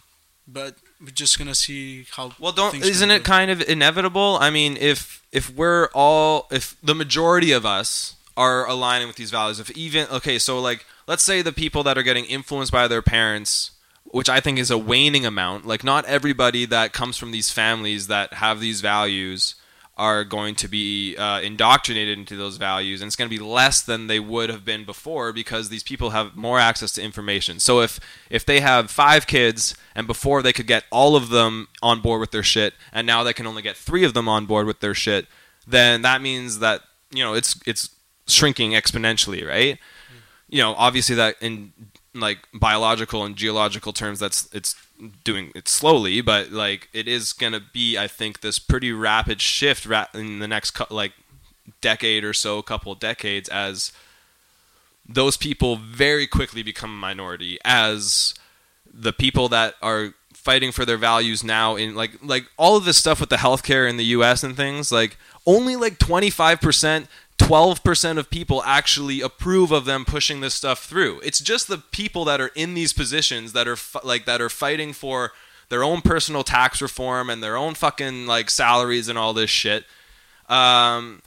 but 0.46 0.72
we're 1.04 1.10
just 1.10 1.38
gonna 1.38 1.54
see 1.54 2.06
how. 2.12 2.32
Well, 2.38 2.52
don't 2.52 2.74
isn't 2.74 3.10
it 3.10 3.24
kind 3.24 3.50
of 3.50 3.60
inevitable? 3.62 4.38
I 4.40 4.50
mean, 4.50 4.76
if 4.78 5.22
if 5.32 5.54
we're 5.54 5.88
all 5.94 6.46
if 6.50 6.76
the 6.82 6.94
majority 6.94 7.52
of 7.52 7.66
us 7.66 8.16
are 8.36 8.66
aligning 8.66 9.06
with 9.06 9.16
these 9.16 9.30
values, 9.30 9.60
if 9.60 9.70
even 9.72 10.06
okay, 10.10 10.38
so 10.38 10.60
like 10.60 10.86
let's 11.06 11.22
say 11.22 11.42
the 11.42 11.52
people 11.52 11.82
that 11.84 11.98
are 11.98 12.02
getting 12.02 12.24
influenced 12.24 12.72
by 12.72 12.88
their 12.88 13.02
parents, 13.02 13.72
which 14.04 14.28
I 14.28 14.40
think 14.40 14.58
is 14.58 14.70
a 14.70 14.78
waning 14.78 15.26
amount, 15.26 15.66
like 15.66 15.84
not 15.84 16.04
everybody 16.06 16.64
that 16.66 16.92
comes 16.92 17.16
from 17.16 17.30
these 17.30 17.50
families 17.50 18.06
that 18.08 18.34
have 18.34 18.60
these 18.60 18.80
values 18.80 19.54
are 19.96 20.24
going 20.24 20.56
to 20.56 20.66
be 20.66 21.16
uh, 21.16 21.40
indoctrinated 21.40 22.18
into 22.18 22.36
those 22.36 22.56
values, 22.56 23.00
and 23.00 23.06
it's 23.06 23.14
going 23.16 23.30
to 23.30 23.36
be 23.36 23.42
less 23.42 23.80
than 23.80 24.08
they 24.08 24.18
would 24.18 24.50
have 24.50 24.64
been 24.64 24.84
before 24.84 25.32
because 25.32 25.68
these 25.68 25.84
people 25.84 26.10
have 26.10 26.34
more 26.34 26.58
access 26.58 26.92
to 26.92 27.02
information. 27.02 27.60
So 27.60 27.80
if 27.80 28.00
if 28.28 28.44
they 28.44 28.60
have 28.60 28.90
five 28.90 29.26
kids 29.26 29.76
and 29.94 30.06
before 30.06 30.42
they 30.42 30.52
could 30.52 30.66
get 30.66 30.84
all 30.90 31.14
of 31.14 31.28
them 31.28 31.68
on 31.80 32.00
board 32.00 32.20
with 32.20 32.32
their 32.32 32.42
shit, 32.42 32.74
and 32.92 33.06
now 33.06 33.22
they 33.22 33.32
can 33.32 33.46
only 33.46 33.62
get 33.62 33.76
three 33.76 34.04
of 34.04 34.14
them 34.14 34.28
on 34.28 34.46
board 34.46 34.66
with 34.66 34.80
their 34.80 34.94
shit, 34.94 35.26
then 35.66 36.02
that 36.02 36.20
means 36.20 36.58
that 36.58 36.80
you 37.10 37.22
know 37.22 37.34
it's 37.34 37.60
it's 37.66 37.90
shrinking 38.26 38.72
exponentially, 38.72 39.46
right? 39.46 39.78
You 40.48 40.58
know, 40.58 40.74
obviously 40.74 41.14
that 41.16 41.36
in 41.40 41.72
like 42.14 42.38
biological 42.54 43.24
and 43.24 43.36
geological 43.36 43.92
terms, 43.92 44.20
that's 44.20 44.48
it's 44.52 44.76
doing 45.24 45.50
it 45.54 45.68
slowly, 45.68 46.20
but 46.20 46.50
like 46.50 46.88
it 46.92 47.08
is 47.08 47.32
gonna 47.32 47.60
be, 47.60 47.98
I 47.98 48.06
think, 48.06 48.40
this 48.40 48.58
pretty 48.58 48.92
rapid 48.92 49.40
shift 49.40 49.86
in 50.14 50.38
the 50.38 50.48
next 50.48 50.78
like 50.90 51.12
decade 51.80 52.24
or 52.24 52.32
so, 52.32 52.62
couple 52.62 52.94
decades, 52.94 53.48
as 53.48 53.92
those 55.06 55.36
people 55.36 55.76
very 55.76 56.26
quickly 56.26 56.62
become 56.62 56.90
a 56.90 56.94
minority, 56.94 57.58
as 57.64 58.34
the 58.92 59.12
people 59.12 59.48
that 59.48 59.74
are 59.82 60.14
fighting 60.32 60.70
for 60.70 60.84
their 60.84 60.98
values 60.98 61.42
now 61.42 61.74
in 61.74 61.94
like 61.94 62.12
like 62.22 62.44
all 62.58 62.76
of 62.76 62.84
this 62.84 62.98
stuff 62.98 63.18
with 63.18 63.30
the 63.30 63.36
healthcare 63.36 63.88
in 63.88 63.96
the 63.96 64.04
US 64.04 64.42
and 64.42 64.56
things 64.56 64.92
like 64.92 65.16
only 65.46 65.74
like 65.74 65.98
25% 65.98 67.06
12% 67.38 68.18
of 68.18 68.30
people 68.30 68.62
actually 68.64 69.20
approve 69.20 69.70
of 69.72 69.84
them 69.84 70.04
pushing 70.04 70.40
this 70.40 70.54
stuff 70.54 70.84
through. 70.84 71.20
It's 71.24 71.40
just 71.40 71.68
the 71.68 71.78
people 71.78 72.24
that 72.26 72.40
are 72.40 72.50
in 72.54 72.74
these 72.74 72.92
positions 72.92 73.52
that 73.52 73.66
are 73.68 73.76
fi- 73.76 74.00
like 74.04 74.24
that 74.26 74.40
are 74.40 74.48
fighting 74.48 74.92
for 74.92 75.32
their 75.68 75.82
own 75.82 76.00
personal 76.00 76.44
tax 76.44 76.80
reform 76.80 77.28
and 77.28 77.42
their 77.42 77.56
own 77.56 77.74
fucking 77.74 78.26
like 78.26 78.50
salaries 78.50 79.08
and 79.08 79.18
all 79.18 79.32
this 79.34 79.50
shit. 79.50 79.84
Um, 80.48 81.22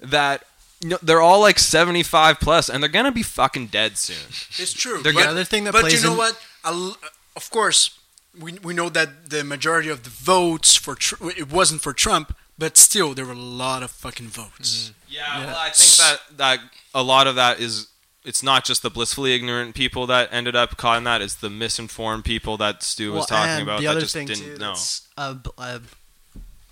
that 0.00 0.44
you 0.80 0.90
know, 0.90 0.98
they're 1.02 1.20
all 1.20 1.40
like 1.40 1.58
75 1.58 2.40
plus, 2.40 2.68
and 2.68 2.82
they're 2.82 2.90
gonna 2.90 3.12
be 3.12 3.22
fucking 3.22 3.68
dead 3.68 3.96
soon. 3.96 4.16
It's 4.62 4.72
true. 4.72 5.00
They're 5.02 5.12
but, 5.12 5.20
get- 5.20 5.28
other 5.28 5.44
thing 5.44 5.64
that 5.64 5.72
but 5.72 5.82
plays 5.82 6.02
you 6.02 6.08
know 6.08 6.12
in- 6.12 6.18
what? 6.18 6.40
A 6.64 6.68
l- 6.68 6.96
of 7.36 7.50
course, 7.50 7.98
we 8.38 8.54
we 8.54 8.74
know 8.74 8.88
that 8.88 9.30
the 9.30 9.44
majority 9.44 9.88
of 9.90 10.02
the 10.02 10.10
votes 10.10 10.74
for 10.74 10.96
Tr- 10.96 11.30
it 11.36 11.50
wasn't 11.52 11.82
for 11.82 11.92
Trump, 11.92 12.34
but 12.62 12.76
still 12.76 13.12
there 13.12 13.26
were 13.26 13.32
a 13.32 13.34
lot 13.64 13.82
of 13.82 13.90
fucking 13.90 14.28
votes. 14.28 14.92
Yeah, 15.08 15.46
well, 15.46 15.56
I 15.58 15.70
think 15.70 15.96
that 15.98 16.36
that 16.38 16.58
a 16.94 17.02
lot 17.02 17.26
of 17.26 17.34
that 17.34 17.58
is 17.58 17.88
it's 18.24 18.40
not 18.40 18.64
just 18.64 18.82
the 18.82 18.90
blissfully 18.90 19.34
ignorant 19.34 19.74
people 19.74 20.06
that 20.06 20.28
ended 20.32 20.54
up 20.54 20.76
caught 20.76 20.98
in 20.98 21.04
that; 21.04 21.20
it's 21.20 21.34
the 21.34 21.50
misinformed 21.50 22.24
people 22.24 22.56
that 22.58 22.84
Stu 22.84 23.10
was 23.10 23.18
Well, 23.18 23.26
talking 23.26 23.50
and 23.50 23.62
about 23.64 23.80
the 23.80 23.86
that 23.86 23.90
other 23.92 24.00
just 24.02 24.12
thing 24.14 24.28
didn't 24.28 24.44
too, 24.44 24.58
know. 24.58 24.68
that's, 24.68 25.08
uh, 25.16 25.34
b- 25.34 25.50
uh, 25.58 25.78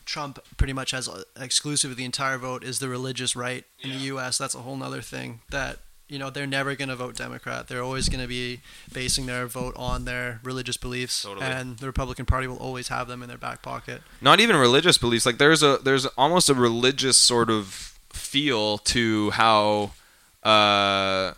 Trump 0.05 0.39
pretty 0.57 0.73
much 0.73 0.93
has 0.93 1.09
uh, 1.09 1.23
exclusive 1.41 1.91
of 1.91 1.97
the 1.97 2.05
entire 2.05 2.39
vote 2.39 2.63
is 2.63 2.79
the 2.79 2.89
religious 2.89 3.35
right 3.35 3.65
in 3.81 3.91
the 3.91 3.97
U.S. 4.15 4.39
That's 4.39 4.55
a 4.55 4.59
whole 4.59 4.77
nother 4.77 5.03
thing 5.03 5.41
that 5.51 5.79
you 6.11 6.19
know 6.19 6.29
they're 6.29 6.47
never 6.47 6.75
going 6.75 6.89
to 6.89 6.97
vote 6.97 7.17
Democrat. 7.17 7.69
They're 7.69 7.83
always 7.83 8.09
going 8.09 8.21
to 8.21 8.27
be 8.27 8.61
basing 8.93 9.27
their 9.27 9.47
vote 9.47 9.75
on 9.77 10.05
their 10.05 10.41
religious 10.43 10.77
beliefs, 10.77 11.23
Totally. 11.23 11.47
and 11.47 11.79
the 11.79 11.87
Republican 11.87 12.27
Party 12.27 12.47
will 12.49 12.59
always 12.59 12.89
have 12.89 13.07
them 13.09 13.23
in 13.23 13.29
their 13.29 13.39
back 13.39 13.63
pocket. 13.63 14.03
Not 14.21 14.41
even 14.41 14.57
religious 14.57 14.99
beliefs. 14.99 15.25
Like 15.25 15.39
there's 15.39 15.63
a 15.63 15.79
there's 15.83 16.07
almost 16.19 16.51
a 16.51 16.55
religious 16.55 17.17
sort 17.17 17.49
of 17.49 17.97
feel 18.11 18.79
to 18.79 19.31
how 19.31 19.93
uh 20.43 21.33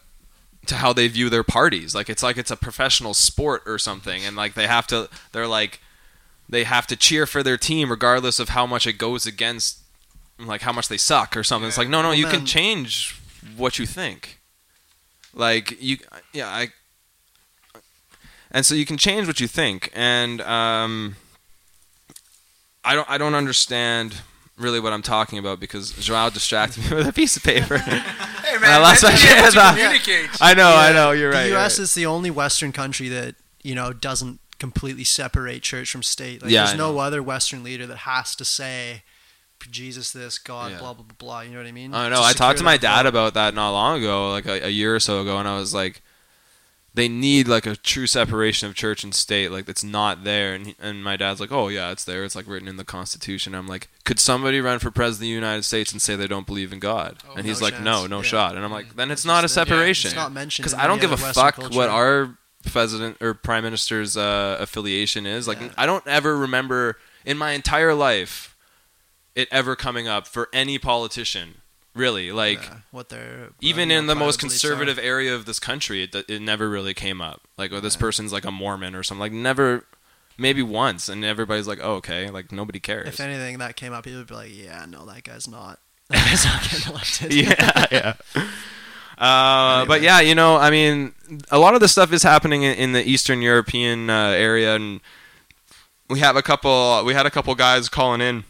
to 0.67 0.77
how 0.77 0.93
they 0.93 1.07
view 1.07 1.29
their 1.29 1.45
parties. 1.45 1.95
Like 1.95 2.09
it's 2.09 2.23
like 2.23 2.39
it's 2.39 2.51
a 2.51 2.57
professional 2.57 3.13
sport 3.15 3.63
or 3.67 3.79
something, 3.79 4.25
and 4.25 4.37
like 4.37 4.55
they 4.55 4.67
have 4.67 4.87
to 4.89 5.11
they're 5.33 5.47
like 5.47 5.81
they 6.49 6.65
have 6.65 6.87
to 6.87 6.97
cheer 6.97 7.27
for 7.27 7.43
their 7.43 7.59
team 7.59 7.91
regardless 7.91 8.39
of 8.39 8.51
how 8.51 8.67
much 8.67 8.87
it 8.87 8.95
goes 8.95 9.27
against 9.27 9.81
like 10.39 10.63
how 10.63 10.73
much 10.73 10.89
they 10.89 10.97
suck 10.97 11.37
or 11.37 11.45
something. 11.45 11.69
It's 11.69 11.79
like 11.79 11.89
no, 11.89 12.01
no, 12.01 12.09
Well, 12.09 12.17
you 12.19 12.27
can 12.27 12.47
change 12.47 13.21
what 13.57 13.79
you 13.79 13.85
think. 13.87 14.39
Like 15.35 15.81
you, 15.83 15.99
yeah, 16.33 16.49
I. 16.49 16.69
And 18.51 18.67
so 18.67 18.75
you 18.75 18.85
can 18.85 18.99
change 18.99 19.27
what 19.27 19.41
you 19.41 19.49
think, 19.49 19.91
and 19.95 20.41
um, 20.43 21.17
I 22.85 22.95
don't, 22.95 23.09
I 23.09 23.17
don't 23.17 23.35
understand 23.35 24.17
really 24.59 24.79
what 24.79 24.93
I'm 24.93 25.01
talking 25.03 25.39
about 25.39 25.59
because 25.59 25.93
J-Wow 25.93 26.29
distracted 26.29 26.85
me 26.91 26.97
with 26.97 27.07
a 27.09 27.13
piece 27.13 27.37
of 27.37 27.43
paper. 27.43 27.79
Hey 27.79 28.03
And 28.55 28.65
I 28.67 28.77
lost 28.79 29.03
my 29.03 29.11
that's 29.11 29.23
train 29.23 29.37
how 29.39 29.49
of 29.49 29.55
you 29.55 29.61
thought. 29.61 29.75
communicate. 29.77 30.31
I 30.43 30.53
know, 30.53 30.69
I 30.77 30.93
know, 30.93 31.13
you're 31.13 31.31
right. 31.31 31.45
the 31.45 31.49
U.S. 31.51 31.79
right. 31.79 31.83
is 31.85 31.95
the 31.95 32.05
only 32.05 32.31
Western 32.31 32.71
country 32.73 33.09
that 33.09 33.35
you 33.63 33.75
know 33.75 33.95
doesn't 33.95 34.39
completely 34.59 35.05
separate 35.05 35.63
church 35.63 35.91
from 35.91 36.03
state. 36.03 36.43
Like, 36.43 36.51
Yeah, 36.51 36.65
there's 36.65 36.75
I 36.75 36.77
no 36.77 36.93
know. 36.93 36.99
other 36.99 37.23
Western 37.23 37.63
leader 37.65 37.87
that 37.87 37.97
has 37.99 38.37
to 38.37 38.45
say 38.45 39.03
Jesus 39.71 40.13
this, 40.13 40.39
God, 40.39 40.73
Yeah. 40.73 40.79
blah 40.79 40.95
blah 40.95 41.05
blah 41.05 41.15
blah. 41.19 41.41
You 41.43 41.51
know 41.53 41.59
what 41.59 41.67
I 41.67 41.73
mean? 41.73 41.95
I 41.95 42.09
know. 42.09 42.17
To 42.17 42.23
I 42.23 42.33
talked 42.33 42.59
to 42.59 42.65
my 42.65 42.77
dad 42.77 43.07
about 43.07 43.35
that 43.35 43.55
not 43.55 43.71
long 43.71 43.99
ago, 44.01 44.31
like 44.31 44.47
a, 44.47 44.67
a 44.67 44.71
year 44.71 44.95
or 44.95 45.01
so 45.01 45.21
ago, 45.23 45.39
and 45.39 45.47
I 45.49 45.57
was 45.59 45.73
like, 45.75 46.03
they 46.95 47.09
need 47.09 47.49
like 47.49 47.65
a 47.65 47.75
true 47.75 48.07
separation 48.07 48.69
of 48.69 48.75
church 48.75 49.03
and 49.03 49.15
state. 49.15 49.51
Like 49.51 49.67
it's 49.69 49.83
not 49.83 50.25
there, 50.25 50.55
and 50.55 50.67
he, 50.67 50.77
and 50.79 51.03
my 51.03 51.17
dad's 51.17 51.41
like, 51.41 51.51
oh 51.53 51.69
yeah, 51.69 51.91
it's 51.91 52.05
there. 52.05 52.23
It's 52.25 52.37
like 52.37 52.47
written 52.47 52.69
in 52.69 52.77
the 52.77 52.85
Constitution. 52.85 53.55
I'm 53.55 53.67
like, 53.67 53.89
could 54.05 54.19
somebody 54.21 54.61
run 54.61 54.79
for 54.79 54.91
president 54.91 55.17
of 55.17 55.29
the 55.31 55.35
United 55.35 55.63
States 55.65 55.91
and 55.93 56.03
say 56.03 56.17
they 56.17 56.27
don't 56.27 56.47
believe 56.47 56.71
in 56.73 56.81
God? 56.81 57.19
Oh, 57.29 57.35
and 57.37 57.47
he's 57.47 57.61
no 57.61 57.67
like, 57.67 57.81
no, 57.81 57.99
chance. 58.01 58.11
no 58.11 58.17
Yeah. 58.19 58.23
shot. 58.25 58.57
And 58.57 58.65
I'm 58.65 58.73
like, 58.73 58.95
then 58.97 59.11
it's 59.11 59.23
It's 59.23 59.27
not 59.27 59.39
a 59.45 59.47
that- 59.49 59.51
yeah, 59.57 59.65
separation. 59.65 60.09
it's 60.09 60.17
not 60.17 60.33
mentioned 60.33 60.65
because 60.65 60.79
I 60.79 60.87
don't 60.87 61.01
give 61.01 61.13
a 61.13 61.17
Western 61.17 61.33
fuck 61.33 61.55
culture. 61.55 61.77
what 61.79 61.89
our 61.89 62.37
president 62.71 63.17
or 63.23 63.35
prime 63.35 63.65
minister's 63.65 64.17
uh, 64.17 64.59
affiliation 64.61 65.25
is. 65.27 65.49
Like, 65.49 65.59
I 65.79 65.87
don't 65.87 66.07
ever 66.07 66.37
remember 66.37 66.99
in 67.25 67.39
my 67.39 67.53
entire 67.53 67.95
life 67.95 68.52
it 69.35 69.49
ever 69.51 69.77
coming 69.77 70.09
up 70.09 70.27
for 70.27 70.49
any 70.53 70.79
politician. 70.79 71.55
Really, 71.95 72.33
like 72.33 72.63
Yeah, 72.63 72.77
what 72.91 73.11
their 73.11 73.51
even 73.61 73.91
in 73.91 74.07
the 74.07 74.15
most 74.15 74.41
conservative 74.41 74.97
are. 74.97 75.03
area 75.03 75.35
of 75.35 75.45
this 75.45 75.61
country, 75.61 76.05
it, 76.05 76.15
it 76.29 76.41
never 76.41 76.71
really 76.71 76.95
came 76.95 77.21
up. 77.21 77.43
Like, 77.59 77.71
oh, 77.71 77.81
this 77.81 77.97
person's 77.97 78.33
like 78.33 78.47
a 78.47 78.51
Mormon 78.51 78.95
or 78.95 79.03
something. 79.03 79.21
Like, 79.21 79.33
never, 79.33 79.85
maybe 80.39 80.63
once, 80.63 81.11
and 81.11 81.23
everybody's 81.23 81.69
like, 81.69 81.81
oh, 81.83 81.97
okay, 81.97 82.31
like 82.31 82.51
nobody 82.51 82.81
cares. 82.81 83.09
If 83.09 83.21
anything 83.21 83.59
that 83.59 83.77
came 83.77 83.93
up, 83.93 84.07
he 84.07 84.17
would 84.17 84.27
be 84.27 84.35
like, 84.35 84.57
"Yeah, 84.57 84.87
no, 84.89 85.05
that 85.05 85.25
guy's 85.25 85.47
not. 85.47 85.81
That 86.09 86.27
guy's 86.27 86.45
not 86.47 86.63
getting 86.63 86.91
elected." 86.93 87.35
yeah, 87.35 87.87
yeah. 87.93 88.15
Uh, 89.19 89.85
But 89.85 90.01
yeah, 90.03 90.21
you 90.21 90.35
know, 90.35 90.57
I 90.57 90.71
mean, 90.71 91.13
a 91.51 91.59
lot 91.59 91.75
of 91.75 91.81
this 91.81 91.93
stuff 91.93 92.13
is 92.13 92.23
happening 92.23 92.63
in, 92.63 92.75
in 92.75 92.93
the 92.93 93.07
Eastern 93.09 93.43
European 93.43 94.11
uh, 94.11 94.31
area, 94.31 94.75
and 94.75 95.01
we 96.09 96.21
have 96.21 96.37
a 96.37 96.43
couple. 96.43 97.05
We 97.05 97.15
had 97.15 97.27
a 97.27 97.31
couple 97.31 97.55
guys 97.55 97.89
calling 97.89 98.21
in 98.21 98.45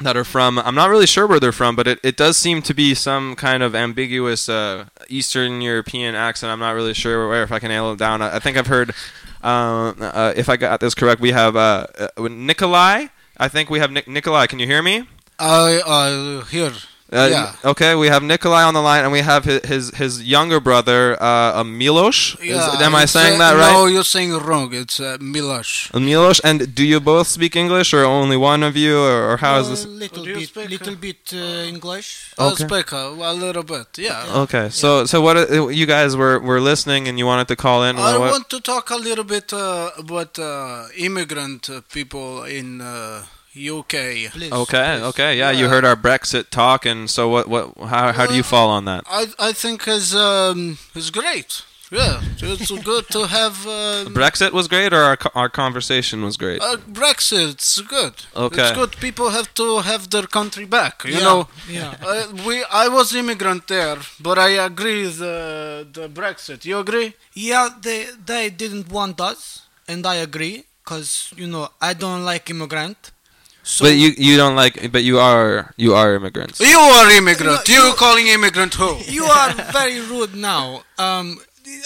that 0.00 0.16
are 0.16 0.24
from. 0.24 0.58
I'm 0.58 0.74
not 0.74 0.90
really 0.90 1.06
sure 1.06 1.26
where 1.26 1.40
they're 1.40 1.52
from, 1.52 1.76
but 1.76 1.86
it, 1.86 2.00
it 2.02 2.16
does 2.16 2.36
seem 2.36 2.62
to 2.62 2.74
be 2.74 2.94
some 2.94 3.34
kind 3.36 3.62
of 3.62 3.74
ambiguous 3.74 4.48
uh, 4.48 4.86
Eastern 5.08 5.60
European 5.60 6.14
accent. 6.14 6.50
I'm 6.52 6.60
not 6.60 6.72
really 6.72 6.94
sure 6.94 7.28
where 7.28 7.42
if 7.42 7.52
I 7.52 7.58
can 7.58 7.68
nail 7.68 7.92
it 7.92 7.98
down. 7.98 8.22
I, 8.22 8.36
I 8.36 8.38
think 8.38 8.56
I've 8.56 8.66
heard. 8.66 8.94
Uh, 9.42 9.92
uh, 10.00 10.32
if 10.36 10.48
I 10.48 10.56
got 10.56 10.80
this 10.80 10.94
correct, 10.94 11.20
we 11.20 11.30
have 11.32 11.56
uh, 11.56 11.86
uh, 11.98 12.28
Nikolai. 12.28 13.06
I 13.36 13.48
think 13.48 13.70
we 13.70 13.78
have 13.78 13.90
Nik- 13.92 14.08
Nikolai. 14.08 14.46
Can 14.46 14.58
you 14.58 14.66
hear 14.66 14.82
me? 14.82 15.06
I 15.38 15.80
uh, 15.86 16.44
here. 16.46 16.72
Uh, 17.10 17.26
Yeah. 17.30 17.70
Okay, 17.70 17.94
we 17.94 18.08
have 18.08 18.22
Nikolai 18.22 18.62
on 18.64 18.74
the 18.74 18.82
line, 18.82 19.02
and 19.04 19.10
we 19.12 19.20
have 19.22 19.42
his 19.44 19.60
his, 19.64 19.84
his 19.96 20.22
younger 20.22 20.60
brother, 20.60 21.16
uh, 21.22 21.64
Milos. 21.64 22.36
Is- 22.40 22.48
Yeah, 22.52 22.86
am 22.86 22.94
I 22.94 23.06
saying 23.06 23.36
uh, 23.36 23.38
that 23.38 23.52
No, 23.56 23.60
right? 23.84 23.92
you're 23.92 24.04
saying 24.16 24.30
it 24.34 24.42
wrong. 24.42 24.74
It's 24.74 25.00
uh, 25.00 25.16
Milosh. 25.20 25.72
Uh, 25.94 26.00
Milos, 26.00 26.38
and 26.40 26.74
do 26.74 26.84
you 26.84 27.00
both 27.00 27.26
speak 27.26 27.56
English, 27.56 27.94
or 27.94 28.04
only 28.04 28.36
one 28.36 28.62
of 28.62 28.76
you, 28.76 28.98
or, 29.00 29.32
or 29.32 29.36
how 29.38 29.58
is 29.60 29.68
this? 29.72 29.84
A 29.84 29.88
little 29.88 30.24
bit, 30.24 30.48
speak, 30.48 30.68
little 30.70 30.96
bit 30.96 31.32
uh, 31.32 31.72
English. 31.72 32.08
I'll 32.38 32.56
speak 32.56 32.92
a, 32.92 33.04
a 33.32 33.32
little 33.32 33.62
bit. 33.64 33.88
Yeah. 33.96 34.42
Okay, 34.44 34.68
so 34.70 35.06
so 35.06 35.16
what 35.22 35.36
uh, 35.38 35.68
you 35.80 35.86
guys 35.86 36.14
were, 36.14 36.38
were 36.48 36.60
listening, 36.60 37.08
and 37.08 37.18
you 37.18 37.24
wanted 37.32 37.48
to 37.48 37.56
call 37.56 37.84
in. 37.88 37.96
I 37.96 38.18
what- 38.18 38.32
want 38.36 38.48
to 38.50 38.60
talk 38.60 38.90
a 38.90 38.96
little 39.08 39.24
bit 39.24 39.52
uh, 39.52 39.90
about 39.96 40.38
uh, 40.38 40.88
immigrant 40.96 41.70
uh, 41.70 41.80
people 41.90 42.44
in 42.44 42.80
uh, 42.82 43.22
UK. 43.56 44.30
Please. 44.32 44.52
Okay, 44.52 44.96
please. 44.98 45.02
okay, 45.10 45.36
yeah, 45.38 45.50
you 45.50 45.68
heard 45.68 45.84
our 45.84 45.96
Brexit 45.96 46.50
talk, 46.50 46.86
and 46.86 47.08
so 47.10 47.28
what 47.28 47.48
what 47.48 47.76
how 47.88 48.12
how 48.12 48.26
do 48.26 48.34
you 48.34 48.42
fall 48.42 48.68
on 48.70 48.84
that? 48.84 49.04
I 49.08 49.26
I 49.38 49.52
think 49.52 49.86
is 49.88 50.14
um 50.14 50.78
is 50.94 51.10
great. 51.10 51.62
Yeah, 51.90 52.20
it's 52.42 52.70
good 52.84 53.08
to 53.16 53.26
have 53.28 53.66
uh, 53.66 54.04
Brexit 54.12 54.52
was 54.52 54.68
great, 54.68 54.92
or 54.92 55.00
our 55.10 55.18
our 55.34 55.48
conversation 55.48 56.22
was 56.22 56.36
great. 56.36 56.60
uh, 56.60 56.76
Brexit's 56.76 57.80
good. 57.80 58.12
Okay. 58.36 58.60
it's 58.68 58.76
good. 58.76 58.92
People 59.00 59.30
have 59.30 59.48
to 59.54 59.80
have 59.80 60.10
their 60.10 60.26
country 60.26 60.66
back. 60.66 61.02
You 61.04 61.14
Yeah, 61.14 61.20
know, 61.28 61.48
yeah. 61.66 61.94
uh, 62.06 62.26
we 62.46 62.62
I 62.70 62.88
was 62.88 63.14
immigrant 63.14 63.66
there, 63.68 63.96
but 64.20 64.38
I 64.38 64.50
agree 64.70 65.04
the 65.08 65.86
the 65.90 66.08
Brexit. 66.10 66.66
You 66.66 66.78
agree? 66.78 67.14
Yeah, 67.32 67.70
they 67.80 68.00
they 68.32 68.50
didn't 68.50 68.88
want 68.92 69.18
us, 69.20 69.62
and 69.88 70.04
I 70.06 70.16
agree, 70.16 70.64
cause 70.84 71.32
you 71.40 71.46
know 71.46 71.70
I 71.80 71.94
don't 71.94 72.22
like 72.32 72.50
immigrant. 72.50 73.12
So 73.68 73.84
but 73.84 73.96
you 74.00 74.16
you 74.16 74.34
don't 74.40 74.56
like 74.56 74.90
but 74.90 75.04
you 75.04 75.20
are 75.20 75.74
you 75.76 75.92
are 75.92 76.16
immigrants. 76.16 76.58
You 76.58 76.80
are 76.80 77.10
immigrant. 77.12 77.68
You, 77.68 77.74
you, 77.74 77.92
calling 78.00 78.26
immigrant 78.26 78.72
who? 78.80 78.96
You 79.16 79.24
are 79.24 79.52
very 79.76 80.00
rude 80.00 80.34
now. 80.34 80.84
Um, 80.96 81.36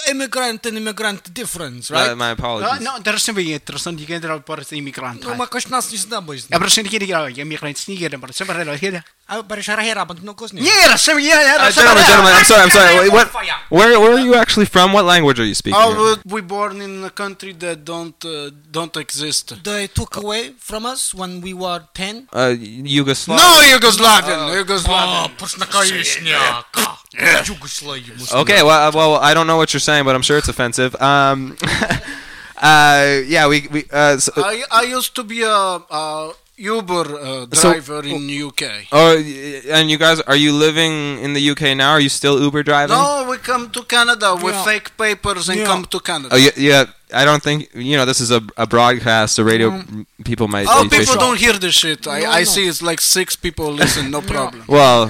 immigrant 0.09 0.65
and 0.67 0.77
immigrant 0.77 1.35
difference, 1.35 1.91
right? 1.91 2.11
Uh, 2.11 2.15
my 2.15 2.31
apologies. 2.31 2.81
No, 2.87 2.99
there's 3.01 3.25
something 3.25 3.49
interesting 3.49 3.99
jy 3.99 4.07
ken 4.07 4.23
daar 4.23 4.39
oor 4.39 4.63
immigrant. 4.71 5.25
No, 5.27 5.35
maar 5.35 5.49
not 5.51 5.69
nas 5.75 5.91
nie 5.91 5.99
snabbys. 5.99 6.47
Ja, 6.49 6.63
presies 6.63 6.87
hierdie 6.87 7.11
ja, 7.11 7.27
immigrant 7.43 7.83
nie 7.89 7.97
hier, 7.97 8.15
maar 8.19 8.31
sommer 8.33 8.63
hulle 8.63 8.79
hier. 8.79 9.03
But 9.33 9.49
but 9.49 10.23
no 10.23 10.35
Yeah, 10.53 10.93
uh, 10.93 11.71
gentlemen, 11.71 12.05
gentlemen, 12.05 12.33
I'm 12.35 12.45
sorry, 12.45 12.63
I'm 12.63 12.71
sorry. 12.71 13.09
What, 13.09 13.33
where, 13.71 13.99
where 13.99 14.13
are 14.13 14.21
you 14.21 14.35
actually 14.35 14.67
from? 14.67 14.93
What 14.93 15.07
language 15.07 15.41
are 15.41 15.45
you 15.45 15.55
speaking? 15.55 15.81
Oh, 15.81 16.17
we 16.27 16.43
born 16.43 16.83
in 16.83 17.03
a 17.05 17.11
country 17.11 17.53
that 17.55 17.85
don't 17.85 18.23
uh, 18.25 18.51
don't 18.71 18.95
exist. 18.97 19.65
They 19.65 19.87
took 19.87 20.17
away 20.17 20.53
from 20.59 20.85
us 20.85 21.15
when 21.15 21.41
we 21.41 21.55
were 21.55 21.83
ten. 21.95 22.29
Uh, 22.33 22.55
Yugoslavia. 22.59 23.43
No, 23.43 23.61
Yugoslavia. 23.63 24.35
Uh, 24.35 24.65
oh, 24.89 25.31
oh, 28.33 28.41
Okay, 28.43 28.63
well, 28.63 28.89
uh, 28.89 28.93
well, 28.95 29.15
I 29.17 29.33
don't 29.33 29.47
know 29.47 29.57
what 29.57 29.73
you're 29.73 29.81
saying, 29.81 30.05
but 30.05 30.15
I'm 30.15 30.23
sure 30.23 30.37
it's 30.37 30.49
offensive. 30.49 30.95
Um, 31.01 31.57
uh, 32.57 33.21
yeah, 33.27 33.49
we, 33.49 33.67
we 33.69 33.85
uh, 33.91 34.19
so, 34.19 34.33
I, 34.37 34.65
I 34.71 34.83
used 34.83 35.15
to 35.17 35.25
be 35.25 35.43
a, 35.43 35.49
a, 35.49 36.33
Uber 36.63 37.07
uh, 37.19 37.47
So- 37.53 37.73
driver 37.73 38.03
in 38.15 38.29
UK. 38.47 38.63
oh, 38.93 39.17
and 39.77 39.91
you 39.91 39.99
guys, 39.99 40.21
are 40.31 40.37
you 40.45 40.53
living 40.67 40.95
in 41.25 41.31
the 41.35 41.43
UK 41.53 41.75
now? 41.77 41.91
Are 41.97 42.01
you 42.01 42.09
still 42.09 42.37
Uber 42.41 42.63
driving? 42.63 42.97
No, 42.97 43.27
we 43.31 43.37
come 43.39 43.71
to 43.71 43.83
Canada 43.83 44.35
with 44.45 44.55
Yeah. 44.55 44.65
fake 44.65 44.89
papers 44.97 45.49
and 45.49 45.59
Yeah. 45.61 45.67
come 45.71 45.85
to 45.87 45.99
Canada. 46.01 46.35
Oh, 46.35 46.39
yeah, 46.39 46.51
yeah. 46.57 46.85
I 47.21 47.25
don't 47.29 47.43
think 47.43 47.69
you 47.75 47.97
know. 47.99 48.07
This 48.07 48.21
is 48.21 48.31
a, 48.31 48.41
a 48.57 48.67
broadcast. 48.67 49.37
The 49.37 49.45
radio 49.45 49.69
m- 49.71 50.07
people 50.25 50.47
might. 50.49 50.67
Oh, 50.69 50.83
people 50.85 50.99
fishing. 50.99 51.19
don't 51.27 51.39
hear 51.39 51.53
this 51.59 51.75
shit. 51.75 52.07
I, 52.07 52.21
No, 52.21 52.31
I 52.31 52.39
no. 52.39 52.45
see 52.45 52.65
it's 52.71 52.81
like 52.81 53.01
six 53.03 53.37
people 53.37 53.67
listen, 53.83 54.11
no 54.11 54.21
problem. 54.35 54.65
Well, 54.67 55.01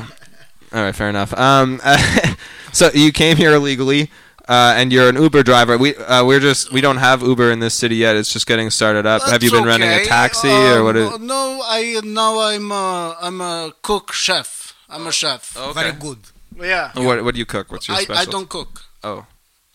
all 0.74 0.83
right, 0.85 0.97
fair 0.97 1.09
enough. 1.11 1.33
Um, 1.39 1.81
so 2.73 2.91
you 2.95 3.12
came 3.12 3.37
here 3.37 3.53
illegally, 3.55 4.11
uh, 4.53 4.74
and 4.79 4.93
you're 4.93 5.09
an 5.09 5.16
Uber 5.16 5.43
driver. 5.43 5.74
We 5.79 5.97
uh, 5.97 6.24
we're 6.29 6.41
just 6.41 6.73
we 6.77 6.81
don't 6.87 6.99
have 7.09 7.23
Uber 7.23 7.51
in 7.55 7.61
this 7.61 7.74
city 7.83 7.97
yet. 7.97 8.16
It's 8.16 8.33
just 8.37 8.47
getting 8.47 8.69
started 8.70 9.07
up. 9.07 9.23
have 9.23 9.43
you 9.43 9.51
That's 9.51 9.61
been 9.61 9.69
running 9.73 9.89
a 9.89 10.01
okay. 10.01 10.05
taxi 10.20 10.49
or 10.49 10.79
Um, 10.81 10.85
what? 10.85 10.97
Is, 10.97 11.19
No, 11.20 11.61
I 11.65 12.01
now 12.05 12.33
I'm 12.41 12.70
a, 12.70 13.16
I'm 13.27 13.41
a 13.41 13.73
cook 13.89 14.12
chef. 14.12 14.74
I'm 14.91 15.07
a 15.07 15.12
chef. 15.12 15.57
okay. 15.57 15.73
Very 15.81 15.93
good. 16.07 16.19
Yeah. 16.61 16.93
What 17.07 17.24
what 17.24 17.33
do 17.35 17.39
you 17.39 17.47
cook? 17.47 17.73
What's 17.73 17.89
your 17.89 17.97
I, 17.97 18.03
special? 18.05 18.29
I 18.29 18.31
don't 18.35 18.49
cook. 18.49 18.73
Oh, 19.03 19.24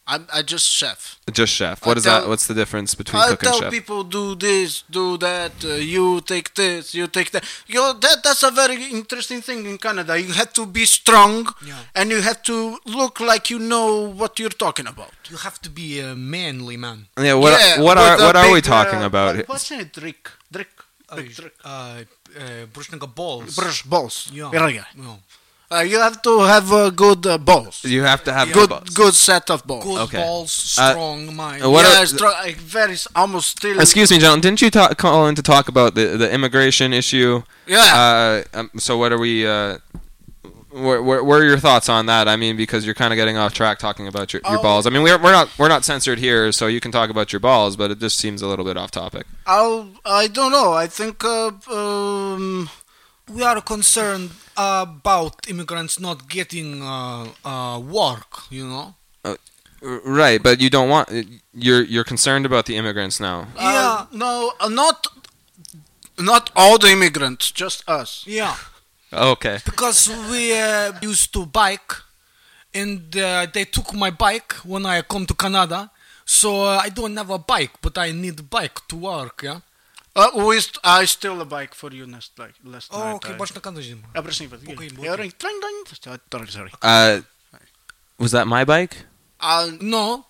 I'm 0.09 0.25
I 0.33 0.41
just 0.41 0.67
chef. 0.79 1.19
just 1.39 1.53
chef. 1.53 1.77
I 1.83 1.87
What 1.87 1.97
is 1.97 2.03
tell- 2.05 2.21
that? 2.21 2.29
What's 2.29 2.47
the 2.47 2.53
difference 2.61 2.95
between 2.95 3.21
I 3.21 3.27
cook 3.29 3.43
and 3.43 3.51
tell 3.51 3.59
chef? 3.61 3.71
people 3.77 4.03
do 4.03 4.35
this, 4.35 4.83
do 4.89 5.17
that. 5.17 5.51
Uh, 5.63 5.73
you 5.95 6.21
take 6.21 6.53
this, 6.55 6.95
you 6.95 7.07
take 7.07 7.29
that. 7.31 7.43
You 7.67 7.75
know, 7.81 7.93
that 7.93 8.17
that's 8.23 8.43
a 8.43 8.51
very 8.51 8.77
interesting 8.99 9.41
thing 9.41 9.65
in 9.65 9.77
Canada. 9.77 10.13
You 10.19 10.31
have 10.41 10.51
to 10.53 10.65
be 10.65 10.85
strong, 10.85 11.47
yeah. 11.65 11.75
and 11.97 12.09
you 12.09 12.21
have 12.21 12.41
to 12.43 12.79
look 12.85 13.19
like 13.19 13.49
you 13.53 13.59
know 13.59 13.87
what 14.21 14.39
you're 14.39 14.57
talking 14.65 14.87
about. 14.87 15.11
You 15.29 15.37
have 15.37 15.59
to 15.65 15.69
be 15.69 15.99
a 15.99 16.15
manly 16.15 16.77
man. 16.77 17.07
Yeah, 17.19 17.33
what 17.43 17.51
Yeah, 17.59 17.81
what 17.81 17.97
with 17.97 18.05
are 18.07 18.15
a 18.21 18.25
what 18.27 18.35
are 18.35 18.51
we 18.51 18.61
talking 18.61 19.01
uh, 19.03 19.11
about? 19.11 19.35
what- 19.35 19.49
What's 19.49 19.71
it? 19.71 19.91
Drick, 19.93 20.23
drick, 20.51 20.71
big 21.15 21.35
drick. 21.35 21.53
Uh, 21.65 22.03
uh, 22.39 23.07
balls. 23.07 23.55
Brush 23.55 23.83
balls. 23.83 24.29
Yeah. 24.33 24.49
Very 24.51 24.73
good. 24.73 24.85
Yeah. 24.95 25.15
Uh, 25.69 25.79
you 25.81 25.99
have 25.99 26.21
to 26.21 26.39
have 26.43 26.71
uh, 26.71 26.89
good 26.89 27.27
uh, 27.27 27.37
balls. 27.37 27.83
You 27.83 28.03
have 28.03 28.23
to 28.23 28.31
have 28.31 28.53
good, 28.53 28.69
balls. 28.69 28.89
good 28.89 29.13
set 29.13 29.49
of 29.49 29.67
balls. 29.67 29.83
Good 29.83 29.99
Okay. 30.03 30.17
balls, 30.17 30.75
Uh, 30.79 30.91
strong 30.91 31.35
mind. 31.35 31.61
what 31.69 31.85
yeah, 31.85 32.01
are- 32.03 32.05
strong, 32.05 32.33
like, 32.41 32.55
very 32.55 32.95
almost 33.13 33.49
still. 33.57 33.77
Excuse 33.79 34.09
me, 34.09 34.17
gentlemen. 34.17 34.39
Didn't 34.41 34.61
you 34.61 34.69
talk, 34.69 34.97
call 34.97 35.27
in 35.27 35.35
to 35.35 35.41
talk 35.43 35.67
about 35.67 35.93
the 35.95 36.05
the 36.17 36.31
immigration 36.31 36.93
issue? 36.93 37.43
Yeah. 37.65 38.43
Uh, 38.53 38.59
um, 38.59 38.71
so 38.77 38.97
what 38.97 39.11
are 39.11 39.17
we? 39.19 39.45
Uh, 39.45 39.79
where, 40.71 41.01
where, 41.01 41.21
where 41.23 41.39
are 41.39 41.43
your 41.43 41.57
thoughts 41.59 41.89
on 41.89 42.05
that? 42.05 42.27
I 42.29 42.35
mean, 42.37 42.55
because 42.55 42.85
you're 42.85 42.95
kind 42.95 43.11
of 43.11 43.17
getting 43.17 43.35
off 43.35 43.53
track 43.53 43.77
talking 43.79 44.07
about 44.07 44.31
your, 44.31 44.41
your 44.47 44.59
Oh. 44.59 44.61
balls. 44.61 44.85
I 44.87 44.89
mean, 44.89 45.01
we're 45.03 45.17
we're 45.21 45.31
not 45.33 45.49
we're 45.57 45.67
not 45.75 45.83
censored 45.83 46.19
here, 46.19 46.51
so 46.53 46.67
you 46.67 46.79
can 46.79 46.91
talk 46.93 47.09
about 47.09 47.33
your 47.33 47.41
balls, 47.41 47.75
but 47.75 47.91
it 47.91 47.99
just 47.99 48.17
seems 48.17 48.41
a 48.41 48.47
little 48.47 48.63
bit 48.63 48.77
off 48.77 48.91
topic. 48.91 49.25
I'll, 49.45 49.89
I 50.05 50.27
don't 50.27 50.51
know. 50.53 50.71
I 50.71 50.87
think. 50.87 51.23
Uh, 51.25 51.51
um, 51.69 52.69
we 53.29 53.43
are 53.43 53.61
concerned 53.61 54.31
about 54.55 55.47
immigrants 55.49 55.99
not 55.99 56.27
getting 56.29 56.81
uh, 56.81 57.27
uh, 57.45 57.79
work. 57.79 58.43
You 58.49 58.67
know. 58.67 58.95
R- 59.25 59.37
Right, 60.03 60.41
but 60.41 60.59
you 60.59 60.69
don't 60.71 60.89
want 60.89 61.07
you're 61.53 61.83
you're 61.83 62.03
concerned 62.03 62.45
about 62.47 62.65
the 62.65 62.75
immigrants 62.75 63.19
now. 63.19 63.47
Uh, 63.55 64.05
no, 64.11 64.53
uh, 64.59 64.69
not 64.69 65.07
not 66.17 66.49
all 66.55 66.77
the 66.77 66.89
immigrants, 66.91 67.51
just 67.51 67.87
us. 67.87 68.23
Yeah. 68.27 68.55
Okay. 69.13 69.59
Because 69.63 70.09
we 70.29 70.51
uh, 70.51 70.91
used 71.01 71.31
to 71.31 71.45
bike, 71.45 71.93
and 72.73 73.15
uh, 73.15 73.47
they 73.53 73.63
took 73.63 73.93
my 73.93 74.09
bike 74.09 74.51
when 74.65 74.85
I 74.85 75.01
come 75.01 75.25
to 75.27 75.33
Canada. 75.33 75.89
So 76.25 76.63
uh, 76.65 76.81
I 76.83 76.89
don't 76.89 77.15
have 77.15 77.29
a 77.29 77.37
bike, 77.39 77.71
but 77.81 77.97
I 77.97 78.11
need 78.11 78.49
bike 78.49 78.85
to 78.89 78.97
work. 78.97 79.43
Yeah. 79.43 79.59
Uh, 80.17 80.31
we 80.47 80.57
st- 80.59 80.79
I 80.83 81.05
steal 81.05 81.39
a 81.41 81.45
bike 81.45 81.75
for 81.75 81.93
you 81.93 82.07
next 82.07 82.31
like 82.39 82.55
last 82.63 82.89
Oh, 82.91 82.99
night. 83.03 83.15
ok, 83.15 83.29
I- 83.29 83.37
baš 83.37 83.53
na 83.53 83.61
kanto 83.61 83.81
živimo. 83.81 84.07
Ja, 84.15 84.21
prosim, 84.23 84.49
pa- 84.49 84.55
Ok, 84.73 84.81
Ja, 85.05 85.13
ok. 85.13 85.19
ring, 85.19 85.33
tring, 85.37 85.57
ding. 85.61 85.97
Sorry, 86.33 86.51
sorry. 86.51 86.71
Uh, 86.81 87.21
was 88.17 88.31
that 88.31 88.47
my 88.47 88.65
bike? 88.65 88.95
Uh, 89.39 89.71
no. 89.81 90.25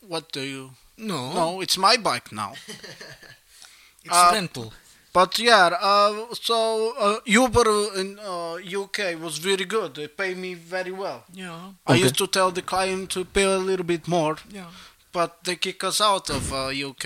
What 0.00 0.32
do 0.32 0.40
you? 0.40 0.70
No. 0.96 1.32
No, 1.32 1.60
it's 1.62 1.76
my 1.78 1.96
bike 1.96 2.32
now. 2.32 2.52
It's 4.04 4.14
Uh, 4.16 4.30
rental. 4.32 4.72
But 5.12 5.38
yeah, 5.38 5.70
uh, 5.80 6.34
so 6.34 6.92
uh, 6.98 7.20
Uber 7.24 7.66
in 8.00 8.18
uh, 8.18 8.54
UK 8.82 9.14
was 9.20 9.38
very 9.38 9.64
good. 9.64 9.94
They 9.94 10.08
pay 10.08 10.34
me 10.34 10.54
very 10.54 10.90
well. 10.92 11.24
Yeah. 11.32 11.72
I 11.86 11.92
Okay. 11.92 12.02
used 12.04 12.16
to 12.18 12.26
tell 12.26 12.50
the 12.52 12.62
client 12.62 13.10
to 13.10 13.24
pay 13.24 13.44
a 13.44 13.58
little 13.58 13.84
bit 13.86 14.06
more, 14.08 14.36
Yeah. 14.50 14.70
but 15.12 15.30
they 15.44 15.56
kick 15.56 15.82
us 15.84 16.00
out 16.00 16.30
of 16.30 16.52
uh, 16.52 16.70
UK. 16.88 17.04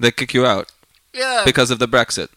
They 0.00 0.10
kick 0.12 0.32
you 0.34 0.46
out 0.46 0.70
Yeah. 1.12 1.42
because 1.44 1.70
of 1.70 1.78
the 1.78 1.88
Brexit. 1.88 2.28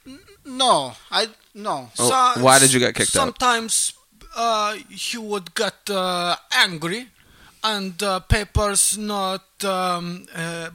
no, 0.45 0.93
I 1.11 1.27
no. 1.53 1.89
Oh, 1.99 2.33
why 2.41 2.59
did 2.59 2.71
you 2.73 2.79
get 2.79 2.95
kicked 2.95 3.15
out? 3.15 3.21
Sometimes 3.21 3.93
uh, 4.35 4.77
you 4.89 5.21
would 5.21 5.53
get 5.55 5.89
uh, 5.89 6.35
angry, 6.53 7.07
and 7.63 8.01
uh, 8.01 8.19
papers 8.21 8.97
not 8.97 9.43
um, 9.63 10.25
uh, 10.35 10.69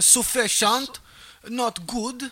sufficient, 0.00 0.98
not 1.48 1.86
good, 1.86 2.30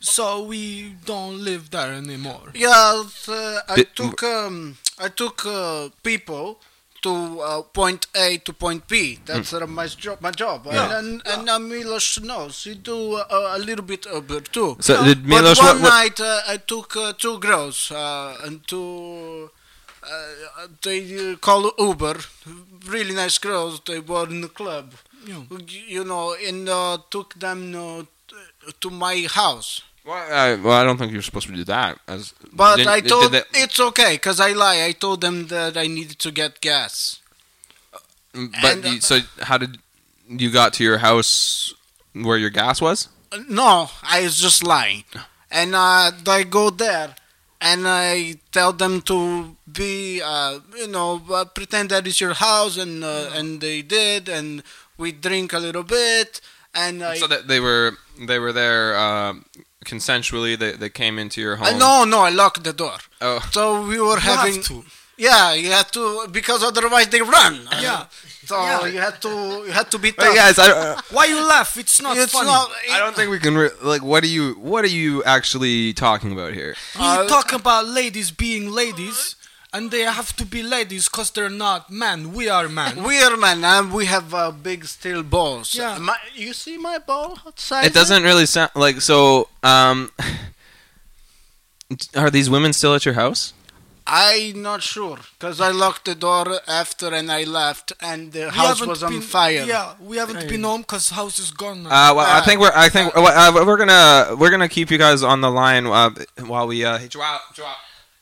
so 0.00 0.42
we 0.44 0.94
don't 1.04 1.42
live 1.44 1.70
there 1.70 1.92
anymore. 1.92 2.50
Yeah, 2.54 3.02
uh, 3.28 3.60
I 3.68 3.84
took 3.94 4.22
um, 4.22 4.76
I 4.98 5.08
took 5.08 5.44
uh, 5.44 5.88
people 6.02 6.60
to 7.06 7.12
uh, 7.40 7.62
point 7.78 8.06
A 8.16 8.38
to 8.46 8.52
point 8.52 8.82
B. 8.88 9.18
That's 9.26 9.52
uh, 9.52 9.66
my 9.66 9.86
job. 10.04 10.16
My 10.26 10.30
job. 10.42 10.58
Yeah. 10.66 10.98
And 10.98 11.20
and, 11.22 11.22
and 11.32 11.48
uh, 11.48 11.58
Milos 11.58 12.08
knows 12.20 12.64
he 12.64 12.74
do 12.74 12.98
uh, 13.16 13.56
a 13.56 13.60
little 13.68 13.84
bit 13.84 14.06
Uber 14.06 14.40
too. 14.56 14.76
So 14.80 15.04
did 15.04 15.20
but 15.28 15.44
one 15.44 15.44
what, 15.44 15.58
what, 15.80 15.80
night 15.82 16.18
uh, 16.20 16.40
I 16.54 16.56
took 16.72 16.96
uh, 16.96 17.12
two 17.24 17.38
girls 17.38 17.90
uh, 17.90 18.36
and 18.44 18.66
two. 18.66 19.50
Uh, 20.04 20.66
they 20.82 21.00
uh, 21.32 21.36
call 21.36 21.72
Uber, 21.78 22.16
really 22.94 23.14
nice 23.14 23.38
girls. 23.38 23.80
They 23.86 24.00
were 24.00 24.28
in 24.28 24.40
the 24.42 24.48
club, 24.60 24.86
Yeah. 25.26 25.44
you 25.94 26.04
know, 26.04 26.36
and 26.48 26.68
uh, 26.68 26.98
took 27.10 27.34
them 27.44 27.74
uh, 27.74 28.02
to 28.82 28.90
my 28.90 29.26
house. 29.40 29.80
Well, 30.04 30.16
I, 30.32 30.54
well, 30.56 30.72
I 30.74 30.84
don't 30.84 30.98
think 30.98 31.12
you're 31.12 31.22
supposed 31.22 31.46
to 31.46 31.54
do 31.54 31.64
that. 31.64 31.98
As, 32.06 32.34
But 32.52 32.86
I 32.86 33.00
did 33.00 33.08
told 33.08 33.32
that- 33.32 33.46
it's 33.54 33.80
okay 33.80 34.14
because 34.14 34.38
I 34.38 34.52
lie. 34.52 34.84
I 34.84 34.92
told 34.92 35.20
them 35.22 35.46
that 35.48 35.76
I 35.76 35.86
needed 35.86 36.18
to 36.20 36.30
get 36.30 36.60
gas. 36.60 37.20
but 38.32 38.40
and, 38.64 38.84
uh, 38.84 38.88
you, 38.88 39.00
so 39.00 39.20
how 39.42 39.56
did 39.58 39.78
you 40.28 40.50
got 40.50 40.72
to 40.74 40.84
your 40.84 40.98
house 40.98 41.72
where 42.12 42.36
your 42.36 42.50
gas 42.50 42.80
was? 42.80 43.08
Uh, 43.32 43.38
No, 43.48 43.90
I 44.02 44.22
was 44.22 44.38
just 44.38 44.62
lying, 44.62 45.04
and 45.50 45.74
uh, 45.74 46.10
I 46.26 46.42
go 46.44 46.70
there, 46.70 47.14
and 47.60 47.86
I 47.88 48.36
tell 48.52 48.72
them 48.72 49.00
to 49.02 49.56
be, 49.70 50.20
uh, 50.22 50.58
you 50.76 50.88
know, 50.88 51.22
uh, 51.32 51.44
pretend 51.46 51.90
that 51.90 52.06
it's 52.06 52.20
your 52.20 52.34
house, 52.34 52.76
and 52.76 53.02
uh, 53.04 53.30
and 53.32 53.60
they 53.60 53.82
did, 53.82 54.28
and 54.28 54.62
we 54.98 55.12
drink 55.12 55.52
a 55.52 55.58
little 55.58 55.82
bit, 55.84 56.40
and 56.74 57.02
I. 57.02 57.16
So 57.16 57.26
that 57.26 57.48
they 57.48 57.60
were 57.60 57.96
they 58.18 58.38
were 58.38 58.52
there 58.52 58.96
uh, 58.96 59.34
consensually. 59.84 60.58
They 60.58 60.72
they 60.72 60.90
came 60.90 61.18
into 61.18 61.40
your 61.40 61.56
home. 61.56 61.66
I 61.68 61.72
no, 61.78 62.04
no, 62.04 62.20
I 62.20 62.30
locked 62.30 62.62
the 62.64 62.72
door. 62.72 62.96
Oh, 63.20 63.40
So 63.52 63.62
we 63.86 63.98
were 64.00 64.14
You 64.14 64.30
having. 64.32 64.56
have 64.56 64.64
to. 64.66 64.84
Yeah, 65.16 65.54
you 65.54 65.70
had 65.70 65.88
to 65.92 66.26
because 66.38 66.60
otherwise 66.64 67.06
they 67.14 67.22
run. 67.22 67.54
Yeah. 67.86 68.06
So 68.50 68.56
Yeah. 68.60 68.86
you 68.94 68.98
had 68.98 69.16
to 69.22 69.28
you 69.66 69.72
had 69.80 69.88
to 69.92 69.98
be 69.98 70.08
Hey 70.10 70.16
tough. 70.26 70.34
guys, 70.42 70.58
I, 70.58 70.68
uh, 70.72 71.00
Why 71.16 71.24
you 71.26 71.40
laugh? 71.54 71.76
It's 71.82 72.00
not 72.02 72.16
it's 72.16 72.32
funny. 72.32 72.48
not. 72.48 72.68
I 72.90 72.98
don't 72.98 73.14
think 73.14 73.30
we 73.30 73.38
can 73.38 73.54
re- 73.56 73.70
like. 73.80 74.02
What 74.02 74.24
are 74.24 74.32
you 74.38 74.54
What 74.72 74.82
are 74.84 74.94
you 75.02 75.22
actually 75.36 75.92
talking 75.94 76.32
about 76.32 76.52
here? 76.60 76.74
we 76.98 77.04
Uh, 77.06 77.26
talk 77.28 77.52
about 77.52 77.86
ladies 77.86 78.28
being 78.32 78.64
ladies, 78.82 79.36
and 79.74 79.90
they 79.90 80.02
have 80.02 80.34
to 80.36 80.46
be 80.46 80.62
ladies 80.62 81.08
because 81.08 81.30
they're 81.32 81.50
not 81.66 81.90
men. 81.90 82.32
We 82.32 82.48
are 82.48 82.68
men. 82.68 83.02
We 83.02 83.20
are 83.22 83.36
men, 83.36 83.64
and 83.64 83.92
we 83.92 84.06
have 84.06 84.32
uh, 84.32 84.52
big 84.52 84.84
steel 84.86 85.22
balls. 85.22 85.74
Yeah. 85.74 85.98
My, 85.98 86.16
you 86.34 86.52
see 86.54 86.78
my 86.78 86.98
ball 86.98 87.38
outside? 87.46 87.84
It 87.86 87.92
doesn't 87.92 88.22
really 88.22 88.46
sound 88.46 88.70
like 88.76 89.00
so. 89.00 89.48
Um, 89.62 90.10
are 92.16 92.30
these 92.30 92.48
women 92.48 92.72
still 92.72 92.94
at 92.94 93.04
your 93.04 93.14
house? 93.14 93.52
I'm 94.06 94.60
not 94.60 94.82
sure 94.82 95.16
because 95.38 95.62
I 95.62 95.70
locked 95.70 96.04
the 96.04 96.14
door 96.14 96.60
after 96.68 97.14
and 97.14 97.32
I 97.32 97.44
left, 97.44 97.92
and 98.02 98.32
the 98.32 98.44
We 98.46 98.50
house 98.50 98.84
was 98.86 99.02
on 99.02 99.12
been- 99.12 99.22
fire. 99.22 99.64
Yeah, 99.64 99.94
we 99.98 100.18
haven't 100.18 100.46
been 100.48 100.62
home 100.62 100.82
because 100.82 101.08
house 101.08 101.38
is 101.38 101.50
gone 101.50 101.84
now. 101.84 101.88
Uh, 101.88 102.14
well, 102.16 102.26
I 102.28 102.42
think 102.44 102.60
we're. 102.60 102.70
I 102.74 102.90
think 102.90 103.12
uh, 103.16 103.52
we're 103.66 103.78
gonna 103.78 104.36
we're 104.38 104.50
gonna 104.50 104.68
keep 104.68 104.90
you 104.90 104.98
guys 104.98 105.22
on 105.22 105.40
the 105.40 105.50
line 105.50 105.86
uh, 105.86 106.10
while 106.46 106.66
we. 106.66 106.84
Uh, 106.84 106.98
hey, 106.98 107.08
J-Wow, 107.08 107.40
J-Wow, 107.54 107.74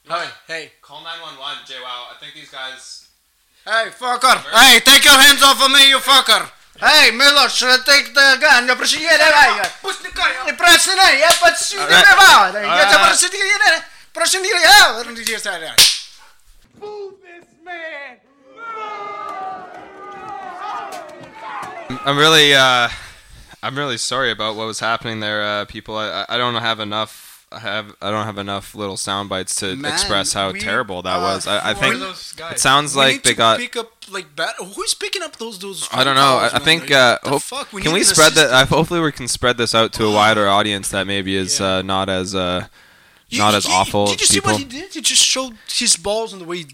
Hey, 0.08 0.28
hey. 0.48 0.72
Call 0.82 1.02
911, 1.02 1.62
Jay 1.64 1.78
I 1.78 2.14
think 2.18 2.34
these 2.34 2.50
guys. 2.50 3.06
Hey, 3.64 3.90
fucker. 3.94 4.34
Hey, 4.50 4.80
take 4.80 5.04
your 5.04 5.14
hands 5.14 5.42
off 5.42 5.62
of 5.62 5.70
me, 5.70 5.88
you 5.88 5.98
fucker. 5.98 6.50
Hey, 6.80 7.10
Miloš, 7.12 7.62
take 7.86 8.12
the 8.12 8.38
gun. 8.40 8.66
Ja 8.66 8.74
prosim, 8.74 9.00
je, 9.00 9.18
daj 9.18 9.30
ga. 9.30 9.68
Pusti 9.82 10.10
ga. 10.10 10.26
Ne 10.46 10.56
prosi, 10.56 10.90
ne, 10.96 11.18
ja 11.20 11.30
pa 11.40 11.54
si 11.54 11.76
ne 11.76 11.86
veva. 11.86 12.50
Ja 12.58 12.88
te 12.90 12.98
prosim, 12.98 13.30
ti 13.30 13.36
je, 13.36 13.58
ne. 13.58 13.84
Prosim, 14.12 14.42
ti 14.42 14.48
je, 14.48 14.60
ja. 14.60 14.92
Vrni 14.98 15.24
ti 15.24 15.32
je, 15.32 15.38
stari. 15.38 15.70
Move 16.80 17.14
this 17.22 17.46
man. 17.62 18.18
I'm 22.04 22.18
really, 22.18 22.54
uh, 22.54 22.88
I'm 23.62 23.76
really 23.78 23.98
sorry 23.98 24.32
about 24.32 24.56
what 24.56 24.66
was 24.66 24.80
happening 24.80 25.20
there, 25.20 25.42
uh, 25.44 25.64
people. 25.66 25.96
I, 25.96 26.24
I 26.28 26.36
don't 26.38 26.56
have 26.56 26.80
enough 26.80 27.31
I 27.54 27.58
have. 27.60 27.94
I 28.00 28.10
don't 28.10 28.24
have 28.24 28.38
enough 28.38 28.74
little 28.74 28.96
sound 28.96 29.28
bites 29.28 29.54
to 29.56 29.76
Man, 29.76 29.92
express 29.92 30.32
how 30.32 30.50
we 30.52 30.60
terrible 30.60 31.02
that 31.02 31.16
are 31.16 31.22
was. 31.22 31.46
I, 31.46 31.70
I 31.70 31.74
think 31.74 31.96
it 32.52 32.58
sounds 32.58 32.96
like 32.96 33.22
they 33.22 33.30
to 33.30 33.36
got. 33.36 33.58
pick 33.58 33.76
up 33.76 33.92
like 34.10 34.34
bat- 34.34 34.54
Who's 34.74 34.94
picking 34.94 35.22
up 35.22 35.36
those 35.36 35.58
those? 35.58 35.88
I 35.92 36.04
don't 36.04 36.14
know. 36.16 36.38
I, 36.38 36.50
I 36.54 36.58
think. 36.58 36.90
Uh, 36.90 37.18
hope? 37.22 37.72
We 37.72 37.82
can 37.82 37.92
we 37.92 38.02
spread 38.04 38.32
that? 38.32 38.50
Uh, 38.50 38.66
hopefully, 38.66 39.00
we 39.00 39.12
can 39.12 39.28
spread 39.28 39.56
this 39.58 39.74
out 39.74 39.92
to 39.94 40.04
a 40.06 40.12
wider 40.12 40.48
audience 40.48 40.88
that 40.90 41.06
maybe 41.06 41.36
is 41.36 41.60
Yeah. 41.60 41.76
uh, 41.76 41.82
not 41.82 42.08
as 42.08 42.34
uh, 42.34 42.66
You- 43.28 43.38
not 43.38 43.54
as 43.54 43.66
you- 43.66 43.72
awful 43.72 44.06
Did 44.06 44.20
you 44.20 44.24
as 44.24 44.28
see 44.30 44.40
what 44.40 44.56
he 44.56 44.64
did? 44.64 44.92
He 44.94 45.00
just 45.00 45.24
showed 45.24 45.56
his 45.70 45.96
balls 45.96 46.32
on 46.32 46.38
the 46.38 46.44
way. 46.46 46.64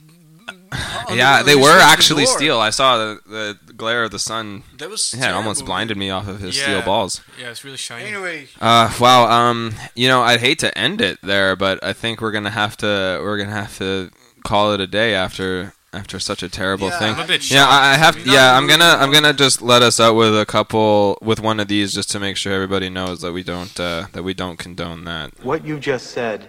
on 1.09 1.16
yeah, 1.16 1.38
the- 1.42 1.44
they 1.50 1.55
were 1.56 1.72
to 1.72 1.78
the 1.78 1.82
actually 1.82 2.26
steel. 2.26 2.59
I 2.59 2.70
saw 2.70 2.96
the, 2.98 3.20
the 3.26 3.59
glare 3.78 4.05
of 4.05 4.10
the 4.10 4.18
sun. 4.18 4.64
That 4.76 4.90
was 4.90 5.14
Yeah, 5.18 5.30
it 5.30 5.34
almost 5.34 5.64
blinded 5.64 5.96
me 5.96 6.10
off 6.10 6.28
of 6.28 6.40
his 6.40 6.56
Yeah. 6.56 6.62
steel 6.64 6.82
balls. 6.82 7.22
Yeah, 7.40 7.50
it's 7.50 7.64
really 7.64 7.76
shiny. 7.78 8.05
Anyway, 8.09 8.48
Uh, 8.60 8.92
wow. 9.00 9.30
Um, 9.30 9.74
you 9.94 10.09
know, 10.09 10.20
I'd 10.22 10.40
hate 10.40 10.59
to 10.59 10.76
end 10.76 11.00
it 11.00 11.18
there, 11.22 11.56
but 11.56 11.82
I 11.82 11.92
think 11.92 12.20
we're 12.20 12.32
gonna 12.32 12.50
have 12.50 12.76
to 12.78 13.20
we're 13.22 13.38
gonna 13.38 13.52
have 13.64 13.78
to 13.78 14.10
call 14.44 14.72
it 14.74 14.80
a 14.80 14.86
day 14.86 15.14
after 15.14 15.72
after 15.94 16.20
such 16.20 16.42
a 16.42 16.48
terrible 16.50 16.88
Yeah, 16.88 16.98
thing. 16.98 17.14
I'm 17.14 17.20
a 17.20 17.26
bit 17.26 17.50
yeah, 17.50 17.66
I, 17.66 17.92
I 17.92 17.96
have. 17.96 18.14
to 18.18 18.22
be 18.24 18.30
Yeah, 18.30 18.56
I'm 18.56 18.66
gonna 18.66 18.98
I'm 19.00 19.10
gonna 19.10 19.32
just 19.32 19.62
let 19.62 19.80
us 19.80 19.98
out 19.98 20.14
with 20.16 20.38
a 20.38 20.44
couple 20.44 21.16
with 21.22 21.40
one 21.40 21.59
of 21.60 21.68
these 21.68 21.94
just 21.94 22.10
to 22.10 22.20
make 22.20 22.36
sure 22.36 22.52
everybody 22.52 22.90
knows 22.90 23.22
that 23.22 23.32
we 23.32 23.42
don't 23.42 23.78
uh, 23.80 24.06
that 24.12 24.22
we 24.22 24.34
don't 24.34 24.59
condone 24.59 25.05
that. 25.05 25.32
What 25.42 25.64
you 25.64 25.78
just 25.78 26.09
said 26.10 26.48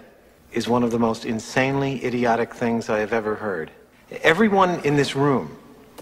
is 0.51 0.67
one 0.67 0.83
of 0.83 0.91
the 0.91 0.99
most 0.99 1.23
insanely 1.25 2.03
idiotic 2.03 2.53
things 2.53 2.89
I 2.89 2.99
have 2.99 3.13
ever 3.13 3.35
heard. 3.35 3.71
Everyone 4.23 4.79
in 4.83 4.95
this 4.97 5.15
room 5.15 5.55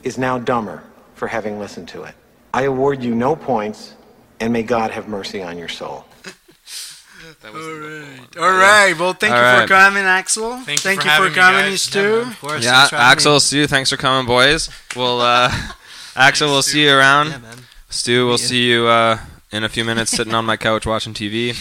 is 0.04 0.18
now 0.18 0.40
dumber 0.40 0.82
for 1.18 1.28
having 1.28 1.60
listened 1.60 1.88
to 1.90 2.04
it. 2.04 2.16
I 2.54 2.64
award 2.64 3.04
you 3.04 3.14
no 3.14 3.36
points, 3.36 3.94
and 4.40 4.54
may 4.54 4.64
God 4.64 4.92
have 4.92 5.08
mercy 5.08 5.42
on 5.42 5.58
your 5.58 5.68
soul. 5.68 6.06
All 7.46 7.52
right. 7.52 8.38
All 8.38 8.50
right. 8.52 8.94
Well, 8.98 9.14
thank 9.14 9.34
All 9.34 9.40
you 9.40 9.44
right. 9.44 9.62
for 9.64 9.68
coming, 9.68 10.04
Aksel. 10.04 10.64
Thank 10.64 10.80
you 10.80 10.90
thank 10.90 11.02
for 11.02 11.08
you 11.08 11.30
for 11.30 11.36
coming, 11.36 11.62
guys. 11.62 11.82
Stu. 11.82 12.00
Yeah, 12.00 12.34
course. 12.40 12.64
Yeah, 12.64 12.72
thanks 12.72 12.90
for 12.90 12.96
having. 12.96 13.18
Aksel, 13.24 13.42
Stu, 13.42 13.68
thanks 13.68 13.90
for 13.90 13.98
coming, 13.98 14.26
boys. 14.26 14.70
We'll 14.96 15.22
uh, 15.22 15.50
Aksel, 16.16 16.48
we'll 16.48 16.62
see 16.62 16.86
you 16.86 16.96
around. 16.96 17.30
Yeah, 17.30 17.38
man. 17.40 17.58
Stu, 17.90 18.26
we'll 18.26 18.38
Meet 18.38 18.42
see 18.42 18.70
you 18.72 18.88
uh, 18.88 19.20
in 19.52 19.64
a 19.64 19.70
few 19.70 19.86
minutes 19.86 20.12
sitting 20.12 20.34
on 20.34 20.46
my 20.46 20.58
couch 20.58 20.86
watching 20.86 21.14
TV. 21.14 21.56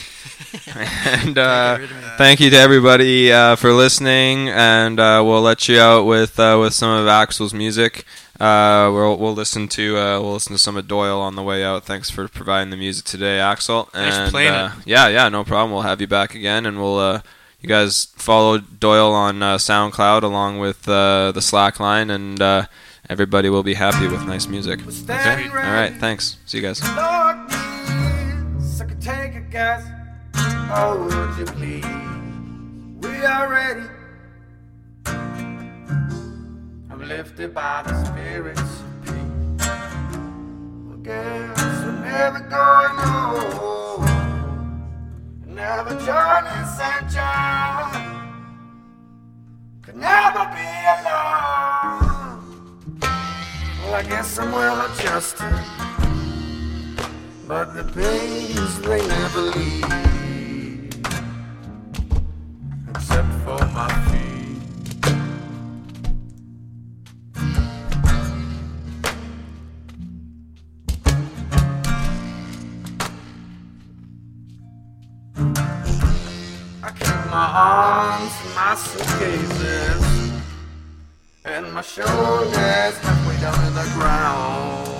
and 1.24 1.37
uh, 1.39 1.77
Get 1.77 1.81
rid 1.83 1.91
of 1.91 1.97
me. 1.97 2.03
thank 2.16 2.41
you 2.41 2.51
to 2.51 2.57
everybody 2.57 3.33
uh, 3.33 3.57
for 3.57 3.73
listening, 3.73 4.49
and 4.49 4.99
uh, 4.99 5.23
we'll 5.24 5.43
let 5.43 5.69
you 5.69 5.78
out 5.78 6.05
with 6.05 6.39
uh, 6.41 6.59
with 6.61 6.74
some 6.74 6.91
of 6.91 7.07
Aksel's 7.07 7.55
music. 7.55 8.05
Uh, 8.39 8.91
we'll 8.93 9.17
we'll 9.17 9.35
listen 9.35 9.67
to 9.69 9.97
uh, 9.97 10.21
we'll 10.21 10.35
listen 10.35 10.53
to 10.53 10.59
some 10.59 10.77
of 10.77 10.87
Doyle 10.87 11.21
on 11.21 11.37
the 11.37 11.43
way 11.43 11.65
out. 11.65 11.85
Thanks 11.85 12.11
for 12.11 12.29
providing 12.29 12.71
the 12.71 12.77
music 12.77 13.07
today, 13.07 13.39
Aksel. 13.39 13.91
Thanks 13.91 14.17
for 14.17 14.23
and 14.25 14.31
playing 14.31 14.53
uh, 14.53 14.75
yeah, 14.85 15.09
yeah, 15.09 15.29
no 15.31 15.43
problem. 15.43 15.73
We'll 15.73 15.83
have 15.83 16.01
you 16.01 16.07
back 16.07 16.35
again, 16.35 16.67
and 16.67 16.79
we'll 16.79 16.99
uh, 16.99 17.23
you 17.61 17.69
guys 17.69 18.09
follow 18.17 18.59
Doyle 18.59 19.13
on 19.13 19.43
uh, 19.43 19.57
SoundCloud 19.57 20.23
along 20.23 20.59
with 20.59 20.87
uh, 20.87 21.33
the 21.33 21.41
Slack 21.41 21.81
line, 21.81 22.11
and 22.11 22.41
uh, 22.43 22.67
everybody 23.09 23.49
will 23.49 23.63
be 23.63 23.75
happy 23.75 24.07
with 24.07 24.27
nice 24.27 24.47
music. 24.47 24.81
Okay, 24.87 25.49
all 25.49 25.55
right, 25.55 25.95
thanks. 25.95 26.37
See 26.45 26.59
you 26.59 26.63
guys. 26.63 26.83
Lord, 26.95 27.49
please, 27.49 28.81
I 28.83 28.85
could 28.85 29.01
take 29.01 29.35
a 29.35 29.41
guess. 29.41 29.83
Oh, 30.35 31.09
would 31.09 31.39
you 31.39 31.55
please? 31.55 31.85
We 33.01 33.25
are 33.25 33.49
ready. 33.49 33.95
I'm 37.07 37.19
lifted 37.19 37.55
by 37.55 37.85
the 37.87 38.05
Spirit's 38.05 38.83
peace. 39.05 39.62
I 39.62 40.97
guess 41.05 41.85
we're 41.85 42.01
never 42.03 42.41
going 42.41 42.99
home. 43.07 44.07
Never 45.47 45.91
joining. 46.05 46.66
John. 47.09 47.93
Could 49.83 49.95
never 49.95 50.47
be 50.57 50.66
alone. 50.97 52.43
Well, 53.83 53.95
I 53.95 54.03
guess 54.09 54.39
I'm 54.41 54.51
well 54.51 54.91
adjusted. 54.91 55.55
But 57.47 57.74
the 57.74 57.85
pains 57.85 58.81
they 58.81 59.07
never 59.07 59.43
leave 59.43 59.85
Except 62.91 63.33
for 63.45 63.65
my 63.66 63.89
feet 64.11 64.36
arms 77.57 78.35
my 78.55 78.74
suitcases 78.74 80.03
And 81.47 81.73
my 81.73 81.81
shoulders 81.81 82.95
halfway 83.05 83.41
down 83.41 83.59
in 83.69 83.74
the 83.74 83.89
ground 83.95 84.93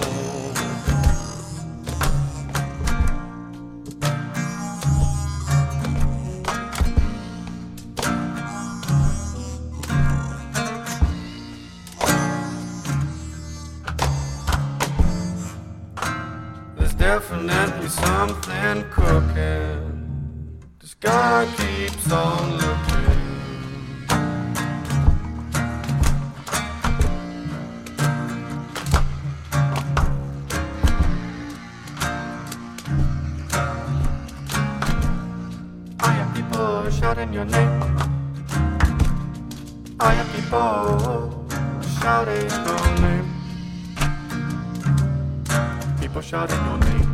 There's 16.79 16.95
definitely 16.95 17.89
something 17.89 18.85
cooking. 18.91 19.96
Guy 20.99 21.47
keeps 21.59 22.11
on 22.11 22.57
looking. 22.57 23.05
I 36.01 36.13
have 36.13 36.35
people 36.35 36.91
shouting 36.91 37.33
your 37.35 37.45
name. 37.45 37.83
I 40.01 40.13
have 40.15 40.33
people 40.35 41.47
shouting 42.01 42.49
your 42.51 43.01
name. 43.03 43.29
People 46.01 46.23
shouting 46.23 46.65
your 46.65 46.79
name. 46.79 47.06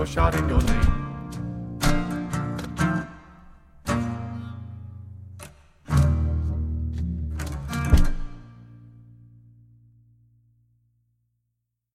People 0.00 0.14
shouting 0.14 0.48
your 0.48 0.62
name. 0.62 0.99